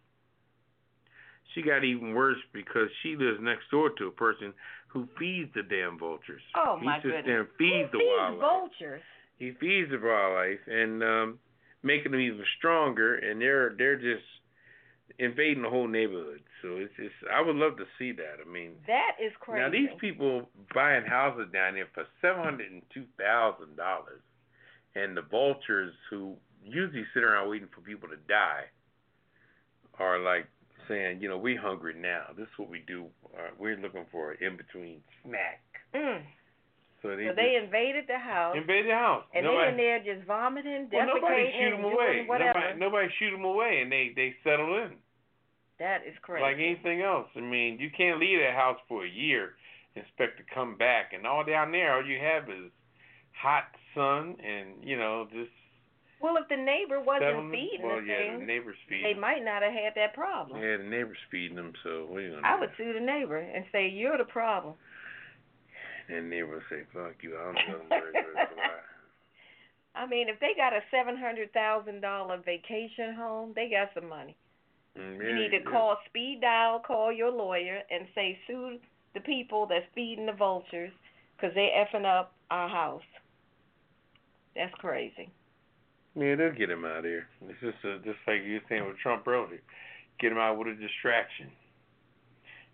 she 1.54 1.62
got 1.62 1.84
even 1.84 2.14
worse 2.14 2.38
because 2.52 2.88
she 3.02 3.16
lives 3.16 3.38
next 3.40 3.70
door 3.70 3.90
to 3.98 4.06
a 4.08 4.10
person 4.10 4.52
who 4.88 5.08
feeds 5.18 5.50
the 5.54 5.62
damn 5.62 5.98
vultures. 5.98 6.42
Oh 6.56 6.76
he 6.80 6.86
my 6.86 7.00
goodness. 7.00 7.22
there 7.26 7.40
and 7.40 7.48
feeds 7.58 7.90
Who 7.92 7.98
the 7.98 8.04
feeds 8.04 8.10
wildlife. 8.18 8.40
vultures. 8.40 9.02
He 9.38 9.52
feeds 9.60 9.90
the 9.90 9.98
wildlife 9.98 10.60
and 10.66 11.02
um, 11.02 11.38
making 11.82 12.12
them 12.12 12.20
even 12.20 12.44
stronger, 12.58 13.16
and 13.16 13.40
they're 13.40 13.74
they're 13.76 13.96
just 13.96 14.24
invading 15.18 15.62
the 15.62 15.68
whole 15.70 15.88
neighborhood. 15.88 16.40
So 16.62 16.76
it's 16.76 16.92
it's. 16.98 17.14
I 17.32 17.40
would 17.40 17.56
love 17.56 17.76
to 17.78 17.84
see 17.98 18.12
that. 18.12 18.36
I 18.44 18.48
mean, 18.48 18.72
That 18.86 19.16
is 19.22 19.32
crazy. 19.40 19.60
now 19.60 19.70
these 19.70 19.90
people 20.00 20.48
buying 20.74 21.04
houses 21.04 21.48
down 21.52 21.74
there 21.74 21.88
for 21.94 22.04
seven 22.22 22.42
hundred 22.42 22.70
and 22.72 22.82
two 22.92 23.04
thousand 23.18 23.76
dollars, 23.76 24.22
and 24.94 25.16
the 25.16 25.22
vultures 25.22 25.92
who 26.10 26.34
usually 26.64 27.04
sit 27.12 27.22
around 27.22 27.50
waiting 27.50 27.68
for 27.74 27.80
people 27.82 28.08
to 28.08 28.16
die 28.28 28.64
are 29.98 30.18
like 30.18 30.46
saying, 30.88 31.20
you 31.20 31.28
know, 31.28 31.38
we 31.38 31.56
hungry 31.56 31.94
now. 31.98 32.26
This 32.36 32.44
is 32.44 32.58
what 32.58 32.68
we 32.68 32.82
do. 32.86 33.06
Uh, 33.36 33.50
we're 33.58 33.76
looking 33.76 34.06
for 34.10 34.32
an 34.32 34.38
in 34.40 34.56
between 34.56 35.00
snack. 35.24 35.60
Mm. 35.94 36.22
So 37.02 37.16
they, 37.16 37.28
So 37.28 37.34
they 37.36 37.60
invaded 37.62 38.04
the 38.08 38.18
house, 38.18 38.54
just 38.56 38.62
invade 38.62 38.86
the 38.86 38.94
house. 38.96 39.24
and 39.34 39.44
Nobody- 39.44 39.64
they 39.64 39.70
in 39.70 39.76
there 40.04 40.14
just 40.14 40.26
vomiting, 40.26 40.88
well, 40.90 41.06
nobody 41.06 41.52
shoot 41.52 41.70
them 41.76 41.84
away. 41.84 42.26
Nobody, 42.26 42.78
nobody 42.78 43.08
shoot 43.18 43.30
them 43.30 43.44
away, 43.44 43.82
and 43.82 43.92
they 43.92 44.12
they 44.16 44.34
settle 44.42 44.78
in. 44.78 44.96
That 45.78 46.06
is 46.06 46.16
crazy. 46.22 46.42
Like 46.42 46.56
anything 46.56 47.02
else. 47.02 47.28
I 47.36 47.40
mean, 47.40 47.78
you 47.78 47.90
can't 47.90 48.18
leave 48.20 48.38
that 48.40 48.54
house 48.54 48.78
for 48.88 49.04
a 49.04 49.08
year 49.08 49.54
and 49.94 50.04
expect 50.04 50.38
to 50.38 50.44
come 50.54 50.76
back. 50.76 51.12
And 51.12 51.26
all 51.26 51.44
down 51.44 51.72
there, 51.72 51.94
all 51.94 52.06
you 52.06 52.18
have 52.20 52.48
is 52.48 52.70
hot 53.32 53.64
sun 53.94 54.36
and 54.40 54.82
you 54.82 54.96
know 54.96 55.26
just 55.32 55.50
well, 56.24 56.36
if 56.40 56.48
the 56.48 56.56
neighbor 56.56 57.00
wasn't 57.04 57.52
feeding 57.52 57.84
Well, 57.84 58.00
the 58.00 58.06
yeah, 58.08 58.16
thing, 58.32 58.40
the 58.40 58.46
neighbors 58.48 58.76
feeding. 58.88 59.04
they 59.04 59.14
might 59.20 59.44
not 59.44 59.62
have 59.62 59.72
had 59.72 59.92
that 59.96 60.14
problem. 60.14 60.56
Yeah, 60.60 60.78
the 60.78 60.84
neighbors 60.88 61.20
feeding 61.30 61.56
them. 61.56 61.72
So 61.84 62.06
what 62.08 62.18
are 62.18 62.20
you 62.22 62.30
gonna 62.34 62.46
I 62.48 62.54
do? 62.56 62.60
would 62.60 62.70
sue 62.76 62.92
the 62.94 63.00
neighbor 63.04 63.38
and 63.38 63.64
say 63.70 63.88
you're 63.88 64.16
the 64.18 64.24
problem. 64.24 64.74
And 66.08 66.28
neighbors 66.30 66.62
say, 66.70 66.84
"Fuck 66.92 67.22
you." 67.22 67.36
I 67.38 67.44
don't 67.44 67.54
know 67.68 67.78
them 67.78 67.88
birds 67.88 68.16
are 68.16 68.46
fly. 68.54 68.80
I 69.94 70.06
mean, 70.06 70.28
if 70.28 70.40
they 70.40 70.54
got 70.56 70.72
a 70.72 70.80
seven 70.90 71.16
hundred 71.16 71.52
thousand 71.52 72.00
dollar 72.00 72.38
vacation 72.38 73.14
home, 73.14 73.52
they 73.54 73.68
got 73.70 73.90
some 73.94 74.08
money. 74.08 74.36
Mm, 74.98 75.18
You 75.24 75.34
need 75.34 75.50
to 75.50 75.60
yeah. 75.64 75.70
call 75.70 75.96
speed 76.06 76.40
dial, 76.40 76.80
call 76.80 77.12
your 77.12 77.30
lawyer, 77.30 77.82
and 77.90 78.06
say 78.14 78.38
sue 78.46 78.78
the 79.14 79.20
people 79.20 79.66
that's 79.66 79.86
feeding 79.94 80.26
the 80.26 80.32
vultures 80.32 80.92
because 81.36 81.54
they 81.54 81.70
effing 81.76 82.04
up 82.04 82.32
our 82.50 82.68
house. 82.68 83.02
That's 84.54 84.74
crazy. 84.74 85.30
Yeah, 86.16 86.36
they'll 86.36 86.52
get 86.52 86.70
him 86.70 86.84
out 86.84 86.98
of 86.98 87.04
here. 87.04 87.26
It's 87.48 87.60
just 87.60 87.84
a, 87.84 87.98
just 87.98 88.18
like 88.26 88.44
you 88.44 88.54
were 88.54 88.66
saying 88.68 88.86
with 88.86 88.98
Trump 88.98 89.26
earlier. 89.26 89.60
Get 90.20 90.30
him 90.32 90.38
out 90.38 90.58
with 90.58 90.68
a 90.68 90.74
distraction. 90.74 91.50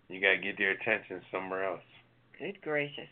You 0.09 0.21
gotta 0.21 0.37
get 0.37 0.57
their 0.57 0.71
attention 0.71 1.21
somewhere 1.31 1.65
else. 1.65 1.81
Good 2.37 2.61
gracious. 2.61 3.09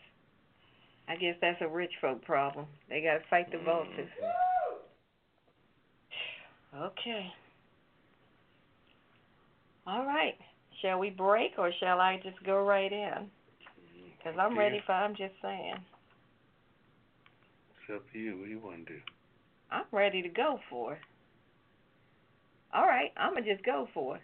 I 1.10 1.16
guess 1.16 1.34
that's 1.40 1.60
a 1.60 1.68
rich 1.68 1.90
folk 2.00 2.24
problem. 2.24 2.66
They 2.88 3.00
got 3.00 3.14
to 3.14 3.20
fight 3.28 3.50
the 3.50 3.58
vultures. 3.58 4.08
Mm-hmm. 6.72 6.84
Okay. 6.84 7.26
All 9.88 10.06
right. 10.06 10.36
Shall 10.80 11.00
we 11.00 11.10
break 11.10 11.58
or 11.58 11.72
shall 11.80 12.00
I 12.00 12.20
just 12.22 12.40
go 12.44 12.62
right 12.62 12.92
in? 12.92 12.98
Mm-hmm. 12.98 14.08
Because 14.16 14.38
I'm 14.38 14.56
ready 14.56 14.80
for, 14.86 14.92
I'm 14.92 15.16
just 15.16 15.34
saying. 15.42 15.74
It's 17.88 17.96
up 17.96 18.04
to 18.12 18.18
you. 18.18 18.38
What 18.38 18.44
do 18.44 18.50
you 18.50 18.60
want 18.60 18.86
to 18.86 18.92
do? 18.92 19.00
I'm 19.70 19.84
ready 19.92 20.22
to 20.22 20.28
go 20.28 20.58
for 20.68 20.94
it. 20.94 21.00
All 22.72 22.86
right, 22.86 23.12
I'm 23.16 23.32
going 23.32 23.44
to 23.44 23.52
just 23.52 23.64
go 23.64 23.88
for 23.92 24.16
it. 24.16 24.22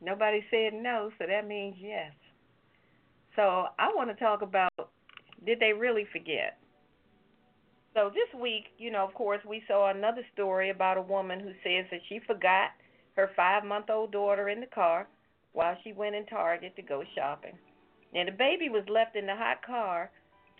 Nobody 0.00 0.44
said 0.50 0.72
no, 0.74 1.10
so 1.18 1.26
that 1.26 1.46
means 1.46 1.76
yes. 1.78 2.12
So 3.36 3.66
I 3.78 3.92
want 3.94 4.10
to 4.10 4.16
talk 4.16 4.42
about 4.42 4.70
did 5.44 5.60
they 5.60 5.72
really 5.72 6.06
forget? 6.12 6.58
So 7.94 8.10
this 8.10 8.40
week, 8.40 8.64
you 8.78 8.90
know, 8.90 9.04
of 9.04 9.14
course, 9.14 9.40
we 9.48 9.62
saw 9.66 9.90
another 9.90 10.22
story 10.32 10.70
about 10.70 10.96
a 10.96 11.02
woman 11.02 11.40
who 11.40 11.50
says 11.64 11.86
that 11.90 12.00
she 12.08 12.20
forgot 12.26 12.70
her 13.16 13.30
five 13.34 13.64
month 13.64 13.90
old 13.90 14.12
daughter 14.12 14.48
in 14.48 14.60
the 14.60 14.66
car 14.66 15.08
while 15.52 15.76
she 15.82 15.92
went 15.92 16.14
in 16.14 16.26
Target 16.26 16.76
to 16.76 16.82
go 16.82 17.02
shopping. 17.16 17.58
Now, 18.14 18.24
the 18.24 18.32
baby 18.32 18.68
was 18.68 18.84
left 18.88 19.16
in 19.16 19.26
the 19.26 19.34
hot 19.34 19.64
car 19.64 20.10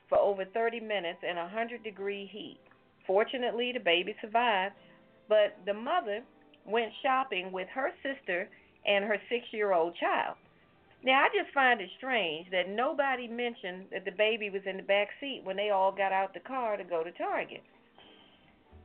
for 0.09 0.19
over 0.19 0.45
30 0.45 0.81
minutes 0.81 1.21
in 1.23 1.37
a 1.37 1.43
100 1.43 1.83
degree 1.85 2.29
heat. 2.31 2.61
Fortunately, 3.07 3.73
the 3.73 3.81
baby 3.81 4.15
survived, 4.21 4.75
but 5.29 5.57
the 5.67 5.75
mother 5.75 6.23
went 6.65 6.93
shopping 7.03 7.53
with 7.53 7.69
her 7.75 7.91
sister 8.03 8.49
and 8.87 9.05
her 9.05 9.17
six 9.29 9.47
year 9.53 9.73
old 9.73 9.95
child. 9.97 10.37
Now, 11.03 11.25
I 11.25 11.29
just 11.29 11.55
find 11.55 11.81
it 11.81 11.89
strange 11.97 12.51
that 12.51 12.69
nobody 12.69 13.27
mentioned 13.27 13.87
that 13.91 14.05
the 14.05 14.13
baby 14.13 14.51
was 14.51 14.63
in 14.67 14.77
the 14.77 14.83
back 14.83 15.09
seat 15.19 15.41
when 15.45 15.57
they 15.57 15.71
all 15.71 15.93
got 15.93 16.13
out 16.13 16.35
the 16.35 16.41
car 16.41 16.77
to 16.77 16.85
go 16.85 17.03
to 17.03 17.11
Target. 17.13 17.63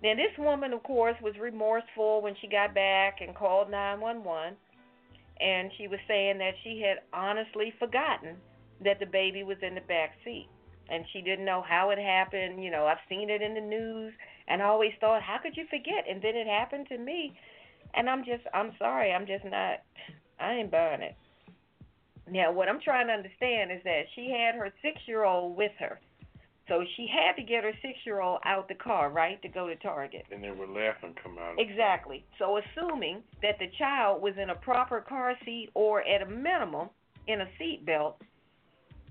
Now, 0.01 0.15
this 0.15 0.37
woman, 0.37 0.71
of 0.71 0.83
course, 0.83 1.15
was 1.21 1.33
remorseful 1.39 2.21
when 2.21 2.35
she 2.39 2.47
got 2.47 2.73
back 2.73 3.19
and 3.21 3.35
called 3.35 3.69
911, 3.69 4.55
and 5.41 5.71
she 5.77 5.87
was 5.87 5.99
saying 6.07 6.37
that 6.37 6.53
she 6.63 6.81
had 6.81 7.03
honestly 7.11 7.73
forgotten 7.79 8.37
that 8.83 8.99
the 8.99 9.05
baby 9.05 9.43
was 9.43 9.57
in 9.61 9.75
the 9.75 9.81
back 9.81 10.11
seat, 10.23 10.47
and 10.89 11.03
she 11.13 11.21
didn't 11.21 11.45
know 11.45 11.63
how 11.67 11.89
it 11.89 11.99
happened. 11.99 12.63
You 12.63 12.71
know, 12.71 12.85
I've 12.85 13.03
seen 13.09 13.29
it 13.29 13.41
in 13.41 13.53
the 13.53 13.61
news, 13.61 14.13
and 14.47 14.61
I 14.61 14.65
always 14.65 14.93
thought, 14.99 15.21
how 15.21 15.37
could 15.41 15.57
you 15.57 15.65
forget? 15.69 16.05
And 16.09 16.21
then 16.21 16.35
it 16.35 16.47
happened 16.47 16.87
to 16.89 16.97
me, 16.97 17.37
and 17.93 18.09
I'm 18.09 18.23
just, 18.25 18.43
I'm 18.53 18.71
sorry, 18.77 19.11
I'm 19.11 19.25
just 19.25 19.45
not, 19.45 19.81
I 20.39 20.53
ain't 20.53 20.71
buying 20.71 21.01
it. 21.01 21.15
Now, 22.29 22.51
what 22.51 22.67
I'm 22.69 22.79
trying 22.81 23.07
to 23.07 23.13
understand 23.13 23.71
is 23.71 23.81
that 23.83 24.03
she 24.15 24.29
had 24.31 24.55
her 24.55 24.73
six 24.81 24.97
year 25.07 25.25
old 25.25 25.55
with 25.57 25.71
her. 25.79 25.99
So 26.67 26.83
she 26.97 27.07
had 27.07 27.35
to 27.35 27.43
get 27.43 27.63
her 27.63 27.73
six 27.81 27.99
year 28.05 28.21
old 28.21 28.39
out 28.43 28.67
the 28.67 28.75
car, 28.75 29.11
right, 29.11 29.39
to 29.43 29.47
go 29.47 29.67
to 29.67 29.75
Target. 29.75 30.25
And 30.31 30.43
they 30.43 30.49
were 30.49 30.65
laughing 30.65 31.13
come 31.21 31.37
out. 31.37 31.59
Exactly. 31.59 32.25
So 32.39 32.57
assuming 32.57 33.21
that 33.43 33.59
the 33.59 33.67
child 33.77 34.21
was 34.21 34.33
in 34.41 34.49
a 34.49 34.55
proper 34.55 35.01
car 35.01 35.35
seat 35.45 35.69
or 35.75 36.01
at 36.01 36.23
a 36.23 36.25
minimum 36.25 36.89
in 37.27 37.41
a 37.41 37.47
seat 37.59 37.85
belt, 37.85 38.19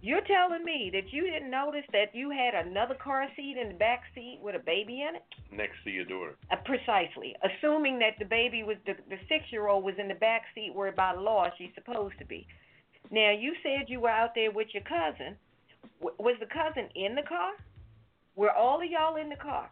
you're 0.04 0.20
telling 0.26 0.64
me 0.64 0.90
that 0.92 1.12
you 1.12 1.22
didn't 1.22 1.50
notice 1.50 1.84
that 1.92 2.14
you 2.14 2.30
had 2.30 2.54
another 2.54 2.94
car 2.94 3.26
seat 3.34 3.56
in 3.60 3.68
the 3.68 3.74
back 3.74 4.02
seat 4.14 4.38
with 4.42 4.54
a 4.54 4.58
baby 4.58 5.00
in 5.08 5.16
it? 5.16 5.24
Next 5.50 5.76
to 5.84 5.90
your 5.90 6.04
daughter. 6.04 6.36
Uh, 6.52 6.56
precisely. 6.64 7.34
Assuming 7.42 7.98
that 8.00 8.18
the 8.18 8.26
baby 8.26 8.62
was 8.62 8.76
the, 8.84 8.92
the 9.08 9.16
six 9.28 9.44
year 9.50 9.68
old 9.68 9.82
was 9.82 9.94
in 9.98 10.08
the 10.08 10.14
back 10.14 10.42
seat 10.54 10.72
where 10.74 10.92
by 10.92 11.12
law 11.14 11.48
she's 11.56 11.70
supposed 11.74 12.18
to 12.18 12.26
be. 12.26 12.46
Now, 13.10 13.32
you 13.32 13.54
said 13.62 13.88
you 13.88 14.00
were 14.00 14.10
out 14.10 14.34
there 14.34 14.50
with 14.50 14.68
your 14.74 14.82
cousin. 14.82 15.36
W- 16.00 16.16
was 16.18 16.36
the 16.38 16.52
cousin 16.52 16.88
in 16.94 17.14
the 17.14 17.22
car? 17.22 17.52
Were 18.36 18.52
all 18.52 18.82
of 18.82 18.90
y'all 18.90 19.16
in 19.16 19.30
the 19.30 19.36
car? 19.36 19.70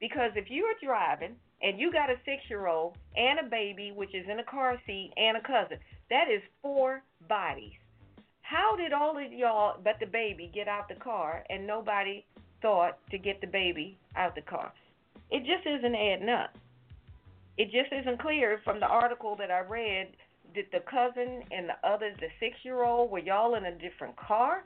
Because 0.00 0.30
if 0.36 0.48
you 0.48 0.64
are 0.64 0.74
driving 0.84 1.34
and 1.60 1.80
you 1.80 1.90
got 1.92 2.10
a 2.10 2.16
six 2.24 2.42
year 2.48 2.68
old 2.68 2.94
and 3.16 3.40
a 3.40 3.50
baby, 3.50 3.92
which 3.94 4.14
is 4.14 4.26
in 4.30 4.38
a 4.38 4.44
car 4.44 4.80
seat, 4.86 5.12
and 5.16 5.36
a 5.36 5.40
cousin, 5.40 5.78
that 6.10 6.30
is 6.32 6.42
four 6.60 7.02
bodies. 7.28 7.72
How 8.52 8.76
did 8.76 8.92
all 8.92 9.16
of 9.16 9.32
y'all 9.32 9.78
but 9.82 9.94
the 9.98 10.04
baby 10.04 10.50
get 10.54 10.68
out 10.68 10.86
the 10.86 10.94
car 10.94 11.42
and 11.48 11.66
nobody 11.66 12.22
thought 12.60 12.98
to 13.10 13.16
get 13.16 13.40
the 13.40 13.46
baby 13.46 13.96
out 14.14 14.34
the 14.34 14.42
car? 14.42 14.70
It 15.30 15.40
just 15.40 15.66
isn't 15.66 15.94
adding 15.94 16.28
up. 16.28 16.50
It 17.56 17.70
just 17.72 17.90
isn't 17.98 18.20
clear 18.20 18.60
from 18.62 18.78
the 18.78 18.86
article 18.86 19.36
that 19.36 19.50
I 19.50 19.60
read 19.60 20.08
did 20.54 20.66
the 20.70 20.80
cousin 20.80 21.44
and 21.50 21.66
the 21.66 21.88
other, 21.88 22.12
the 22.20 22.26
six 22.38 22.56
year 22.62 22.84
old, 22.84 23.10
were 23.10 23.20
y'all 23.20 23.54
in 23.54 23.64
a 23.64 23.72
different 23.72 24.14
car? 24.16 24.64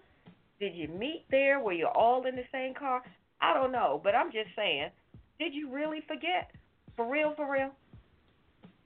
Did 0.59 0.75
you 0.75 0.89
meet 0.89 1.25
there? 1.31 1.61
Were 1.61 1.73
you 1.73 1.87
all 1.87 2.27
in 2.27 2.35
the 2.35 2.43
same 2.51 2.75
car? 2.75 3.03
I 3.41 3.55
don't 3.55 3.71
know, 3.71 4.01
but 4.03 4.17
I'm 4.17 4.33
just 4.33 4.49
saying, 4.57 4.89
did 5.39 5.55
you 5.55 5.71
really 5.71 6.01
forget? 6.09 6.51
For 6.97 7.09
real, 7.09 7.35
for 7.37 7.49
real? 7.49 7.71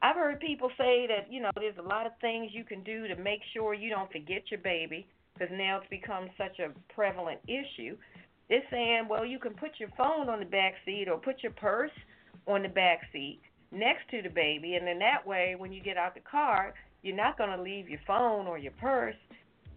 I've 0.02 0.16
heard 0.16 0.40
people 0.40 0.70
say 0.78 1.06
that, 1.09 1.31
you 1.31 1.40
know, 1.40 1.51
there's 1.56 1.77
a 1.78 1.86
lot 1.86 2.06
of 2.06 2.12
things 2.20 2.51
you 2.52 2.64
can 2.64 2.82
do 2.82 3.06
to 3.06 3.16
make 3.16 3.40
sure 3.52 3.74
you 3.74 3.90
don't 3.90 4.10
forget 4.10 4.51
your 4.51 4.60
baby 4.60 5.06
because 5.35 5.52
now 5.52 5.78
it's 5.78 5.89
become 5.90 6.28
such 6.39 6.59
a 6.59 6.70
prevalent 6.94 7.40
issue. 7.47 7.97
They're 8.48 8.62
saying, 8.70 9.09
well, 9.09 9.24
you 9.24 9.39
can 9.39 9.55
put 9.55 9.72
your 9.78 9.90
phone 9.97 10.28
on 10.28 10.40
the 10.40 10.47
back 10.47 10.74
seat 10.85 11.09
or 11.09 11.18
put 11.18 11.43
your 11.43 11.52
purse 11.52 11.93
on 12.47 12.62
the 12.62 12.68
back 12.68 13.01
seat 13.12 13.40
next 13.70 14.09
to 14.10 14.22
the 14.22 14.28
baby, 14.28 14.74
and 14.74 14.86
then 14.86 14.98
that 14.98 15.24
way, 15.24 15.55
when 15.56 15.72
you 15.72 15.81
get 15.81 15.97
out 15.97 16.14
the 16.14 16.20
car, 16.20 16.74
you're 17.02 17.14
not 17.14 17.39
going 17.39 17.56
to 17.56 17.62
leave 17.62 17.89
your 17.89 18.01
phone 18.06 18.47
or 18.47 18.59
your 18.59 18.72
purse. 18.72 19.14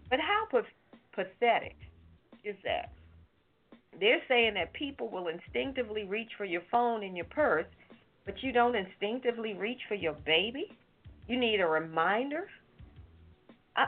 But 0.09 0.19
how 0.19 0.47
pathetic 1.13 1.75
is 2.43 2.55
that? 2.63 2.91
They're 3.99 4.23
saying 4.27 4.55
that 4.55 4.73
people 4.73 5.09
will 5.09 5.27
instinctively 5.27 6.05
reach 6.05 6.31
for 6.37 6.45
your 6.45 6.63
phone 6.71 7.03
and 7.03 7.15
your 7.15 7.27
purse, 7.27 7.67
but 8.25 8.41
you 8.41 8.51
don't 8.51 8.75
instinctively 8.75 9.53
reach 9.53 9.81
for 9.87 9.95
your 9.95 10.13
baby? 10.25 10.71
You 11.27 11.39
need 11.39 11.59
a 11.59 11.67
reminder? 11.67 12.47
I, 13.75 13.85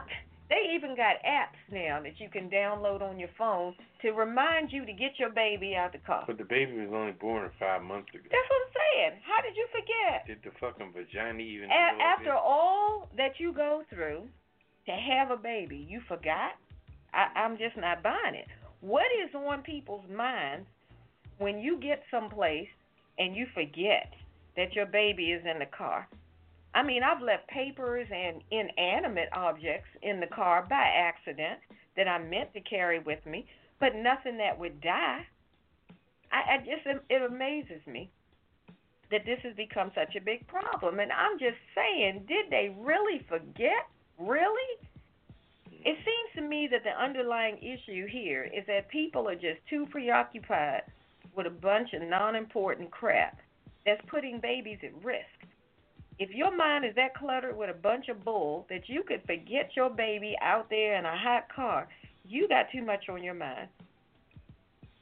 they 0.50 0.74
even 0.76 0.96
got 0.96 1.18
apps 1.26 1.58
now 1.72 2.02
that 2.04 2.20
you 2.20 2.30
can 2.30 2.50
download 2.50 3.02
on 3.02 3.18
your 3.20 3.30
phone 3.38 3.74
to 4.02 4.12
remind 4.12 4.72
you 4.72 4.86
to 4.86 4.94
get 4.94 5.18
your 5.18 5.30
baby 5.32 5.76
out 5.76 5.92
the 5.92 5.98
car. 6.00 6.24
But 6.28 6.38
the 6.38 6.44
baby 6.44 6.74
was 6.74 6.90
only 6.94 7.14
born 7.14 7.50
five 7.60 7.82
months 7.82 8.10
ago. 8.14 8.24
That's 8.24 8.50
what 8.50 8.62
I'm 8.62 8.74
saying. 8.74 9.22
How 9.26 9.42
did 9.42 9.56
you 9.56 9.68
forget? 9.72 10.28
Did 10.28 10.40
the 10.44 10.58
fucking 10.60 10.94
vagina 10.94 11.40
even? 11.40 11.70
A- 11.72 12.02
after 12.02 12.34
all 12.34 13.10
that 13.18 13.40
you 13.40 13.54
go 13.54 13.84
through 13.90 14.24
to 14.86 14.92
have 14.92 15.32
a 15.32 15.38
baby, 15.38 15.86
you 15.90 16.02
forgot? 16.08 16.52
I- 17.14 17.40
I'm 17.40 17.58
just 17.58 17.78
not 17.78 18.04
buying 18.04 18.36
it. 18.36 18.48
What 18.82 19.08
is 19.24 19.34
on 19.34 19.62
people's 19.64 20.08
minds 20.16 20.68
when 21.40 21.60
you 21.60 21.80
get 21.80 22.04
someplace 22.12 22.68
and 23.18 23.36
you 23.36 23.48
forget 23.54 24.14
that 24.56 24.74
your 24.74 24.86
baby 24.86 25.32
is 25.32 25.44
in 25.46 25.60
the 25.60 25.66
car? 25.66 26.08
I 26.74 26.84
mean, 26.84 27.04
I've 27.04 27.22
left 27.22 27.48
papers 27.48 28.08
and 28.14 28.42
inanimate 28.52 29.30
objects 29.32 29.88
in 30.02 30.20
the 30.20 30.28
car 30.28 30.66
by 30.70 30.84
accident 30.84 31.60
that 31.96 32.08
I 32.08 32.18
meant 32.20 32.54
to 32.54 32.60
carry 32.62 33.00
with 33.00 33.26
me, 33.26 33.48
but 33.80 33.96
nothing 33.96 34.38
that 34.38 34.60
would 34.60 34.82
die. 34.82 35.26
I, 36.32 36.56
I 36.56 36.58
just 36.60 36.86
it 37.10 37.22
amazes 37.22 37.86
me 37.88 38.10
that 39.12 39.26
this 39.26 39.40
has 39.44 39.56
become 39.56 39.92
such 39.96 40.16
a 40.16 40.22
big 40.22 40.46
problem, 40.48 41.00
and 41.00 41.12
I'm 41.12 41.40
just 41.40 41.58
saying, 41.74 42.26
did 42.28 42.48
they 42.50 42.76
really 42.78 43.24
forget? 43.30 43.88
Really? 44.20 44.80
It 45.72 45.98
seems 46.04 46.30
to 46.36 46.42
me 46.42 46.68
that 46.72 46.84
the 46.84 47.02
underlying 47.02 47.58
issue 47.60 48.08
here 48.08 48.44
is 48.44 48.66
that 48.68 48.90
people 48.90 49.30
are 49.30 49.36
just 49.36 49.60
too 49.70 49.86
preoccupied 49.92 50.82
with 51.36 51.46
a 51.46 51.52
bunch 51.52 51.94
of 51.94 52.02
non-important 52.02 52.92
crap 52.92 53.40
that's 53.86 54.02
putting 54.10 54.40
babies 54.40 54.80
at 54.84 55.04
risk 55.04 55.46
if 56.18 56.30
your 56.32 56.56
mind 56.56 56.86
is 56.86 56.96
that 56.96 57.16
cluttered 57.16 57.58
with 57.58 57.70
a 57.70 57.74
bunch 57.74 58.08
of 58.08 58.24
bull 58.24 58.66
that 58.70 58.88
you 58.88 59.04
could 59.04 59.22
forget 59.26 59.72
your 59.76 59.90
baby 59.90 60.36
out 60.42 60.70
there 60.70 60.98
in 60.98 61.06
a 61.06 61.18
hot 61.18 61.48
car, 61.54 61.88
you 62.24 62.48
got 62.48 62.72
too 62.72 62.84
much 62.84 63.10
on 63.10 63.24
your 63.24 63.34
mind. 63.34 63.68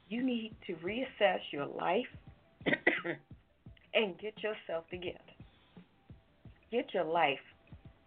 You 0.08 0.24
need 0.24 0.54
to 0.66 0.74
reassess 0.76 1.40
your 1.52 1.66
life 1.66 2.06
and 3.94 4.18
get 4.18 4.42
yourself 4.42 4.88
together. 4.90 5.18
Get 6.70 6.92
your 6.92 7.04
life. 7.04 7.38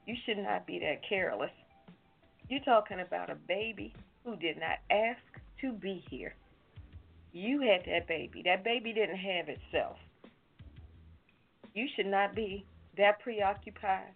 You 0.05 0.15
should 0.25 0.37
not 0.37 0.67
be 0.67 0.79
that 0.79 1.01
careless. 1.07 1.51
You're 2.49 2.61
talking 2.61 2.99
about 2.99 3.29
a 3.29 3.35
baby 3.35 3.93
who 4.25 4.35
did 4.35 4.57
not 4.57 4.79
ask 4.91 5.21
to 5.61 5.71
be 5.71 6.03
here. 6.09 6.35
You 7.31 7.61
had 7.61 7.85
that 7.85 8.07
baby. 8.07 8.41
That 8.43 8.63
baby 8.63 8.93
didn't 8.93 9.17
have 9.17 9.47
itself. 9.47 9.97
You 11.73 11.87
should 11.95 12.07
not 12.07 12.35
be 12.35 12.65
that 12.97 13.19
preoccupied 13.19 14.13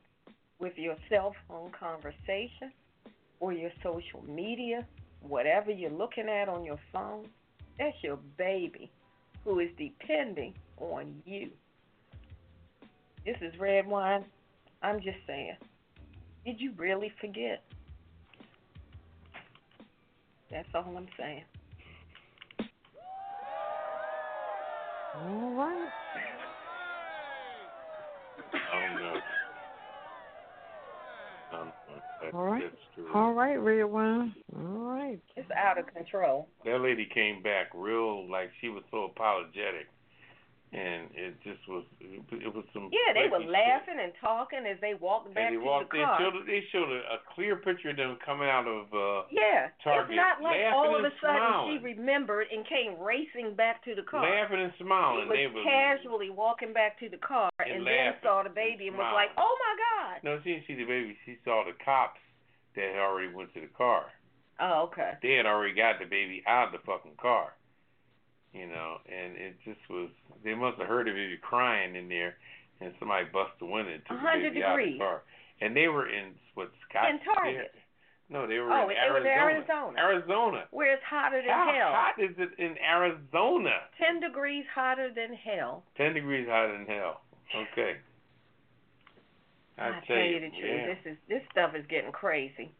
with 0.60 0.74
your 0.78 0.96
cell 1.10 1.36
phone 1.48 1.72
conversation 1.78 2.72
or 3.40 3.54
your 3.54 3.72
social 3.84 4.24
media, 4.28 4.86
whatever 5.22 5.72
you're 5.72 5.92
looking 5.92 6.30
at 6.30 6.48
on 6.48 6.64
your 6.64 6.80
phone, 6.92 7.28
that's 7.78 7.96
your 8.04 8.18
baby 8.38 8.92
who 9.44 9.60
is 9.60 9.70
depending 9.78 10.54
on 10.80 11.22
you. 11.26 11.50
This 13.26 13.38
is 13.42 13.54
Redwine. 13.60 14.26
I'm 14.84 15.00
just 15.02 15.18
saying. 15.28 15.58
Did 16.46 16.60
you 16.60 16.74
really 16.78 17.12
forget? 17.20 17.64
That's 20.50 20.68
all 20.74 20.94
I'm 20.98 21.08
saying. 21.18 21.44
All 25.14 25.56
right. 25.56 25.92
I 28.54 28.80
don't 28.80 28.96
know. 29.02 29.16
All 32.34 32.46
right. 32.46 32.64
That's 32.64 32.82
true. 32.96 33.08
All 33.14 33.34
right, 33.34 33.56
Redwine. 33.56 34.34
All 34.56 34.62
right. 34.62 35.20
It's 35.36 35.50
out 35.52 35.78
of 35.78 35.86
control. 35.94 36.48
That 36.66 36.80
lady 36.82 37.10
came 37.14 37.42
back 37.42 37.68
real 37.74 38.30
like 38.30 38.52
she 38.62 38.70
was 38.70 38.84
so 38.92 39.06
apologetic, 39.06 39.88
and 40.72 41.12
it 41.12 41.36
just 41.44 41.60
was 41.68 41.84
it, 42.00 42.48
was 42.56 42.64
some. 42.72 42.88
Yeah, 42.96 43.12
they 43.12 43.28
were 43.28 43.44
crazy 43.44 43.52
shit. 43.52 43.60
laughing 43.60 44.00
and 44.00 44.14
talking 44.24 44.64
as 44.64 44.80
they 44.80 44.96
walked 44.96 45.28
back 45.36 45.52
And 45.52 45.60
they 45.60 45.60
to 45.60 45.68
walked. 45.68 45.92
the 45.92 46.00
They 46.00 46.08
car. 46.08 46.16
showed 46.20 46.36
they 46.48 46.64
showed 46.72 46.88
a, 46.88 47.02
a 47.16 47.20
clear 47.36 47.60
picture 47.60 47.92
of 47.92 48.00
them 48.00 48.16
coming 48.24 48.48
out 48.48 48.64
of. 48.72 48.88
uh 48.96 49.28
yeah, 49.36 49.68
Target, 49.84 50.16
it's 50.16 50.24
not 50.24 50.40
like 50.40 50.64
all 50.72 50.96
of 50.96 51.04
a 51.04 51.12
sudden 51.20 51.44
smiling. 51.44 51.76
she 51.76 51.76
remembered 51.84 52.48
and 52.56 52.64
came 52.64 52.96
racing 53.04 53.60
back 53.60 53.84
to 53.84 53.96
the 54.00 54.04
car. 54.08 54.24
Laughing 54.24 54.64
and 54.64 54.72
smiling. 54.80 55.28
She 55.28 55.28
was 55.28 55.38
they 55.44 55.48
were 55.52 55.64
casually 55.68 56.32
walking 56.32 56.72
back 56.72 56.96
to 57.04 57.12
the 57.12 57.20
car 57.20 57.52
And 57.60 57.84
and, 57.84 57.88
then 57.88 58.16
saw 58.24 58.44
the 58.48 58.54
baby 58.56 58.88
and 58.88 58.96
was 58.96 59.12
like, 59.12 59.36
"Oh 59.36 59.52
my 59.60 59.74
God!" 59.76 60.24
No, 60.24 60.40
she 60.40 60.56
didn't 60.56 60.68
see 60.72 60.80
the 60.80 60.88
baby. 60.88 61.20
She 61.28 61.36
saw 61.44 61.68
the 61.68 61.76
cops 61.84 62.24
that 62.80 62.96
had 62.96 63.04
already 63.04 63.28
went 63.28 63.52
to 63.56 63.62
the 63.62 63.72
car. 63.76 64.08
Oh, 64.64 64.88
okay. 64.88 65.20
They 65.22 65.36
had 65.36 65.46
already 65.46 65.74
got 65.76 66.00
the 66.00 66.06
baby 66.06 66.44
out 66.48 66.72
of 66.72 66.80
the 66.80 66.86
fucking 66.88 67.20
car. 67.20 67.52
You 68.54 68.68
know, 68.68 68.98
and 69.08 69.38
it 69.38 69.56
just 69.64 69.80
was. 69.90 70.10
They 70.44 70.54
must 70.56 70.78
have 70.78 70.88
heard 70.88 71.08
the 71.08 71.12
baby 71.12 71.38
crying 71.42 71.96
in 71.96 72.10
there, 72.10 72.36
and 72.82 72.94
somebody 73.00 73.26
bust 73.32 73.52
the 73.60 73.66
window 73.66 73.92
and 73.94 74.02
took 74.04 74.18
the 74.20 74.24
100 74.24 74.54
baby 74.54 74.64
out 74.64 74.72
of 74.74 74.78
the 74.78 74.84
degrees. 74.84 75.00
car. 75.00 75.22
And 75.62 75.76
they 75.76 75.88
were 75.88 76.10
in 76.10 76.34
what 76.56 76.72
Scott? 76.90 77.10
In 77.12 77.20
Target. 77.24 77.72
No, 78.30 78.48
they 78.48 78.60
were 78.60 78.72
Oh, 78.72 78.90
in 78.90 78.96
they 78.96 79.12
were 79.12 79.20
in 79.20 79.28
Arizona. 79.28 79.96
Arizona. 79.96 80.00
Arizona. 80.00 80.64
Where 80.72 80.94
it's 80.94 81.04
hotter 81.04 81.42
than 81.42 81.52
How 81.52 81.72
hell. 81.72 81.92
hot 81.92 82.16
is 82.20 82.36
it 82.40 82.50
in 82.58 82.76
Arizona? 82.80 83.88
Ten 84.00 84.20
degrees 84.20 84.66
hotter 84.74 85.12
than 85.14 85.34
hell. 85.36 85.84
Ten 85.96 86.14
degrees 86.14 86.48
hotter 86.50 86.72
than 86.78 86.88
hell. 86.88 87.22
Okay. 87.72 87.98
I 89.78 89.90
I 89.90 90.00
tell 90.08 90.18
you 90.18 90.40
the 90.40 90.50
truth, 90.50 90.64
yeah. 90.64 90.86
this 90.88 91.12
is 91.14 91.18
this 91.28 91.42
stuff 91.52 91.72
is 91.76 91.86
getting 91.88 92.12
crazy. 92.12 92.72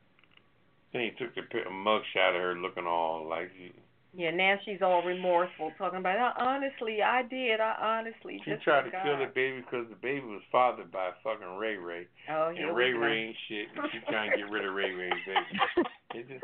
Then 0.94 1.02
he 1.04 1.12
took 1.12 1.34
the 1.36 1.68
a 1.68 1.70
mug 1.72 2.02
shot 2.14 2.36
of 2.36 2.42
her 2.42 2.56
looking 2.56 2.86
all 2.86 3.28
like 3.28 3.50
she, 3.58 3.72
Yeah, 4.14 4.32
now 4.32 4.56
she's 4.66 4.82
all 4.82 5.04
remorseful, 5.04 5.72
talking 5.78 6.00
about, 6.00 6.20
"Uh, 6.20 6.44
honestly, 6.44 7.02
I 7.02 7.24
did. 7.24 7.62
I 7.62 8.00
honestly 8.00 8.42
she 8.44 8.52
tried 8.64 8.84
to 8.84 8.92
forgot." 8.92 9.04
kill 9.06 9.18
the 9.20 9.32
baby 9.34 9.62
because 9.62 9.88
the 9.88 9.96
baby 9.96 10.26
was 10.26 10.42
fathered 10.52 10.92
by 10.92 11.12
fucking 11.24 11.56
Ray 11.58 11.78
Ray. 11.78 12.08
Oh, 12.30 12.50
And 12.50 12.76
Ray. 12.76 12.92
Ray 12.92 13.28
ain't 13.28 13.38
shit. 13.48 13.68
And 13.76 13.88
she 13.92 14.00
trying 14.12 14.32
to 14.32 14.38
get 14.38 14.50
rid 14.52 14.66
of 14.66 14.74
Ray 14.76 14.92
Ray's 14.92 15.14
baby. 15.26 15.88
It's 16.14 16.28
just. 16.28 16.44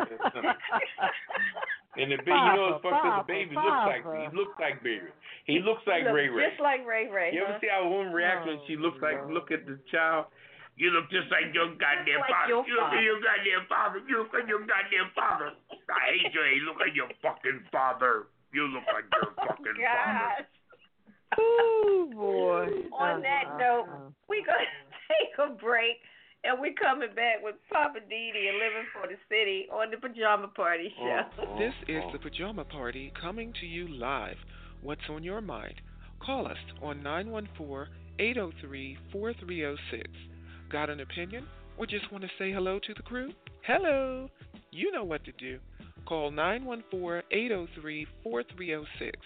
And 1.98 2.11
the 2.14 2.18
baby, 2.23 2.31
you 2.31 2.53
know 2.56 2.77
what's 2.77 2.84
fucked 2.88 3.03
up? 3.03 3.03
The 3.03 3.10
Papa, 3.10 3.27
baby 3.27 3.56
looks 3.57 3.84
like 3.84 4.03
he 4.06 4.38
looks 4.38 4.56
like 4.61 4.84
baby. 4.84 5.10
He 5.44 5.60
looks 5.60 5.81
like 5.88 6.03
Look 6.06 6.14
Ray 6.14 6.30
Ray. 6.30 6.48
Just 6.48 6.61
like 6.61 6.85
Ray 6.88 7.07
Ray. 7.10 7.34
You 7.34 7.44
ever 7.44 7.57
see 7.60 7.68
how 7.68 7.84
a 7.84 7.89
woman 7.89 8.14
reacts 8.14 8.48
when 8.48 8.60
she 8.68 8.77
looks 8.77 9.02
like 9.02 9.18
Oh, 9.19 9.27
look 9.27 9.52
at 9.52 9.65
the 9.65 9.80
child? 9.91 10.31
You 10.78 10.94
look 10.94 11.10
just 11.10 11.26
like 11.34 11.49
your 11.58 11.74
goddamn 11.74 12.22
like 12.22 12.30
father. 12.30 12.54
your 12.54 12.62
you 12.70 12.78
look 12.78 12.94
father. 12.94 13.02
at 13.02 13.04
your 13.04 13.18
goddamn 13.18 13.66
father. 13.66 13.98
You 14.06 14.16
look 14.22 14.30
like 14.30 14.45
your 14.45 14.62
goddamn 14.62 15.10
father. 15.18 15.49
I 15.90 16.02
hate 16.14 16.30
you. 16.30 16.41
You 16.54 16.64
look 16.70 16.78
like 16.78 16.94
your 16.94 17.10
fucking 17.26 17.66
father. 17.74 18.30
You 18.54 18.70
look 18.70 18.86
like 18.94 19.10
your 19.10 19.34
oh, 19.41 19.45
fucking 19.49 19.74
father. 19.74 20.45
Gosh. 20.45 21.41
Ooh, 21.41 22.14
boy. 22.14 22.70
On 22.94 23.20
uh-huh. 23.20 23.26
that 23.26 23.45
Uh-uh, 23.49 23.58
note, 23.58 24.14
we're 24.30 24.45
gonna 24.45 24.70
take 25.10 25.34
a 25.41 25.49
break, 25.58 25.98
and 26.45 26.62
we're 26.62 26.78
coming 26.78 27.10
back 27.18 27.41
with 27.41 27.56
Poppa 27.74 27.99
DD 28.06 28.38
and 28.38 28.62
Living 28.62 28.88
for 28.94 29.10
the 29.10 29.18
City 29.34 29.66
on 29.74 29.90
the 29.90 29.98
Pajama 29.98 30.48
Party 30.54 30.94
uh, 30.94 31.02
Show. 31.02 31.41
Oh, 31.41 31.60
This 31.60 31.74
is 31.90 32.04
the 32.14 32.20
Pajama 32.20 32.64
Party 32.66 33.12
coming 33.20 33.52
to 33.60 33.66
you 33.66 33.88
live. 33.90 34.38
What's 34.82 35.10
on 35.10 35.24
your 35.24 35.41
mind? 35.41 35.82
Call 36.22 36.45
us 36.45 36.58
on 36.82 37.02
914 37.02 37.91
803 38.20 38.98
4306. 39.12 40.36
Got 40.69 40.89
an 40.89 40.99
opinion 40.99 41.48
or 41.77 41.85
just 41.85 42.11
want 42.11 42.26
to 42.26 42.30
say 42.38 42.52
hello 42.52 42.77
to 42.80 42.94
the 42.94 43.03
crew? 43.03 43.31
Hello! 43.65 44.30
You 44.72 44.91
know 44.91 45.06
what 45.06 45.23
to 45.23 45.31
do. 45.31 45.60
Call 46.06 46.30
914 46.31 47.23
803 47.31 48.06
4306. 48.23 49.18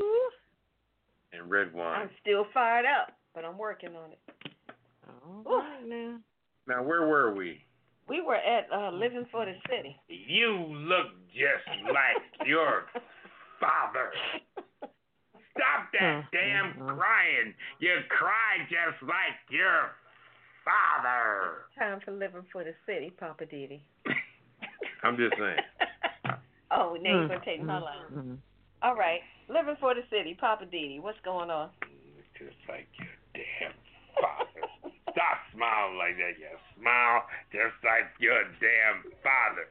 and 1.32 1.50
Redwine. 1.50 2.02
I'm 2.02 2.10
still 2.20 2.44
fired 2.52 2.84
up, 2.84 3.16
but 3.34 3.46
I'm 3.46 3.56
working 3.56 3.96
on 3.96 4.10
it. 4.10 4.49
All 5.46 5.58
right 5.58 5.86
now. 5.86 6.18
Now, 6.66 6.82
where 6.82 7.06
were 7.06 7.34
we? 7.34 7.64
We 8.08 8.20
were 8.20 8.36
at 8.36 8.66
uh, 8.72 8.90
Living 8.90 9.26
for 9.30 9.44
the 9.46 9.54
City. 9.68 9.96
You 10.08 10.52
look 10.68 11.06
just 11.32 11.66
like 11.84 12.22
your 12.46 12.84
father. 13.60 14.10
Stop 15.52 15.90
that 15.92 16.18
Uh, 16.18 16.22
damn 16.32 16.72
crying. 16.74 17.54
You 17.78 17.96
cry 18.08 18.58
just 18.68 19.02
like 19.02 19.38
your 19.50 19.90
father. 20.64 21.66
Time 21.78 22.00
for 22.04 22.12
Living 22.12 22.42
for 22.52 22.64
the 22.64 22.74
City, 22.86 23.10
Poppa 23.18 23.44
DD. 23.46 23.80
I'm 25.02 25.16
just 25.16 25.34
saying. 25.38 25.56
oh, 26.70 26.96
now 27.00 27.10
you're 27.10 27.28
going 27.28 27.40
to 27.40 27.44
take 27.44 27.62
my 27.62 27.78
mm, 27.78 27.82
line. 27.82 28.04
mm. 28.14 28.36
All 28.82 28.94
right. 28.96 29.20
Living 29.48 29.76
for 29.80 29.94
the 29.94 30.02
City, 30.10 30.36
Poppa 30.38 30.64
DD. 30.66 31.00
What's 31.00 31.18
going 31.24 31.50
on? 31.50 31.70
Just 32.38 32.56
like 32.68 32.88
your 32.98 33.08
damn 33.34 33.72
father. 34.20 34.49
Stop 35.12 35.38
smiling 35.54 35.96
like 35.98 36.16
that. 36.16 36.38
You 36.38 36.46
smile 36.78 37.24
just 37.52 37.74
like 37.84 38.06
your 38.20 38.42
damn 38.60 39.02
father. 39.22 39.66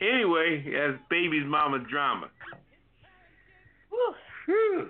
Anyway, 0.00 0.64
as 0.76 0.94
baby's 1.08 1.46
mama 1.46 1.78
drama. 1.90 2.28
Whew. 4.46 4.88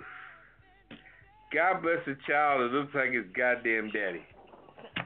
God 1.53 1.81
bless 1.81 1.99
the 2.05 2.17
child 2.27 2.61
that 2.61 2.75
looks 2.77 2.93
like 2.93 3.11
his 3.13 3.23
goddamn 3.35 3.89
daddy. 3.91 4.21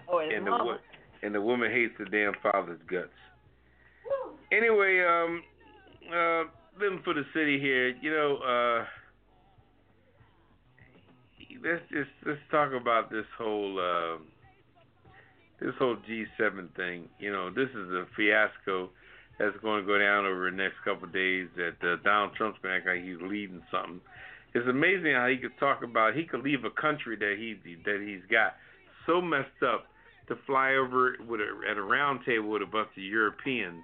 Or 0.07 0.23
his 0.23 0.31
And 0.35 0.47
the, 0.47 0.51
mama. 0.51 0.65
wo- 0.65 0.77
and 1.21 1.35
the 1.35 1.41
woman 1.41 1.71
hates 1.71 1.93
the 1.99 2.05
damn 2.05 2.33
father's 2.41 2.81
guts. 2.89 3.09
Anyway, 4.51 5.01
um, 5.05 5.43
uh, 6.11 6.43
living 6.79 6.99
for 7.03 7.13
the 7.13 7.23
city 7.33 7.59
here, 7.59 7.89
you 8.01 8.09
know, 8.11 8.37
uh, 8.37 8.85
let's 11.63 11.81
just 11.91 12.09
let's 12.25 12.39
talk 12.49 12.73
about 12.73 13.09
this 13.09 13.25
whole 13.37 13.79
uh, 13.79 14.17
this 15.59 15.73
whole 15.77 15.97
G7 16.09 16.75
thing. 16.75 17.09
You 17.19 17.31
know, 17.31 17.49
this 17.49 17.69
is 17.69 17.89
a 17.91 18.05
fiasco 18.15 18.89
that's 19.39 19.55
going 19.61 19.81
to 19.81 19.87
go 19.87 19.97
down 19.97 20.25
over 20.25 20.49
the 20.49 20.57
next 20.57 20.75
couple 20.83 21.05
of 21.05 21.13
days. 21.13 21.47
That 21.55 21.77
uh, 21.81 21.97
Donald 22.03 22.35
Trump's 22.35 22.59
going 22.61 22.73
to 22.73 22.77
act 22.77 22.87
like 22.87 23.03
he's 23.03 23.21
leading 23.21 23.61
something. 23.71 24.01
It's 24.53 24.67
amazing 24.67 25.13
how 25.13 25.27
he 25.27 25.37
could 25.37 25.57
talk 25.59 25.83
about 25.83 26.15
he 26.15 26.25
could 26.25 26.43
leave 26.43 26.65
a 26.65 26.81
country 26.81 27.15
that 27.15 27.35
he 27.37 27.55
that 27.85 28.03
he's 28.03 28.25
got 28.29 28.55
so 29.05 29.21
messed 29.21 29.63
up 29.63 29.85
to 30.27 30.35
fly 30.45 30.75
over 30.75 31.15
with 31.27 31.39
a, 31.39 31.69
at 31.69 31.77
a 31.77 31.81
round 31.81 32.19
table 32.25 32.49
with 32.49 32.61
a 32.61 32.65
bunch 32.65 32.89
of 32.97 33.03
Europeans 33.03 33.81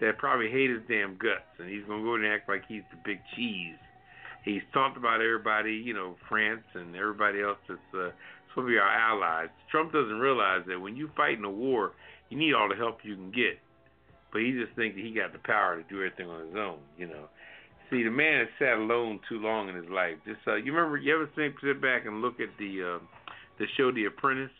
that 0.00 0.18
probably 0.18 0.50
hate 0.50 0.70
his 0.70 0.80
damn 0.88 1.16
guts, 1.16 1.48
and 1.58 1.68
he's 1.68 1.84
gonna 1.86 2.02
go 2.02 2.14
in 2.16 2.24
and 2.24 2.32
act 2.32 2.48
like 2.48 2.62
he's 2.68 2.82
the 2.90 2.98
big 3.04 3.20
cheese. 3.34 3.76
He's 4.46 4.62
talked 4.72 4.96
about 4.96 5.20
everybody, 5.20 5.72
you 5.74 5.92
know, 5.92 6.14
France 6.28 6.62
and 6.74 6.94
everybody 6.94 7.42
else 7.42 7.58
that's 7.68 7.80
uh, 7.92 8.14
supposed 8.48 8.68
to 8.68 8.72
be 8.72 8.78
our 8.78 8.88
allies. 8.88 9.48
Trump 9.70 9.92
doesn't 9.92 10.20
realize 10.20 10.62
that 10.68 10.80
when 10.80 10.94
you 10.94 11.10
fight 11.16 11.36
in 11.36 11.44
a 11.44 11.50
war, 11.50 11.92
you 12.30 12.38
need 12.38 12.54
all 12.54 12.68
the 12.68 12.76
help 12.76 12.98
you 13.02 13.16
can 13.16 13.32
get. 13.32 13.58
But 14.32 14.42
he 14.42 14.52
just 14.52 14.76
thinks 14.76 14.94
that 14.94 15.04
he 15.04 15.10
got 15.10 15.32
the 15.32 15.42
power 15.42 15.82
to 15.82 15.88
do 15.90 15.96
everything 15.96 16.30
on 16.30 16.46
his 16.46 16.54
own, 16.56 16.78
you 16.96 17.08
know. 17.08 17.26
See, 17.90 18.04
the 18.04 18.10
man 18.10 18.46
has 18.46 18.48
sat 18.58 18.78
alone 18.78 19.18
too 19.28 19.38
long 19.38 19.68
in 19.68 19.74
his 19.74 19.90
life. 19.90 20.14
Just 20.24 20.40
uh, 20.46 20.54
you 20.54 20.72
remember? 20.72 20.96
You 20.96 21.14
ever 21.14 21.28
think, 21.34 21.56
sit 21.62 21.82
back 21.82 22.06
and 22.06 22.22
look 22.22 22.38
at 22.38 22.50
the 22.58 22.98
uh, 22.98 23.04
the 23.58 23.66
show 23.76 23.90
The 23.90 24.06
Apprentice? 24.06 24.50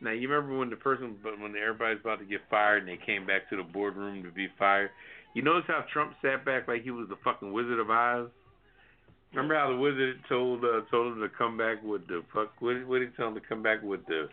Now 0.00 0.12
you 0.12 0.28
remember 0.28 0.58
when 0.58 0.70
the 0.70 0.76
person, 0.76 1.16
when 1.22 1.54
everybody's 1.56 2.00
about 2.00 2.18
to 2.20 2.24
get 2.24 2.40
fired 2.48 2.82
and 2.82 2.88
they 2.88 3.00
came 3.04 3.26
back 3.26 3.48
to 3.50 3.56
the 3.56 3.62
boardroom 3.62 4.22
to 4.24 4.30
be 4.30 4.48
fired. 4.58 4.90
You 5.34 5.42
notice 5.42 5.64
how 5.68 5.84
Trump 5.92 6.14
sat 6.22 6.44
back 6.44 6.66
like 6.66 6.82
he 6.82 6.90
was 6.90 7.08
the 7.08 7.16
fucking 7.22 7.52
Wizard 7.52 7.78
of 7.78 7.90
Oz. 7.90 8.28
Remember 9.32 9.54
how 9.54 9.70
the 9.70 9.76
wizard 9.76 10.18
told 10.28 10.64
uh, 10.64 10.82
told 10.90 11.14
him 11.14 11.20
to 11.20 11.28
come 11.28 11.56
back 11.56 11.82
with 11.84 12.06
the 12.08 12.22
fuck? 12.34 12.50
What 12.58 12.74
did, 12.74 12.88
what 12.88 12.98
did 12.98 13.10
he 13.10 13.16
tell 13.16 13.28
him 13.28 13.34
to 13.34 13.40
come 13.40 13.62
back 13.62 13.80
with 13.82 14.04
the 14.06 14.28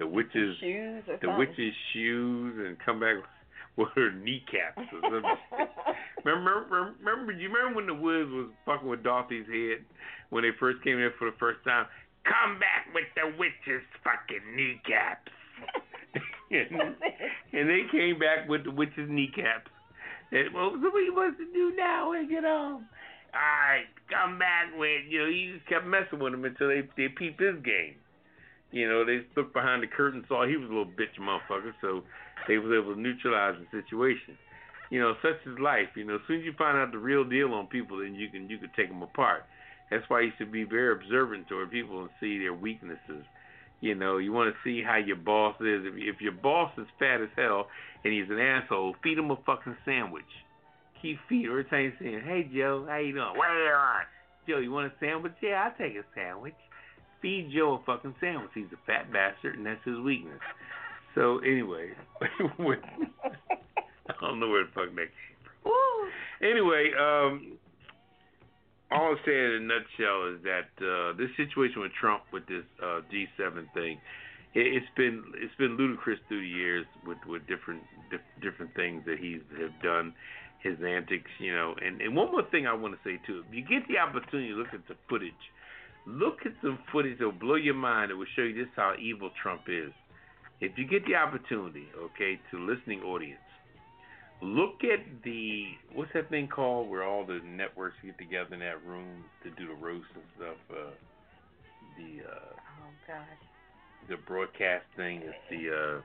the 0.00 0.06
witches 0.06 0.56
Shoes 0.58 1.04
the 1.06 1.18
something. 1.22 1.38
witch's 1.38 1.74
shoes 1.92 2.54
and 2.66 2.76
come 2.84 2.98
back 2.98 3.14
with 3.76 3.88
her 3.94 4.10
kneecaps 4.10 4.82
or 4.90 5.00
something. 5.02 5.22
remember, 6.24 6.66
remember, 6.66 6.94
remember, 6.98 7.32
you 7.32 7.48
remember 7.48 7.76
when 7.76 7.86
the 7.86 7.94
Wiz 7.94 8.26
was 8.34 8.50
fucking 8.66 8.88
with 8.88 9.04
Dorothy's 9.04 9.46
head 9.46 9.86
when 10.30 10.42
they 10.42 10.50
first 10.58 10.82
came 10.82 10.98
in 10.98 11.10
for 11.16 11.30
the 11.30 11.36
first 11.38 11.62
time? 11.62 11.86
Come 12.26 12.58
back 12.58 12.90
with 12.92 13.06
the 13.14 13.30
witch's 13.38 13.86
fucking 14.02 14.42
kneecaps. 14.56 15.30
and, 16.50 16.96
and 17.54 17.70
they 17.70 17.86
came 17.92 18.18
back 18.18 18.48
with 18.48 18.64
the 18.64 18.70
witch's 18.72 19.08
kneecaps. 19.08 19.70
And 20.32 20.54
what 20.54 21.02
he 21.02 21.10
wants 21.10 21.38
to 21.38 21.46
do 21.52 21.74
now 21.76 22.12
and 22.12 22.28
get 22.28 22.44
home. 22.44 22.86
All 23.34 23.40
right, 23.40 23.86
come 24.10 24.38
back 24.38 24.70
with 24.76 25.06
you. 25.08 25.26
He 25.26 25.54
just 25.54 25.68
kept 25.68 25.86
messing 25.86 26.18
with 26.18 26.34
him 26.34 26.44
until 26.44 26.68
they 26.68 26.82
they 26.96 27.08
peeped 27.08 27.40
his 27.40 27.62
game. 27.62 27.94
You 28.70 28.88
know, 28.88 29.04
they 29.04 29.26
looked 29.36 29.52
behind 29.52 29.82
the 29.82 29.88
curtain, 29.88 30.24
saw 30.28 30.46
he 30.46 30.56
was 30.56 30.70
a 30.70 30.72
little 30.72 30.86
bitch 30.86 31.18
motherfucker, 31.18 31.74
so 31.80 32.02
they 32.46 32.58
was 32.58 32.70
able 32.70 32.94
to 32.94 33.00
neutralize 33.00 33.54
the 33.58 33.66
situation. 33.82 34.38
You 34.90 35.00
know, 35.00 35.14
such 35.22 35.38
is 35.46 35.58
life. 35.58 35.90
You 35.94 36.04
know, 36.04 36.16
as 36.16 36.20
soon 36.26 36.40
as 36.40 36.44
you 36.44 36.52
find 36.58 36.78
out 36.78 36.90
the 36.92 36.98
real 36.98 37.24
deal 37.24 37.54
on 37.54 37.66
people, 37.66 37.98
then 37.98 38.14
you 38.14 38.28
can 38.28 38.50
you 38.50 38.58
can 38.58 38.70
take 38.76 38.88
them 38.88 39.02
apart. 39.02 39.44
That's 39.90 40.04
why 40.08 40.22
you 40.22 40.30
should 40.38 40.52
be 40.52 40.64
very 40.64 40.92
observant 40.92 41.48
toward 41.48 41.70
people 41.70 42.00
and 42.02 42.10
see 42.20 42.38
their 42.38 42.54
weaknesses. 42.54 43.26
You 43.80 43.94
know, 43.94 44.18
you 44.18 44.32
want 44.32 44.54
to 44.54 44.58
see 44.62 44.82
how 44.84 44.96
your 44.96 45.16
boss 45.16 45.56
is. 45.60 45.82
If, 45.86 45.94
if 45.96 46.20
your 46.20 46.32
boss 46.32 46.70
is 46.78 46.86
fat 46.98 47.20
as 47.20 47.30
hell 47.36 47.66
and 48.04 48.12
he's 48.12 48.30
an 48.30 48.38
asshole, 48.38 48.94
feed 49.02 49.18
him 49.18 49.30
a 49.30 49.36
fucking 49.44 49.76
sandwich. 49.84 50.24
Keep 51.02 51.18
feeding. 51.28 51.50
Every 51.50 51.64
time 51.64 51.84
you 51.84 51.92
saying, 51.98 52.22
"Hey 52.24 52.48
Joe, 52.54 52.86
how 52.88 52.98
you 52.98 53.14
doing? 53.14 53.36
Where 53.36 53.48
are 53.48 53.64
you 53.64 53.72
are? 53.72 54.06
Joe, 54.48 54.58
you 54.58 54.70
want 54.70 54.92
a 54.92 54.98
sandwich? 55.00 55.32
Yeah, 55.42 55.64
I'll 55.64 55.78
take 55.78 55.96
a 55.96 56.04
sandwich." 56.14 56.54
Feed 57.22 57.50
Joe 57.54 57.74
a 57.74 57.84
fucking 57.84 58.14
sandwich. 58.20 58.50
He's 58.54 58.72
a 58.72 58.86
fat 58.86 59.12
bastard, 59.12 59.56
and 59.56 59.66
that's 59.66 59.84
his 59.84 59.98
weakness. 59.98 60.40
So 61.14 61.38
anyway, 61.38 61.90
I 62.22 62.26
don't 64.20 64.40
know 64.40 64.48
where 64.48 64.64
the 64.64 64.70
fuck 64.74 64.88
that 64.94 64.96
came 64.96 65.08
from. 65.62 65.70
Anyway, 66.42 66.90
um, 66.98 67.58
all 68.90 69.12
I'm 69.12 69.16
saying 69.24 69.38
in 69.38 69.52
a 69.52 69.60
nutshell 69.60 70.34
is 70.34 70.40
that 70.44 70.70
uh, 70.80 71.12
this 71.16 71.28
situation 71.36 71.82
with 71.82 71.92
Trump 72.00 72.22
with 72.32 72.46
this 72.46 72.64
uh, 72.82 73.00
G7 73.12 73.72
thing, 73.74 74.00
it's 74.54 74.86
been 74.96 75.22
it's 75.36 75.54
been 75.56 75.76
ludicrous 75.76 76.18
through 76.28 76.40
the 76.40 76.46
years 76.46 76.86
with 77.06 77.18
with 77.26 77.46
different 77.46 77.82
dif- 78.10 78.42
different 78.42 78.74
things 78.74 79.04
that 79.06 79.18
he's 79.18 79.40
have 79.60 79.80
done, 79.82 80.12
his 80.62 80.76
antics, 80.82 81.30
you 81.38 81.54
know. 81.54 81.74
And 81.84 82.00
and 82.00 82.16
one 82.16 82.32
more 82.32 82.42
thing 82.50 82.66
I 82.66 82.74
want 82.74 82.94
to 82.94 83.00
say 83.04 83.20
too, 83.26 83.44
if 83.48 83.54
you 83.54 83.62
get 83.62 83.86
the 83.88 83.98
opportunity 83.98 84.48
to 84.48 84.54
look 84.54 84.74
at 84.74 84.86
the 84.88 84.96
footage, 85.08 85.32
look 86.06 86.38
at 86.44 86.52
some 86.62 86.78
footage 86.90 87.18
that'll 87.18 87.32
blow 87.32 87.54
your 87.54 87.74
mind. 87.74 88.10
It 88.10 88.14
will 88.14 88.26
show 88.34 88.42
you 88.42 88.64
just 88.64 88.74
how 88.74 88.94
evil 89.00 89.30
Trump 89.40 89.62
is. 89.68 89.92
If 90.60 90.76
you 90.76 90.86
get 90.86 91.06
the 91.06 91.14
opportunity, 91.14 91.86
okay, 91.96 92.38
to 92.50 92.58
listening 92.58 93.00
audience, 93.02 93.40
look 94.42 94.82
at 94.82 95.22
the 95.22 95.66
what's 95.94 96.12
that 96.12 96.28
thing 96.28 96.48
called 96.48 96.90
where 96.90 97.04
all 97.04 97.24
the 97.24 97.40
networks 97.44 97.94
get 98.04 98.18
together 98.18 98.54
in 98.54 98.60
that 98.60 98.84
room 98.84 99.24
to 99.44 99.50
do 99.50 99.68
the 99.68 99.74
roast 99.74 100.10
and 100.14 100.24
stuff. 100.36 100.58
Uh, 100.70 100.90
the 101.96 102.26
uh, 102.26 102.50
oh 102.82 102.90
gosh. 103.06 103.49
The 104.10 104.16
broadcast 104.26 104.84
thing 104.96 105.22
is 105.22 105.34
the 105.48 105.70
uh, 105.70 106.00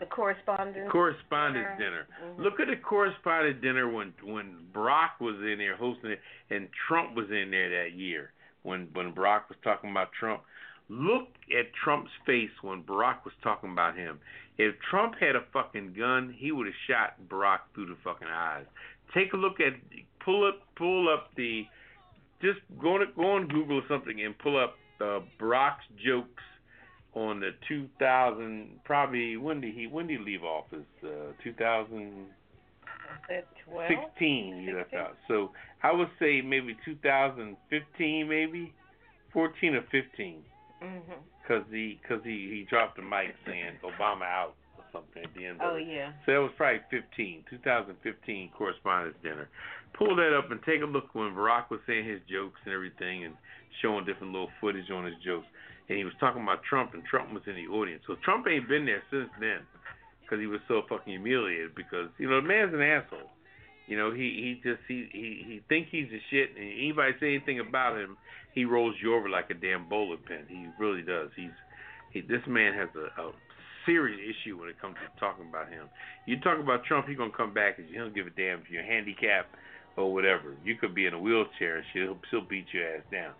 The 0.00 0.06
correspondence. 0.06 0.90
correspondence 0.90 1.68
dinner. 1.78 2.06
Mhm. 2.24 2.38
Look 2.38 2.60
at 2.60 2.68
the 2.68 2.76
correspondent 2.76 3.60
dinner 3.60 3.88
when 3.90 4.14
when 4.22 4.66
Barack 4.72 5.20
was 5.20 5.36
in 5.42 5.58
there 5.58 5.76
hosting 5.76 6.12
it 6.12 6.20
and 6.50 6.68
Trump 6.88 7.14
was 7.14 7.30
in 7.30 7.50
there 7.50 7.68
that 7.82 7.92
year 7.92 8.32
when 8.62 8.88
when 8.94 9.12
Barack 9.12 9.48
was 9.48 9.58
talking 9.62 9.90
about 9.90 10.12
Trump. 10.12 10.42
Look 10.88 11.28
at 11.56 11.72
Trump's 11.74 12.10
face 12.26 12.50
when 12.62 12.82
Barack 12.82 13.24
was 13.24 13.34
talking 13.42 13.70
about 13.72 13.96
him. 13.96 14.20
If 14.58 14.74
Trump 14.90 15.14
had 15.18 15.36
a 15.36 15.42
fucking 15.52 15.94
gun, 15.94 16.32
he 16.36 16.52
would 16.52 16.66
have 16.66 16.74
shot 16.86 17.14
Barack 17.28 17.60
through 17.74 17.86
the 17.86 17.96
fucking 18.04 18.28
eyes. 18.28 18.66
Take 19.14 19.32
a 19.32 19.36
look 19.36 19.60
at 19.60 19.74
pull 20.20 20.46
up 20.46 20.60
pull 20.76 21.08
up 21.12 21.34
the 21.36 21.66
just 22.42 22.60
go 22.80 22.94
on 22.96 23.06
go 23.16 23.32
on 23.36 23.46
Google 23.48 23.78
or 23.78 23.86
something 23.88 24.20
and 24.22 24.36
pull 24.38 24.56
up 24.58 24.76
uh, 25.00 25.20
Barack's 25.40 25.86
jokes 26.04 26.42
on 27.14 27.40
the 27.40 27.50
2000 27.68 28.80
probably 28.84 29.36
when 29.36 29.60
did 29.60 29.74
he 29.74 29.86
when 29.86 30.06
did 30.06 30.18
he 30.20 30.24
leave 30.24 30.44
office? 30.44 30.86
Uh 31.04 31.32
2016 31.42 32.26
At 33.30 33.46
12? 33.66 33.88
he 34.18 34.72
left 34.74 34.94
out 34.94 35.16
so 35.28 35.50
i 35.82 35.92
would 35.92 36.08
say 36.18 36.40
maybe 36.40 36.76
2015 36.84 38.28
maybe? 38.28 38.72
14 39.32 39.74
or 39.76 39.82
15 39.90 40.42
Mhm. 40.82 41.02
because 41.42 41.64
he 41.70 41.98
because 42.02 42.24
he 42.24 42.48
he 42.50 42.66
dropped 42.68 42.96
the 42.96 43.02
mic 43.02 43.34
saying 43.46 43.78
obama 43.84 44.24
out 44.24 44.54
or 44.76 44.84
something 44.92 45.22
at 45.24 45.32
the 45.34 45.46
end 45.46 45.58
Oh 45.62 45.76
of 45.76 45.80
it. 45.80 45.86
yeah. 45.86 46.12
so 46.26 46.32
that 46.32 46.38
was 46.40 46.50
probably 46.56 46.80
15 46.90 47.44
2015 47.50 48.50
correspondence 48.56 49.16
dinner. 49.22 49.48
Pull 49.94 50.16
that 50.16 50.32
up 50.36 50.50
and 50.50 50.60
take 50.64 50.80
a 50.82 50.86
look 50.86 51.14
when 51.14 51.34
barack 51.34 51.70
was 51.70 51.80
saying 51.86 52.04
his 52.08 52.20
jokes 52.28 52.58
and 52.64 52.74
everything 52.74 53.24
and 53.24 53.34
showing 53.80 54.04
different 54.04 54.32
little 54.32 54.50
footage 54.60 54.90
on 54.90 55.04
his 55.04 55.14
jokes 55.24 55.46
and 55.88 55.98
he 55.98 56.04
was 56.04 56.14
talking 56.20 56.42
about 56.42 56.62
Trump, 56.62 56.94
and 56.94 57.02
Trump 57.04 57.32
was 57.32 57.42
in 57.46 57.56
the 57.56 57.66
audience. 57.66 58.02
So 58.06 58.16
Trump 58.24 58.46
ain't 58.48 58.68
been 58.68 58.86
there 58.86 59.02
since 59.10 59.28
then, 59.40 59.60
because 60.22 60.40
he 60.40 60.46
was 60.46 60.60
so 60.68 60.82
fucking 60.88 61.12
humiliated. 61.12 61.74
Because 61.74 62.08
you 62.18 62.28
know 62.28 62.40
the 62.40 62.48
man's 62.48 62.74
an 62.74 62.82
asshole. 62.82 63.30
You 63.86 63.98
know 63.98 64.12
he 64.14 64.58
he 64.62 64.68
just 64.68 64.80
he 64.86 65.08
he 65.12 65.42
he 65.44 65.60
thinks 65.68 65.90
he's 65.90 66.08
the 66.08 66.20
shit, 66.30 66.50
and 66.56 66.64
anybody 66.64 67.12
say 67.20 67.34
anything 67.34 67.60
about 67.60 67.98
him, 67.98 68.16
he 68.54 68.64
rolls 68.64 68.94
you 69.02 69.14
over 69.14 69.28
like 69.28 69.50
a 69.50 69.54
damn 69.54 69.88
bowling 69.88 70.22
pin. 70.26 70.44
He 70.48 70.68
really 70.78 71.02
does. 71.02 71.30
He's 71.36 71.56
he 72.12 72.20
this 72.20 72.42
man 72.46 72.74
has 72.74 72.88
a, 72.94 73.10
a 73.20 73.32
serious 73.84 74.20
issue 74.20 74.58
when 74.58 74.68
it 74.68 74.80
comes 74.80 74.94
to 74.96 75.20
talking 75.20 75.48
about 75.48 75.68
him. 75.68 75.88
You 76.26 76.38
talk 76.40 76.60
about 76.60 76.84
Trump, 76.84 77.08
he's 77.08 77.18
gonna 77.18 77.36
come 77.36 77.52
back 77.52 77.78
and 77.78 77.88
he 77.88 77.96
don't 77.96 78.14
give 78.14 78.26
a 78.26 78.30
damn 78.30 78.60
if 78.60 78.70
you're 78.70 78.84
handicapped 78.84 79.54
or 79.96 80.12
whatever. 80.12 80.56
You 80.64 80.76
could 80.76 80.94
be 80.94 81.06
in 81.06 81.14
a 81.14 81.20
wheelchair 81.20 81.78
and 81.78 81.86
she'll 81.92 82.18
still 82.28 82.46
beat 82.48 82.66
your 82.72 82.96
ass 82.96 83.02
down. 83.10 83.32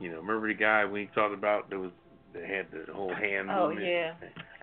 You 0.00 0.10
know, 0.10 0.20
remember 0.20 0.48
the 0.48 0.54
guy 0.54 0.84
we 0.84 1.08
talked 1.14 1.34
about 1.34 1.70
there 1.70 1.78
was 1.78 1.90
that 2.34 2.44
had 2.44 2.66
the 2.72 2.92
whole 2.92 3.14
hand 3.14 3.48
Oh 3.50 3.68
movement? 3.68 3.86
yeah. 3.86 4.12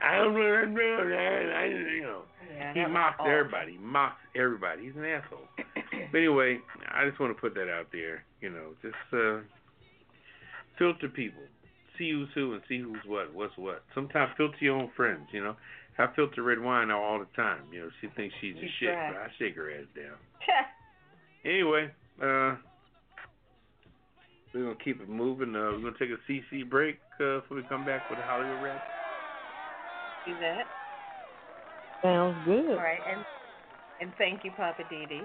I 0.01 0.17
don't 0.17 0.33
know 0.33 0.39
that. 0.41 1.53
I, 1.55 1.65
you 1.65 2.01
know, 2.01 2.23
Yeah. 2.53 2.73
he 2.73 2.79
that 2.81 2.89
mocks 2.91 3.15
awful. 3.19 3.31
everybody. 3.31 3.71
He 3.73 3.77
mocks 3.77 4.19
everybody. 4.35 4.83
He's 4.87 4.95
an 4.97 5.05
asshole. 5.05 5.47
but 6.11 6.17
anyway, 6.17 6.59
I 6.91 7.07
just 7.07 7.19
want 7.19 7.33
to 7.35 7.39
put 7.39 7.53
that 7.55 7.69
out 7.71 7.87
there. 7.93 8.23
You 8.41 8.49
know, 8.49 8.73
just 8.81 8.95
uh, 9.13 9.39
filter 10.77 11.07
people. 11.07 11.43
See 11.97 12.11
who's 12.11 12.29
who 12.35 12.53
and 12.53 12.61
see 12.67 12.79
who's 12.79 12.97
what, 13.05 13.33
what's 13.33 13.55
what. 13.57 13.83
Sometimes 13.93 14.31
filter 14.35 14.57
your 14.59 14.75
own 14.75 14.89
friends. 14.97 15.27
You 15.31 15.43
know, 15.43 15.55
I 15.97 16.07
filter 16.15 16.41
Redwine 16.43 16.89
all 16.91 17.19
the 17.19 17.27
time. 17.35 17.61
You 17.71 17.81
know, 17.81 17.89
she 18.01 18.07
thinks 18.15 18.33
she's 18.41 18.55
a 18.57 18.67
shit, 18.79 18.89
but 19.13 19.17
I 19.21 19.27
shake 19.39 19.55
her 19.55 19.71
ass 19.71 19.85
down. 19.95 20.17
Anyway, 21.43 21.89
uh, 22.21 22.55
we're 24.53 24.63
gonna 24.63 24.75
keep 24.83 25.01
it 25.01 25.09
moving. 25.09 25.55
Uh, 25.55 25.71
we're 25.71 25.91
gonna 25.91 25.99
take 25.99 26.09
a 26.09 26.31
CC 26.31 26.67
break 26.69 26.97
uh, 27.19 27.39
before 27.41 27.57
we 27.57 27.63
come 27.69 27.85
back 27.85 28.07
with 28.09 28.19
the 28.19 28.25
Hollywood 28.25 28.63
Wrap. 28.63 28.81
Do 30.27 30.33
that. 30.39 30.65
Sounds 32.03 32.35
good. 32.45 32.71
All 32.71 32.75
right, 32.77 32.99
and 33.09 33.23
and 34.01 34.11
thank 34.17 34.43
you, 34.43 34.51
Poppa 34.57 34.83
DD. 34.83 35.21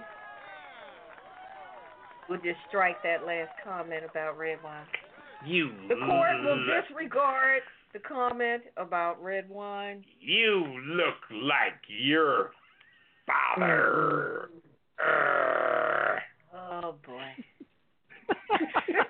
We'll 2.29 2.41
just 2.41 2.59
strike 2.69 2.97
that 3.03 3.27
last 3.27 3.51
comment 3.65 4.03
about 4.09 4.37
Redwine. 4.37 4.87
You 5.47 5.71
The 5.89 5.95
court 5.95 6.43
will 6.43 6.65
disregard 6.67 7.63
the 7.93 8.01
comment 8.01 8.63
about 8.77 9.23
Redwine. 9.23 10.05
You 10.21 10.65
look 10.87 11.15
like 11.31 11.81
your 11.89 12.51
father. 13.27 14.49
Uh, 14.99 15.47
Oh 16.83 16.95
boy. 17.05 17.33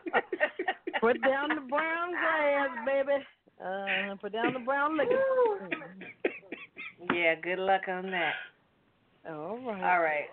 Put 1.01 1.20
down 1.23 1.48
the 1.55 1.62
brown 1.68 2.12
grass, 2.12 2.68
baby. 2.86 3.24
Uh, 3.64 4.14
put 4.20 4.32
down 4.32 4.52
the 4.52 4.59
brown 4.60 4.97
liquor. 4.97 5.68
yeah, 7.14 7.35
good 7.43 7.59
luck 7.59 7.82
on 7.89 8.10
that. 8.10 8.32
All 9.28 9.59
right. 9.59 9.82
All 9.82 10.01
right. 10.01 10.27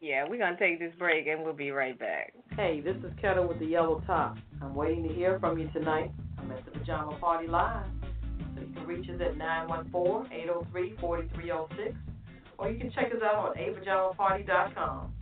Yeah, 0.00 0.24
we're 0.28 0.38
gonna 0.38 0.58
take 0.58 0.78
this 0.78 0.92
break 0.98 1.26
and 1.26 1.42
we'll 1.42 1.54
be 1.54 1.70
right 1.70 1.98
back. 1.98 2.34
Hey, 2.54 2.80
this 2.80 2.96
is 2.96 3.12
Ketel 3.20 3.48
with 3.48 3.58
the 3.58 3.66
yellow 3.66 4.02
top. 4.06 4.36
I'm 4.62 4.74
waiting 4.74 5.08
to 5.08 5.14
hear 5.14 5.38
from 5.40 5.58
you 5.58 5.68
tonight. 5.72 6.12
I'm 6.38 6.50
at 6.52 6.64
the 6.64 6.70
Pajama 6.72 7.18
Party 7.18 7.48
Live. 7.48 7.86
So 8.54 8.60
you 8.60 8.72
can 8.74 8.86
reach 8.86 9.08
us 9.08 9.20
at 9.20 9.36
914-803-4306 9.36 11.96
or 12.58 12.70
you 12.70 12.78
can 12.78 12.90
check 12.92 13.06
us 13.06 13.22
out 13.22 13.34
on 13.36 13.54
apajamaparty.com. 13.56 15.12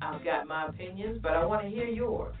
I've 0.00 0.24
got 0.24 0.46
my 0.46 0.66
opinions, 0.66 1.18
but 1.22 1.32
I 1.32 1.44
want 1.44 1.62
to 1.62 1.68
hear 1.68 1.86
yours. 1.86 2.34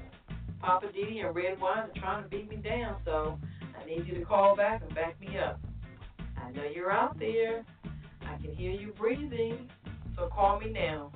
Poppa 0.64 0.86
DD 0.86 1.22
and 1.22 1.36
Redwine 1.36 1.78
are 1.78 1.90
trying 1.94 2.22
to 2.22 2.28
beat 2.30 2.48
me 2.48 2.56
down, 2.56 2.96
so 3.04 3.38
I 3.78 3.84
need 3.84 4.06
you 4.06 4.14
to 4.14 4.24
call 4.24 4.56
back 4.56 4.80
and 4.80 4.94
back 4.94 5.20
me 5.20 5.38
up. 5.38 5.60
I 6.42 6.50
know 6.52 6.64
you're 6.64 6.90
out 6.90 7.18
there. 7.18 7.66
I 8.22 8.38
can 8.38 8.54
hear 8.54 8.70
you 8.70 8.94
breathing, 8.98 9.68
so 10.16 10.30
call 10.34 10.58
me 10.58 10.70
now. 10.70 11.12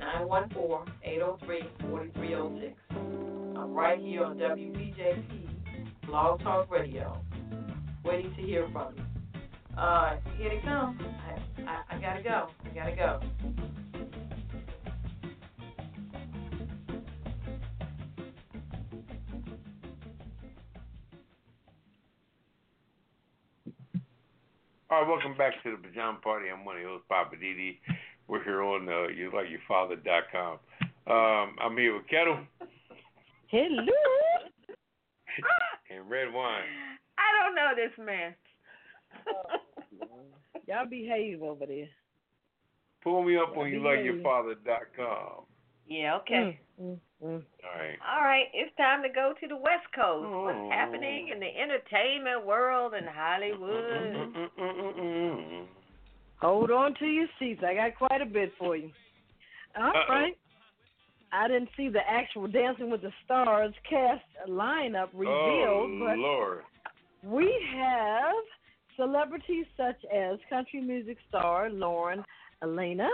914-803-4306. 0.00 2.74
I'm 2.92 3.72
right 3.72 3.98
here 3.98 4.22
on 4.24 4.38
WBJP 4.38 5.48
Blog 6.06 6.40
Talk 6.40 6.70
Radio, 6.70 7.20
waiting 8.04 8.32
to 8.36 8.40
hear 8.40 8.68
from 8.72 8.94
you. 8.94 9.02
Uh, 9.76 10.14
here 10.38 10.48
they 10.48 10.60
come. 10.64 10.96
I, 11.26 11.32
I, 11.62 11.82
I 11.96 12.00
gotta 12.00 12.22
go. 12.22 12.50
I 12.64 12.68
gotta 12.68 12.94
go. 12.94 13.20
All 24.90 25.00
right, 25.02 25.08
welcome 25.08 25.36
back 25.36 25.52
to 25.62 25.70
the 25.76 25.88
Pajama 25.88 26.18
Party. 26.22 26.48
I'm 26.50 26.64
one 26.64 26.76
of 26.76 26.82
your 26.82 26.90
hosts, 26.92 27.06
Poppa 27.08 27.36
DD. 27.36 27.78
We're 28.28 28.42
here 28.42 28.62
on 28.62 28.88
uh, 28.88 29.08
you 29.08 29.30
like 29.34 29.48
your 29.50 29.60
father.com. 29.68 30.58
Um, 31.06 31.56
I'm 31.60 31.76
here 31.76 31.94
with 31.96 32.06
Ketel 32.08 32.38
Hello. 33.48 33.92
and 35.90 36.08
Redwine. 36.10 36.62
I 37.18 37.44
don't 37.44 37.54
know 37.54 37.70
this 37.76 38.04
man. 38.04 38.34
Y'all 40.66 40.86
behave 40.88 41.42
over 41.42 41.66
there. 41.66 41.88
Pull 43.02 43.22
me 43.24 43.36
up 43.36 43.56
on 43.56 43.68
Yeah, 43.68 43.74
you 43.78 43.84
like 43.84 43.98
behave. 44.00 44.14
your 44.14 44.22
father.com. 44.22 45.44
yeah, 45.88 46.16
okay. 46.16 46.60
Mm, 46.80 46.98
mm. 47.22 47.42
All 47.64 47.78
right. 47.78 47.98
All 48.08 48.24
right, 48.24 48.46
it's 48.54 48.74
time 48.76 49.02
to 49.02 49.08
go 49.08 49.34
to 49.40 49.46
the 49.48 49.56
West 49.56 49.86
Coast. 49.94 50.26
Oh. 50.26 50.44
What's 50.44 50.72
happening 50.72 51.28
in 51.32 51.40
the 51.40 51.46
entertainment 51.46 52.46
world 52.46 52.94
in 52.94 53.04
Hollywood? 53.06 54.48
Hold 56.40 56.70
on 56.70 56.94
to 56.98 57.06
your 57.06 57.26
seats. 57.38 57.62
I 57.66 57.74
got 57.74 57.96
quite 57.96 58.22
a 58.22 58.26
bit 58.26 58.52
for 58.58 58.76
you. 58.76 58.90
All 59.78 59.88
Uh-oh. 59.88 60.12
right. 60.12 60.36
I 61.32 61.46
didn't 61.48 61.68
see 61.76 61.88
the 61.88 62.00
actual 62.08 62.48
Dancing 62.48 62.90
with 62.90 63.02
the 63.02 63.12
Stars 63.24 63.72
cast 63.88 64.24
lineup 64.48 65.08
revealed, 65.14 65.90
oh, 65.90 65.98
but 66.06 66.18
Lord. 66.18 66.62
we 67.22 67.54
have 67.76 68.34
celebrities 68.96 69.66
such 69.76 69.96
as 70.12 70.38
country 70.48 70.80
music 70.80 71.18
star 71.28 71.70
Lauren 71.70 72.24
Alaina, 72.62 73.08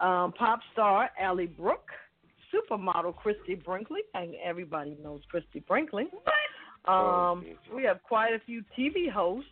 um, 0.00 0.32
pop 0.32 0.60
star 0.72 1.10
Ally 1.20 1.46
Brooke, 1.46 1.90
supermodel 2.52 3.14
Christie 3.16 3.54
Brinkley, 3.54 4.00
and 4.14 4.34
everybody 4.44 4.96
knows 5.02 5.20
Christie 5.30 5.64
Brinkley. 5.66 6.04
Um, 6.86 6.88
Oh, 6.88 7.42
we 7.74 7.82
have 7.84 8.02
quite 8.02 8.32
a 8.34 8.38
few 8.46 8.62
TV 8.78 9.10
hosts. 9.10 9.48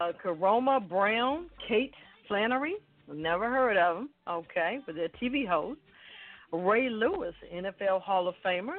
Uh, 0.00 0.12
Karamo 0.24 0.86
Brown, 0.86 1.46
Kate 1.66 1.94
Flannery, 2.28 2.74
never 3.12 3.48
heard 3.48 3.76
of 3.76 3.96
them, 3.96 4.10
okay, 4.28 4.78
but 4.86 4.94
they're 4.94 5.08
TV 5.20 5.48
hosts. 5.48 5.82
Ray 6.52 6.90
Lewis, 6.90 7.34
NFL 7.52 8.02
Hall 8.02 8.28
of 8.28 8.34
Famer. 8.44 8.76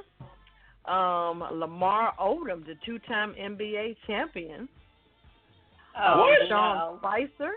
Um, 0.86 1.44
Lamar 1.52 2.14
Odom, 2.20 2.66
the 2.66 2.76
two-time 2.86 3.34
NBA 3.40 3.96
champion. 4.06 4.70
Oh, 5.98 6.20
What? 6.20 6.48
Sean 6.50 6.76
no. 6.78 6.98
Spicer. 7.00 7.54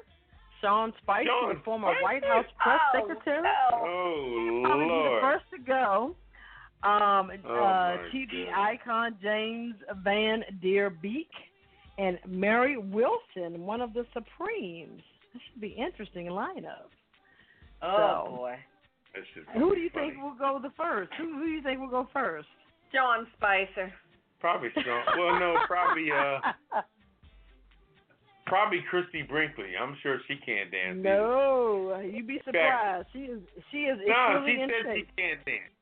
Sean 0.67 0.93
Spicer, 1.03 1.29
Sean 1.29 1.55
the 1.55 1.61
former 1.65 1.93
Spicer? 1.93 2.03
White 2.03 2.25
House 2.25 2.45
press 2.59 2.81
Oh, 2.95 2.99
secretary. 3.09 3.43
no. 3.43 3.51
Oh, 3.73 4.61
Probably 4.65 4.85
be 4.85 4.91
the 4.91 5.19
first 5.23 5.45
to 5.53 5.59
go. 5.59 6.17
Um, 6.83 7.31
Oh, 7.47 7.55
uh, 7.55 7.97
my 7.97 7.97
TV 8.13 8.31
goodness. 8.31 8.55
icon 8.57 9.17
James 9.23 9.75
Van 10.03 10.43
Der 10.63 10.91
Beek 10.91 11.31
and 11.99 12.19
Mary 12.27 12.77
Wilson, 12.77 13.65
one 13.65 13.81
of 13.81 13.93
the 13.95 14.05
Supremes. 14.13 15.03
This 15.33 15.43
should 15.53 15.61
be 15.61 15.69
interesting 15.69 16.27
lineup. 16.27 16.91
Oh 17.83 18.25
So- 18.27 18.37
boy, 18.37 18.59
Who 19.55 19.75
do 19.75 19.81
you 19.81 19.91
funny. 19.91 20.11
think 20.11 20.23
will 20.23 20.35
go 20.35 20.59
the 20.63 20.71
first? 20.77 21.13
Who, 21.15 21.25
who 21.39 21.45
do 21.47 21.51
you 21.51 21.63
think 21.63 21.81
will 21.81 21.89
go 21.89 22.09
first? 22.13 22.49
John 22.93 23.27
Spicer. 23.37 23.93
Probably 24.41 24.71
strong. 24.81 25.03
well, 25.19 25.39
no, 25.41 25.57
probably 25.67 26.11
uh, 26.13 26.41
probably 28.47 28.81
Christie 28.89 29.23
Brinkley. 29.23 29.75
I'm 29.81 29.97
sure 30.03 30.19
she 30.29 30.37
can't 30.45 30.71
dance. 30.71 30.99
either. 30.99 31.19
no, 31.19 32.01
you'd 32.01 32.27
be 32.27 32.41
surprised. 32.45 33.09
She 33.13 33.29
is 33.31 33.41
she 33.71 33.79
is 33.91 33.99
No, 34.07 34.45
she 34.47 34.53
in 34.61 34.69
said 34.71 34.95
she 34.95 35.05
can't 35.17 35.45
dance. 35.45 35.73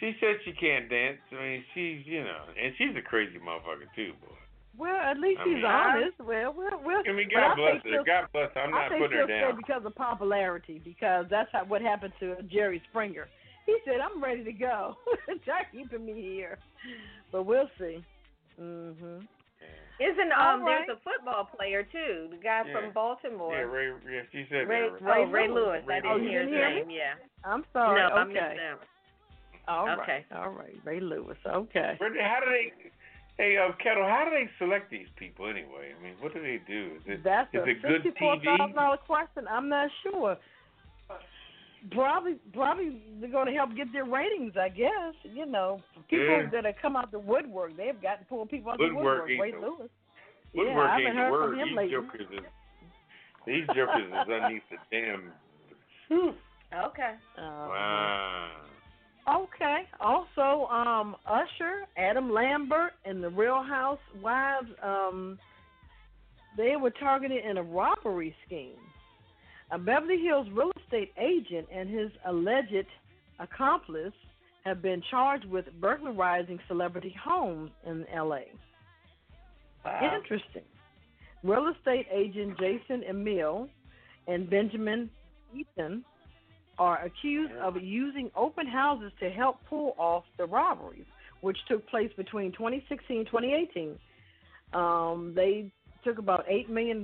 She 0.00 0.12
said 0.20 0.36
she 0.44 0.52
can't 0.52 0.88
dance. 0.88 1.18
I 1.32 1.34
mean, 1.42 1.64
she's 1.74 2.06
you 2.06 2.22
know, 2.24 2.44
and 2.54 2.74
she's 2.78 2.94
a 2.96 3.02
crazy 3.02 3.38
motherfucker 3.38 3.88
too, 3.94 4.12
boy. 4.20 4.34
Well, 4.78 4.94
at 4.96 5.18
least 5.18 5.40
I 5.40 5.44
she's 5.44 5.54
mean, 5.54 5.64
honest. 5.64 6.18
Well, 6.20 6.54
well, 6.56 6.80
well. 6.84 7.02
I 7.08 7.12
mean, 7.12 7.28
God 7.34 7.56
bless 7.56 7.82
her. 7.82 8.04
God 8.06 8.28
bless 8.32 8.50
her. 8.54 8.60
I'm 8.60 8.72
I 8.74 8.82
not 8.82 8.90
think 8.90 9.02
putting 9.02 9.18
her 9.18 9.26
down. 9.26 9.56
because 9.56 9.82
of 9.84 9.94
popularity, 9.96 10.80
because 10.84 11.26
that's 11.28 11.50
how, 11.52 11.64
what 11.64 11.82
happened 11.82 12.12
to 12.20 12.36
Jerry 12.44 12.80
Springer. 12.90 13.26
He 13.66 13.76
said, 13.84 13.96
"I'm 14.00 14.22
ready 14.22 14.44
to 14.44 14.52
go. 14.52 14.94
Try 15.44 15.62
keeping 15.72 16.06
me 16.06 16.22
here," 16.22 16.58
but 17.32 17.42
we'll 17.44 17.68
see. 17.78 18.02
Mhm. 18.60 19.26
Isn't 20.00 20.30
um 20.32 20.62
right. 20.62 20.86
there's 20.86 20.96
a 20.96 21.00
football 21.02 21.44
player 21.50 21.82
too, 21.82 22.28
the 22.30 22.36
guy 22.38 22.62
Yeah. 22.66 22.72
from 22.72 22.92
Baltimore. 22.92 23.54
Yeah, 23.54 23.66
Ray. 23.66 23.90
Yeah, 24.06 24.22
she 24.30 24.46
said 24.48 24.68
Ray- 24.68 24.90
that. 24.90 25.02
Ray 25.02 25.24
oh, 25.26 25.30
Ray 25.30 25.48
Lewis. 25.48 25.82
Lewis. 25.82 25.82
I 25.90 25.94
didn't 26.00 26.10
Oh, 26.10 26.14
Lewis. 26.14 26.22
you 26.22 26.28
hear 26.30 26.42
his 26.42 26.50
didn't 26.50 26.88
name. 26.88 26.90
Yeah. 26.90 27.14
I'm 27.44 27.64
sorry. 27.72 28.00
no, 28.00 28.06
I 28.14 28.22
okay. 28.22 28.32
missed 28.32 28.38
that. 28.62 28.78
All 29.68 29.86
right. 29.86 29.98
Okay. 30.00 30.24
All 30.34 30.50
right. 30.50 30.74
Ray 30.84 31.00
Lewis. 31.00 31.36
Okay. 31.44 31.96
Brenda, 31.98 32.22
how 32.22 32.40
do 32.44 32.50
they? 32.50 32.72
Hey, 33.36 33.56
uh, 33.56 33.70
Ketel, 33.78 34.02
how 34.02 34.24
do 34.24 34.30
they 34.30 34.50
select 34.58 34.90
these 34.90 35.06
people 35.16 35.46
anyway? 35.46 35.94
I 35.98 36.02
mean, 36.02 36.14
what 36.20 36.34
do 36.34 36.40
they 36.42 36.58
do? 36.66 36.96
Is 36.96 37.02
it 37.06 37.22
That's 37.22 37.52
is 37.54 37.60
a 37.60 37.70
it 37.70 37.82
good 37.82 38.02
sixty-four 38.02 38.36
TV? 38.36 38.44
thousand 38.56 38.74
dollar 38.74 38.96
question. 38.96 39.46
I'm 39.48 39.68
not 39.68 39.90
sure. 40.02 40.36
Probably, 41.92 42.34
probably 42.52 43.00
they're 43.20 43.30
going 43.30 43.46
to 43.46 43.52
help 43.52 43.74
get 43.76 43.92
their 43.92 44.04
ratings. 44.04 44.54
I 44.60 44.68
guess 44.68 45.14
you 45.22 45.46
know 45.46 45.80
people 46.10 46.26
Yeah. 46.26 46.50
that 46.50 46.64
have 46.64 46.74
come 46.82 46.96
out 46.96 47.10
the 47.12 47.18
woodwork. 47.20 47.76
They've 47.76 48.00
got 48.02 48.18
to 48.28 48.46
people 48.46 48.72
out 48.72 48.78
the 48.78 48.84
Woodwork 48.86 49.28
woodwork. 49.28 49.28
Ray 49.40 49.50
the- 49.52 49.58
Lewis. 49.58 49.90
Woodwork 50.54 50.76
yeah, 50.76 50.80
I 50.94 51.00
haven't 51.00 51.16
heard 51.16 51.30
word. 51.32 51.50
from 51.50 51.58
him 51.60 51.68
These 51.68 51.76
lately. 51.76 51.92
jokers 51.92 52.26
is 52.32 52.40
these 53.46 53.66
jokers 53.74 54.06
is 54.08 54.12
underneath 54.12 54.62
the 54.70 54.76
damn. 54.90 55.32
Okay. 56.10 57.14
Uh, 57.36 57.40
Wow. 57.40 58.50
Okay. 59.28 59.82
Also, 60.00 60.66
um, 60.72 61.14
Usher, 61.26 61.86
Adam 61.96 62.30
Lambert, 62.32 62.94
and 63.04 63.22
the 63.22 63.28
Real 63.28 63.62
Housewives, 63.62 64.68
um, 64.82 65.38
they 66.56 66.76
were 66.76 66.90
targeted 66.90 67.44
in 67.44 67.58
a 67.58 67.62
robbery 67.62 68.34
scheme. 68.46 68.78
A 69.70 69.78
Beverly 69.78 70.18
Hills 70.22 70.46
real 70.52 70.72
estate 70.82 71.12
agent 71.18 71.68
and 71.72 71.88
his 71.88 72.10
alleged 72.26 72.86
accomplice 73.38 74.14
have 74.64 74.82
been 74.82 75.02
charged 75.10 75.44
with 75.46 75.66
burglarizing 75.80 76.58
celebrity 76.68 77.14
homes 77.22 77.70
in 77.86 78.06
L.A. 78.14 78.46
Wow. 79.84 80.16
Interesting. 80.16 80.62
Real 81.42 81.72
estate 81.76 82.06
agent 82.12 82.58
Jason 82.58 83.04
Emil 83.08 83.68
and 84.26 84.48
Benjamin 84.50 85.08
Eaton 85.54 86.04
are 86.78 87.04
accused 87.04 87.52
of 87.54 87.76
using 87.80 88.30
open 88.36 88.66
houses 88.66 89.12
to 89.20 89.30
help 89.30 89.56
pull 89.68 89.94
off 89.98 90.24
the 90.36 90.46
robberies, 90.46 91.06
which 91.40 91.58
took 91.68 91.86
place 91.88 92.10
between 92.16 92.52
2016 92.52 93.18
and 93.18 93.26
2018. 93.26 93.98
Um, 94.72 95.32
they 95.34 95.72
took 96.04 96.18
about 96.18 96.46
$8 96.46 96.68
million. 96.68 97.02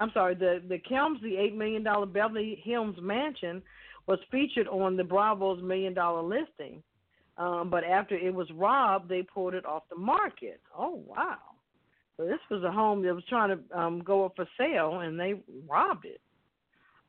I'm 0.00 0.10
sorry, 0.12 0.34
the, 0.34 0.62
the 0.68 0.78
Kelmsley 0.78 1.32
$8 1.38 1.54
million 1.56 1.84
Beverly 2.12 2.60
Hills 2.64 2.96
mansion 3.00 3.62
was 4.06 4.18
featured 4.30 4.66
on 4.66 4.96
the 4.96 5.04
Bravo's 5.04 5.62
million 5.62 5.94
dollar 5.94 6.22
listing. 6.22 6.82
Um, 7.36 7.70
but 7.70 7.84
after 7.84 8.16
it 8.16 8.34
was 8.34 8.48
robbed, 8.52 9.08
they 9.08 9.22
pulled 9.22 9.54
it 9.54 9.64
off 9.64 9.84
the 9.88 9.96
market. 9.96 10.60
Oh, 10.76 11.02
wow. 11.06 11.38
So 12.16 12.24
this 12.26 12.38
was 12.50 12.62
a 12.64 12.72
home 12.72 13.02
that 13.02 13.14
was 13.14 13.24
trying 13.28 13.50
to 13.56 13.78
um, 13.78 14.00
go 14.00 14.24
up 14.24 14.32
for 14.36 14.46
sale, 14.58 15.00
and 15.00 15.18
they 15.18 15.34
robbed 15.68 16.04
it. 16.06 16.20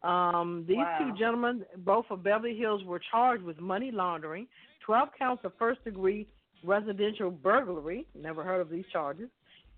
Um, 0.04 0.66
these 0.68 0.78
Wow. 0.78 0.98
two 1.00 1.18
gentlemen, 1.18 1.66
both 1.78 2.06
of 2.10 2.24
Beverly 2.24 2.56
Hills, 2.58 2.84
were 2.86 3.02
charged 3.12 3.44
with 3.44 3.60
money 3.60 3.92
laundering, 3.92 4.48
12 4.86 5.10
counts 5.18 5.44
of 5.44 5.54
first 5.60 5.84
degree 5.84 6.28
residential 6.64 7.30
burglary. 7.30 8.06
Never 8.16 8.44
heard 8.44 8.62
of 8.62 8.70
these 8.70 8.86
charges. 8.92 9.30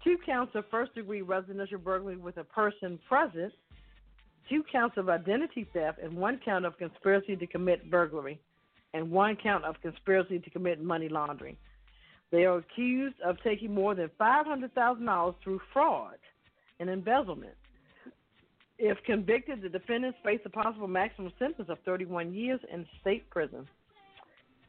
Two 0.04 0.18
counts 0.26 0.54
of 0.56 0.66
first 0.70 0.94
degree 0.96 1.22
residential 1.22 1.78
burglary 1.78 2.18
with 2.18 2.38
a 2.38 2.44
person 2.44 3.00
present. 3.08 3.54
Two 4.50 4.64
counts 4.70 4.98
of 4.98 5.08
identity 5.08 5.66
theft, 5.72 6.00
and 6.04 6.14
one 6.18 6.40
count 6.44 6.66
of 6.66 6.78
conspiracy 6.78 7.38
to 7.38 7.48
commit 7.48 7.90
burglary, 7.90 8.40
and 8.94 9.10
one 9.10 9.38
count 9.42 9.64
of 9.64 9.80
conspiracy 9.82 10.40
to 10.40 10.50
commit 10.50 10.84
money 10.84 11.08
laundering. 11.08 11.56
They 12.32 12.46
are 12.46 12.58
accused 12.58 13.16
of 13.24 13.38
taking 13.44 13.74
more 13.74 13.96
than 13.96 14.10
$500,000 14.20 15.36
through 15.42 15.62
fraud 15.72 16.18
and 16.80 16.90
embezzlement. 16.90 17.54
If 18.78 18.98
convicted, 19.06 19.62
the 19.62 19.70
defendants 19.70 20.18
face 20.26 20.42
a 20.44 20.50
possible 20.50 20.88
maximum 20.88 21.32
sentence 21.40 21.70
of 21.70 21.78
31 21.86 22.34
years 22.34 22.60
in 22.74 22.86
state 23.00 23.30
prison. 23.30 23.68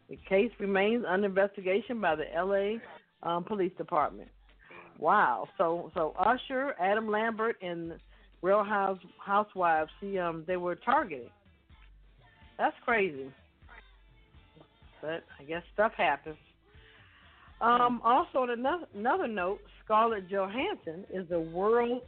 The 0.08 0.16
case 0.28 0.52
remains 0.60 1.04
under 1.08 1.26
investigation 1.26 2.00
by 2.00 2.14
the 2.14 2.26
LA 2.36 2.78
um, 3.28 3.42
Police 3.42 3.72
Department. 3.76 4.28
Wow. 4.98 5.48
So 5.58 5.90
so 5.94 6.14
Usher, 6.18 6.74
Adam 6.80 7.08
Lambert, 7.10 7.56
and 7.62 7.94
Real 8.42 8.64
House 8.64 8.98
Housewives, 9.24 9.90
see, 10.00 10.18
um, 10.18 10.44
they 10.46 10.56
were 10.56 10.74
targeted. 10.74 11.30
That's 12.58 12.76
crazy. 12.84 13.32
But 15.00 15.24
I 15.38 15.44
guess 15.44 15.62
stuff 15.72 15.92
happens. 15.96 16.36
Um, 17.60 18.00
also, 18.04 18.40
on 18.40 18.50
another, 18.50 18.86
another 18.94 19.28
note, 19.28 19.60
Scarlett 19.84 20.28
Johansson 20.28 21.04
is 21.12 21.28
the 21.28 21.40
world's 21.40 22.04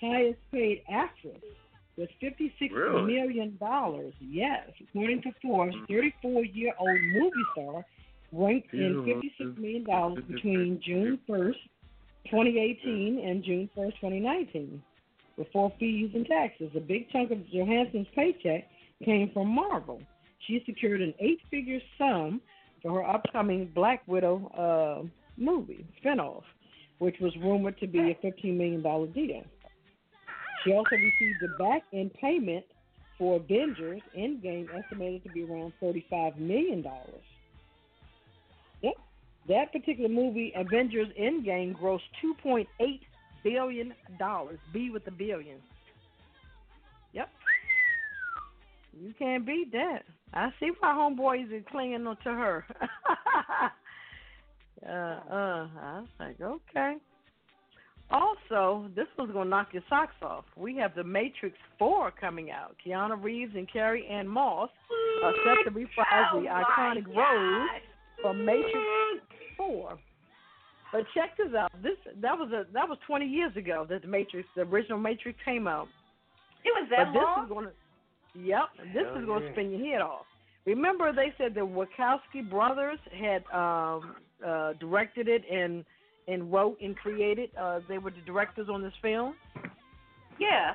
highest 0.00 0.38
paid 0.52 0.82
actress 0.90 1.40
with 1.96 2.08
fifty-six 2.20 2.72
Really? 2.72 3.02
million 3.02 3.56
dollars. 3.58 4.14
Yes, 4.20 4.68
according 4.80 5.22
to 5.22 5.30
Forbes, 5.42 5.74
thirty-four-year-old 5.88 7.00
movie 7.12 7.30
star 7.52 7.84
ranked 8.32 8.72
in 8.72 9.04
fifty-six 9.04 9.58
million 9.58 9.84
dollars 9.84 10.22
between 10.28 10.80
June 10.84 11.18
first, 11.28 11.58
twenty 12.28 12.58
eighteen, 12.58 13.22
and 13.24 13.42
June 13.42 13.70
first, 13.74 13.98
twenty 14.00 14.20
nineteen, 14.20 14.82
before 15.36 15.72
fees 15.78 16.10
and 16.14 16.26
taxes. 16.26 16.70
A 16.76 16.80
big 16.80 17.08
chunk 17.10 17.30
of 17.30 17.38
Johansson's 17.50 18.08
paycheck 18.14 18.68
came 19.04 19.30
from 19.32 19.48
Marvel. 19.48 20.02
She 20.46 20.62
secured 20.66 21.00
an 21.00 21.14
eight-figure 21.20 21.80
sum 21.98 22.40
for 22.82 22.92
her 23.02 23.06
upcoming 23.08 23.70
Black 23.74 24.02
Widow 24.06 24.48
uh, 24.56 25.06
movie 25.36 25.86
spinoff, 26.02 26.42
which 26.98 27.16
was 27.20 27.34
rumored 27.36 27.78
to 27.80 27.86
be 27.86 27.98
a 27.98 28.18
fifteen 28.20 28.58
million 28.58 28.82
dollar 28.82 29.06
deal. 29.06 29.42
She 30.64 30.72
also 30.72 30.96
received 30.96 31.42
a 31.42 31.58
back 31.62 31.82
end 31.92 32.12
payment 32.14 32.64
for 33.18 33.36
Avengers 33.36 34.00
Endgame, 34.16 34.66
estimated 34.74 35.22
to 35.24 35.30
be 35.30 35.44
around 35.44 35.72
thirty-five 35.80 36.38
million 36.38 36.82
dollars. 36.82 37.06
Yep, 37.06 37.24
that 39.48 39.72
particular 39.72 40.08
movie, 40.08 40.52
Avengers 40.56 41.08
Endgame, 41.18 41.76
grossed 41.76 42.00
two 42.20 42.34
point 42.42 42.68
eight 42.80 43.02
billion 43.42 43.94
dollars. 44.18 44.58
B 44.72 44.90
with 44.90 45.04
the 45.04 45.10
billion. 45.10 45.58
Yep. 47.12 47.28
You 49.00 49.14
can't 49.18 49.46
beat 49.46 49.72
that. 49.72 50.02
I 50.32 50.50
see 50.60 50.70
why 50.78 50.92
homeboys 50.92 51.52
is 51.52 51.64
clinging 51.70 52.06
on 52.06 52.16
to 52.18 52.30
her. 52.30 52.64
uh, 54.86 54.90
uh, 54.90 55.68
I 55.80 56.00
was 56.00 56.08
like, 56.18 56.40
okay. 56.40 56.96
Also, 58.12 58.88
this 58.96 59.06
one's 59.16 59.32
gonna 59.32 59.48
knock 59.48 59.68
your 59.72 59.84
socks 59.88 60.14
off. 60.20 60.44
We 60.56 60.76
have 60.76 60.94
The 60.96 61.04
Matrix 61.04 61.56
Four 61.78 62.10
coming 62.10 62.50
out. 62.50 62.74
Keanu 62.84 63.22
Reeves 63.22 63.52
and 63.54 63.70
Carrie 63.72 64.06
Ann 64.06 64.26
Moss 64.26 64.70
are 65.22 65.32
set 65.44 65.64
to 65.64 65.78
reprise 65.78 66.26
the 66.32 66.46
iconic 66.48 67.06
role 67.06 67.66
from 68.22 68.44
Matrix 68.44 68.74
Four. 69.56 69.98
But 70.92 71.04
check 71.14 71.36
this 71.36 71.54
out. 71.56 71.70
This 71.82 71.96
that 72.20 72.36
was 72.36 72.50
a 72.52 72.64
that 72.72 72.88
was 72.88 72.98
20 73.06 73.26
years 73.26 73.56
ago 73.56 73.86
that 73.88 74.02
the 74.02 74.08
Matrix, 74.08 74.48
the 74.56 74.62
original 74.62 74.98
Matrix, 74.98 75.38
came 75.44 75.66
out. 75.66 75.88
It 76.64 76.70
was 76.74 76.88
But 76.90 76.96
that 76.96 77.12
this 77.12 77.22
long. 77.22 77.44
is 77.44 77.48
going 77.48 77.66
to, 77.66 77.72
yep, 78.38 78.68
this 78.92 79.04
Hell 79.06 79.20
is 79.20 79.26
going 79.26 79.40
to 79.40 79.46
yeah. 79.46 79.52
spin 79.52 79.70
your 79.70 79.92
head 79.92 80.02
off. 80.02 80.26
Remember, 80.66 81.12
they 81.12 81.32
said 81.38 81.54
the 81.54 81.60
Wachowski 81.60 82.48
brothers 82.48 82.98
had 83.18 83.44
um, 83.52 84.16
uh, 84.46 84.74
directed 84.74 85.28
it 85.28 85.42
and 85.50 85.84
and 86.28 86.52
wrote 86.52 86.78
and 86.80 86.96
created. 86.96 87.50
Uh, 87.58 87.80
they 87.88 87.98
were 87.98 88.10
the 88.10 88.20
directors 88.26 88.68
on 88.72 88.82
this 88.82 88.92
film. 89.00 89.34
Yeah. 90.38 90.74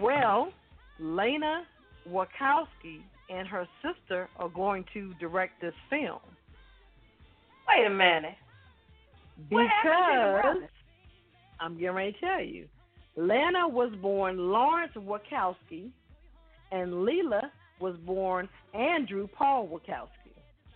Well, 0.00 0.52
Lena 0.98 1.64
Wachowski 2.08 3.02
and 3.30 3.48
her 3.48 3.66
sister 3.82 4.28
are 4.36 4.48
going 4.48 4.84
to 4.94 5.14
direct 5.14 5.60
this 5.60 5.74
film 5.90 6.20
Wait 7.68 7.86
a 7.86 7.90
minute. 7.90 8.34
What 9.48 9.66
happened 9.68 10.42
to 10.44 10.50
the 10.52 10.58
because? 10.60 10.70
I'm 11.60 11.74
getting 11.78 11.94
ready 11.94 12.12
to 12.12 12.20
tell 12.20 12.40
you. 12.40 12.66
Lana 13.16 13.68
was 13.68 13.92
born 14.02 14.36
Lawrence 14.38 14.92
Wachowski, 14.96 15.90
and 16.72 16.92
Leela 16.92 17.42
was 17.80 17.96
born 18.04 18.48
Andrew 18.74 19.28
Paul 19.36 19.68
Wachowski. 19.68 20.32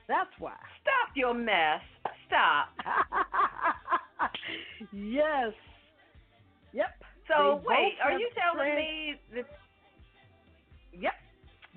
That's 0.06 0.30
why. 0.38 0.54
Stop 0.82 1.16
your 1.16 1.34
mess. 1.34 1.80
Stop. 2.26 2.68
yes. 4.92 5.52
Yep. 6.72 6.86
So 7.28 7.60
They 7.62 7.68
wait, 7.68 7.94
are 8.02 8.18
you 8.18 8.30
telling 8.34 8.72
trans- 8.72 8.78
me 8.78 9.14
that? 9.34 9.44
Yep. 10.98 11.12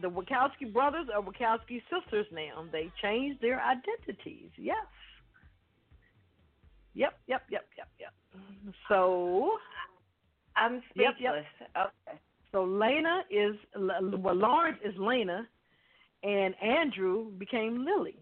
The 0.02 0.10
Wachowski 0.10 0.72
brothers 0.72 1.08
are 1.14 1.22
Wachowski 1.22 1.82
sisters 1.90 2.26
now. 2.32 2.66
They 2.72 2.92
changed 3.02 3.42
their 3.42 3.62
identities. 3.62 4.50
Yes. 4.58 4.78
Yep, 6.94 7.14
yep, 7.28 7.44
yep, 7.50 7.68
yep, 7.78 7.88
yep. 8.00 8.14
So, 8.90 9.58
I'm 10.56 10.82
Yep, 10.96 11.14
speechless. 11.16 11.46
yep. 11.60 11.94
Okay. 12.08 12.18
so 12.52 12.64
Lena 12.64 13.24
is 13.30 13.56
well, 13.76 14.36
Lawrence 14.36 14.80
is 14.84 14.94
Lena, 14.98 15.48
and 16.24 16.54
Andrew 16.62 17.32
became 17.32 17.86
Lily. 17.86 18.18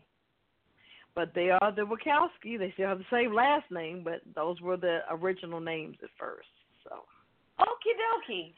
But 1.16 1.34
they 1.34 1.50
are 1.50 1.72
the 1.76 1.82
Wachowski. 1.82 2.58
They 2.60 2.72
still 2.74 2.88
have 2.88 3.00
the 3.00 3.06
same 3.12 3.34
last 3.34 3.70
name, 3.72 4.04
but 4.04 4.22
those 4.36 4.62
were 4.62 4.78
the 4.78 5.00
original 5.10 5.60
names 5.60 5.98
at 6.04 6.10
first. 6.20 6.48
So. 6.84 7.04
Okie 7.60 7.96
dokie. 8.00 8.54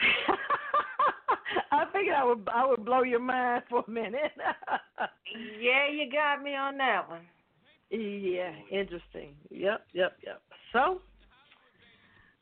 I 1.70 1.84
figured 1.92 2.14
I 2.14 2.24
would 2.24 2.48
I 2.52 2.66
would 2.66 2.84
blow 2.84 3.02
your 3.02 3.20
mind 3.20 3.62
for 3.68 3.84
a 3.86 3.90
minute. 3.90 4.32
Yeah, 5.60 5.90
you 5.90 6.12
got 6.12 6.44
me 6.44 6.54
on 6.54 6.76
that 6.78 7.08
one. 7.08 7.22
yeah, 7.90 8.52
interesting. 8.70 9.34
Yep, 9.50 9.86
yep, 9.92 10.16
yep. 10.24 10.42
So, 10.72 11.00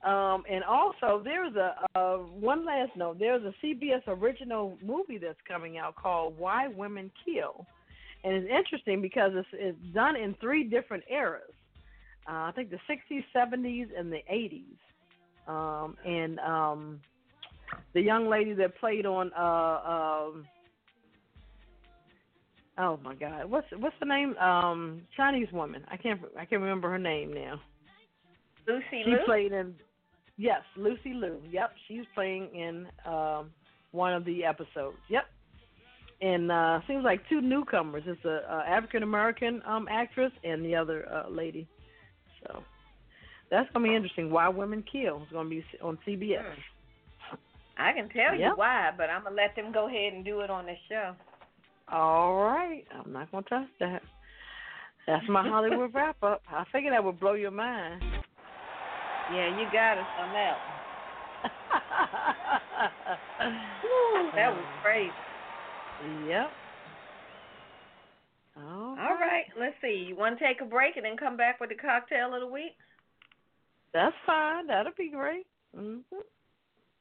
um, 0.07 0.43
and 0.51 0.63
also 0.63 1.23
there's 1.25 1.55
a 1.57 1.75
uh, 1.99 2.17
one 2.19 2.67
last 2.67 2.91
note. 2.97 3.19
There's 3.19 3.43
a 3.45 3.55
CBS 3.65 4.03
original 4.09 4.77
movie 4.85 5.17
that's 5.17 5.39
coming 5.49 5.79
out 5.79 5.97
called 5.97 6.39
Why 6.39 6.69
Women 6.69 7.11
Kill, 7.25 7.65
and 8.25 8.35
it's 8.35 8.51
interesting 8.51 9.01
because 9.01 9.33
it's 9.35 9.49
it's 9.53 9.95
done 9.95 10.17
in 10.17 10.35
three 10.35 10.65
different 10.65 11.05
eras. 11.09 11.55
Uh, 12.29 12.45
I 12.45 12.53
think 12.55 12.71
the 12.71 12.79
60s, 12.89 13.25
70s, 13.35 13.89
and 13.99 14.13
the 14.13 14.21
80s. 14.31 14.79
Um, 15.49 15.97
and 16.05 16.39
um, 16.39 17.01
the 17.95 18.01
young 18.01 18.29
lady 18.29 18.55
that 18.55 18.79
played 18.79 19.07
on 19.07 19.33
uh, 19.35 20.31
um, 20.33 20.47
oh 22.79 22.99
my 23.03 23.15
God, 23.15 23.51
what's 23.51 23.67
what's 23.79 23.97
the 24.01 24.07
name? 24.07 24.37
Um, 24.39 25.03
Chinese 25.17 25.49
woman. 25.53 25.85
I 25.91 25.97
can't 25.97 26.21
I 26.39 26.45
can't 26.45 26.63
remember 26.63 26.91
her 26.91 26.99
name 26.99 27.33
now. 27.33 27.61
Lucy 28.67 29.03
She 29.05 29.11
Liu. 29.11 29.19
played 29.25 29.53
in 29.53 29.75
yes, 30.37 30.63
Lucy 30.77 31.13
Liu. 31.15 31.41
Yep, 31.51 31.73
she's 31.89 32.05
playing 32.15 32.49
in 32.55 32.87
um, 33.11 33.51
one 33.91 34.15
of 34.15 34.25
the 34.25 34.45
episodes. 34.45 34.99
Yep. 35.09 35.25
And 36.21 36.53
uh 36.53 36.81
seems 36.87 37.05
like 37.05 37.29
two 37.29 37.41
newcomers. 37.41 38.05
It's 38.07 38.25
a, 38.25 38.43
a 38.49 38.65
African 38.69 39.03
American 39.03 39.61
um 39.67 39.89
actress 39.91 40.33
and 40.45 40.65
the 40.65 40.75
other 40.77 41.07
uh, 41.13 41.29
lady. 41.29 41.67
So 42.43 42.63
that's 43.51 43.69
gonna 43.73 43.89
be 43.89 43.95
interesting. 43.95 44.31
Why 44.31 44.49
Women 44.49 44.85
Kill 44.91 45.23
is 45.23 45.29
gonna 45.33 45.49
be 45.51 45.65
on 45.83 45.99
CBS. 46.07 46.45
I 47.83 47.93
can 47.93 48.09
tell 48.09 48.35
you 48.35 48.53
why, 48.55 48.91
but 48.97 49.11
I'm 49.11 49.25
gonna 49.25 49.37
let 49.37 49.57
them 49.57 49.73
go 49.73 49.89
ahead 49.89 50.13
and 50.13 50.25
do 50.25 50.41
it 50.41 50.51
on 50.51 50.67
the 50.67 50.75
show. 50.89 51.15
All 51.89 52.37
right, 52.37 52.85
I'm 52.93 53.13
not 53.13 53.31
gonna 53.31 53.45
touch 53.49 53.69
that. 53.81 54.03
That's 55.07 55.29
my 55.29 55.43
Hollywood 55.43 55.91
wrap 55.95 56.23
up. 56.23 56.43
I 56.49 56.65
figured 56.73 56.93
that 56.93 57.05
would 57.05 57.19
blow 57.19 57.35
your 57.35 57.51
mind. 57.51 58.03
Yeah, 59.35 59.49
you 59.59 59.67
got 59.73 59.99
us 59.99 60.07
on 60.21 60.33
that. 60.33 60.57
That 64.35 64.55
was 64.55 64.65
crazy. 64.83 65.11
Yep. 66.29 66.51
All 68.57 68.97
All 68.99 69.17
right, 69.21 69.45
let's 69.59 69.75
see. 69.83 70.07
You 70.09 70.17
want 70.17 70.39
to 70.39 70.45
take 70.45 70.61
a 70.61 70.65
break 70.65 70.97
and 70.97 71.05
then 71.05 71.17
come 71.17 71.37
back 71.37 71.61
with 71.61 71.71
the 71.71 71.77
cocktail 71.77 72.35
of 72.35 72.41
the 72.41 72.47
week? 72.47 72.73
That's 73.93 74.15
fine. 74.27 74.67
That'll 74.67 74.93
be 74.97 75.11
great. 75.11 75.47
hmm 75.75 75.99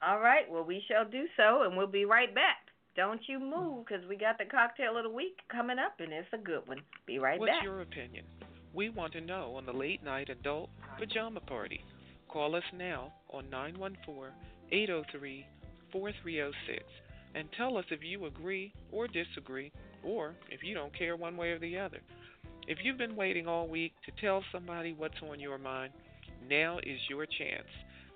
All 0.03 0.19
right, 0.19 0.49
well, 0.49 0.63
we 0.63 0.83
shall 0.87 1.05
do 1.05 1.25
so, 1.37 1.63
and 1.63 1.77
we'll 1.77 1.87
be 1.87 2.05
right 2.05 2.33
back. 2.33 2.71
Don't 2.95 3.21
you 3.27 3.39
hmm. 3.39 3.49
move, 3.49 3.85
because 3.85 4.05
we 4.07 4.17
got 4.17 4.37
the 4.37 4.45
cocktail 4.45 4.97
of 4.97 5.03
the 5.03 5.09
week 5.09 5.37
coming 5.51 5.77
up, 5.79 5.93
and 5.99 6.11
it's 6.11 6.27
a 6.33 6.37
good 6.37 6.67
one. 6.67 6.81
Be 7.05 7.19
right 7.19 7.39
What's 7.39 7.51
back. 7.51 7.57
What's 7.57 7.65
your 7.65 7.81
opinion? 7.81 8.25
We 8.73 8.89
want 8.89 9.13
to 9.13 9.21
know 9.21 9.55
on 9.57 9.65
the 9.65 9.73
late 9.73 10.03
night 10.03 10.29
adult 10.29 10.69
pajama 10.97 11.41
party. 11.41 11.83
Call 12.29 12.55
us 12.55 12.63
now 12.77 13.11
on 13.33 13.49
914 13.49 14.31
803 14.71 15.45
4306 15.91 16.83
and 17.35 17.47
tell 17.57 17.77
us 17.77 17.85
if 17.91 18.03
you 18.03 18.25
agree 18.25 18.73
or 18.91 19.07
disagree, 19.07 19.71
or 20.03 20.35
if 20.49 20.63
you 20.63 20.73
don't 20.73 20.97
care 20.97 21.15
one 21.15 21.37
way 21.37 21.49
or 21.49 21.59
the 21.59 21.77
other. 21.77 21.99
If 22.67 22.79
you've 22.83 22.97
been 22.97 23.15
waiting 23.15 23.47
all 23.47 23.67
week 23.67 23.93
to 24.05 24.11
tell 24.21 24.43
somebody 24.51 24.93
what's 24.93 25.21
on 25.29 25.39
your 25.39 25.57
mind, 25.57 25.93
now 26.49 26.79
is 26.79 26.99
your 27.09 27.25
chance. 27.25 27.67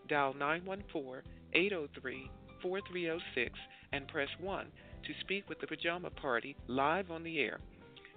Dial 0.08 0.34
914 0.34 1.22
803 1.56 2.30
4306 2.62 3.58
and 3.94 4.08
press 4.08 4.30
1 4.40 4.68
to 5.06 5.14
speak 5.22 5.50
with 5.50 5.60
the 5.60 5.68
Pajama 5.68 6.10
Party 6.10 6.56
live 6.68 7.12
on 7.12 7.24
the 7.24 7.40
air. 7.40 7.60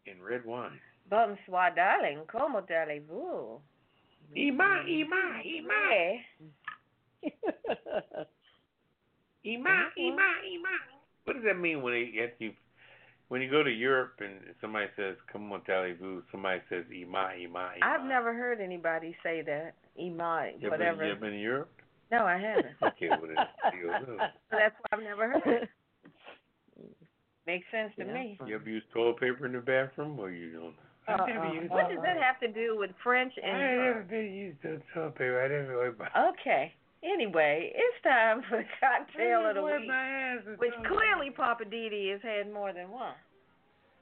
In 0.07 0.23
Redwine. 0.23 0.79
Bonsoir, 1.09 1.75
darling. 1.75 2.21
Como 2.31 2.61
allez-vous? 2.61 3.61
Ima, 4.37 4.85
Ima, 4.87 5.43
Yeah. 5.45 7.33
Ima, 9.43 9.91
Ima, 9.97 10.29
Ima. 10.47 10.77
What 11.25 11.35
does 11.35 11.45
that 11.45 11.59
mean 11.59 11.83
when 11.83 11.95
they 11.95 12.13
after 12.23 12.45
you 12.45 12.53
when 13.31 13.41
you 13.41 13.49
go 13.49 13.63
to 13.63 13.71
Europe 13.71 14.15
and 14.19 14.35
somebody 14.61 14.87
says 14.97 15.15
"Come 15.33 15.53
on, 15.53 15.63
vous 16.01 16.23
somebody 16.33 16.61
says 16.69 16.85
"Ima, 16.93 17.31
Ima, 17.41 17.71
Ima"? 17.77 17.87
I've 17.87 18.05
never 18.05 18.35
heard 18.35 18.61
anybody 18.61 19.17
say 19.23 19.41
that. 19.43 19.75
Imai, 19.99 20.61
You 20.61 20.67
ever, 20.67 20.71
whatever. 20.71 20.97
Been, 20.99 21.07
you 21.07 21.13
ever 21.13 21.21
been 21.21 21.31
to 21.31 21.41
Europe? 21.41 21.71
No, 22.11 22.27
I 22.27 22.37
haven't. 22.37 22.75
Okay, 22.83 23.09
well 23.09 23.21
then, 23.29 23.47
you 23.79 23.87
don't 23.87 24.09
know. 24.09 24.17
So 24.51 24.57
that's 24.59 24.75
why 24.81 24.99
I've 24.99 25.03
never 25.05 25.31
heard 25.31 25.63
it. 25.63 25.69
Makes 27.47 27.67
sense 27.71 27.93
to 27.99 28.05
Yeah. 28.05 28.13
me. 28.13 28.39
You 28.47 28.57
ever 28.57 28.69
use 28.69 28.83
toilet 28.93 29.21
paper 29.21 29.47
in 29.47 29.53
the 29.53 29.61
bathroom, 29.61 30.19
or 30.19 30.31
you 30.31 30.51
don't? 30.53 30.75
Uh-uh. 31.09 31.27
Never 31.27 31.55
used. 31.55 31.71
What 31.71 31.89
does 31.89 31.99
that 32.03 32.17
have 32.21 32.41
to 32.41 32.49
do 32.49 32.77
with 32.77 32.91
French 33.03 33.33
and? 33.43 33.57
I 33.57 33.77
never 33.77 34.03
been 34.09 34.33
used 34.35 34.61
to 34.63 34.81
toilet 34.93 35.15
paper. 35.15 35.41
I 35.43 35.49
never 35.49 35.79
wiped 35.85 35.99
my. 36.01 36.31
Okay. 36.31 36.75
Anyway, 37.03 37.73
it's 37.75 38.03
time 38.05 38.43
for 38.49 38.59
the 38.63 38.69
cocktail 38.79 39.49
of 39.49 39.55
the 39.55 39.61
I 39.61 39.79
week, 39.79 39.89
my 39.89 40.07
ass 40.07 40.39
with 40.47 40.59
which 40.59 40.75
clearly 40.87 41.31
Poppa 41.31 41.65
DD 41.65 42.13
has 42.13 42.21
had 42.23 42.53
more 42.53 42.73
than 42.73 42.91
one. 42.91 43.15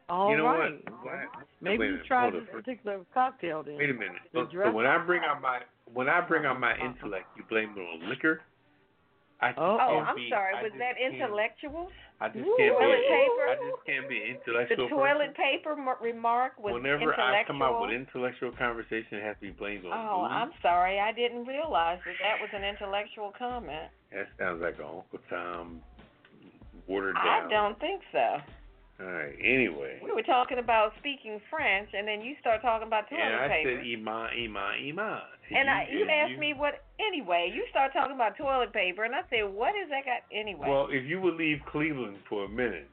All 0.09 0.31
you 0.31 0.39
know 0.39 0.45
right. 0.45 0.73
what? 0.85 1.05
What? 1.05 1.47
Maybe 1.61 1.79
Wait 1.79 1.87
you 1.87 1.93
minute, 1.93 2.07
tried 2.07 2.33
this 2.33 2.43
on. 2.53 2.63
particular 2.63 3.01
cocktail 3.13 3.63
then. 3.63 3.77
Wait 3.77 3.91
a 3.91 3.95
minute. 3.95 4.23
So, 4.33 4.49
so 4.51 4.73
when 4.73 4.87
I 4.87 4.99
bring 5.05 5.23
out 5.23 5.43
my 5.43 5.61
when 5.93 6.09
I 6.09 6.21
bring 6.27 6.47
out 6.47 6.59
my 6.59 6.75
intellect, 6.77 7.27
you 7.37 7.45
blame 7.49 7.75
it 7.77 7.81
on 7.81 8.09
liquor. 8.09 8.41
I 9.41 9.49
just 9.51 9.59
Oh, 9.61 9.79
Oh, 9.81 9.89
can't 10.03 10.09
I'm 10.09 10.17
be, 10.17 10.31
sorry. 10.31 10.55
I 10.57 10.63
Was 10.63 10.73
that 10.79 10.95
intellectual? 10.99 11.91
I 12.21 12.27
just 12.29 12.43
Ooh. 12.43 12.57
can't 12.59 12.75
be. 12.79 12.85
Toilet 12.85 12.99
a- 12.99 13.09
paper? 13.09 13.45
I 13.47 13.55
just 13.71 13.87
can't 13.87 14.09
be 14.09 14.17
an 14.19 14.23
The 14.23 14.35
intellectual. 14.51 14.89
toilet 14.89 15.35
person. 15.37 15.45
paper 15.55 15.73
m- 15.79 15.97
remark 16.03 16.59
was 16.59 16.75
Whenever 16.75 17.03
intellectual. 17.07 17.25
Whenever 17.25 17.39
I 17.39 17.45
come 17.47 17.63
out 17.63 17.81
with 17.81 17.91
intellectual 17.95 18.51
conversation, 18.59 19.19
it 19.19 19.23
has 19.23 19.37
to 19.37 19.41
be 19.43 19.51
blamed 19.53 19.87
on 19.87 19.93
Oh, 19.95 20.23
booze. 20.27 20.33
I'm 20.35 20.53
sorry. 20.61 20.99
I 20.99 21.13
didn't 21.13 21.47
realize 21.47 22.01
that 22.05 22.19
that 22.21 22.41
was 22.43 22.51
an 22.53 22.65
intellectual 22.65 23.31
comment. 23.39 23.91
That 24.11 24.27
sounds 24.39 24.61
like 24.61 24.79
an 24.79 24.87
Uncle 24.91 25.21
Tom 25.31 25.83
watered 26.89 27.15
I 27.17 27.47
don't 27.49 27.79
think 27.79 28.03
so. 28.11 28.39
All 29.01 29.07
right. 29.07 29.35
Anyway. 29.39 30.01
We 30.03 30.11
were 30.11 30.27
talking 30.27 30.59
about 30.59 30.93
speaking 30.99 31.41
French, 31.51 31.89
and 31.95 32.07
then 32.07 32.21
you 32.21 32.35
start 32.41 32.63
talking 32.63 32.87
about 32.87 33.09
toilet 33.09 33.23
paper. 33.23 33.45
And 33.45 33.53
I 33.53 33.57
paper. 33.63 33.77
said 33.79 33.87
ima 33.87 34.29
ima 34.35 34.67
ima. 34.83 35.23
and 35.55 35.71
I, 35.71 35.87
you 35.91 36.05
asked 36.11 36.39
me 36.39 36.53
what 36.55 36.83
anyway. 36.99 37.51
You 37.55 37.65
start 37.71 37.93
talking 37.93 38.15
about 38.15 38.37
toilet 38.37 38.73
paper, 38.73 39.05
and 39.05 39.15
I 39.15 39.23
said, 39.31 39.47
"What 39.47 39.79
is 39.79 39.89
that 39.91 40.05
got 40.05 40.27
anyway?" 40.35 40.67
Well, 40.67 40.89
if 40.91 41.07
you 41.07 41.21
would 41.21 41.35
leave 41.37 41.59
Cleveland 41.71 42.19
for 42.29 42.45
a 42.45 42.49
minute, 42.49 42.91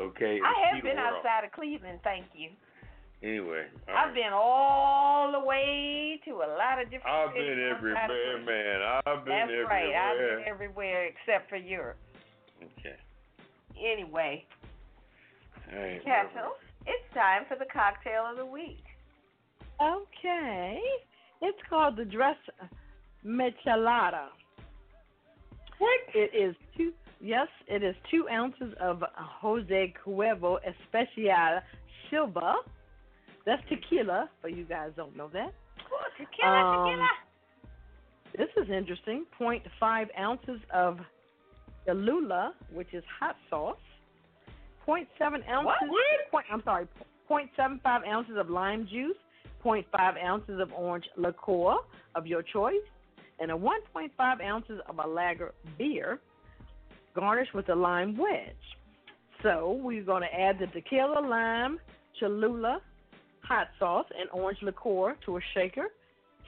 okay. 0.00 0.40
I 0.42 0.74
have 0.74 0.82
been 0.82 0.98
outside 0.98 1.44
of 1.44 1.52
Cleveland, 1.52 2.00
thank 2.02 2.26
you. 2.34 2.50
Anyway. 3.22 3.66
I've 3.86 4.08
right. 4.08 4.14
been 4.14 4.32
all 4.32 5.30
the 5.30 5.40
way 5.40 6.18
to 6.24 6.30
a 6.40 6.48
lot 6.56 6.80
of 6.80 6.90
different 6.90 7.14
I've 7.14 7.34
been 7.34 7.70
everywhere, 7.70 8.40
man. 8.40 8.80
I've 9.04 9.24
been 9.26 9.34
That's 9.34 9.52
everywhere. 9.52 9.66
right. 9.66 9.94
I've 9.94 10.18
been 10.18 10.48
everywhere 10.48 11.04
except 11.04 11.50
for 11.50 11.56
Europe. 11.56 11.98
Okay. 12.78 12.96
Anyway, 13.76 14.44
All 15.72 15.78
right. 15.82 16.04
Castle, 16.04 16.52
it's 16.86 17.14
time 17.14 17.42
for 17.48 17.56
the 17.56 17.66
cocktail 17.72 18.24
of 18.30 18.36
the 18.36 18.46
week. 18.46 18.82
Okay. 19.80 20.80
It's 21.42 21.58
called 21.68 21.96
the 21.96 22.04
dress 22.04 22.36
michelada. 23.24 24.26
What? 25.78 26.00
It 26.14 26.30
is 26.36 26.54
two. 26.76 26.92
Yes, 27.22 27.48
it 27.66 27.82
is 27.82 27.94
two 28.10 28.26
ounces 28.30 28.74
of 28.80 29.02
Jose 29.16 29.94
Cuervo 30.04 30.58
Especial 30.66 31.60
Silver. 32.10 32.54
That's 33.46 33.62
tequila. 33.68 34.28
but 34.42 34.56
you 34.56 34.64
guys 34.64 34.90
don't 34.96 35.16
know 35.16 35.28
that. 35.32 35.52
Oh, 35.92 36.06
tequila, 36.18 36.50
Um, 36.50 36.86
tequila. 36.86 37.08
This 38.36 38.64
is 38.64 38.70
interesting. 38.70 39.26
0.5 39.38 40.08
ounces 40.18 40.60
of 40.72 40.98
Cholula, 41.86 42.54
which 42.72 42.92
is 42.94 43.02
hot 43.18 43.36
sauce. 43.48 43.76
0.7 44.86 45.48
ounces. 45.48 45.88
Point, 46.30 46.46
I'm 46.52 46.62
sorry. 46.64 46.86
0.75 47.30 48.08
ounces 48.08 48.36
of 48.36 48.50
lime 48.50 48.88
juice. 48.90 49.16
0.5 49.64 50.24
ounces 50.24 50.60
of 50.60 50.72
orange 50.72 51.04
liqueur 51.16 51.76
of 52.14 52.26
your 52.26 52.42
choice, 52.42 52.74
and 53.38 53.50
a 53.50 53.54
1.5 53.54 54.42
ounces 54.42 54.80
of 54.88 54.98
a 54.98 55.06
lager 55.06 55.52
beer, 55.78 56.18
garnished 57.14 57.54
with 57.54 57.68
a 57.68 57.74
lime 57.74 58.16
wedge. 58.16 58.54
So 59.42 59.78
we're 59.82 60.02
going 60.02 60.22
to 60.22 60.34
add 60.34 60.58
the 60.58 60.66
tequila, 60.66 61.20
lime, 61.20 61.78
Cholula, 62.18 62.80
hot 63.42 63.68
sauce, 63.78 64.06
and 64.18 64.28
orange 64.32 64.58
liqueur 64.62 65.16
to 65.24 65.36
a 65.36 65.40
shaker. 65.54 65.88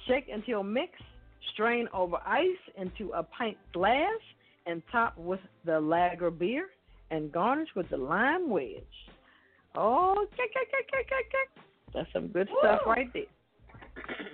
Shake 0.06 0.28
until 0.32 0.62
mixed. 0.62 1.02
Strain 1.52 1.88
over 1.92 2.16
ice 2.24 2.46
into 2.78 3.10
a 3.12 3.22
pint 3.22 3.56
glass 3.72 4.20
and 4.66 4.82
top 4.92 5.18
with 5.18 5.40
the 5.64 5.80
lager 5.80 6.30
beer 6.30 6.68
and 7.12 7.30
garnish 7.30 7.68
with 7.76 7.88
the 7.90 7.96
lime 7.96 8.48
wedge. 8.50 8.82
Oh, 9.76 10.26
kick, 10.36 10.52
kick, 10.52 10.68
kick, 10.70 10.90
kick, 10.90 11.08
kick, 11.08 11.30
kick. 11.30 11.64
That's 11.94 12.08
some 12.12 12.28
good 12.28 12.48
stuff 12.58 12.80
right 12.86 13.12
there. 13.12 13.22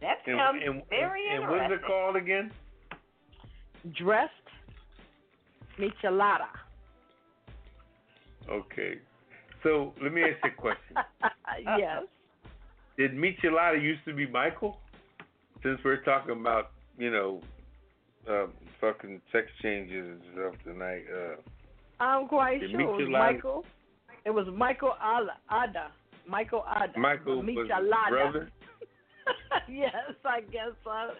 That 0.00 0.18
And, 0.26 0.36
sounds 0.36 0.62
and, 0.62 0.82
very 0.90 1.24
and, 1.28 1.44
and 1.44 1.52
interesting. 1.52 1.70
what's 1.70 1.82
it 1.82 1.86
called 1.86 2.16
again? 2.16 2.50
Dressed 3.96 4.32
michelada. 5.80 6.48
Okay. 8.50 8.96
So 9.62 9.94
let 10.02 10.12
me 10.12 10.20
ask 10.22 10.44
you 10.44 10.50
a 10.50 10.60
question. 10.60 10.96
yes. 11.78 12.02
Did 12.98 13.12
Michelada 13.12 13.82
used 13.82 14.04
to 14.04 14.12
be 14.12 14.26
Michael? 14.26 14.78
Since 15.62 15.80
we're 15.82 16.02
talking 16.04 16.32
about, 16.38 16.72
you 16.98 17.10
know, 17.10 17.40
um, 18.28 18.52
fucking 18.82 19.22
sex 19.32 19.46
changes 19.62 20.06
and 20.06 20.20
stuff 20.34 20.54
tonight. 20.64 21.04
Uh, 21.10 21.36
I'm 22.00 22.28
quite 22.28 22.60
Did 22.60 22.70
sure 22.72 22.80
it 22.80 22.86
was 22.86 23.08
Michael. 23.10 23.64
It 24.24 24.30
was 24.30 24.46
Michael 24.54 24.94
Ala- 25.02 25.38
Ada. 25.50 25.90
Michael 26.28 26.64
Ada. 26.68 26.98
Michael 26.98 27.42
was 27.42 27.46
his 27.48 27.68
brother. 28.10 28.50
yes, 29.68 29.94
I 30.24 30.40
guess 30.40 30.72
so. 30.82 31.10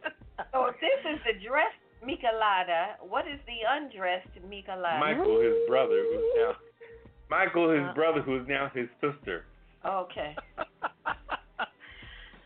So 0.52 0.66
if 0.66 0.74
this 0.80 1.12
is 1.12 1.20
the 1.26 1.46
dressed 1.46 1.78
Michelada, 2.02 2.96
what 3.06 3.26
is 3.26 3.38
the 3.46 3.64
undressed 3.68 4.28
Michelada? 4.48 5.00
Michael, 5.00 5.40
his 5.40 5.54
brother, 5.68 6.02
who's 6.10 6.24
now 6.36 6.52
Michael, 7.30 7.70
his 7.70 7.82
Uh. 7.82 7.94
brother, 7.94 8.20
who's 8.22 8.46
now 8.48 8.70
his 8.74 8.88
sister. 9.00 9.44
Okay. 9.86 10.36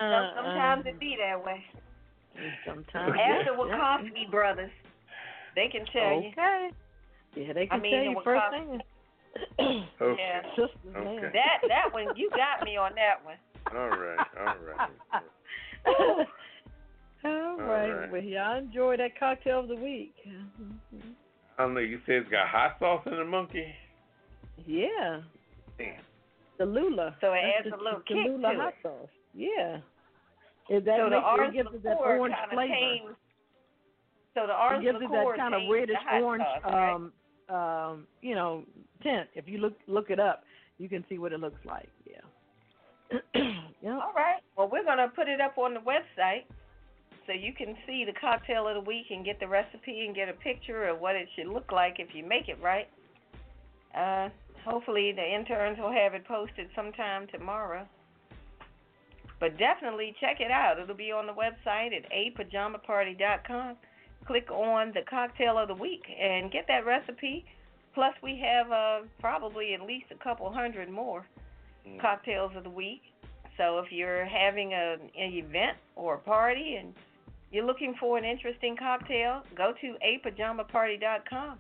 Uh, 0.00 0.30
Sometimes 0.36 0.86
uh, 0.86 0.90
it 0.90 1.00
be 1.00 1.16
that 1.18 1.44
way. 1.44 1.60
Sometimes. 2.64 3.16
Ask 3.18 3.48
the 3.50 3.56
Wachowski 3.60 4.30
brothers. 4.30 4.70
They 5.56 5.66
can 5.66 5.84
tell 5.86 6.22
you. 6.22 6.28
Okay. 6.28 6.70
Yeah, 7.38 7.52
they 7.52 7.66
can 7.66 7.78
I 7.78 7.82
mean, 7.82 7.92
tell 7.92 8.04
the 8.04 8.10
you 8.10 8.20
first 8.24 8.42
Wachowski- 8.42 8.68
thing. 8.68 8.80
Okay. 10.00 10.16
Yeah. 10.18 10.42
Sisters, 10.50 10.96
Okay. 10.96 11.30
That 11.32 11.58
that 11.68 11.92
one 11.92 12.06
you 12.16 12.30
got 12.30 12.64
me 12.64 12.76
on 12.76 12.92
that 12.96 13.24
one. 13.24 13.36
All 13.76 13.88
right. 13.90 14.18
All 14.38 14.56
right. 14.66 14.90
All 17.24 17.56
right. 17.58 17.90
right. 17.90 18.12
Well, 18.12 18.22
y'all 18.22 18.58
enjoy 18.58 18.96
that 18.96 19.18
cocktail 19.18 19.60
of 19.60 19.68
the 19.68 19.74
week. 19.76 20.14
I 21.58 21.62
don't 21.62 21.74
know. 21.74 21.80
You 21.80 21.98
said 22.06 22.16
it's 22.16 22.30
got 22.30 22.48
hot 22.48 22.76
sauce 22.78 23.02
in 23.06 23.16
the 23.16 23.24
monkey. 23.24 23.66
Yeah. 24.66 25.20
Damn. 25.76 26.02
The 26.58 26.64
Lula. 26.66 27.16
So 27.20 27.32
it 27.32 27.40
That's 27.42 27.66
adds 27.66 27.76
the, 27.76 27.76
a 27.76 27.82
little 27.82 27.98
the 28.00 28.14
kick 28.14 28.26
Lula 28.26 28.52
to 28.52 28.58
hot 28.58 28.68
it. 28.68 28.74
sauce. 28.82 29.08
Yeah. 29.34 29.78
It, 30.68 30.84
that 30.84 30.98
so 30.98 31.04
the 31.04 31.10
makes, 31.16 31.24
orange 31.26 31.54
it 31.54 31.56
gives 31.62 31.74
it 31.74 31.82
that 31.84 31.96
orange 31.98 32.34
flavor. 32.52 32.74
tames. 32.74 33.16
So 34.34 34.46
the 34.46 34.52
It 34.52 34.62
orange 34.62 34.84
gives 34.84 34.98
it 35.02 35.10
that 35.10 35.34
kind 35.36 35.54
of 35.54 35.60
reddish 35.70 35.96
orange 36.22 36.44
sauce, 36.62 36.72
right? 36.72 37.10
Um, 37.48 38.06
you 38.22 38.34
know, 38.34 38.64
tent. 39.02 39.28
If 39.34 39.48
you 39.48 39.58
look 39.58 39.74
look 39.86 40.10
it 40.10 40.20
up, 40.20 40.44
you 40.78 40.88
can 40.88 41.04
see 41.08 41.18
what 41.18 41.32
it 41.32 41.40
looks 41.40 41.60
like. 41.64 41.88
Yeah. 42.06 43.18
yep. 43.34 43.92
All 43.92 44.12
right. 44.14 44.40
Well, 44.56 44.68
we're 44.70 44.84
gonna 44.84 45.08
put 45.14 45.28
it 45.28 45.40
up 45.40 45.58
on 45.58 45.74
the 45.74 45.80
website 45.80 46.44
so 47.26 47.32
you 47.32 47.52
can 47.52 47.76
see 47.86 48.04
the 48.06 48.18
cocktail 48.18 48.66
of 48.66 48.74
the 48.74 48.80
week 48.80 49.06
and 49.10 49.24
get 49.24 49.38
the 49.38 49.46
recipe 49.46 50.04
and 50.06 50.14
get 50.14 50.28
a 50.28 50.32
picture 50.32 50.88
of 50.88 50.98
what 50.98 51.14
it 51.14 51.28
should 51.36 51.48
look 51.48 51.70
like 51.72 51.96
if 51.98 52.08
you 52.14 52.26
make 52.26 52.48
it 52.48 52.58
right. 52.62 52.88
Uh, 53.96 54.30
hopefully 54.64 55.12
the 55.14 55.22
interns 55.22 55.78
will 55.78 55.92
have 55.92 56.14
it 56.14 56.26
posted 56.26 56.68
sometime 56.74 57.26
tomorrow. 57.30 57.86
But 59.40 59.58
definitely 59.58 60.14
check 60.20 60.40
it 60.40 60.50
out. 60.50 60.80
It'll 60.82 60.96
be 60.96 61.12
on 61.12 61.26
the 61.26 61.32
website 61.32 61.90
at 61.94 62.10
apajamaparty.com. 62.10 63.76
Click 64.28 64.50
on 64.50 64.92
the 64.94 65.00
cocktail 65.08 65.58
of 65.58 65.66
the 65.68 65.74
week 65.74 66.02
and 66.20 66.52
get 66.52 66.66
that 66.68 66.84
recipe. 66.86 67.44
Plus, 67.94 68.12
we 68.22 68.38
have 68.38 68.70
uh, 68.70 69.00
probably 69.20 69.74
at 69.74 69.80
least 69.82 70.06
a 70.12 70.22
couple 70.22 70.48
hundred 70.52 70.88
more 70.90 71.26
Mm. 71.86 71.98
cocktails 72.00 72.52
of 72.54 72.64
the 72.64 72.70
week. 72.70 73.00
So 73.56 73.78
if 73.78 73.90
you're 73.90 74.26
having 74.26 74.74
a, 74.74 74.96
an 75.16 75.32
event 75.32 75.78
or 75.96 76.14
a 76.14 76.18
party 76.18 76.74
and 76.76 76.92
you're 77.50 77.64
looking 77.64 77.94
for 77.98 78.18
an 78.18 78.24
interesting 78.24 78.76
cocktail, 78.76 79.42
go 79.56 79.72
to 79.80 79.94
apajamaparty.com. 80.04 81.58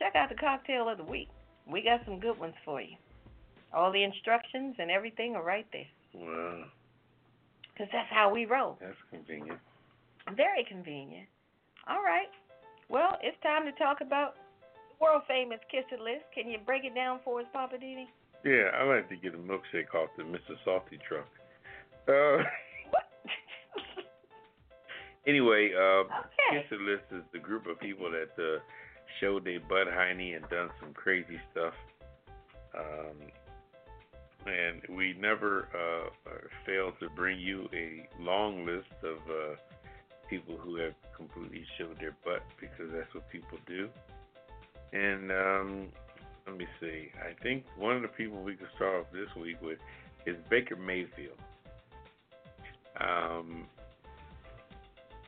Check 0.00 0.16
out 0.16 0.30
the 0.30 0.34
cocktail 0.34 0.88
of 0.88 0.98
the 0.98 1.04
week. 1.04 1.28
We 1.70 1.82
got 1.82 2.00
some 2.06 2.18
good 2.18 2.38
ones 2.40 2.54
for 2.64 2.80
you. 2.80 2.96
All 3.72 3.92
the 3.92 4.02
instructions 4.02 4.74
and 4.80 4.90
everything 4.90 5.36
are 5.36 5.44
right 5.44 5.66
there. 5.72 5.86
Wow, 6.14 6.64
Because 7.72 7.88
that's 7.92 8.10
how 8.10 8.32
we 8.32 8.46
roll. 8.46 8.78
that's 8.80 8.96
convenient. 9.10 9.60
Very 10.34 10.64
convenient. 10.64 11.28
All 11.88 12.02
right. 12.02 12.28
Well, 12.88 13.18
it's 13.22 13.36
time 13.42 13.64
to 13.64 13.72
talk 13.72 14.00
about 14.00 14.34
the 14.34 15.04
world 15.04 15.22
famous 15.28 15.58
Kiss 15.70 15.84
It 15.92 16.00
list. 16.00 16.24
Can 16.34 16.50
you 16.50 16.58
break 16.64 16.84
it 16.84 16.94
down 16.94 17.20
for 17.24 17.40
us, 17.40 17.46
Poppa 17.52 17.76
DD? 17.76 18.04
Yeah, 18.44 18.70
I 18.78 18.84
like 18.84 19.08
to 19.08 19.16
get 19.16 19.34
a 19.34 19.38
milkshake 19.38 19.94
off 19.94 20.10
the 20.16 20.22
Mr. 20.22 20.54
Salty 20.64 20.98
truck. 21.08 21.26
Uh, 22.08 22.42
anyway, 25.26 25.72
uh, 25.76 26.04
Okay. 26.04 26.62
Kiss 26.62 26.72
It 26.72 26.80
List 26.80 27.04
is 27.12 27.22
the 27.32 27.38
group 27.38 27.66
of 27.66 27.78
people 27.80 28.10
that 28.10 28.42
uh, 28.42 28.58
showed 29.20 29.44
their 29.44 29.60
butt 29.60 29.88
hiney 29.88 30.36
and 30.36 30.48
done 30.48 30.70
some 30.80 30.94
crazy 30.94 31.38
stuff. 31.52 31.74
Um, 32.78 33.16
and 34.46 34.96
we 34.96 35.14
never 35.18 35.68
uh, 35.74 36.30
uh, 36.30 36.38
fail 36.64 36.92
to 37.00 37.08
bring 37.16 37.38
you 37.38 37.68
a 37.74 38.08
long 38.22 38.64
list 38.64 38.86
of 39.02 39.16
uh, 39.28 39.56
people 40.28 40.56
who 40.56 40.76
have 40.76 40.94
completely 41.16 41.64
showed 41.78 41.98
their 41.98 42.16
butt 42.24 42.42
because 42.60 42.90
that's 42.92 43.12
what 43.14 43.28
people 43.30 43.58
do. 43.66 43.88
And 44.92 45.30
um, 45.30 45.88
let 46.46 46.56
me 46.56 46.66
see. 46.80 47.08
I 47.18 47.40
think 47.42 47.64
one 47.76 47.96
of 47.96 48.02
the 48.02 48.08
people 48.08 48.42
we 48.42 48.54
could 48.54 48.68
start 48.76 49.00
off 49.00 49.06
this 49.12 49.28
week 49.40 49.60
with 49.60 49.78
is 50.26 50.36
Baker 50.48 50.76
Mayfield. 50.76 51.38
Um, 53.00 53.66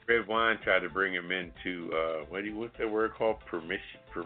Redwine 0.09 0.59
tried 0.65 0.81
to 0.81 0.89
bring 0.89 1.15
him 1.15 1.31
into 1.31 1.91
uh, 1.95 2.25
what 2.29 2.43
do 2.43 2.49
you, 2.49 2.57
what's 2.57 2.77
that 2.79 2.91
word 2.91 3.13
called? 3.17 3.37
Permission, 3.47 4.01
per, 4.13 4.25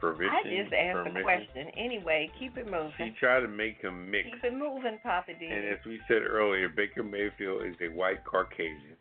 provision. 0.00 0.32
I 0.32 0.62
just 0.62 0.72
asked 0.72 0.96
permission. 0.96 1.16
a 1.16 1.22
question. 1.22 1.66
Anyway, 1.76 2.30
keep 2.38 2.56
it 2.56 2.64
She 2.66 2.70
moving. 2.70 3.14
tried 3.20 3.40
to 3.40 3.48
make 3.48 3.80
him 3.82 4.10
mix. 4.10 4.28
Keep 4.32 4.44
it 4.44 4.54
moving, 4.56 4.98
Poppa 5.02 5.32
D. 5.38 5.46
And 5.46 5.68
as 5.68 5.78
we 5.84 6.00
said 6.08 6.22
earlier, 6.22 6.68
Baker 6.68 7.02
Mayfield 7.02 7.66
is 7.66 7.76
a 7.82 7.88
white 7.94 8.24
Caucasian. 8.24 8.96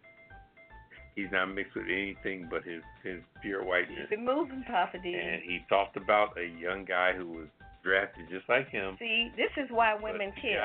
He's 1.15 1.31
not 1.31 1.47
mixed 1.47 1.75
with 1.75 1.85
anything 1.85 2.47
but 2.49 2.63
his 2.63 2.81
his 3.03 3.19
pure 3.41 3.63
whiteness. 3.63 4.07
Keep 4.09 4.19
it 4.19 4.23
moving, 4.23 4.63
Poppa 4.67 4.97
D. 4.99 5.13
And 5.13 5.41
he 5.43 5.59
talked 5.67 5.97
about 5.97 6.37
a 6.37 6.47
young 6.59 6.85
guy 6.85 7.13
who 7.13 7.27
was 7.27 7.47
drafted 7.83 8.29
just 8.29 8.47
like 8.47 8.69
him. 8.69 8.95
See, 8.99 9.31
this 9.35 9.51
is 9.57 9.69
why 9.71 9.95
women 9.95 10.31
kill. 10.41 10.61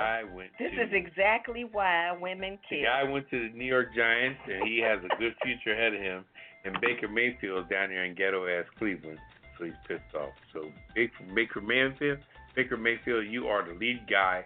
This 0.58 0.72
to, 0.72 0.82
is 0.82 0.92
exactly 0.92 1.64
why 1.70 2.12
women 2.12 2.58
kill. 2.68 2.80
The 2.80 2.84
guy 2.84 3.02
went 3.04 3.28
to 3.30 3.48
the 3.48 3.56
New 3.56 3.64
York 3.64 3.88
Giants, 3.96 4.40
and 4.46 4.68
he 4.68 4.80
has 4.80 5.00
a 5.04 5.16
good 5.18 5.34
future 5.42 5.72
ahead 5.72 5.94
of 5.94 6.00
him. 6.00 6.24
And 6.64 6.76
Baker 6.80 7.08
Mayfield 7.08 7.64
is 7.64 7.70
down 7.70 7.90
there 7.90 8.04
in 8.04 8.14
ghetto 8.14 8.46
ass 8.46 8.66
Cleveland, 8.78 9.18
so 9.58 9.64
he's 9.64 9.74
pissed 9.86 10.14
off. 10.14 10.32
So 10.52 10.70
Baker, 10.94 11.24
Baker 11.34 11.60
Mayfield, 11.60 12.18
Baker 12.54 12.76
Mayfield, 12.76 13.26
you 13.26 13.46
are 13.46 13.66
the 13.66 13.78
lead 13.78 14.06
guy 14.10 14.44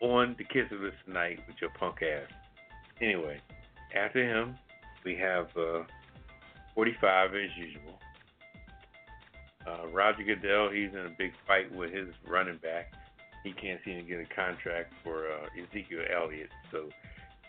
on 0.00 0.34
the 0.38 0.44
Kiss 0.44 0.70
of 0.72 0.80
List 0.80 0.96
tonight 1.06 1.40
with 1.46 1.56
your 1.60 1.70
punk 1.78 2.02
ass. 2.02 2.28
Anyway, 3.00 3.40
after 3.94 4.22
him, 4.22 4.56
we 5.04 5.16
have 5.16 5.48
uh, 5.56 5.82
45 6.74 7.30
as 7.34 7.50
usual. 7.56 7.98
Uh, 9.66 9.88
Roger 9.88 10.22
Goodell, 10.22 10.70
he's 10.70 10.90
in 10.92 11.06
a 11.06 11.14
big 11.16 11.32
fight 11.46 11.74
with 11.74 11.92
his 11.92 12.08
running 12.26 12.56
back. 12.58 12.92
He 13.44 13.52
can't 13.52 13.80
seem 13.84 13.96
to 13.96 14.02
get 14.02 14.20
a 14.20 14.34
contract 14.34 14.92
for 15.02 15.26
uh, 15.26 15.46
Ezekiel 15.56 16.00
Elliott, 16.14 16.50
so 16.70 16.88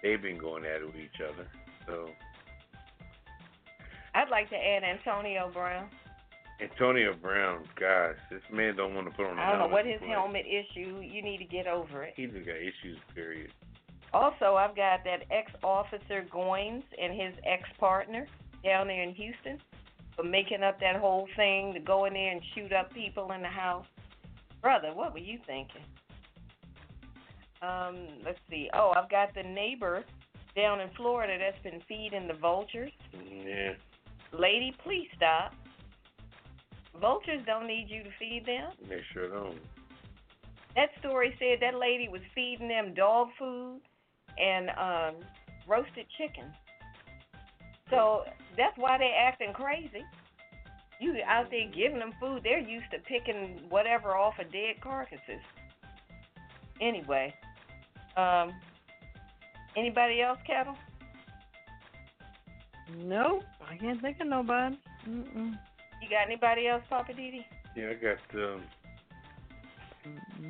they've 0.02 0.22
been 0.22 0.38
going 0.38 0.66
at 0.66 0.82
it 0.82 0.86
with 0.86 0.96
each 0.96 1.22
other. 1.22 1.48
So 1.86 2.10
I'd 4.14 4.30
like 4.30 4.50
to 4.50 4.56
add 4.56 4.84
Antonio 4.84 5.50
Brown. 5.54 5.90
Antonio 6.62 7.14
Brown, 7.16 7.64
gosh, 7.80 8.18
this 8.30 8.42
man 8.52 8.76
don't 8.76 8.94
want 8.94 9.10
to 9.10 9.16
put 9.16 9.26
on 9.26 9.36
the 9.36 9.42
I 9.42 9.50
don't 9.52 9.60
know 9.60 9.68
what 9.68 9.86
his 9.86 10.00
helmet 10.02 10.46
issue. 10.46 11.02
You 11.02 11.24
need 11.24 11.40
to 11.40 11.46
get 11.46 11.66
over 11.66 12.04
it. 12.04 12.14
He's 12.16 12.30
got 12.30 12.58
issues, 12.58 13.00
period. 13.16 13.52
Also, 14.14 14.56
I've 14.56 14.76
got 14.76 15.04
that 15.06 15.24
ex-officer 15.32 16.26
Goines 16.34 16.84
and 17.02 17.14
his 17.14 17.34
ex-partner 17.46 18.28
down 18.64 18.88
there 18.88 19.04
in 19.04 19.14
Houston 19.16 19.58
for 20.16 20.24
making 20.24 20.64
up 20.64 20.80
that 20.82 20.98
whole 20.98 21.28
thing 21.38 21.74
to 21.74 21.80
go 21.80 22.06
in 22.06 22.14
there 22.14 22.32
and 22.32 22.42
shoot 22.54 22.74
up 22.74 22.94
people 22.94 23.32
in 23.32 23.42
the 23.42 23.48
house. 23.48 23.86
Brother, 24.62 24.92
what 24.94 25.14
were 25.14 25.20
you 25.20 25.40
thinking? 25.48 25.82
Um, 27.62 28.08
let's 28.26 28.40
see. 28.50 28.70
Oh, 28.74 28.92
I've 28.96 29.10
got 29.10 29.34
the 29.34 29.44
neighbor 29.44 30.04
down 30.56 30.82
in 30.82 30.90
Florida 30.98 31.38
that's 31.40 31.62
been 31.64 31.82
feeding 31.88 32.28
the 32.28 32.34
vultures. 32.34 32.92
Yeah. 33.14 33.74
Lady, 34.38 34.74
please 34.84 35.08
stop. 35.16 35.54
Vultures 37.00 37.42
don't 37.46 37.68
need 37.68 37.88
you 37.90 38.04
to 38.04 38.10
feed 38.20 38.46
them. 38.46 38.72
They 38.90 39.02
sure 39.14 39.30
don't. 39.30 39.60
That 40.76 40.90
story 41.00 41.34
said 41.40 41.60
that 41.62 41.80
lady 41.80 42.10
was 42.10 42.22
feeding 42.36 42.68
them 42.68 42.94
dog 42.94 43.30
food 43.40 43.82
and 44.38 44.70
um 44.72 45.22
roasted 45.68 46.06
chicken. 46.18 46.46
So 47.90 48.24
that's 48.58 48.78
why 48.78 48.98
they 48.98 49.14
acting 49.18 49.54
crazy. 49.54 50.04
You 51.00 51.16
out 51.28 51.50
there 51.50 51.68
giving 51.74 52.00
them 52.00 52.14
food, 52.20 52.42
they're 52.44 52.60
used 52.60 52.86
to 52.92 53.00
picking 53.00 53.60
whatever 53.70 54.16
off 54.16 54.36
of 54.40 54.52
dead 54.52 54.82
carcasses. 54.82 55.42
Anyway, 56.80 57.34
um, 58.18 58.52
anybody 59.76 60.22
else, 60.22 60.40
Ketel? 60.46 60.76
Nope, 63.04 63.44
I 63.68 63.78
can't 63.78 64.02
think 64.02 64.20
of 64.20 64.28
nobody. 64.28 64.78
Mm-mm. 65.08 65.58
You 66.02 66.10
got 66.10 66.28
anybody 66.28 66.68
else, 66.68 66.84
Poppa 66.90 67.14
DD? 67.14 67.46
Yeah, 67.76 67.90
I 67.90 67.94
got 67.94 68.44
um 68.44 68.62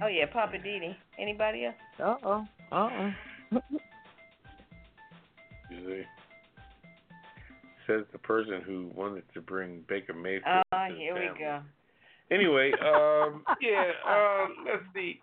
Oh 0.02 0.08
yeah, 0.08 0.26
Poppa 0.32 0.58
DD. 0.58 0.96
Anybody 1.20 1.66
else? 1.66 1.76
Uh 2.00 2.16
oh. 2.24 2.46
Uh 2.72 2.90
oh. 2.92 3.12
You 3.52 3.60
see. 5.86 6.04
Says 7.88 8.04
the 8.12 8.20
person 8.20 8.62
who 8.66 8.90
wanted 8.94 9.24
to 9.34 9.42
bring 9.42 9.84
Baker 9.88 10.14
Mayfield. 10.14 10.44
Ah, 10.72 10.88
to 10.88 10.94
the 10.94 11.00
here 11.00 11.14
we 11.16 11.40
go. 11.40 11.62
Anyway, 12.30 12.72
um, 12.74 13.44
yeah, 13.62 13.92
uh, 14.08 14.48
let's 14.66 14.84
see. 14.94 15.20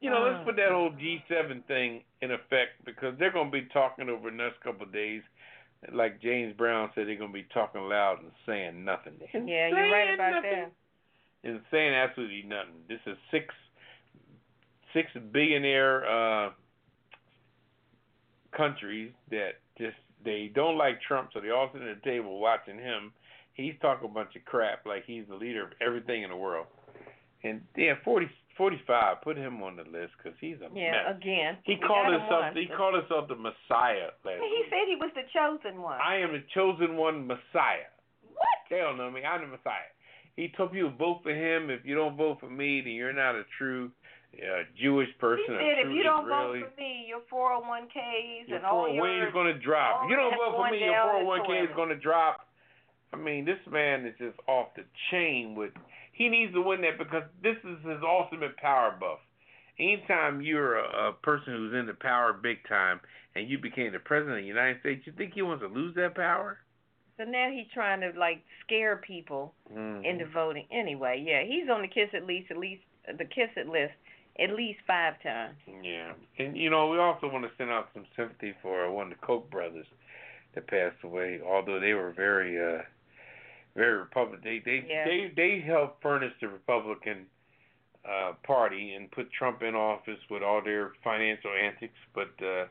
You 0.00 0.10
know, 0.10 0.20
let's 0.22 0.40
Uh. 0.42 0.44
put 0.44 0.56
that 0.56 0.70
whole 0.70 0.90
G7 0.92 1.64
thing 1.66 2.02
in 2.22 2.30
effect 2.30 2.84
because 2.84 3.14
they're 3.18 3.32
going 3.32 3.50
to 3.50 3.60
be 3.60 3.66
talking 3.72 4.08
over 4.08 4.30
the 4.30 4.36
next 4.36 4.60
couple 4.60 4.86
of 4.86 4.92
days. 4.92 5.22
Like 5.92 6.22
James 6.22 6.54
Brown 6.56 6.90
said, 6.94 7.06
they're 7.06 7.16
going 7.16 7.30
to 7.30 7.34
be 7.38 7.46
talking 7.52 7.82
loud 7.82 8.20
and 8.22 8.32
saying 8.46 8.84
nothing. 8.84 9.14
Yeah, 9.32 9.68
you're 9.68 9.90
right 9.92 10.14
about 10.14 10.30
nothing. 10.42 10.50
that. 10.52 10.72
And 11.48 11.60
saying 11.70 11.94
absolutely 11.94 12.42
nothing. 12.46 12.80
This 12.88 13.00
is 13.06 13.16
six 13.30 13.54
six 14.94 15.10
billionaire 15.32 16.06
uh, 16.06 16.50
countries 18.56 19.12
that 19.30 19.60
just 19.78 19.96
they 20.24 20.50
don't 20.54 20.76
like 20.78 21.00
Trump, 21.02 21.30
so 21.32 21.40
they 21.40 21.50
all 21.50 21.70
sit 21.72 21.82
at 21.82 22.02
the 22.02 22.10
table 22.10 22.40
watching 22.40 22.78
him. 22.78 23.12
He's 23.54 23.74
talking 23.80 24.08
a 24.10 24.12
bunch 24.12 24.34
of 24.36 24.44
crap 24.44 24.84
like 24.86 25.04
he's 25.06 25.24
the 25.28 25.34
leader 25.36 25.64
of 25.64 25.70
everything 25.80 26.22
in 26.22 26.30
the 26.30 26.36
world. 26.36 26.66
And 27.44 27.60
yeah, 27.76 27.94
40, 28.04 28.28
45, 28.56 29.22
put 29.22 29.36
him 29.36 29.62
on 29.62 29.76
the 29.76 29.82
list 29.84 30.12
because 30.18 30.36
he's 30.40 30.56
a 30.60 30.68
Yeah, 30.74 30.92
mess. 30.92 31.16
again. 31.20 31.56
He 31.64 31.76
called 31.76 32.12
himself 32.12 32.54
he 32.54 32.66
called 32.66 32.94
himself 32.96 33.28
the 33.28 33.36
Messiah 33.36 34.10
last 34.24 34.40
He 34.42 34.50
week. 34.60 34.66
said 34.70 34.88
he 34.88 34.96
was 34.96 35.10
the 35.14 35.22
chosen 35.32 35.80
one. 35.80 35.98
I 36.02 36.16
am 36.18 36.32
the 36.32 36.42
chosen 36.54 36.96
one 36.96 37.26
Messiah. 37.26 37.88
what? 38.32 38.58
They 38.70 38.78
don't 38.78 38.96
know 38.98 39.10
me. 39.10 39.22
I'm 39.24 39.42
the 39.42 39.46
Messiah. 39.56 39.92
He 40.36 40.52
told 40.56 40.72
people 40.72 40.92
vote 40.98 41.20
for 41.22 41.30
him. 41.32 41.70
If 41.70 41.84
you 41.86 41.94
don't 41.94 42.16
vote 42.16 42.40
for 42.40 42.50
me, 42.50 42.80
then 42.82 42.92
you're 42.92 43.12
not 43.12 43.36
a 43.36 43.44
true 43.56 43.90
uh, 44.42 44.62
Jewish 44.80 45.08
person. 45.18 45.54
a 45.54 45.58
said 45.58 45.86
if 45.86 45.92
you 45.94 46.02
don't 46.02 46.24
Israeli. 46.26 46.60
vote 46.60 46.70
for 46.76 46.80
me, 46.80 47.04
your 47.08 47.20
401ks 47.32 48.48
your 48.48 48.56
and 48.58 48.66
all 48.66 48.84
401 48.86 48.96
your 48.96 49.28
is 49.28 49.32
going 49.32 49.46
to 49.54 49.58
drop. 49.58 50.04
If 50.04 50.10
you 50.10 50.16
don't 50.16 50.34
vote 50.34 50.56
for 50.56 50.70
me, 50.70 50.78
your 50.84 50.94
401k 50.94 51.64
is 51.70 51.76
going 51.76 51.88
to 51.90 51.96
drop. 51.96 52.40
I 53.12 53.16
mean, 53.16 53.44
this 53.44 53.58
man 53.70 54.04
is 54.06 54.14
just 54.18 54.36
off 54.48 54.68
the 54.76 54.84
chain 55.10 55.54
with. 55.54 55.72
He 56.12 56.28
needs 56.28 56.52
to 56.54 56.62
win 56.62 56.80
that 56.82 56.98
because 56.98 57.24
this 57.42 57.56
is 57.62 57.78
his 57.84 58.00
ultimate 58.02 58.56
power 58.56 58.96
buff. 58.98 59.18
anytime 59.78 60.40
you're 60.40 60.78
a, 60.78 61.08
a 61.08 61.12
person 61.12 61.52
who's 61.54 61.74
in 61.74 61.86
the 61.86 61.94
power 61.94 62.32
big 62.32 62.58
time 62.68 63.00
and 63.34 63.48
you 63.48 63.58
became 63.58 63.92
the 63.92 63.98
president 63.98 64.38
of 64.38 64.42
the 64.42 64.48
United 64.48 64.80
States, 64.80 65.02
you 65.06 65.12
think 65.16 65.32
he 65.34 65.42
wants 65.42 65.62
to 65.62 65.68
lose 65.68 65.94
that 65.96 66.14
power? 66.14 66.58
So 67.18 67.24
now 67.24 67.50
he's 67.52 67.66
trying 67.72 68.00
to 68.00 68.18
like 68.18 68.42
scare 68.64 68.96
people 68.96 69.52
Mm-hmm. 69.72 70.04
into 70.04 70.26
voting. 70.32 70.64
Anyway, 70.72 71.24
yeah, 71.26 71.42
he's 71.44 71.68
on 71.68 71.82
the 71.82 71.88
kiss 71.88 72.08
at 72.14 72.24
least 72.24 72.50
at 72.50 72.56
least 72.56 72.82
the 73.06 73.24
kiss 73.24 73.50
it 73.56 73.66
list 73.68 73.92
at 74.38 74.50
least 74.50 74.80
five 74.86 75.14
times. 75.22 75.56
Yeah, 75.82 76.12
and 76.38 76.56
you 76.56 76.70
know 76.70 76.88
we 76.88 76.98
also 76.98 77.28
want 77.28 77.44
to 77.44 77.50
send 77.56 77.70
out 77.70 77.88
some 77.94 78.04
sympathy 78.16 78.54
for 78.62 78.90
one 78.90 79.12
of 79.12 79.18
the 79.18 79.26
Koch 79.26 79.50
brothers 79.50 79.86
that 80.54 80.66
passed 80.66 81.02
away. 81.04 81.40
Although 81.44 81.80
they 81.80 81.94
were 81.94 82.12
very, 82.12 82.58
uh 82.58 82.82
very 83.74 83.98
Republican, 83.98 84.40
they 84.44 84.58
they 84.64 84.84
Yeah. 84.88 85.04
they 85.04 85.32
they 85.34 85.60
helped 85.60 86.02
furnish 86.02 86.32
the 86.40 86.48
Republican 86.48 87.26
uh 88.08 88.32
Party 88.44 88.94
and 88.94 89.10
put 89.10 89.32
Trump 89.32 89.62
in 89.62 89.74
office 89.74 90.20
with 90.30 90.42
all 90.42 90.62
their 90.62 90.92
financial 91.02 91.50
antics, 91.52 91.98
but 92.14 92.30
uh 92.44 92.66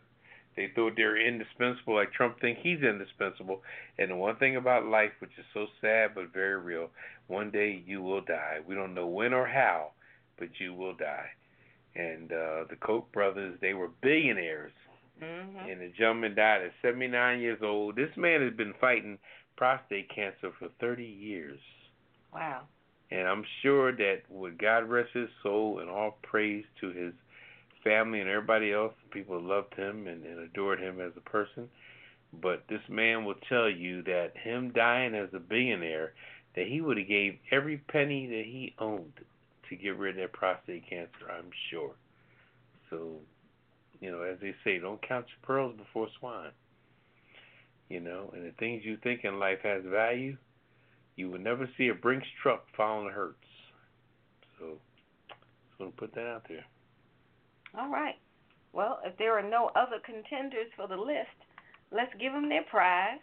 they 0.55 0.69
thought 0.73 0.93
they're 0.95 1.17
indispensable, 1.17 1.95
like 1.95 2.13
Trump 2.13 2.39
think 2.39 2.59
he's 2.59 2.81
indispensable. 2.81 3.61
And 3.99 4.11
the 4.11 4.15
one 4.15 4.37
thing 4.37 4.55
about 4.55 4.85
life, 4.85 5.11
which 5.19 5.37
is 5.37 5.43
so 5.53 5.67
sad 5.81 6.11
but 6.15 6.31
very 6.31 6.57
real, 6.57 6.89
one 7.27 7.51
day 7.51 7.83
you 7.85 8.01
will 8.01 8.21
die. 8.21 8.59
We 8.65 8.73
don't 8.73 8.93
know 8.93 9.07
when 9.07 9.33
or 9.33 9.45
how, 9.45 9.91
but 10.37 10.47
you 10.59 10.73
will 10.73 10.93
die. 10.95 11.27
And 11.95 12.31
uh 12.31 12.65
the 12.69 12.75
Koch 12.79 13.11
brothers, 13.11 13.57
they 13.61 13.73
were 13.73 13.89
billionaires. 14.01 14.73
Mhm. 15.21 15.71
And 15.71 15.81
the 15.81 15.89
gentleman 15.97 16.35
died 16.35 16.61
at 16.61 16.73
79 16.81 17.39
years 17.39 17.61
old. 17.61 17.95
This 17.95 18.15
man 18.17 18.41
has 18.41 18.53
been 18.53 18.73
fighting 18.73 19.17
prostate 19.55 20.09
cancer 20.09 20.51
for 20.59 20.67
30 20.79 21.05
years. 21.05 21.59
Wow. 22.33 22.67
And 23.11 23.27
I'm 23.27 23.45
sure 23.61 23.91
that 23.93 24.23
with 24.29 24.57
God 24.57 24.89
rest 24.89 25.11
his 25.13 25.29
soul 25.41 25.79
and 25.79 25.89
all 25.89 26.17
praise 26.23 26.65
to 26.81 26.89
his 26.91 27.13
family 27.83 28.19
and 28.19 28.29
everybody 28.29 28.73
else, 28.73 28.93
people 29.11 29.39
loved 29.39 29.73
him 29.75 30.07
and, 30.07 30.25
and 30.25 30.39
adored 30.39 30.79
him 30.79 30.99
as 30.99 31.13
a 31.15 31.21
person. 31.21 31.69
But 32.33 32.63
this 32.67 32.81
man 32.89 33.23
will 33.23 33.39
tell 33.47 33.69
you 33.69 34.01
that 34.03 34.35
him 34.35 34.71
dying 34.71 35.15
as 35.15 35.29
a 35.33 35.39
billionaire, 35.39 36.13
that 36.55 36.67
he 36.67 36.81
would 36.81 36.97
have 36.97 37.07
gave 37.07 37.37
every 37.51 37.77
penny 37.77 38.27
that 38.27 38.45
he 38.45 38.73
owned 38.79 39.13
to 39.69 39.75
get 39.75 39.97
rid 39.97 40.17
of 40.17 40.21
that 40.21 40.33
prostate 40.33 40.89
cancer, 40.89 41.29
I'm 41.29 41.49
sure. 41.69 41.91
So, 42.89 43.17
you 43.99 44.11
know, 44.11 44.21
as 44.21 44.37
they 44.41 44.53
say, 44.63 44.79
don't 44.79 45.01
count 45.07 45.25
your 45.27 45.45
pearls 45.45 45.75
before 45.77 46.07
swine. 46.19 46.51
You 47.89 47.99
know, 47.99 48.31
and 48.33 48.45
the 48.45 48.51
things 48.59 48.83
you 48.83 48.97
think 49.03 49.21
in 49.23 49.39
life 49.39 49.59
has 49.63 49.83
value, 49.85 50.37
you 51.15 51.29
will 51.29 51.39
never 51.39 51.69
see 51.77 51.89
a 51.89 51.93
Brinks 51.93 52.27
truck 52.41 52.65
following 52.75 53.13
Hertz. 53.13 53.37
So, 54.59 54.65
I'm 55.29 55.37
just 55.69 55.79
want 55.79 55.95
to 55.95 56.01
put 56.01 56.15
that 56.15 56.27
out 56.27 56.45
there. 56.49 56.65
All 57.77 57.89
right. 57.89 58.15
Well, 58.73 58.99
if 59.05 59.17
there 59.17 59.37
are 59.37 59.47
no 59.47 59.69
other 59.75 59.99
contenders 60.03 60.67
for 60.75 60.87
the 60.87 60.97
list, 60.97 61.29
let's 61.91 62.11
give 62.19 62.33
them 62.33 62.49
their 62.49 62.63
prize. 62.63 63.19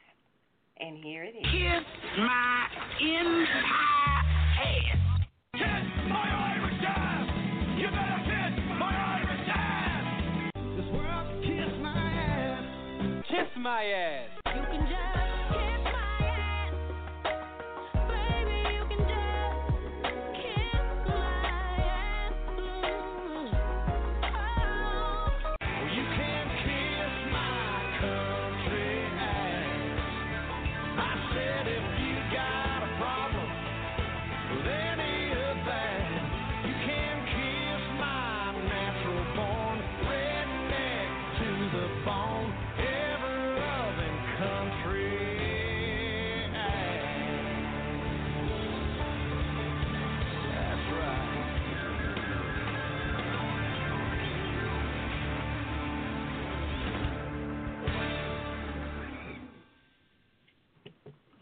And 0.78 0.96
here 1.04 1.24
it 1.24 1.36
is. 1.36 1.44
Kiss 1.44 1.84
my 2.18 2.66
entire 3.00 3.46
ass. 4.62 4.91
Kiss 13.32 13.48
my 13.56 13.82
ass. 13.82 14.41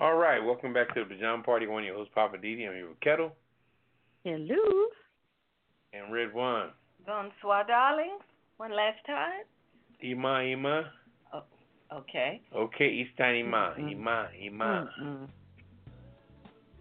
All 0.00 0.16
right, 0.16 0.42
welcome 0.42 0.72
back 0.72 0.94
to 0.94 1.00
the 1.00 1.14
Pajama 1.14 1.42
Party. 1.42 1.66
One 1.66 1.82
of 1.82 1.86
your 1.86 1.94
hosts, 1.94 2.10
Poppa 2.14 2.38
DD. 2.38 2.66
I'm 2.66 2.72
here 2.74 2.88
with 2.88 3.00
Ketel 3.00 3.32
Hello. 4.24 4.86
and 5.92 6.10
Redwine. 6.10 6.70
Bonsoir, 7.04 7.66
darling. 7.66 8.16
One 8.56 8.70
last 8.70 8.96
time. 9.06 9.42
Ima, 10.00 10.40
Ima. 10.40 10.90
Oh, 11.34 11.42
okay. 11.92 12.40
Okay, 12.56 13.04
Eastan 13.04 13.40
Ima. 13.40 13.74
Ima, 13.76 14.28
Ima. 14.42 14.88
Mm-mm. 15.02 15.28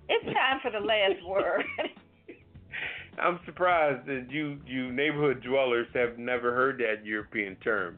It's 0.07 0.25
time 0.25 0.61
for 0.61 0.71
the 0.71 0.79
last 0.79 1.21
word. 1.27 1.65
I'm 3.21 3.41
surprised 3.45 4.07
that 4.07 4.27
you, 4.29 4.59
you 4.65 4.93
neighborhood 4.93 5.43
dwellers 5.43 5.87
have 5.93 6.17
never 6.17 6.53
heard 6.53 6.77
that 6.77 7.05
European 7.05 7.57
term. 7.57 7.97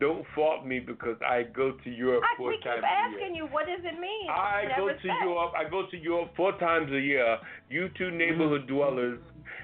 Don't 0.00 0.24
fault 0.34 0.64
me 0.64 0.78
because 0.78 1.16
I 1.26 1.42
go 1.42 1.72
to 1.72 1.90
Europe 1.90 2.22
I, 2.22 2.36
four 2.36 2.52
times 2.52 2.64
a 2.64 2.68
year. 2.68 2.84
I 2.84 3.10
keep 3.10 3.18
asking 3.18 3.34
you, 3.34 3.46
what 3.46 3.66
does 3.66 3.80
it 3.82 3.98
mean? 3.98 4.28
I 4.30 4.64
go 4.76 4.88
to 4.88 4.94
say. 5.02 5.08
Europe. 5.22 5.52
I 5.56 5.68
go 5.68 5.86
to 5.90 5.96
Europe 5.96 6.30
four 6.36 6.52
times 6.58 6.92
a 6.92 7.00
year. 7.00 7.38
You 7.68 7.88
two 7.98 8.10
neighborhood 8.10 8.62
mm-hmm. 8.62 8.74
dwellers 8.74 9.18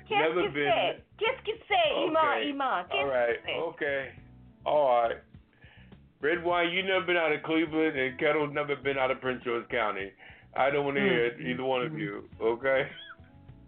Qu'est-ce 0.09 0.29
never 0.29 0.43
qu'il 0.43 0.53
been. 0.53 0.73
fait? 0.73 1.03
Qu'est-ce 1.19 1.45
Iman, 1.97 2.17
Okay. 2.17 2.51
Iman? 2.51 2.85
Qu'est-ce 2.91 3.01
All 3.01 3.09
right. 3.09 3.37
Okay. 3.75 4.11
All 4.67 5.03
right. 5.03 5.17
Redwine, 6.21 6.73
you 6.73 6.83
never 6.83 7.05
been 7.05 7.17
out 7.17 7.33
of 7.33 7.43
Cleveland, 7.43 7.99
and 7.99 8.19
Ketel's 8.19 8.55
never 8.55 8.77
been 8.77 8.97
out 8.97 9.11
of 9.11 9.21
Prince 9.21 9.45
George 9.45 9.69
County. 9.69 10.11
I 10.57 10.71
don't 10.71 10.85
want 10.85 10.97
to 10.97 11.03
hear 11.03 11.31
hmm. 11.31 11.41
it, 11.41 11.47
either 11.51 11.65
one 11.65 11.83
of 11.83 11.93
hmm. 11.93 11.99
you. 11.99 12.25
Okay. 12.41 12.89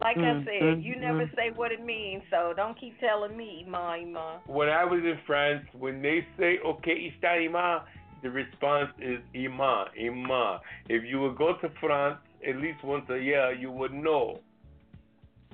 Like 0.00 0.18
I 0.18 0.20
Mm, 0.20 0.44
said, 0.44 0.62
mm, 0.62 0.84
you 0.84 0.96
never 0.96 1.24
mm. 1.26 1.34
say 1.34 1.50
what 1.54 1.72
it 1.72 1.82
means, 1.82 2.22
so 2.30 2.52
don't 2.54 2.78
keep 2.78 2.98
telling 3.00 3.34
me, 3.36 3.64
Iman, 3.66 4.08
Iman. 4.08 4.40
When 4.46 4.68
I 4.68 4.84
was 4.84 5.00
in 5.02 5.18
France, 5.26 5.64
when 5.72 6.02
they 6.02 6.26
say 6.36 6.58
"Okay, 6.64 7.12
está 7.12 7.40
Ima," 7.44 7.84
the 8.22 8.30
response 8.30 8.90
is 8.98 9.20
"Ima, 9.34 9.86
Ima." 9.96 10.60
If 10.88 11.02
you 11.04 11.20
would 11.22 11.36
go 11.36 11.54
to 11.62 11.68
France 11.80 12.18
at 12.46 12.56
least 12.56 12.84
once 12.84 13.08
a 13.08 13.18
year, 13.18 13.52
you 13.52 13.70
would 13.70 13.92
know. 13.92 14.40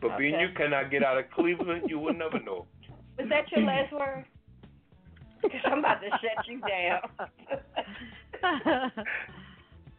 But 0.01 0.19
being 0.19 0.39
you 0.41 0.49
cannot 0.57 0.91
get 0.91 1.05
out 1.05 1.17
of 1.19 1.31
Cleveland, 1.31 1.89
you 1.89 2.01
would 2.01 2.19
never 2.19 2.41
know. 2.41 2.67
Was 3.19 3.29
that 3.29 3.51
your 3.53 3.65
last 3.65 3.93
word? 3.93 4.25
Because 5.43 5.61
I'm 5.65 5.81
about 5.81 6.01
to 6.01 6.11
shut 6.11 6.47
you 6.47 6.61
down. 6.61 7.01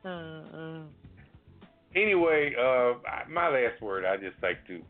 Uh-uh. 0.06 0.84
Anyway, 1.96 2.56
uh, 2.60 2.94
my 3.30 3.50
last 3.50 3.82
word, 3.82 4.04
I 4.04 4.18
just 4.18 4.42
like 4.42 4.66
to 4.68 4.82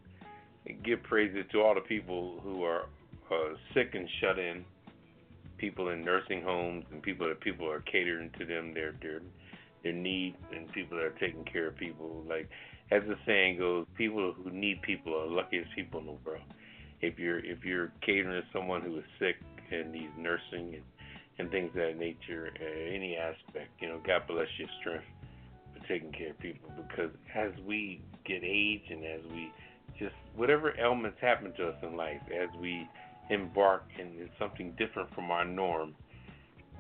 give 0.84 1.04
praises 1.04 1.44
to 1.52 1.62
all 1.62 1.76
the 1.76 1.82
people 1.82 2.40
who 2.42 2.64
are 2.64 2.84
uh, 3.30 3.56
sick 3.74 3.92
and 3.94 4.08
shut 4.22 4.40
in, 4.40 4.64
people 5.58 5.90
in 5.90 6.06
nursing 6.06 6.42
homes, 6.42 6.86
and 6.92 7.02
people 7.02 7.28
that 7.28 7.42
people 7.42 7.70
are 7.70 7.82
catering 7.82 8.32
to 8.40 8.46
them 8.46 8.74
their 8.74 8.94
their 9.02 9.20
their 9.84 9.92
needs, 9.92 10.38
and 10.56 10.72
people 10.72 10.98
that 10.98 11.06
are 11.06 11.20
taking 11.20 11.44
care 11.44 11.68
of 11.68 11.76
people. 11.76 12.24
Like 12.28 12.50
as 12.90 13.02
the 13.08 13.16
saying 13.26 13.58
goes, 13.58 13.86
people 13.98 14.34
who 14.34 14.50
need 14.50 14.82
people 14.82 15.14
are 15.14 15.28
the 15.28 15.34
luckiest 15.34 15.72
people 15.76 16.00
in 16.00 16.06
the 16.06 16.18
world. 16.26 16.42
If 17.02 17.20
you're 17.20 17.40
if 17.40 17.66
you're 17.66 17.92
catering 18.06 18.42
to 18.42 18.48
someone 18.54 18.82
who 18.82 18.98
is 19.00 19.06
sick 19.20 19.36
and 19.72 19.92
needs 19.92 20.14
nursing 20.18 20.76
and 20.76 20.84
and 21.38 21.52
things 21.52 21.70
of 21.70 21.76
that 21.76 21.98
nature, 21.98 22.54
uh, 22.62 22.96
any 22.96 23.18
aspect, 23.18 23.72
you 23.82 23.90
know, 23.90 24.00
God 24.06 24.22
bless 24.28 24.48
your 24.58 24.70
strength 24.80 25.04
taking 25.88 26.12
care 26.12 26.32
of 26.32 26.40
people 26.40 26.70
because 26.78 27.12
as 27.36 27.52
we 27.66 28.02
get 28.26 28.42
age 28.44 28.84
and 28.90 29.04
as 29.06 29.22
we 29.32 29.52
just 30.00 30.16
whatever 30.36 30.74
ailments 30.80 31.18
happen 31.22 31.54
to 31.54 31.68
us 31.68 31.76
in 31.84 31.96
life, 31.96 32.22
as 32.34 32.50
we 32.60 32.88
embark 33.30 33.84
in 34.00 34.30
something 34.40 34.76
different 34.78 35.14
from 35.14 35.32
our 35.32 35.46
norm, 35.46 35.94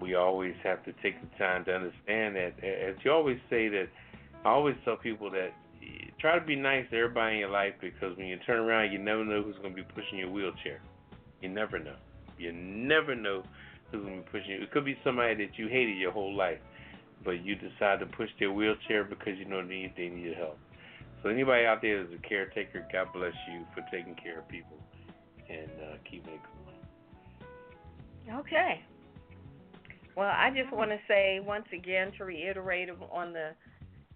we 0.02 0.16
always 0.16 0.56
have 0.64 0.84
to 0.86 0.94
take 1.02 1.16
the 1.22 1.38
time 1.38 1.64
to 1.66 1.74
understand 1.74 2.36
that. 2.36 2.54
As 2.64 2.96
you 3.04 3.12
always 3.12 3.38
say 3.50 3.70
that, 3.70 3.88
I 4.44 4.50
always 4.50 4.76
tell 4.84 4.98
people 4.98 5.30
that 5.32 5.52
eh, 5.82 6.10
try 6.20 6.38
to 6.38 6.46
be 6.46 6.56
nice 6.56 6.86
to 6.92 6.98
everybody 6.98 7.36
in 7.36 7.40
your 7.40 7.50
life 7.50 7.74
because 7.80 8.18
when 8.18 8.28
you 8.28 8.38
turn 8.46 8.60
around, 8.60 8.92
you 8.92 9.00
never 9.00 9.24
know 9.24 9.42
who's 9.44 9.56
going 9.58 9.76
to 9.76 9.82
be 9.82 9.88
pushing 9.96 10.18
your 10.18 10.32
wheelchair. 10.32 10.82
You 11.42 11.50
never 11.50 11.80
know. 11.80 11.96
You 12.38 12.52
never 12.52 13.16
know 13.16 13.44
who's 13.92 14.04
going 14.04 14.18
to 14.18 14.24
be 14.24 14.30
pushing 14.32 14.52
you. 14.52 14.64
It 14.64 14.72
could 14.72 14.86
be 14.86 14.98
somebody 15.04 15.36
that 15.36 15.58
you 15.58 15.68
hated 15.68 15.98
your 15.98 16.12
whole 16.12 16.36
life, 16.36 16.58
but 17.24 17.44
you 17.44 17.56
decide 17.56 18.00
to 18.00 18.06
push 18.06 18.30
their 18.40 18.52
wheelchair 18.52 19.04
because 19.04 19.38
you 19.38 19.45
know 19.45 19.62
they 19.62 19.68
need, 19.68 19.94
they 19.95 20.10
need 20.10 20.36
help. 20.36 20.58
So 21.22 21.30
anybody 21.30 21.66
out 21.66 21.82
there 21.82 22.04
that's 22.04 22.14
a 22.14 22.28
caretaker, 22.28 22.86
God 22.91 23.08
bless 23.14 23.34
you 23.52 23.66
for 23.74 23.82
taking 23.90 24.16
care 24.16 24.40
of 24.40 24.48
people 24.50 24.78
and 25.50 25.70
uh, 25.82 25.95
keep 26.10 26.26
it 26.28 26.40
going. 28.28 28.40
Okay. 28.40 28.82
Well, 30.16 30.30
I 30.30 30.52
just 30.56 30.72
want 30.72 30.91
to 30.91 31.00
say 31.08 31.40
once 31.40 31.66
again 31.74 32.12
to 32.18 32.26
reiterate 32.26 32.90
on 33.12 33.34
the 33.34 33.52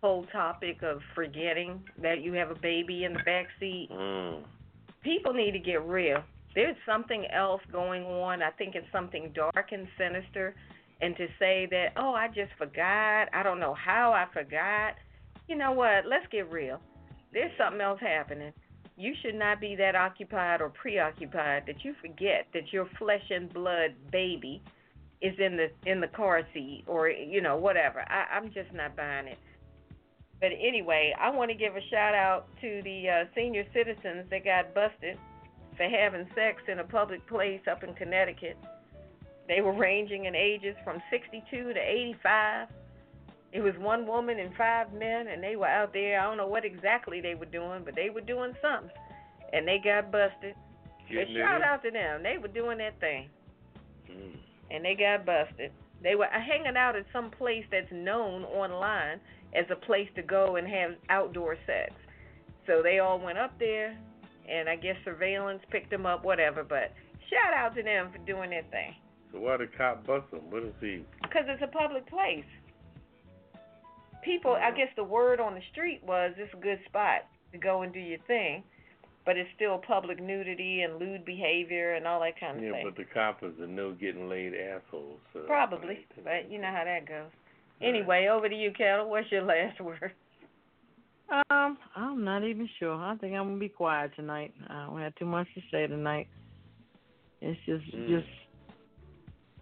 whole 0.01 0.25
topic 0.31 0.83
of 0.83 0.99
forgetting 1.15 1.81
that 2.01 2.21
you 2.21 2.33
have 2.33 2.51
a 2.51 2.55
baby 2.55 3.03
in 3.03 3.13
the 3.13 3.19
back 3.19 3.47
seat. 3.59 3.89
Mm. 3.91 4.43
People 5.01 5.33
need 5.33 5.51
to 5.51 5.59
get 5.59 5.83
real. 5.87 6.23
There's 6.53 6.75
something 6.85 7.25
else 7.33 7.61
going 7.71 8.03
on. 8.03 8.41
I 8.41 8.51
think 8.51 8.75
it's 8.75 8.87
something 8.91 9.31
dark 9.33 9.71
and 9.71 9.87
sinister. 9.97 10.55
And 11.01 11.15
to 11.17 11.27
say 11.39 11.67
that, 11.69 11.89
oh, 11.95 12.13
I 12.13 12.27
just 12.27 12.51
forgot. 12.57 13.29
I 13.33 13.43
don't 13.43 13.59
know 13.59 13.75
how 13.75 14.11
I 14.11 14.25
forgot. 14.33 14.95
You 15.47 15.55
know 15.55 15.71
what? 15.71 16.05
Let's 16.07 16.25
get 16.31 16.51
real. 16.51 16.79
There's 17.31 17.51
something 17.57 17.81
else 17.81 17.99
happening. 18.01 18.51
You 18.97 19.13
should 19.21 19.35
not 19.35 19.61
be 19.61 19.75
that 19.75 19.95
occupied 19.95 20.59
or 20.59 20.69
preoccupied 20.69 21.63
that 21.67 21.85
you 21.85 21.93
forget 22.01 22.47
that 22.53 22.73
your 22.73 22.87
flesh 22.97 23.23
and 23.29 23.53
blood 23.53 23.93
baby 24.11 24.61
is 25.21 25.33
in 25.39 25.57
the 25.57 25.69
in 25.89 25.99
the 25.99 26.07
car 26.07 26.41
seat 26.53 26.83
or 26.87 27.09
you 27.09 27.41
know 27.41 27.57
whatever. 27.57 28.01
I, 28.01 28.35
I'm 28.35 28.47
just 28.47 28.73
not 28.73 28.95
buying 28.95 29.27
it. 29.27 29.37
But 30.39 30.51
anyway, 30.59 31.13
I 31.19 31.29
want 31.29 31.49
to 31.49 31.57
give 31.57 31.75
a 31.75 31.81
shout 31.89 32.13
out 32.13 32.47
to 32.61 32.81
the 32.83 33.09
uh, 33.09 33.25
senior 33.35 33.65
citizens 33.73 34.25
that 34.29 34.43
got 34.43 34.73
busted 34.73 35.17
for 35.75 35.83
having 35.83 36.27
sex 36.35 36.61
in 36.67 36.79
a 36.79 36.83
public 36.83 37.25
place 37.27 37.61
up 37.69 37.83
in 37.83 37.93
Connecticut. 37.95 38.57
They 39.47 39.61
were 39.61 39.73
ranging 39.73 40.25
in 40.25 40.35
ages 40.35 40.75
from 40.83 41.01
62 41.09 41.73
to 41.73 41.79
85. 41.79 42.67
It 43.53 43.61
was 43.61 43.73
one 43.77 44.05
woman 44.05 44.39
and 44.39 44.53
five 44.55 44.91
men, 44.93 45.27
and 45.27 45.41
they 45.41 45.55
were 45.55 45.67
out 45.67 45.93
there. 45.93 46.19
I 46.19 46.23
don't 46.25 46.37
know 46.37 46.47
what 46.47 46.65
exactly 46.65 47.21
they 47.21 47.35
were 47.35 47.45
doing, 47.45 47.83
but 47.85 47.95
they 47.95 48.09
were 48.09 48.21
doing 48.21 48.53
something, 48.61 48.91
and 49.53 49.67
they 49.67 49.79
got 49.81 50.11
busted. 50.11 50.53
Getting 51.09 51.35
but 51.35 51.39
shout 51.39 51.61
out 51.61 51.81
to 51.83 51.91
them. 51.91 52.23
They 52.23 52.37
were 52.37 52.49
doing 52.49 52.77
that 52.79 52.99
thing, 52.99 53.29
Mm. 54.09 54.37
and 54.69 54.83
they 54.83 54.95
got 54.95 55.25
busted. 55.25 55.71
They 56.01 56.15
were 56.15 56.25
hanging 56.25 56.75
out 56.75 56.97
at 56.97 57.05
some 57.13 57.31
place 57.31 57.65
that's 57.71 57.91
known 57.91 58.43
online 58.43 59.19
as 59.53 59.65
a 59.71 59.75
place 59.75 60.09
to 60.15 60.21
go 60.21 60.57
and 60.57 60.67
have 60.67 60.95
outdoor 61.09 61.57
sex. 61.65 61.93
So 62.65 62.81
they 62.83 62.99
all 62.99 63.17
went 63.17 63.37
up 63.37 63.57
there, 63.59 63.97
and 64.47 64.67
I 64.67 64.75
guess 64.75 64.97
surveillance 65.05 65.63
picked 65.71 65.89
them 65.89 66.05
up, 66.05 66.25
whatever. 66.25 66.63
But 66.63 66.91
shout 67.29 67.53
out 67.53 67.75
to 67.75 67.83
them 67.83 68.11
for 68.11 68.17
doing 68.19 68.49
their 68.49 68.63
thing. 68.63 68.93
So 69.31 69.39
why 69.39 69.57
the 69.57 69.67
cop 69.77 70.05
bust 70.05 70.31
him? 70.31 70.49
What 70.49 70.63
is 70.63 70.73
he? 70.79 71.03
Because 71.21 71.43
it's 71.47 71.61
a 71.63 71.67
public 71.67 72.07
place. 72.07 72.45
People, 74.23 74.53
I 74.53 74.71
guess 74.71 74.89
the 74.95 75.03
word 75.03 75.39
on 75.39 75.53
the 75.55 75.61
street 75.71 76.01
was 76.05 76.33
it's 76.37 76.53
a 76.53 76.57
good 76.57 76.79
spot 76.85 77.21
to 77.51 77.57
go 77.57 77.83
and 77.83 77.93
do 77.93 77.99
your 77.99 78.19
thing, 78.27 78.63
but 79.25 79.37
it's 79.37 79.49
still 79.55 79.77
public 79.77 80.21
nudity 80.21 80.81
and 80.81 80.97
lewd 80.99 81.23
behavior 81.23 81.93
and 81.95 82.05
all 82.05 82.19
that 82.21 82.39
kind 82.39 82.57
of 82.57 82.63
stuff. 82.63 82.65
Yeah, 82.65 82.71
thing. 82.71 82.85
but 82.85 82.97
the 82.97 83.05
cop 83.13 83.43
is 83.43 83.53
a 83.61 83.67
no 83.67 83.93
getting 83.93 84.27
laid 84.27 84.53
asshole. 84.53 85.17
So 85.33 85.39
Probably, 85.47 86.05
but 86.23 86.51
you 86.51 86.59
know 86.59 86.71
how 86.73 86.83
that 86.83 87.07
goes. 87.07 87.29
Anyway, 87.81 88.27
over 88.31 88.49
to 88.49 88.55
you, 88.55 88.71
Ketel. 88.71 89.09
What's 89.09 89.31
your 89.31 89.43
last 89.43 89.79
word? 89.81 90.11
Um, 91.49 91.77
I'm 91.95 92.23
not 92.23 92.43
even 92.43 92.67
sure. 92.79 92.95
I 92.95 93.15
think 93.17 93.33
I'm 93.35 93.47
gonna 93.47 93.59
be 93.59 93.69
quiet 93.69 94.11
tonight. 94.15 94.53
I 94.67 94.85
don't 94.87 94.99
have 94.99 95.15
too 95.15 95.25
much 95.25 95.47
to 95.55 95.61
say 95.71 95.85
tonight. 95.87 96.27
It's 97.41 97.59
just, 97.65 97.85
Mm. 97.95 98.07
just. 98.07 98.27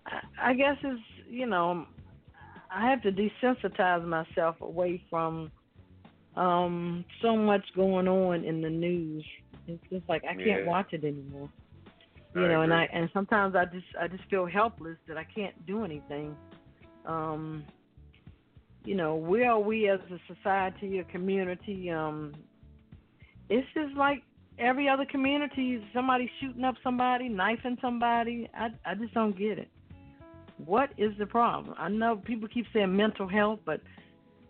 I, 0.06 0.52
I 0.52 0.53
guess 0.53 0.77
it's 0.84 1.02
you 1.30 1.45
know, 1.48 1.86
I 2.72 2.90
have 2.90 3.02
to 3.03 3.11
desensitize 3.11 4.06
myself 4.06 4.57
away 4.61 5.03
from 5.10 5.52
um 6.36 7.06
so 7.22 7.36
much 7.38 7.65
going 7.76 8.07
on 8.07 8.44
in 8.44 8.61
the 8.61 8.69
news. 8.69 9.26
It's 9.68 9.82
just 9.91 10.07
like 10.10 10.23
I 10.30 10.36
can't 10.36 10.61
Yeah. 10.61 10.68
watch 10.68 10.94
it 10.94 11.03
anymore. 11.03 11.49
I 12.36 12.41
You 12.41 12.49
know, 12.49 12.61
and. 12.61 12.73
I 12.73 12.90
and 12.94 13.10
sometimes 13.14 13.56
I 13.56 13.65
just 13.65 13.88
I 13.99 14.07
just 14.07 14.23
feel 14.30 14.45
helpless 14.45 14.98
that 15.07 15.18
I 15.18 15.26
can't 15.36 15.65
do 15.65 15.84
anything. 15.86 16.36
Um 17.06 17.65
you 18.86 18.95
know, 18.95 19.15
where 19.15 19.52
are 19.52 19.60
we 19.60 19.90
as 19.90 19.99
a 20.11 20.34
society, 20.34 20.99
a 20.99 21.03
community? 21.06 21.90
Um, 21.90 22.34
it's 23.49 23.68
just 23.73 23.95
like 23.98 24.22
every 24.60 24.88
other 24.88 25.06
community. 25.06 25.84
Somebody 25.94 26.30
shooting 26.40 26.64
up 26.64 26.76
somebody, 26.84 27.27
knifing 27.27 27.77
somebody. 27.82 28.49
I 28.56 28.69
I 28.86 28.95
just 28.95 29.14
don't 29.14 29.38
get 29.38 29.57
it. 29.57 29.69
What 30.57 30.90
is 30.98 31.11
the 31.19 31.26
problem? 31.26 31.76
I 31.77 31.90
know 31.90 32.15
people 32.15 32.48
keep 32.48 32.65
saying 32.73 32.95
mental 32.95 33.27
health, 33.27 33.60
but 33.65 33.82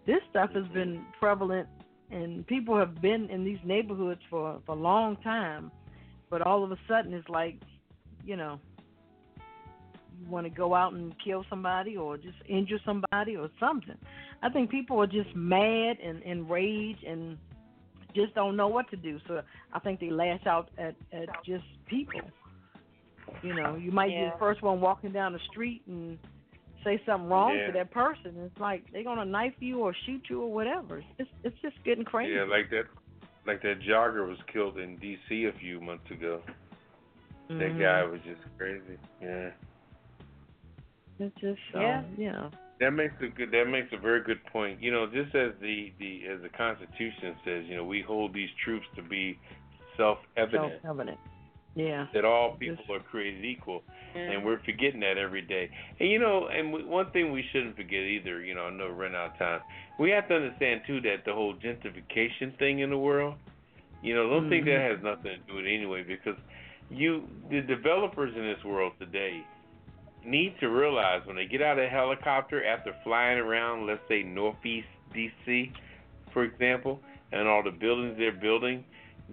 this 0.06 0.19
stuff 0.30 0.52
has 0.53 0.65
been 0.68 1.03
prevalent, 1.19 1.68
and 2.11 2.45
people 2.45 2.77
have 2.77 3.02
been 3.02 3.30
in 3.30 3.44
these 3.44 3.57
neighborhoods 3.65 4.22
for 4.30 4.61
for 4.65 4.73
a 4.73 4.80
long 4.80 5.18
time. 5.18 5.72
But 6.30 6.41
all 6.41 6.64
of 6.64 6.72
a 6.72 6.77
sudden, 6.88 7.14
it's 7.14 7.27
like, 7.30 7.60
you 8.23 8.36
know, 8.36 8.60
you 9.38 10.30
want 10.30 10.45
to 10.45 10.49
go 10.49 10.73
out 10.73 10.94
and 10.94 11.14
kill 11.23 11.45
somebody 11.49 11.98
or 11.98 12.18
just 12.18 12.38
injure 12.48 12.80
somebody 12.86 13.36
or 13.36 13.49
something. 13.60 13.98
I 14.41 14.49
think 14.49 14.69
people 14.69 15.02
are 15.02 15.07
just 15.07 15.36
mad 15.36 15.98
and 16.03 16.22
enraged 16.23 17.03
and 17.03 17.38
just 18.14 18.34
don't 18.36 18.56
know 18.56 18.68
what 18.68 18.90
to 18.91 18.95
do. 18.95 19.19
So 19.27 19.41
I 19.73 19.80
think 19.80 19.99
they 19.99 20.10
lash 20.10 20.45
out 20.45 20.69
at 20.77 20.95
at 21.11 21.30
just 21.45 21.65
people. 21.88 22.22
You 23.43 23.53
know, 23.53 23.75
you 23.75 23.91
might 23.91 24.09
be 24.09 24.15
the 24.15 24.33
first 24.39 24.61
one 24.61 24.81
walking 24.81 25.11
down 25.11 25.33
the 25.33 25.39
street 25.51 25.81
and 25.87 26.17
say 26.83 27.01
something 27.05 27.29
wrong 27.29 27.55
Yeah. 27.57 27.67
to 27.67 27.71
that 27.73 27.91
person. 27.91 28.35
It's 28.37 28.59
like 28.59 28.83
they're 28.91 29.03
gonna 29.03 29.25
knife 29.25 29.53
you 29.59 29.79
or 29.79 29.93
shoot 30.05 30.21
you 30.29 30.41
or 30.41 30.51
whatever. 30.51 31.03
It's 31.17 31.29
it's 31.43 31.59
just 31.61 31.75
getting 31.83 32.05
crazy. 32.05 32.33
Yeah, 32.33 32.43
like 32.43 32.69
that, 32.71 32.85
like 33.45 33.61
that 33.63 33.79
jogger 33.81 34.27
was 34.27 34.37
killed 34.51 34.77
in 34.77 34.97
D.C. 34.97 35.45
a 35.45 35.53
few 35.59 35.79
months 35.81 36.09
ago. 36.11 36.41
That 37.47 37.73
Mhm. 37.73 37.79
guy 37.79 38.03
was 38.03 38.21
just 38.21 38.41
crazy. 38.57 38.97
Yeah. 39.21 39.51
It's 41.19 41.35
just 41.39 41.59
so, 41.71 41.79
Yeah. 41.79 42.03
you 42.17 42.31
know. 42.31 42.51
That 42.79 42.91
makes 42.91 43.13
a 43.21 43.27
good. 43.27 43.51
That 43.51 43.67
makes 43.69 43.93
a 43.93 43.97
very 43.97 44.21
good 44.21 44.43
point. 44.47 44.81
You 44.81 44.91
know, 44.91 45.07
just 45.07 45.33
as 45.33 45.53
the 45.61 45.93
the 45.97 46.27
as 46.27 46.41
the 46.41 46.49
Constitution 46.49 47.35
says, 47.45 47.65
you 47.67 47.75
know, 47.75 47.85
we 47.85 48.01
hold 48.01 48.33
these 48.33 48.49
truths 48.63 48.87
to 48.95 49.01
be 49.01 49.39
self-evident 49.95 50.81
Self-evident. 50.81 51.17
Yeah. 51.76 52.07
that 52.14 52.23
all 52.23 52.56
people 52.57 52.85
are 52.95 53.02
created 53.02 53.43
equal, 53.43 53.84
and 54.15 54.45
we're 54.45 54.60
forgetting 54.64 55.02
that 55.02 55.18
every 55.18 55.41
day. 55.41 55.69
And 55.99 56.10
you 56.10 56.19
know, 56.19 56.47
and 56.47 56.72
we, 56.72 56.85
one 56.85 57.11
thing 57.11 57.34
we 57.34 57.43
shouldn't 57.52 57.76
forget 57.76 57.99
either. 57.99 58.41
You 58.41 58.56
know, 58.56 58.68
I 58.68 58.69
know 58.69 58.85
we're 58.85 59.03
running 59.03 59.18
out 59.18 59.34
of 59.34 59.38
time. 59.38 59.60
We 59.99 60.10
have 60.11 60.27
to 60.30 60.35
understand 60.35 60.81
too 60.88 61.02
that 61.02 61.26
the 61.26 61.34
whole 61.34 61.53
gentrification 61.56 62.57
thing 62.57 62.80
in 62.80 62.89
the 62.89 62.97
world. 62.97 63.35
You 64.02 64.15
know, 64.15 64.30
don't 64.30 64.49
think 64.49 64.65
that 64.65 64.72
Mhm. 64.72 64.91
has 64.95 65.03
nothing 65.03 65.23
to 65.23 65.38
do 65.47 65.56
with 65.56 65.65
it 65.65 65.73
anyway, 65.73 66.03
because 66.03 66.38
you 66.89 67.27
the 67.49 67.61
developers 67.61 68.34
in 68.35 68.43
this 68.43 68.64
world 68.64 68.93
today 68.99 69.43
need 70.23 70.57
to 70.60 70.69
realize 70.69 71.26
when 71.26 71.35
they 71.35 71.45
get 71.45 71.61
out 71.61 71.77
of 71.77 71.84
a 71.84 71.89
helicopter 71.89 72.64
after 72.65 72.93
flying 73.03 73.38
around, 73.38 73.85
let's 73.85 74.07
say 74.07 74.23
northeast 74.23 74.88
DC, 75.14 75.72
for 76.31 76.43
example, 76.43 76.99
and 77.31 77.47
all 77.47 77.64
the 77.64 77.72
buildings 77.72 78.18
they're 78.18 78.31
building, 78.31 78.84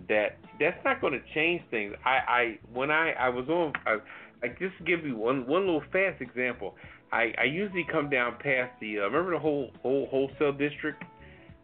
that 0.09 0.39
that's 0.59 0.82
not 0.85 1.01
going 1.01 1.12
to 1.12 1.35
change 1.35 1.62
things. 1.70 1.94
I, 2.05 2.10
I 2.10 2.59
when 2.73 2.90
I 2.90 3.12
I 3.12 3.28
was 3.28 3.48
on, 3.48 3.73
I, 3.86 3.98
I 4.44 4.48
just 4.48 4.74
give 4.86 5.05
you 5.05 5.16
one 5.16 5.47
one 5.47 5.66
little 5.66 5.82
fast 5.93 6.20
example. 6.20 6.74
I 7.12 7.32
I 7.39 7.44
usually 7.44 7.86
come 7.90 8.10
down 8.10 8.35
past 8.43 8.73
the 8.81 9.01
uh, 9.01 9.02
remember 9.05 9.32
the 9.32 9.39
whole 9.39 9.70
whole 9.82 10.06
wholesale 10.10 10.52
district 10.52 11.05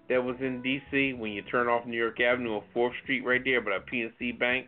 that 0.08 0.22
was 0.22 0.36
in 0.40 0.62
DC 0.62 1.18
when 1.18 1.32
you 1.32 1.42
turn 1.42 1.68
off 1.68 1.86
New 1.86 1.98
York 1.98 2.20
Avenue 2.20 2.56
on 2.56 2.62
Fourth 2.72 2.94
Street 3.02 3.24
right 3.24 3.42
there 3.44 3.60
by 3.60 3.78
the 3.78 3.84
PNC 3.90 4.38
Bank. 4.38 4.66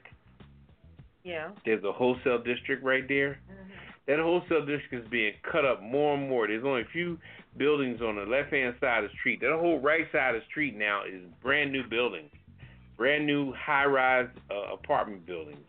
Yeah. 1.25 1.51
There's 1.65 1.85
a 1.85 1.93
wholesale 1.93 2.43
district 2.43 2.85
right 2.85 3.07
there. 3.09 3.41
That 4.07 4.19
wholesale 4.19 4.67
district 4.67 5.05
is 5.05 5.11
being 5.11 5.35
cut 5.51 5.65
up 5.65 5.83
more 5.83 6.15
and 6.15 6.29
more. 6.29 6.47
There's 6.47 6.65
only 6.65 6.83
a 6.83 6.93
few 6.93 7.19
buildings 7.57 8.01
on 8.01 8.17
the 8.17 8.23
left 8.23 8.53
hand 8.53 8.75
side 8.81 9.05
of 9.05 9.11
the 9.11 9.17
street. 9.21 9.41
That 9.41 9.57
whole 9.59 9.79
right 9.79 10.07
side 10.13 10.35
of 10.35 10.43
the 10.43 10.47
street 10.51 10.77
now 10.77 11.03
is 11.05 11.23
brand 11.43 11.73
new 11.73 11.87
buildings, 11.89 12.31
brand 13.01 13.25
new 13.25 13.51
high 13.55 13.87
rise 13.87 14.29
uh, 14.51 14.75
apartment 14.75 15.25
buildings. 15.25 15.65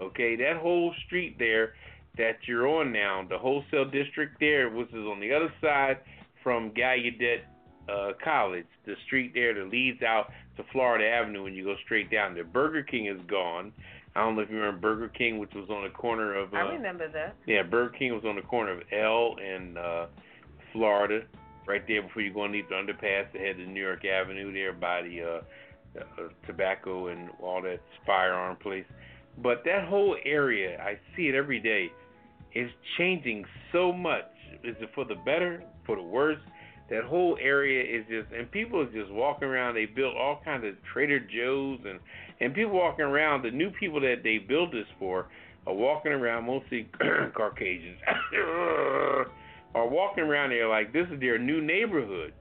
Okay, 0.00 0.36
that 0.36 0.56
whole 0.56 0.94
street 1.04 1.34
there 1.36 1.74
that 2.16 2.36
you're 2.46 2.68
on 2.68 2.92
now, 2.92 3.26
the 3.28 3.36
wholesale 3.36 3.90
district 3.90 4.36
there, 4.38 4.70
which 4.70 4.88
is 4.90 5.04
on 5.04 5.18
the 5.18 5.34
other 5.34 5.52
side 5.60 5.98
from 6.44 6.70
Gallaudet 6.70 7.40
uh, 7.88 8.12
College, 8.22 8.66
the 8.86 8.94
street 9.04 9.32
there 9.34 9.52
that 9.52 9.68
leads 9.68 10.00
out 10.04 10.30
to 10.56 10.62
Florida 10.70 11.04
Avenue 11.08 11.42
when 11.42 11.54
you 11.54 11.64
go 11.64 11.74
straight 11.84 12.08
down 12.08 12.34
there. 12.34 12.44
Burger 12.44 12.84
King 12.84 13.08
is 13.08 13.20
gone. 13.26 13.72
I 14.14 14.20
don't 14.20 14.36
know 14.36 14.42
if 14.42 14.48
you 14.48 14.56
remember 14.56 14.80
Burger 14.80 15.08
King, 15.08 15.40
which 15.40 15.52
was 15.56 15.68
on 15.70 15.82
the 15.82 15.90
corner 15.90 16.36
of. 16.36 16.54
Uh, 16.54 16.58
I 16.58 16.60
remember 16.72 17.10
that. 17.10 17.34
yeah, 17.48 17.64
Burger 17.64 17.96
King 17.98 18.14
was 18.14 18.24
on 18.24 18.36
the 18.36 18.42
corner 18.42 18.70
of 18.70 18.82
L 18.92 19.34
and 19.44 19.76
uh, 19.76 20.06
Florida, 20.72 21.22
right 21.66 21.82
there 21.88 22.02
before 22.02 22.22
you 22.22 22.32
go 22.32 22.44
underneath 22.44 22.68
the 22.68 22.76
underpass 22.76 23.32
that 23.32 23.42
had 23.42 23.56
the 23.56 23.66
New 23.66 23.82
York 23.82 24.04
Avenue 24.04 24.52
there 24.52 24.72
by 24.72 25.02
the 25.02 25.22
uh, 25.22 25.40
uh, 25.98 26.28
tobacco 26.46 27.08
and 27.08 27.30
all 27.42 27.62
that 27.62 27.80
firearm 28.06 28.56
place. 28.56 28.84
But 29.42 29.62
that 29.64 29.88
whole 29.88 30.16
area, 30.24 30.80
I 30.80 30.98
see 31.16 31.28
it 31.28 31.34
every 31.34 31.60
day, 31.60 31.90
is 32.54 32.70
changing 32.98 33.44
so 33.72 33.92
much. 33.92 34.24
Is 34.64 34.76
it 34.80 34.90
for 34.94 35.04
the 35.04 35.14
better, 35.24 35.62
for 35.86 35.96
the 35.96 36.02
worse? 36.02 36.38
that 36.90 37.04
whole 37.04 37.38
area 37.40 37.82
is 37.82 38.04
just 38.08 38.34
and 38.36 38.50
people 38.50 38.80
are 38.80 38.92
just 38.92 39.10
walking 39.10 39.48
around. 39.48 39.74
They 39.74 39.86
built 39.86 40.16
all 40.16 40.40
kinds 40.44 40.64
of 40.64 40.74
Trader 40.92 41.20
Joe's 41.20 41.78
and 41.88 42.00
and 42.40 42.52
people 42.52 42.72
walking 42.72 43.04
around. 43.04 43.42
The 43.42 43.50
new 43.50 43.70
people 43.70 44.00
that 44.00 44.16
they 44.24 44.38
built 44.38 44.72
this 44.72 44.86
for 44.98 45.28
are 45.66 45.74
walking 45.74 46.12
around, 46.12 46.46
mostly 46.46 46.90
Caucasians, 47.36 47.98
are 49.74 49.88
walking 49.88 50.24
around 50.24 50.50
there 50.50 50.68
like 50.68 50.92
this 50.92 51.06
is 51.12 51.20
their 51.20 51.38
new 51.38 51.62
neighborhood. 51.62 52.34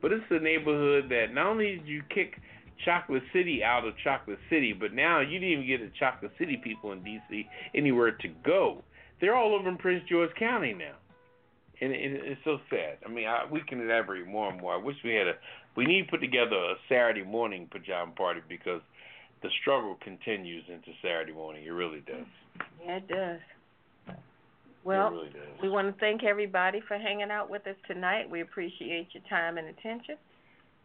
But 0.00 0.12
it's 0.12 0.24
a 0.30 0.38
neighborhood 0.38 1.10
that 1.10 1.34
not 1.34 1.48
only 1.48 1.76
did 1.76 1.86
you 1.86 2.02
kick 2.08 2.40
Chocolate 2.84 3.22
City 3.32 3.62
out 3.62 3.86
of 3.86 3.94
Chocolate 4.02 4.38
City, 4.48 4.72
but 4.72 4.92
now 4.92 5.20
you 5.20 5.38
didn't 5.38 5.52
even 5.52 5.66
get 5.66 5.80
the 5.80 5.90
Chocolate 5.98 6.32
City 6.38 6.60
people 6.62 6.92
in 6.92 7.02
D.C. 7.02 7.48
anywhere 7.74 8.12
to 8.12 8.28
go. 8.44 8.82
They're 9.20 9.34
all 9.34 9.54
over 9.54 9.68
in 9.68 9.76
Prince 9.76 10.04
George 10.08 10.30
County 10.38 10.72
now, 10.72 10.96
and, 11.80 11.92
and 11.92 12.16
it's 12.16 12.40
so 12.44 12.58
sad. 12.70 12.98
I 13.04 13.08
mean, 13.08 13.26
I, 13.26 13.44
we 13.50 13.60
can 13.68 13.80
elaborate 13.80 14.26
more 14.26 14.50
and 14.50 14.60
more. 14.60 14.74
I 14.74 14.82
wish 14.82 14.96
we 15.04 15.14
had 15.14 15.28
a. 15.28 15.32
We 15.76 15.84
need 15.84 16.04
to 16.04 16.10
put 16.10 16.20
together 16.20 16.56
a 16.56 16.74
Saturday 16.88 17.22
morning 17.22 17.68
pajama 17.70 18.12
party 18.12 18.40
because 18.48 18.80
the 19.42 19.48
struggle 19.60 19.96
continues 20.02 20.64
into 20.68 20.88
Saturday 21.02 21.32
morning. 21.32 21.64
It 21.64 21.70
really 21.70 22.00
does. 22.00 22.26
Yeah, 22.84 22.96
it 22.96 23.08
does. 23.08 23.40
Well, 24.82 25.10
really 25.10 25.30
we 25.62 25.68
want 25.68 25.92
to 25.92 26.00
thank 26.00 26.24
everybody 26.24 26.80
for 26.88 26.96
hanging 26.96 27.30
out 27.30 27.50
with 27.50 27.66
us 27.66 27.76
tonight. 27.86 28.28
We 28.30 28.40
appreciate 28.40 29.08
your 29.12 29.22
time 29.28 29.58
and 29.58 29.68
attention. 29.68 30.16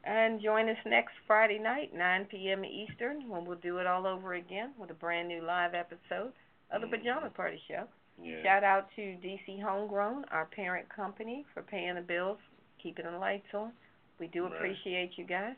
And 0.06 0.40
join 0.41 0.69
us 0.69 0.77
next 0.86 1.14
Friday 1.26 1.57
night, 1.57 1.91
9 1.95 2.26
p.m. 2.26 2.64
Eastern, 2.64 3.27
when 3.27 3.44
we'll 3.44 3.57
do 3.57 3.80
it 3.80 3.88
all 3.88 4.06
over 4.06 4.36
again 4.36 4.72
with 4.80 4.91
a 4.91 4.94
brand 4.94 5.27
new 5.27 5.41
live 5.44 5.73
episode 5.73 6.32
of 6.72 6.82
the 6.82 6.88
Pajama 6.88 7.32
Party 7.32 7.60
Show. 7.68 7.86
Yeah. 8.22 8.41
Shout 8.44 8.64
out 8.64 8.88
to 8.95 9.02
DC 9.02 9.61
Homegrown, 9.64 10.26
our 10.32 10.45
parent 10.45 10.88
company, 10.95 11.44
for 11.53 11.64
paying 11.64 11.95
the 11.95 12.02
bills, 12.02 12.38
keeping 12.82 13.06
the 13.06 13.18
lights 13.18 13.48
on. 13.53 13.72
We 14.19 14.27
do 14.27 14.44
Right. 14.44 14.53
appreciate 14.53 15.11
you 15.18 15.26
guys. 15.26 15.56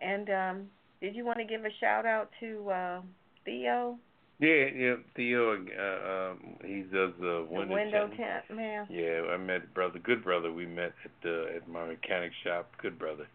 And 0.00 0.28
um, 0.28 0.66
did 1.00 1.14
you 1.14 1.24
want 1.24 1.38
to 1.38 1.44
give 1.44 1.64
a 1.64 1.70
shout 1.80 2.04
out 2.04 2.30
to 2.40 2.70
uh, 2.70 3.00
Theo, 3.44 3.96
Yeah, 4.40 4.66
yeah. 4.74 4.94
Theo, 5.16 5.54
uh, 5.54 6.32
um, 6.32 6.56
he 6.64 6.82
does 6.82 7.12
the 7.20 7.46
the 7.48 7.54
window, 7.54 7.74
window 7.74 8.08
tent 8.08 8.44
man? 8.54 8.86
Yeah, 8.90 9.22
I 9.32 9.36
met 9.36 9.72
brother, 9.72 9.98
good 10.00 10.24
brother. 10.24 10.52
We 10.52 10.66
met 10.66 10.92
at 11.04 11.10
the 11.22 11.52
at 11.56 11.68
my 11.68 11.86
mechanic 11.86 12.32
shop, 12.44 12.70
good 12.82 12.98
brother. 12.98 13.26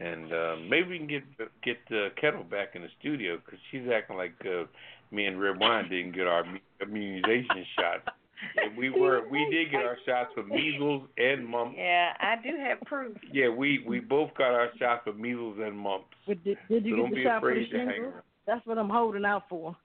And 0.00 0.32
um, 0.32 0.68
maybe 0.68 0.88
we 0.88 0.98
can 0.98 1.06
get 1.06 1.22
get 1.62 1.78
uh, 1.90 2.08
Ketel 2.20 2.44
back 2.44 2.70
in 2.74 2.82
the 2.82 2.88
studio 3.00 3.36
because 3.44 3.60
she's 3.70 3.82
acting 3.94 4.16
like 4.16 4.34
uh, 4.44 4.64
me 5.12 5.26
and 5.26 5.40
Redwine 5.40 5.88
didn't 5.88 6.12
get 6.16 6.26
our 6.26 6.44
immunization 6.82 7.64
shots. 7.78 8.08
And 8.56 8.76
we 8.76 8.90
were 8.90 9.28
we 9.30 9.46
did 9.52 9.70
get 9.70 9.82
our 9.82 9.96
shots 10.04 10.30
for 10.34 10.42
measles 10.42 11.08
and 11.16 11.46
mumps. 11.46 11.76
Yeah, 11.78 12.10
I 12.20 12.34
do 12.42 12.56
have 12.58 12.80
proof. 12.82 13.16
Yeah, 13.32 13.48
we 13.50 13.84
we 13.86 14.00
both 14.00 14.34
got 14.36 14.50
our 14.52 14.68
shots 14.78 15.02
for 15.04 15.12
measles 15.12 15.58
and 15.62 15.78
mumps. 15.78 16.06
But 16.26 16.42
did, 16.44 16.58
did 16.68 16.84
you 16.84 16.92
So 16.92 16.96
get 16.96 17.02
don't 17.02 17.10
the 17.10 17.16
be 17.16 17.24
shot 17.24 17.40
for 17.40 17.54
the 17.54 17.60
to 17.60 17.76
hang 17.78 17.88
shingles? 17.88 18.12
around. 18.14 18.22
That's 18.46 18.66
what 18.66 18.78
I'm 18.78 18.90
holding 18.90 19.24
out 19.24 19.44
for. 19.48 19.76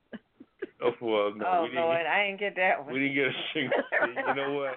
Oh 0.81 0.91
well, 1.02 1.34
no, 1.36 1.45
oh 1.45 1.61
we 1.64 1.69
didn't. 1.69 1.84
Lord, 1.84 2.06
I 2.06 2.26
didn't 2.27 2.40
get 2.40 2.56
that 2.56 2.84
one. 2.84 2.94
We 2.94 2.99
didn't 2.99 3.15
get 3.15 3.26
a 3.27 3.31
shingle. 3.53 3.77
you 4.27 4.34
know 4.36 4.53
what? 4.53 4.73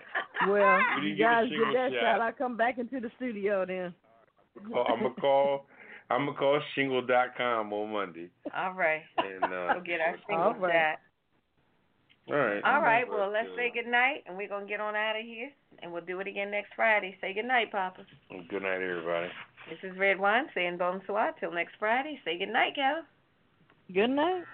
Well, 0.51 0.79
We 1.01 1.09
you 1.11 1.17
didn't 1.17 1.19
get 1.19 1.45
a 1.45 1.49
shingle 1.49 1.73
get 1.73 1.79
that 1.79 1.93
shot. 1.93 2.19
shot. 2.19 2.21
I 2.21 2.33
come 2.33 2.57
back 2.57 2.79
into 2.79 3.01
the 3.01 3.11
studio 3.17 3.65
then. 3.67 3.95
Call, 4.73 4.87
I'm 4.89 4.99
gonna 5.03 5.15
call. 5.15 5.67
I'm 6.11 6.27
gonna 6.27 6.39
call 6.39 6.61
shingle.com 6.75 7.73
on 7.73 7.93
Monday. 7.93 8.29
All 8.55 8.75
right, 8.75 9.03
And 9.19 9.45
uh, 9.45 9.73
we'll 9.75 9.83
get 9.85 10.01
our 10.01 10.17
All 10.31 10.53
single 10.53 10.69
right. 10.69 10.97
all 12.29 12.37
right. 12.37 12.61
shot. 12.63 12.75
All 12.75 12.81
right, 12.83 13.05
But, 13.09 13.19
well 13.19 13.31
let's 13.33 13.49
say 13.57 13.71
good 13.73 13.91
night, 13.91 14.25
and 14.27 14.37
we're 14.37 14.49
gonna 14.49 14.67
get 14.67 14.81
on 14.81 14.95
out 14.95 15.17
of 15.19 15.25
here, 15.25 15.51
and 15.83 15.93
we'll 15.93 16.05
do 16.05 16.21
it 16.21 16.27
again 16.29 16.51
next 16.51 16.73
Friday. 16.77 17.17
Say 17.21 17.33
good 17.35 17.47
night, 17.47 17.73
Poppa. 17.73 18.05
Good 18.49 18.63
night, 18.63 18.83
everybody. 18.83 19.29
This 19.71 19.79
is 19.91 19.97
Redwine 19.99 20.47
saying 20.55 20.77
bonsoir 20.77 21.33
till 21.41 21.53
next 21.53 21.75
Friday. 21.79 22.21
Say 22.25 22.39
good 22.39 22.53
night, 22.53 22.75
Kevin. 22.75 23.05
Good 23.93 24.11
night. 24.11 24.45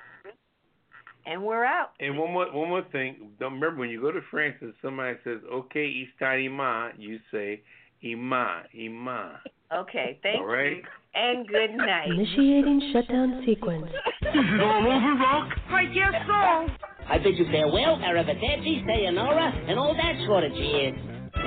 And 1.27 1.43
we're 1.43 1.65
out. 1.65 1.91
And 2.01 2.17
one 2.19 2.33
more 2.33 2.47
one 2.53 2.69
more 2.71 2.85
thing. 2.93 3.33
Don't 3.39 3.55
remember 3.55 3.81
when 3.81 3.91
you 3.91 4.01
go 4.01 4.13
to 4.13 4.21
France 4.31 4.57
and 4.61 4.73
somebody 4.81 5.19
says, 5.25 5.41
"Okay, 5.53 6.07
Istan 6.21 6.47
Ima," 6.47 6.93
you 6.97 7.19
say 7.31 7.63
Ima, 8.03 8.63
Ima. 8.73 9.41
Okay, 9.73 10.19
thank 10.23 10.41
All 10.41 10.47
right. 10.47 10.77
you. 10.77 10.83
And 11.15 11.47
good 11.47 11.75
night. 11.77 12.09
Initiating 12.09 12.91
shutdown 12.93 13.43
sequence. 13.45 13.87
This 14.23 14.35
is 14.35 14.61
all 14.63 14.87
over, 14.87 15.15
Rock. 15.21 15.51
I 15.69 15.85
guess 15.87 16.15
so. 16.27 16.89
I 17.09 17.19
bid 17.19 17.37
you 17.39 17.47
farewell, 17.51 17.99
arrivederci, 17.99 18.85
sayonara, 18.87 19.53
and 19.69 19.79
all 19.79 19.95
that 19.95 20.27
sort 20.27 20.45
of 20.45 20.53
cheers. 20.53 20.97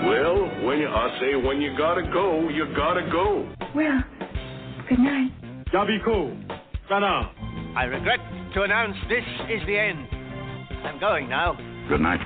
Well, 0.05 0.65
when 0.65 0.79
you, 0.79 0.87
I 0.87 1.17
say 1.19 1.35
when 1.35 1.61
you 1.61 1.75
gotta 1.77 2.03
go, 2.11 2.49
you 2.49 2.65
gotta 2.75 3.07
go. 3.11 3.47
Well, 3.75 4.03
good 4.89 4.99
night. 4.99 5.31
Yabiko. 5.73 6.35
Sana. 6.89 7.31
I 7.75 7.83
regret 7.85 8.19
to 8.55 8.63
announce 8.63 8.97
this 9.07 9.23
is 9.49 9.61
the 9.67 9.77
end. 9.77 10.07
I'm 10.83 10.99
going 10.99 11.29
now. 11.29 11.53
Good 11.87 12.01
night, 12.01 12.19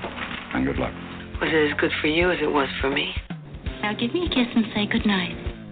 and 0.53 0.65
good 0.65 0.77
luck. 0.77 0.93
Was 1.41 1.49
it 1.51 1.71
as 1.73 1.79
good 1.79 1.91
for 2.01 2.07
you 2.07 2.31
as 2.31 2.39
it 2.41 2.51
was 2.51 2.69
for 2.81 2.89
me? 2.89 3.13
Now 3.81 3.93
give 3.93 4.13
me 4.13 4.25
a 4.25 4.29
kiss 4.29 4.47
and 4.55 4.65
say 4.73 4.87
good 4.87 5.05
night. 5.05 5.54